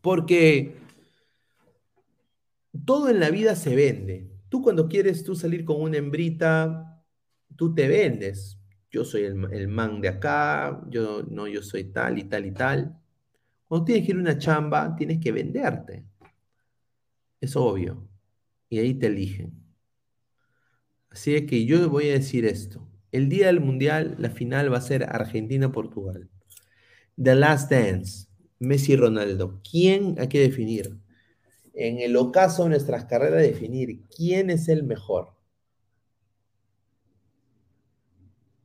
Porque 0.00 0.81
todo 2.84 3.08
en 3.08 3.20
la 3.20 3.30
vida 3.30 3.54
se 3.56 3.74
vende. 3.76 4.30
Tú 4.48 4.62
cuando 4.62 4.88
quieres 4.88 5.24
tú 5.24 5.34
salir 5.34 5.64
con 5.64 5.80
una 5.80 5.98
hembrita, 5.98 7.02
tú 7.56 7.74
te 7.74 7.88
vendes. 7.88 8.58
Yo 8.90 9.04
soy 9.04 9.22
el, 9.24 9.52
el 9.52 9.68
man 9.68 10.00
de 10.00 10.08
acá, 10.08 10.82
yo 10.90 11.22
no, 11.22 11.46
yo 11.48 11.62
soy 11.62 11.84
tal 11.84 12.18
y 12.18 12.24
tal 12.24 12.46
y 12.46 12.52
tal. 12.52 12.98
Cuando 13.66 13.86
tienes 13.86 14.04
que 14.04 14.12
ir 14.12 14.18
a 14.18 14.20
una 14.20 14.38
chamba, 14.38 14.94
tienes 14.96 15.18
que 15.18 15.32
venderte. 15.32 16.04
Es 17.40 17.56
obvio. 17.56 18.08
Y 18.68 18.78
ahí 18.78 18.94
te 18.94 19.06
eligen. 19.06 19.52
Así 21.10 21.44
que 21.46 21.66
yo 21.66 21.90
voy 21.90 22.08
a 22.08 22.14
decir 22.14 22.46
esto. 22.46 22.88
El 23.12 23.28
día 23.28 23.48
del 23.48 23.60
Mundial, 23.60 24.16
la 24.18 24.30
final 24.30 24.72
va 24.72 24.78
a 24.78 24.80
ser 24.80 25.04
Argentina-Portugal. 25.04 26.30
The 27.22 27.34
Last 27.34 27.70
Dance, 27.70 28.28
Messi 28.58 28.96
Ronaldo. 28.96 29.60
¿Quién 29.68 30.16
hay 30.18 30.28
que 30.28 30.40
definir? 30.40 31.01
En 31.74 31.98
el 31.98 32.16
ocaso 32.16 32.64
de 32.64 32.70
nuestras 32.70 33.04
carreras, 33.06 33.42
definir 33.42 34.02
quién 34.14 34.50
es 34.50 34.68
el 34.68 34.82
mejor. 34.82 35.34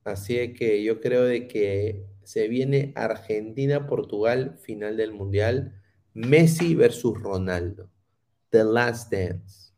Así 0.04 0.54
que 0.54 0.84
yo 0.84 1.02
creo 1.02 1.24
de 1.24 1.48
que 1.48 2.08
se 2.24 2.48
viene 2.48 2.94
Argentina-Portugal, 2.96 4.58
final 4.60 4.98
del 4.98 5.14
Mundial. 5.14 5.82
Messi 6.14 6.76
versus 6.76 7.22
Ronaldo. 7.22 7.90
The 8.50 8.64
Last 8.64 9.12
Dance. 9.12 9.74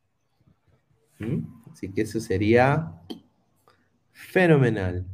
¿Mm? 1.18 1.46
Así 1.72 1.92
que 1.92 2.02
eso 2.02 2.20
sería 2.20 2.94
fenomenal. 4.12 5.06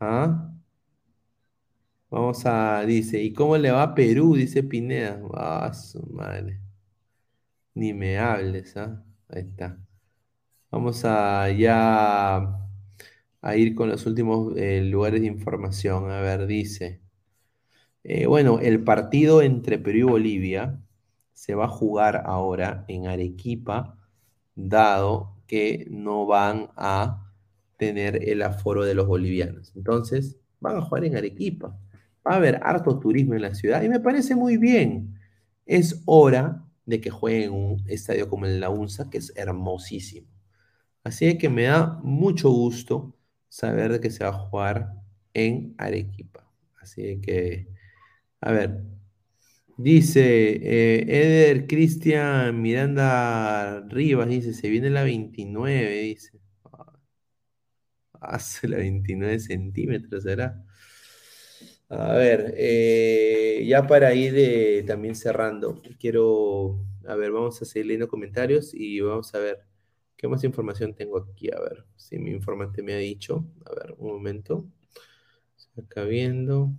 ¿Ah? 0.00 0.50
Vamos 2.10 2.44
a, 2.46 2.84
dice, 2.84 3.22
¿y 3.22 3.32
cómo 3.32 3.56
le 3.56 3.70
va 3.70 3.82
a 3.82 3.94
Perú? 3.94 4.34
Dice 4.34 4.62
Pineda. 4.62 5.20
Ah, 5.34 5.72
su 5.72 6.02
madre. 6.06 6.61
Ni 7.74 7.92
me 7.94 8.18
hables, 8.18 8.76
¿ah? 8.76 9.04
Ahí 9.28 9.42
está. 9.42 9.78
Vamos 10.70 11.04
a 11.04 11.50
ya 11.52 12.36
a 13.42 13.56
ir 13.56 13.74
con 13.74 13.88
los 13.90 14.06
últimos 14.06 14.54
eh, 14.56 14.82
lugares 14.84 15.20
de 15.22 15.28
información. 15.28 16.10
A 16.10 16.20
ver, 16.20 16.46
dice. 16.46 17.02
Eh, 18.04 18.26
bueno, 18.26 18.58
el 18.60 18.82
partido 18.84 19.42
entre 19.42 19.78
Perú 19.78 19.98
y 19.98 20.02
Bolivia 20.02 20.80
se 21.32 21.54
va 21.54 21.66
a 21.66 21.68
jugar 21.68 22.22
ahora 22.26 22.84
en 22.88 23.06
Arequipa, 23.06 23.98
dado 24.54 25.36
que 25.46 25.86
no 25.90 26.26
van 26.26 26.70
a 26.76 27.32
tener 27.78 28.28
el 28.28 28.42
aforo 28.42 28.84
de 28.84 28.94
los 28.94 29.06
bolivianos. 29.06 29.72
Entonces, 29.76 30.38
van 30.60 30.76
a 30.76 30.82
jugar 30.82 31.04
en 31.04 31.16
Arequipa. 31.16 31.78
Va 32.26 32.34
a 32.34 32.36
haber 32.36 32.60
harto 32.62 32.98
turismo 32.98 33.34
en 33.34 33.42
la 33.42 33.54
ciudad 33.54 33.82
y 33.82 33.88
me 33.88 34.00
parece 34.00 34.34
muy 34.36 34.56
bien. 34.56 35.18
Es 35.66 36.02
hora 36.06 36.64
de 36.86 37.00
que 37.00 37.10
jueguen 37.10 37.42
en 37.44 37.52
un 37.52 37.84
estadio 37.88 38.28
como 38.28 38.46
el 38.46 38.60
La 38.60 38.70
UNSA, 38.70 39.10
que 39.10 39.18
es 39.18 39.32
hermosísimo. 39.36 40.28
Así 41.04 41.38
que 41.38 41.48
me 41.48 41.64
da 41.64 42.00
mucho 42.02 42.50
gusto 42.50 43.16
saber 43.48 43.92
de 43.92 44.00
que 44.00 44.10
se 44.10 44.24
va 44.24 44.30
a 44.30 44.32
jugar 44.34 44.92
en 45.34 45.74
Arequipa. 45.78 46.48
Así 46.80 47.20
que, 47.20 47.68
a 48.40 48.52
ver, 48.52 48.82
dice 49.76 50.22
eh, 50.22 51.04
Eder 51.08 51.66
Cristian 51.66 52.60
Miranda 52.62 53.80
Rivas, 53.88 54.28
dice, 54.28 54.54
se 54.54 54.68
viene 54.70 54.90
la 54.90 55.02
29, 55.04 56.02
dice. 56.02 56.40
Hace 58.20 58.68
la 58.68 58.76
29 58.78 59.40
centímetros, 59.40 60.22
¿será? 60.24 60.64
A 61.94 62.14
ver, 62.14 62.54
eh, 62.56 63.64
ya 63.68 63.86
para 63.86 64.14
ir 64.14 64.32
eh, 64.36 64.82
también 64.86 65.14
cerrando, 65.14 65.82
quiero, 66.00 66.78
a 67.06 67.16
ver, 67.16 67.30
vamos 67.32 67.60
a 67.60 67.66
seguir 67.66 67.86
leyendo 67.86 68.08
comentarios 68.08 68.72
y 68.72 69.00
vamos 69.00 69.34
a 69.34 69.38
ver 69.40 69.58
qué 70.16 70.26
más 70.26 70.42
información 70.44 70.94
tengo 70.94 71.18
aquí. 71.18 71.50
A 71.52 71.60
ver, 71.60 71.84
si 71.96 72.18
mi 72.18 72.30
informante 72.30 72.82
me 72.82 72.94
ha 72.94 72.96
dicho. 72.96 73.44
A 73.66 73.74
ver, 73.74 73.94
un 73.98 74.08
momento. 74.12 74.64
Acá 75.76 76.04
viendo. 76.04 76.70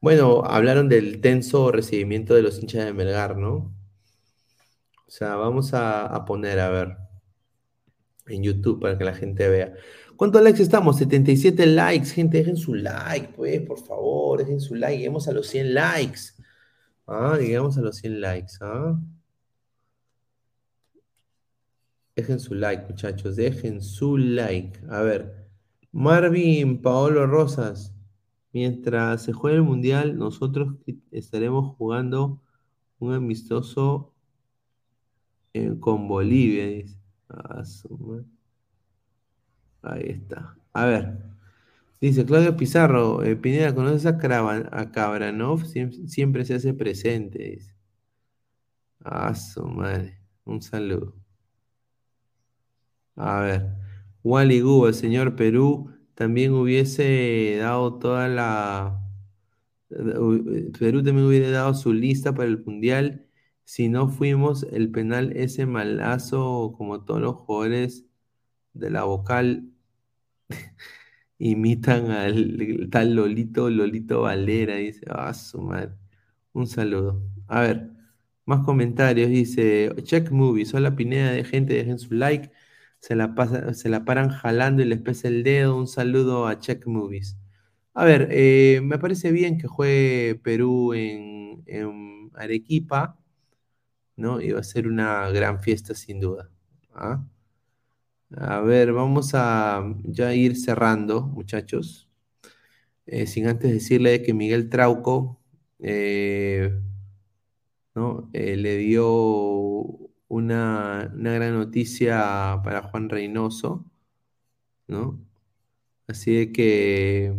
Bueno, 0.00 0.44
hablaron 0.44 0.88
del 0.88 1.20
tenso 1.20 1.72
recibimiento 1.72 2.34
de 2.34 2.42
los 2.42 2.60
hinchas 2.60 2.84
de 2.86 2.92
Melgar, 2.94 3.36
¿no? 3.38 3.74
O 5.08 5.10
sea, 5.10 5.34
vamos 5.34 5.74
a, 5.74 6.06
a 6.06 6.24
poner, 6.24 6.60
a 6.60 6.68
ver, 6.70 6.96
en 8.26 8.42
YouTube 8.42 8.80
para 8.80 8.98
que 8.98 9.04
la 9.04 9.14
gente 9.14 9.48
vea. 9.48 9.74
¿Cuántos 10.18 10.42
likes 10.42 10.60
estamos? 10.60 10.96
77 10.96 11.64
likes. 11.64 12.10
Gente, 12.10 12.38
dejen 12.38 12.56
su 12.56 12.74
like, 12.74 13.28
pues, 13.36 13.60
por 13.60 13.78
favor, 13.78 14.40
dejen 14.40 14.60
su 14.60 14.74
like. 14.74 14.96
Lleguemos 14.96 15.28
a 15.28 15.32
los 15.32 15.46
100 15.46 15.74
likes. 15.74 16.20
Ah, 17.06 17.38
llegamos 17.40 17.78
a 17.78 17.82
los 17.82 17.98
100 17.98 18.20
likes. 18.20 18.54
¿ah? 18.60 18.98
Dejen 22.16 22.40
su 22.40 22.54
like, 22.56 22.84
muchachos. 22.88 23.36
Dejen 23.36 23.80
su 23.80 24.16
like. 24.16 24.80
A 24.90 25.02
ver. 25.02 25.46
Marvin, 25.92 26.82
Paolo 26.82 27.28
Rosas. 27.28 27.94
Mientras 28.52 29.22
se 29.22 29.32
juegue 29.32 29.58
el 29.58 29.62
mundial, 29.62 30.18
nosotros 30.18 30.74
estaremos 31.12 31.76
jugando 31.76 32.42
un 32.98 33.14
amistoso 33.14 34.12
eh, 35.52 35.76
con 35.78 36.08
Bolivia. 36.08 36.66
Dice. 36.66 36.98
Ah, 37.28 37.62
Ahí 39.82 40.10
está. 40.10 40.56
A 40.72 40.86
ver. 40.86 41.18
Dice 42.00 42.24
Claudio 42.24 42.56
Pizarro, 42.56 43.24
eh, 43.24 43.36
Pineda, 43.36 43.74
¿conoces 43.74 44.06
a, 44.06 44.10
a 44.72 44.92
Cabranov? 44.92 45.64
siempre 45.66 46.44
se 46.44 46.54
hace 46.54 46.74
presente, 46.74 47.38
dice. 47.38 47.74
Ah, 49.04 49.34
su 49.34 49.64
madre. 49.66 50.18
Un 50.44 50.62
saludo. 50.62 51.14
A 53.16 53.40
ver. 53.40 53.66
Wally 54.22 54.60
Gu, 54.60 54.86
el 54.86 54.94
señor 54.94 55.36
Perú, 55.36 55.90
también 56.14 56.52
hubiese 56.52 57.56
dado 57.60 57.98
toda 57.98 58.28
la. 58.28 59.00
Perú 60.78 61.02
también 61.02 61.26
hubiera 61.26 61.50
dado 61.50 61.74
su 61.74 61.92
lista 61.92 62.34
para 62.34 62.48
el 62.48 62.62
Mundial 62.64 63.26
si 63.64 63.88
no 63.88 64.08
fuimos 64.08 64.64
el 64.72 64.90
penal 64.90 65.32
ese 65.36 65.66
malazo 65.66 66.74
como 66.76 67.04
todos 67.04 67.20
los 67.20 67.36
jugadores 67.36 68.07
de 68.78 68.90
la 68.90 69.04
vocal 69.04 69.64
imitan 71.38 72.10
al 72.10 72.88
tal 72.90 73.14
Lolito, 73.14 73.70
Lolito 73.70 74.22
Valera, 74.22 74.76
dice, 74.76 75.06
ah, 75.10 75.34
su 75.34 75.60
madre. 75.60 75.92
Un 76.52 76.66
saludo. 76.66 77.22
A 77.48 77.60
ver, 77.62 77.90
más 78.46 78.64
comentarios, 78.64 79.30
dice, 79.30 79.92
check 80.04 80.30
movies, 80.30 80.74
hola 80.74 80.96
Pineda 80.96 81.32
de 81.32 81.44
gente, 81.44 81.74
dejen 81.74 81.98
su 81.98 82.14
like, 82.14 82.50
se 83.00 83.16
la, 83.16 83.34
pasa, 83.34 83.74
se 83.74 83.88
la 83.88 84.04
paran 84.04 84.30
jalando 84.30 84.82
y 84.82 84.86
les 84.86 85.00
pesa 85.02 85.28
el 85.28 85.44
dedo, 85.44 85.76
un 85.76 85.88
saludo 85.88 86.46
a 86.46 86.58
check 86.60 86.86
movies. 86.86 87.36
A 87.94 88.04
ver, 88.04 88.28
eh, 88.32 88.80
me 88.82 88.98
parece 88.98 89.32
bien 89.32 89.58
que 89.58 89.66
juegue 89.68 90.36
Perú 90.36 90.94
en, 90.94 91.62
en 91.66 92.30
Arequipa, 92.34 93.18
¿no? 94.16 94.40
Y 94.40 94.52
va 94.52 94.60
a 94.60 94.62
ser 94.64 94.86
una 94.88 95.30
gran 95.30 95.60
fiesta 95.62 95.94
sin 95.94 96.20
duda. 96.20 96.50
¿ah? 96.94 97.24
A 98.36 98.60
ver, 98.60 98.92
vamos 98.92 99.30
a 99.34 99.82
ya 100.04 100.34
ir 100.34 100.56
cerrando, 100.56 101.22
muchachos. 101.22 102.08
Eh, 103.06 103.26
sin 103.26 103.46
antes 103.48 103.72
decirle 103.72 104.22
que 104.22 104.34
Miguel 104.34 104.68
Trauco 104.68 105.40
eh, 105.78 106.78
¿no? 107.94 108.30
Eh, 108.32 108.56
le 108.56 108.76
dio 108.78 109.06
una, 110.28 111.10
una, 111.14 111.32
gran 111.32 111.54
noticia 111.54 112.60
para 112.64 112.82
Juan 112.82 113.08
Reynoso, 113.08 113.84
¿no? 114.88 115.20
Así 116.08 116.34
de 116.34 116.52
que 116.52 117.34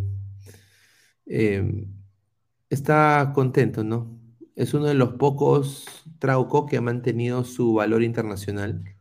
está 2.70 3.32
contento, 3.36 3.84
¿no? 3.84 4.20
Es 4.56 4.74
uno 4.74 4.86
de 4.86 4.94
los 4.96 5.14
pocos 5.14 5.86
Trauco 6.20 6.66
que 6.66 6.78
ha 6.78 6.82
mantenido 6.82 7.44
su 7.44 7.74
valor 7.76 8.04
internacional 8.04 8.99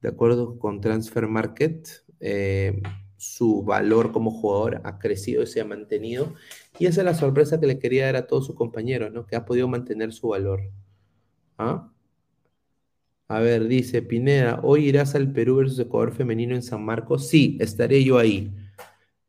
de 0.00 0.08
acuerdo 0.08 0.58
con 0.58 0.80
Transfer 0.80 1.26
Market, 1.26 1.88
eh, 2.20 2.80
su 3.16 3.62
valor 3.62 4.12
como 4.12 4.30
jugador 4.30 4.80
ha 4.84 4.98
crecido 4.98 5.42
y 5.42 5.46
se 5.46 5.60
ha 5.60 5.64
mantenido. 5.64 6.34
Y 6.78 6.86
esa 6.86 7.00
es 7.00 7.04
la 7.04 7.14
sorpresa 7.14 7.60
que 7.60 7.66
le 7.66 7.78
quería 7.78 8.06
dar 8.06 8.16
a 8.16 8.26
todos 8.26 8.46
sus 8.46 8.56
compañeros, 8.56 9.12
¿no? 9.12 9.26
Que 9.26 9.36
ha 9.36 9.44
podido 9.44 9.68
mantener 9.68 10.12
su 10.12 10.28
valor. 10.28 10.60
¿Ah? 11.58 11.90
A 13.28 13.40
ver, 13.40 13.66
dice 13.66 14.02
Pineda, 14.02 14.60
¿hoy 14.62 14.86
irás 14.86 15.14
al 15.16 15.32
Perú 15.32 15.56
versus 15.56 15.78
Ecuador 15.80 16.12
femenino 16.14 16.54
en 16.54 16.62
San 16.62 16.84
Marcos? 16.84 17.28
Sí, 17.28 17.58
estaré 17.60 18.04
yo 18.04 18.18
ahí. 18.18 18.52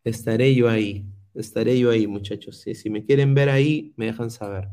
Estaré 0.04 0.54
yo 0.54 0.70
ahí. 0.70 1.06
Estaré 1.34 1.80
yo 1.80 1.90
ahí, 1.90 2.06
muchachos. 2.08 2.62
Si 2.62 2.90
me 2.90 3.04
quieren 3.06 3.34
ver 3.34 3.50
ahí, 3.50 3.94
me 3.98 4.06
dejan 4.06 4.30
saber. 4.30 4.70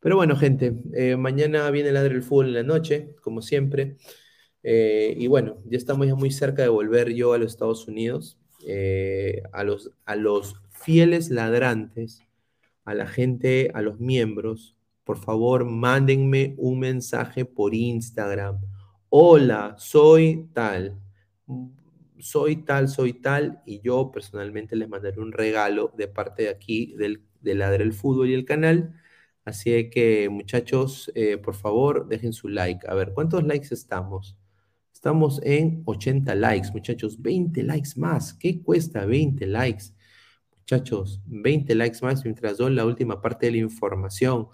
Pero 0.00 0.16
bueno, 0.16 0.36
gente, 0.36 0.76
eh, 0.94 1.16
mañana 1.16 1.70
viene 1.70 1.88
el 1.88 1.94
Ladre 1.94 2.14
del 2.14 2.22
Fútbol 2.22 2.46
en 2.48 2.54
la 2.54 2.62
noche, 2.62 3.14
como 3.22 3.42
siempre. 3.42 3.96
Eh, 4.62 5.14
y 5.16 5.26
bueno, 5.26 5.58
ya 5.66 5.78
estamos 5.78 6.06
ya 6.06 6.14
muy 6.14 6.30
cerca 6.30 6.62
de 6.62 6.68
volver 6.68 7.14
yo 7.14 7.32
a 7.32 7.38
los 7.38 7.52
Estados 7.52 7.88
Unidos. 7.88 8.38
Eh, 8.66 9.42
a, 9.52 9.64
los, 9.64 9.92
a 10.04 10.16
los 10.16 10.60
fieles 10.70 11.30
ladrantes, 11.30 12.22
a 12.84 12.94
la 12.94 13.06
gente, 13.06 13.70
a 13.74 13.82
los 13.82 14.00
miembros, 14.00 14.76
por 15.04 15.18
favor, 15.18 15.64
mándenme 15.64 16.54
un 16.58 16.80
mensaje 16.80 17.44
por 17.44 17.74
Instagram 17.74 18.60
Hola, 19.10 19.74
soy 19.78 20.50
tal. 20.52 21.00
Soy 22.18 22.56
tal, 22.64 22.88
soy 22.88 23.14
tal. 23.14 23.62
Y 23.66 23.80
yo 23.80 24.10
personalmente 24.10 24.76
les 24.76 24.88
mandaré 24.88 25.20
un 25.20 25.32
regalo 25.32 25.92
de 25.96 26.08
parte 26.08 26.44
de 26.44 26.48
aquí, 26.50 26.94
del, 26.96 27.22
de 27.40 27.54
Ladre 27.54 27.84
el 27.84 27.92
Fútbol 27.92 28.30
y 28.30 28.34
el 28.34 28.44
canal. 28.44 28.94
Así 29.44 29.90
que, 29.90 30.28
muchachos, 30.28 31.10
eh, 31.14 31.38
por 31.38 31.54
favor, 31.54 32.06
dejen 32.08 32.32
su 32.32 32.48
like. 32.48 32.86
A 32.88 32.94
ver, 32.94 33.12
¿cuántos 33.14 33.44
likes 33.44 33.68
estamos? 33.72 34.37
Estamos 34.98 35.40
en 35.44 35.84
80 35.84 36.34
likes, 36.34 36.70
muchachos. 36.72 37.22
20 37.22 37.62
likes 37.62 37.90
más. 37.94 38.34
¿Qué 38.34 38.60
cuesta 38.60 39.06
20 39.06 39.46
likes? 39.46 39.84
Muchachos, 40.58 41.22
20 41.26 41.72
likes 41.76 42.00
más 42.02 42.24
mientras 42.24 42.58
doy 42.58 42.74
la 42.74 42.84
última 42.84 43.20
parte 43.20 43.46
de 43.46 43.52
la 43.52 43.58
información. 43.58 44.48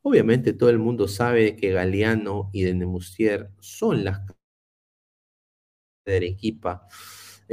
Obviamente 0.00 0.54
todo 0.54 0.70
el 0.70 0.78
mundo 0.78 1.08
sabe 1.08 1.56
que 1.56 1.72
Galeano 1.72 2.48
y 2.54 2.62
de 2.62 2.72
Nemustier 2.72 3.50
son 3.60 4.02
las 4.04 4.22
de 6.06 6.16
Arequipa. 6.16 6.88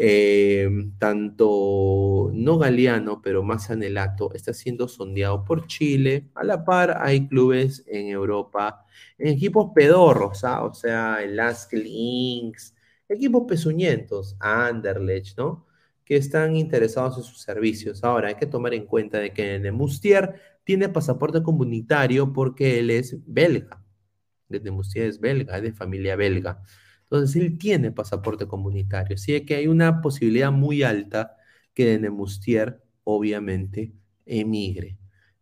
Eh, 0.02 0.70
tanto 0.98 2.32
no 2.34 2.58
Galeano, 2.58 3.22
pero 3.22 3.44
más 3.44 3.70
Anelato, 3.70 4.34
está 4.34 4.54
siendo 4.54 4.88
sondeado 4.88 5.44
por 5.44 5.68
Chile. 5.68 6.30
A 6.36 6.46
la 6.46 6.64
par 6.64 6.98
hay 7.02 7.28
clubes 7.28 7.84
en 7.86 8.08
Europa, 8.08 8.86
en 9.18 9.28
equipos 9.28 9.72
pedorros, 9.76 10.46
¿ah? 10.46 10.64
o 10.64 10.74
sea, 10.74 11.22
el 11.22 11.36
Lask 11.36 11.74
Links, 11.74 12.74
equipos 13.10 13.44
pezuñentos, 13.46 14.38
Anderlecht, 14.40 15.38
¿no? 15.38 15.68
Que 16.06 16.16
están 16.16 16.56
interesados 16.56 17.18
en 17.18 17.24
sus 17.24 17.42
servicios. 17.42 18.02
Ahora, 18.02 18.30
hay 18.30 18.36
que 18.36 18.46
tomar 18.46 18.74
en 18.74 18.86
cuenta 18.86 19.20
de 19.20 19.34
que 19.34 19.60
Nemustier 19.60 20.34
tiene 20.64 20.88
pasaporte 20.88 21.44
comunitario 21.44 22.32
porque 22.32 22.80
él 22.80 22.90
es 22.90 23.18
belga. 23.28 23.84
Desde 24.48 24.72
es 25.06 25.20
belga, 25.20 25.58
es 25.58 25.64
de 25.64 25.74
familia 25.74 26.16
belga. 26.16 26.64
Entonces, 27.12 27.42
él 27.42 27.58
tiene 27.58 27.92
pasaporte 27.92 28.48
comunitario. 28.48 29.16
Así 29.16 29.40
que 29.46 29.56
hay 29.56 29.68
una 29.68 30.02
posibilidad 30.02 30.52
muy 30.52 30.84
alta 30.84 31.36
que 31.74 31.86
de 31.86 32.00
Nemustier, 32.00 32.82
obviamente, 33.04 33.94
emigre. 34.26 34.98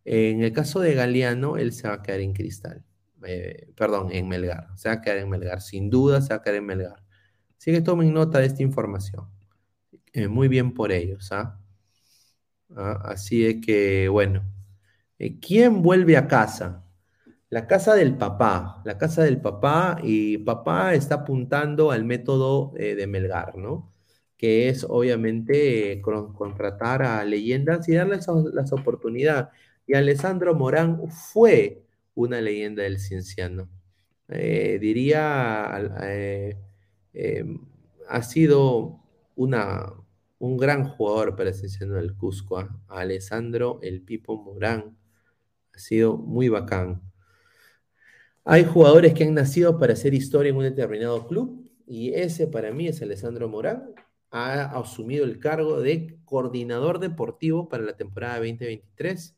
En 0.05 0.41
el 0.41 0.53
caso 0.53 0.79
de 0.79 0.93
Galeano, 0.93 1.57
él 1.57 1.73
se 1.73 1.87
va 1.89 1.95
a 1.95 2.01
quedar 2.01 2.21
en 2.21 2.33
Cristal. 2.33 2.83
Eh, 3.25 3.71
perdón, 3.75 4.09
en 4.11 4.27
Melgar. 4.29 4.69
Se 4.77 4.89
va 4.89 4.95
a 4.95 5.01
quedar 5.01 5.17
en 5.17 5.29
Melgar. 5.29 5.61
Sin 5.61 5.89
duda 5.89 6.21
se 6.21 6.29
va 6.29 6.37
a 6.37 6.41
quedar 6.41 6.57
en 6.57 6.65
Melgar. 6.65 7.03
Así 7.57 7.71
que 7.71 7.81
tomen 7.81 8.13
nota 8.13 8.39
de 8.39 8.45
esta 8.47 8.63
información. 8.63 9.25
Eh, 10.13 10.27
muy 10.27 10.47
bien 10.47 10.73
por 10.73 10.91
ellos. 10.91 11.31
¿ah? 11.31 11.59
¿Ah? 12.75 13.01
Así 13.05 13.45
es 13.45 13.57
que, 13.65 14.07
bueno. 14.09 14.43
Eh, 15.19 15.39
¿Quién 15.39 15.81
vuelve 15.81 16.17
a 16.17 16.27
casa? 16.27 16.86
La 17.49 17.67
casa 17.67 17.95
del 17.95 18.17
papá, 18.17 18.81
la 18.85 18.97
casa 18.97 19.23
del 19.23 19.39
papá, 19.41 19.99
y 20.03 20.37
papá 20.39 20.93
está 20.95 21.15
apuntando 21.15 21.91
al 21.91 22.03
método 22.05 22.73
eh, 22.77 22.95
de 22.95 23.07
Melgar, 23.07 23.57
¿no? 23.57 23.91
Que 24.37 24.69
es 24.69 24.85
obviamente 24.87 25.93
eh, 25.93 26.01
contratar 26.01 27.03
a 27.03 27.23
leyendas 27.25 27.87
y 27.89 27.95
darles 27.95 28.27
las 28.53 28.73
oportunidades. 28.73 29.47
Y 29.87 29.95
Alessandro 29.95 30.55
Morán 30.55 31.09
fue 31.09 31.85
una 32.15 32.41
leyenda 32.41 32.83
del 32.83 32.99
cienciano. 32.99 33.69
diría, 34.27 35.65
ha 38.09 38.21
sido 38.23 38.99
una, 39.35 39.93
un 40.39 40.57
gran 40.57 40.89
jugador 40.89 41.35
para 41.35 41.49
el 41.49 41.55
cienciano 41.55 41.95
del 41.95 42.15
Cusco, 42.15 42.57
¿ah? 42.59 42.79
Alessandro 42.87 43.79
El 43.81 44.01
Pipo 44.01 44.37
Morán 44.41 44.97
ha 45.73 45.79
sido 45.79 46.17
muy 46.17 46.49
bacán. 46.49 47.06
Hay 48.49 48.63
jugadores 48.63 49.13
que 49.13 49.25
han 49.25 49.33
nacido 49.33 49.77
para 49.77 49.91
hacer 49.91 50.13
historia 50.13 50.51
en 50.51 50.55
un 50.55 50.63
determinado 50.63 51.27
club 51.27 51.69
y 51.85 52.13
ese 52.13 52.47
para 52.47 52.71
mí 52.71 52.87
es 52.87 53.01
Alessandro 53.01 53.49
Morán. 53.49 53.93
Ha 54.31 54.79
asumido 54.79 55.25
el 55.25 55.37
cargo 55.39 55.81
de 55.81 56.17
coordinador 56.23 56.99
deportivo 56.99 57.67
para 57.67 57.83
la 57.83 57.97
temporada 57.97 58.35
2023. 58.35 59.35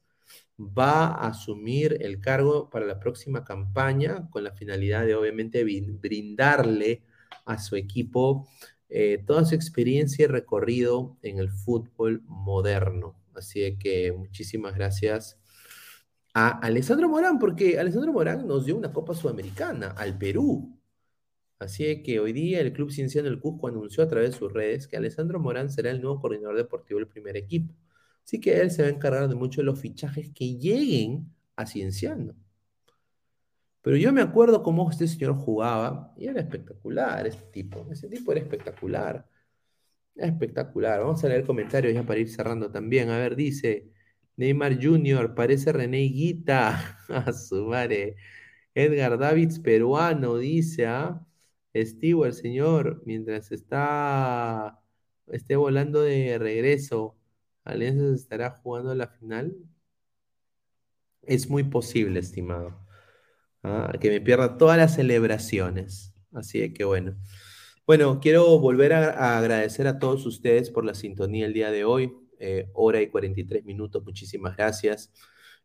Va 0.59 1.07
a 1.07 1.29
asumir 1.29 1.97
el 2.01 2.21
cargo 2.21 2.69
para 2.69 2.85
la 2.85 2.99
próxima 2.99 3.43
campaña 3.43 4.29
con 4.29 4.43
la 4.43 4.51
finalidad 4.51 5.07
de 5.07 5.15
obviamente 5.15 5.63
brindarle 5.63 7.01
a 7.45 7.57
su 7.57 7.77
equipo 7.77 8.47
eh, 8.89 9.23
toda 9.25 9.43
su 9.43 9.55
experiencia 9.55 10.25
y 10.25 10.27
recorrido 10.27 11.17
en 11.23 11.39
el 11.39 11.49
fútbol 11.49 12.21
moderno. 12.27 13.15
Así 13.33 13.75
que 13.79 14.11
muchísimas 14.11 14.75
gracias 14.75 15.39
a 16.39 16.51
Alessandro 16.59 17.09
Morán, 17.09 17.37
porque 17.37 17.77
Alessandro 17.77 18.13
Morán 18.13 18.47
nos 18.47 18.65
dio 18.65 18.77
una 18.77 18.93
Copa 18.93 19.13
Sudamericana 19.13 19.89
al 19.89 20.17
Perú. 20.17 20.73
Así 21.59 22.01
que 22.01 22.21
hoy 22.21 22.31
día 22.31 22.61
el 22.61 22.71
Club 22.71 22.91
Cienciano 22.91 23.27
del 23.27 23.41
Cusco 23.41 23.67
anunció 23.67 24.03
a 24.03 24.07
través 24.07 24.31
de 24.31 24.37
sus 24.37 24.53
redes 24.53 24.87
que 24.87 24.95
Alessandro 24.95 25.41
Morán 25.41 25.69
será 25.69 25.91
el 25.91 26.01
nuevo 26.01 26.21
coordinador 26.21 26.55
deportivo 26.55 26.99
del 26.99 27.09
primer 27.09 27.35
equipo. 27.35 27.73
Así 28.23 28.39
que 28.39 28.61
él 28.61 28.71
se 28.71 28.83
va 28.83 28.87
a 28.87 28.91
encargar 28.91 29.27
de 29.27 29.35
muchos 29.35 29.57
de 29.57 29.63
los 29.63 29.81
fichajes 29.81 30.31
que 30.33 30.55
lleguen 30.57 31.29
a 31.57 31.65
Cienciano. 31.65 32.33
Pero 33.81 33.97
yo 33.97 34.13
me 34.13 34.21
acuerdo 34.21 34.63
cómo 34.63 34.89
este 34.89 35.09
señor 35.09 35.35
jugaba 35.35 36.13
y 36.15 36.27
era 36.27 36.39
espectacular 36.39 37.27
este 37.27 37.47
tipo. 37.51 37.85
Ese 37.91 38.07
tipo 38.07 38.31
era 38.31 38.39
espectacular. 38.39 39.27
espectacular. 40.15 41.01
Vamos 41.01 41.21
a 41.21 41.27
leer 41.27 41.45
comentarios 41.45 41.93
ya 41.93 42.05
para 42.05 42.21
ir 42.21 42.29
cerrando 42.29 42.71
también. 42.71 43.09
A 43.09 43.17
ver, 43.17 43.35
dice 43.35 43.91
Neymar 44.39 44.81
Jr., 44.81 45.35
parece 45.35 45.73
René 45.73 45.99
Guita. 45.99 46.97
A 47.09 47.33
su 47.33 47.65
madre. 47.65 48.15
Edgar 48.73 49.17
Davids, 49.17 49.59
peruano, 49.59 50.37
dice, 50.37 50.87
¿ah? 50.87 51.25
El 51.73 52.33
señor, 52.33 53.03
mientras 53.05 53.51
está 53.51 54.79
esté 55.27 55.55
volando 55.57 56.01
de 56.01 56.37
regreso, 56.39 57.17
Alianza 57.65 58.15
estará 58.15 58.51
jugando 58.51 58.95
la 58.95 59.07
final. 59.07 59.55
Es 61.23 61.49
muy 61.49 61.63
posible, 61.63 62.21
estimado. 62.21 62.79
¿ah? 63.63 63.91
Que 63.99 64.09
me 64.09 64.21
pierda 64.21 64.57
todas 64.57 64.77
las 64.77 64.95
celebraciones. 64.95 66.13
Así 66.33 66.73
que 66.73 66.85
bueno. 66.85 67.17
Bueno, 67.85 68.19
quiero 68.21 68.57
volver 68.59 68.93
a 68.93 69.37
agradecer 69.37 69.87
a 69.87 69.99
todos 69.99 70.25
ustedes 70.25 70.69
por 70.71 70.85
la 70.85 70.93
sintonía 70.93 71.45
el 71.45 71.53
día 71.53 71.71
de 71.71 71.83
hoy. 71.83 72.13
Eh, 72.39 72.69
hora 72.73 73.01
y 73.01 73.07
43 73.07 73.65
minutos. 73.65 74.03
Muchísimas 74.03 74.55
gracias. 74.55 75.11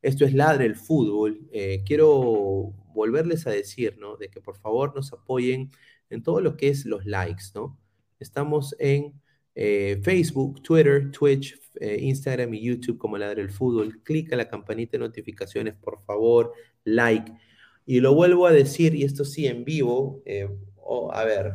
Esto 0.02 0.24
es 0.24 0.34
Ladre 0.34 0.66
el 0.66 0.74
Fútbol. 0.74 1.48
Eh, 1.52 1.82
quiero 1.86 2.74
volverles 2.92 3.46
a 3.46 3.50
decir, 3.50 3.96
¿no? 3.98 4.16
De 4.16 4.28
que 4.28 4.40
por 4.40 4.56
favor 4.58 4.94
nos 4.94 5.12
apoyen 5.12 5.70
en 6.10 6.22
todo 6.22 6.40
lo 6.40 6.56
que 6.56 6.68
es 6.68 6.84
los 6.84 7.06
likes, 7.06 7.44
¿no? 7.54 7.78
Estamos 8.18 8.74
en 8.78 9.20
eh, 9.54 10.00
Facebook, 10.02 10.62
Twitter, 10.62 11.10
Twitch, 11.12 11.60
Instagram 11.80 12.54
y 12.54 12.62
YouTube 12.62 12.98
como 12.98 13.18
Ladre 13.18 13.42
el 13.42 13.50
Fútbol. 13.50 14.02
Clica 14.02 14.36
la 14.36 14.48
campanita 14.48 14.92
de 14.92 14.98
notificaciones, 14.98 15.74
por 15.74 16.04
favor, 16.04 16.52
like. 16.84 17.32
Y 17.86 18.00
lo 18.00 18.14
vuelvo 18.14 18.46
a 18.46 18.52
decir, 18.52 18.94
y 18.94 19.04
esto 19.04 19.24
sí 19.24 19.46
en 19.46 19.64
vivo, 19.64 20.22
a 21.12 21.24
ver, 21.24 21.54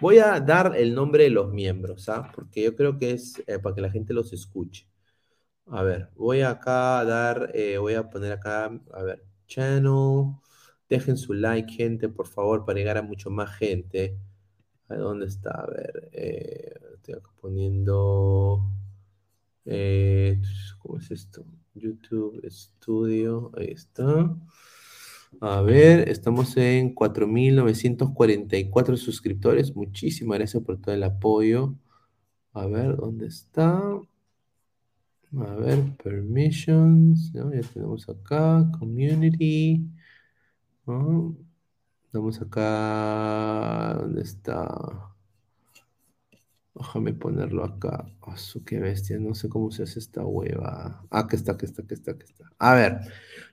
Voy 0.00 0.18
a 0.18 0.40
dar 0.40 0.74
el 0.76 0.94
nombre 0.94 1.24
de 1.24 1.30
los 1.30 1.52
miembros, 1.52 2.08
¿ah? 2.08 2.30
Porque 2.34 2.62
yo 2.62 2.76
creo 2.76 2.98
que 2.98 3.12
es 3.12 3.42
eh, 3.46 3.58
para 3.58 3.74
que 3.74 3.80
la 3.80 3.90
gente 3.90 4.12
los 4.12 4.32
escuche. 4.32 4.86
A 5.66 5.82
ver, 5.82 6.10
voy 6.16 6.42
acá 6.42 7.00
a 7.00 7.04
dar, 7.04 7.50
eh, 7.54 7.78
voy 7.78 7.94
a 7.94 8.08
poner 8.10 8.32
acá, 8.32 8.66
a 8.92 9.02
ver, 9.02 9.24
channel. 9.48 10.34
Dejen 10.88 11.16
su 11.18 11.34
like, 11.34 11.72
gente, 11.72 12.08
por 12.08 12.26
favor, 12.28 12.64
para 12.66 12.78
llegar 12.78 12.98
a 12.98 13.02
mucho 13.02 13.30
más 13.30 13.56
gente. 13.56 14.18
¿Dónde 14.88 15.26
está? 15.26 15.50
A 15.52 15.66
ver, 15.66 16.10
eh, 16.12 16.74
estoy 16.96 17.14
acá 17.14 17.30
poniendo. 17.40 18.62
¿Cómo 20.78 20.98
es 20.98 21.10
esto? 21.10 21.44
YouTube 21.74 22.40
Studio, 22.50 23.50
ahí 23.56 23.68
está. 23.72 24.36
A 25.40 25.60
ver, 25.60 26.08
estamos 26.08 26.56
en 26.56 26.94
4.944 26.94 28.96
suscriptores. 28.96 29.74
Muchísimas 29.76 30.38
gracias 30.38 30.62
por 30.62 30.80
todo 30.80 30.94
el 30.94 31.02
apoyo. 31.02 31.74
A 32.54 32.66
ver, 32.66 32.96
¿dónde 32.96 33.26
está? 33.26 33.78
A 33.78 35.54
ver, 35.56 35.78
permissions. 36.02 37.32
Ya 37.32 37.44
tenemos 37.74 38.08
acá, 38.08 38.66
community. 38.78 39.84
¿no? 40.86 41.36
Vamos 42.12 42.40
acá. 42.40 43.94
¿Dónde 44.00 44.22
está? 44.22 45.12
Déjame 46.74 47.12
ponerlo 47.12 47.64
acá. 47.64 48.06
Oh, 48.20 48.36
su 48.36 48.64
qué 48.64 48.78
bestia, 48.78 49.18
no 49.18 49.34
sé 49.34 49.50
cómo 49.50 49.70
se 49.70 49.82
hace 49.82 49.98
esta 49.98 50.24
hueva. 50.24 51.04
Ah, 51.10 51.26
que 51.26 51.36
está, 51.36 51.58
que 51.58 51.66
está, 51.66 51.82
que 51.82 51.94
está, 51.94 52.16
que 52.16 52.24
está. 52.24 52.50
A 52.58 52.74
ver, 52.74 53.00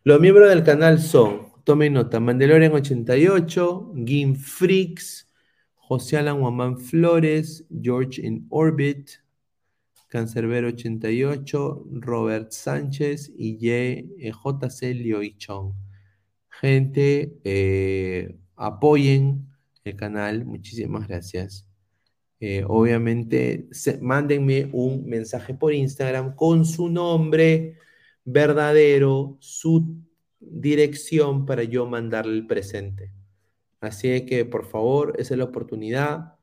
los 0.04 0.20
miembros 0.22 0.50
del 0.50 0.64
canal 0.64 1.00
son 1.00 1.53
Tomen 1.64 1.94
nota, 1.94 2.20
Mandalorian 2.20 2.74
88, 2.74 3.92
Game 3.96 4.36
Freaks, 4.36 5.30
José 5.76 6.18
Alan 6.18 6.42
Guamán 6.42 6.78
Flores, 6.78 7.66
George 7.70 8.22
in 8.22 8.46
Orbit, 8.50 9.12
Cancerbero 10.10 10.68
88, 10.68 11.86
Robert 12.02 12.52
Sánchez 12.52 13.32
y 13.38 13.58
JC 13.58 14.94
Lioichon. 14.94 15.74
Gente, 16.50 17.40
eh, 17.46 18.36
apoyen 18.58 19.48
el 19.86 19.96
canal. 19.96 20.46
Muchísimas 20.46 21.08
gracias. 21.08 21.66
Eh, 22.42 22.66
obviamente, 22.68 23.70
mándenme 24.02 24.70
un 24.74 25.06
mensaje 25.06 25.54
por 25.54 25.74
Instagram 25.74 26.36
con 26.36 26.66
su 26.66 26.90
nombre 26.90 27.78
verdadero, 28.26 29.38
su 29.40 30.04
dirección 30.50 31.46
para 31.46 31.64
yo 31.64 31.86
mandarle 31.86 32.34
el 32.34 32.48
presente. 32.48 33.12
Así 33.82 34.26
que, 34.26 34.46
por 34.46 34.66
favor, 34.66 35.14
esa 35.18 35.34
es 35.34 35.38
la 35.38 35.44
oportunidad. 35.44 36.36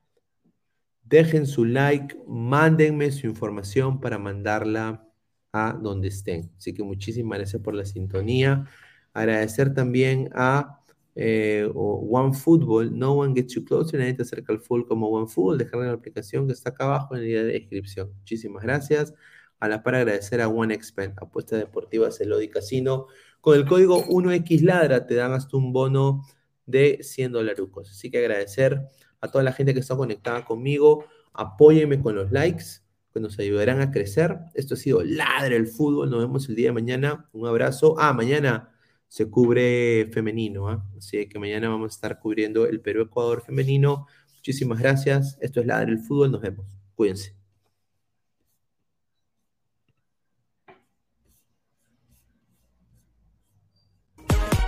Dejen 1.02 1.46
su 1.46 1.64
like, 1.64 2.16
mándenme 2.26 3.10
su 3.12 3.26
información 3.26 4.00
para 4.00 4.18
mandarla 4.18 5.08
a 5.52 5.72
donde 5.72 6.08
estén. 6.08 6.52
Así 6.56 6.74
que 6.74 6.82
muchísimas 6.82 7.38
gracias 7.38 7.62
por 7.62 7.74
la 7.74 7.84
sintonía. 7.84 8.66
Agradecer 9.12 9.74
también 9.74 10.30
a 10.34 10.80
eh, 11.16 11.68
OneFootball, 11.74 12.96
No 12.96 13.14
One 13.14 13.34
Gets 13.34 13.54
You 13.54 13.64
Closer, 13.64 13.98
nadie 13.98 14.14
te 14.14 14.22
acerca 14.22 14.52
al 14.52 14.60
full 14.60 14.84
como 14.84 15.08
OneFootball, 15.08 15.58
dejarle 15.58 15.86
la 15.86 15.92
aplicación 15.92 16.46
que 16.46 16.52
está 16.52 16.70
acá 16.70 16.84
abajo 16.84 17.16
en 17.16 17.34
la 17.34 17.42
descripción. 17.42 18.12
Muchísimas 18.18 18.62
gracias. 18.62 19.14
A 19.58 19.68
la 19.68 19.82
par 19.82 19.96
agradecer 19.96 20.40
a 20.40 20.48
OneXpert, 20.48 21.18
apuesta 21.20 21.56
deportiva 21.56 22.10
Celodi 22.10 22.48
Casino. 22.48 23.08
Con 23.40 23.56
el 23.56 23.66
código 23.66 24.04
1XLadra 24.06 25.06
te 25.06 25.14
dan 25.14 25.32
hasta 25.32 25.56
un 25.56 25.72
bono 25.72 26.24
de 26.66 26.98
100 27.02 27.32
dólares. 27.32 27.60
Así 27.90 28.10
que 28.10 28.18
agradecer 28.18 28.80
a 29.20 29.28
toda 29.28 29.44
la 29.44 29.52
gente 29.52 29.74
que 29.74 29.80
está 29.80 29.96
conectada 29.96 30.44
conmigo. 30.44 31.04
Apóyenme 31.32 32.00
con 32.00 32.14
los 32.14 32.30
likes, 32.32 32.82
que 33.12 33.20
nos 33.20 33.38
ayudarán 33.38 33.80
a 33.80 33.90
crecer. 33.90 34.38
Esto 34.54 34.74
ha 34.74 34.76
sido 34.76 35.02
Ladre 35.02 35.56
el 35.56 35.66
Fútbol. 35.66 36.10
Nos 36.10 36.20
vemos 36.20 36.48
el 36.48 36.56
día 36.56 36.68
de 36.68 36.72
mañana. 36.72 37.28
Un 37.32 37.46
abrazo. 37.46 37.96
Ah, 37.98 38.12
mañana 38.12 38.70
se 39.08 39.28
cubre 39.28 40.08
femenino, 40.12 40.68
¿ah? 40.68 40.86
así 40.96 41.28
que 41.28 41.40
mañana 41.40 41.68
vamos 41.68 41.92
a 41.92 41.94
estar 41.96 42.20
cubriendo 42.20 42.66
el 42.66 42.80
Perú-Ecuador 42.80 43.42
femenino. 43.42 44.06
Muchísimas 44.36 44.78
gracias. 44.78 45.36
Esto 45.40 45.60
es 45.60 45.66
Ladre 45.66 45.92
el 45.92 45.98
Fútbol. 45.98 46.30
Nos 46.30 46.40
vemos. 46.40 46.66
Cuídense. 46.94 47.39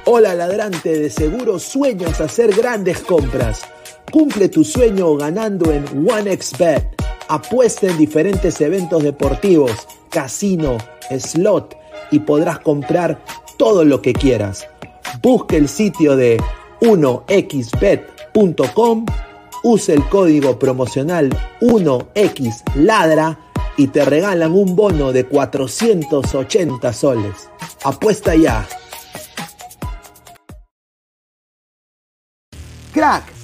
Hola 0.05 0.35
ladrante, 0.35 0.99
de 0.99 1.11
seguro 1.11 1.61
sueñas 1.61 2.21
hacer 2.21 2.53
grandes 2.57 2.99
compras. 3.03 3.63
Cumple 4.11 4.49
tu 4.49 4.65
sueño 4.65 5.15
ganando 5.15 5.71
en 5.71 5.85
OneXBet. 6.11 7.01
Apuesta 7.29 7.87
en 7.87 7.97
diferentes 7.97 8.61
eventos 8.61 9.05
deportivos, 9.05 9.87
casino, 10.11 10.77
slot 11.17 11.77
y 12.11 12.19
podrás 12.19 12.59
comprar 12.59 13.25
todo 13.57 13.85
lo 13.85 14.03
que 14.03 14.13
quieras. 14.13 14.67
Busque 15.23 15.57
el 15.57 15.69
sitio 15.69 16.17
de 16.17 16.43
1xbet.com, 16.81 17.87
use 19.63 19.95
el 19.95 20.05
código 20.09 20.59
promocional 20.59 21.31
1xladra 21.61 23.39
y 23.77 23.87
te 23.87 24.05
regalan 24.05 24.51
un 24.51 24.75
bono 24.75 25.13
de 25.13 25.27
480 25.27 26.93
soles. 26.93 27.49
Apuesta 27.85 28.35
ya. 28.35 28.67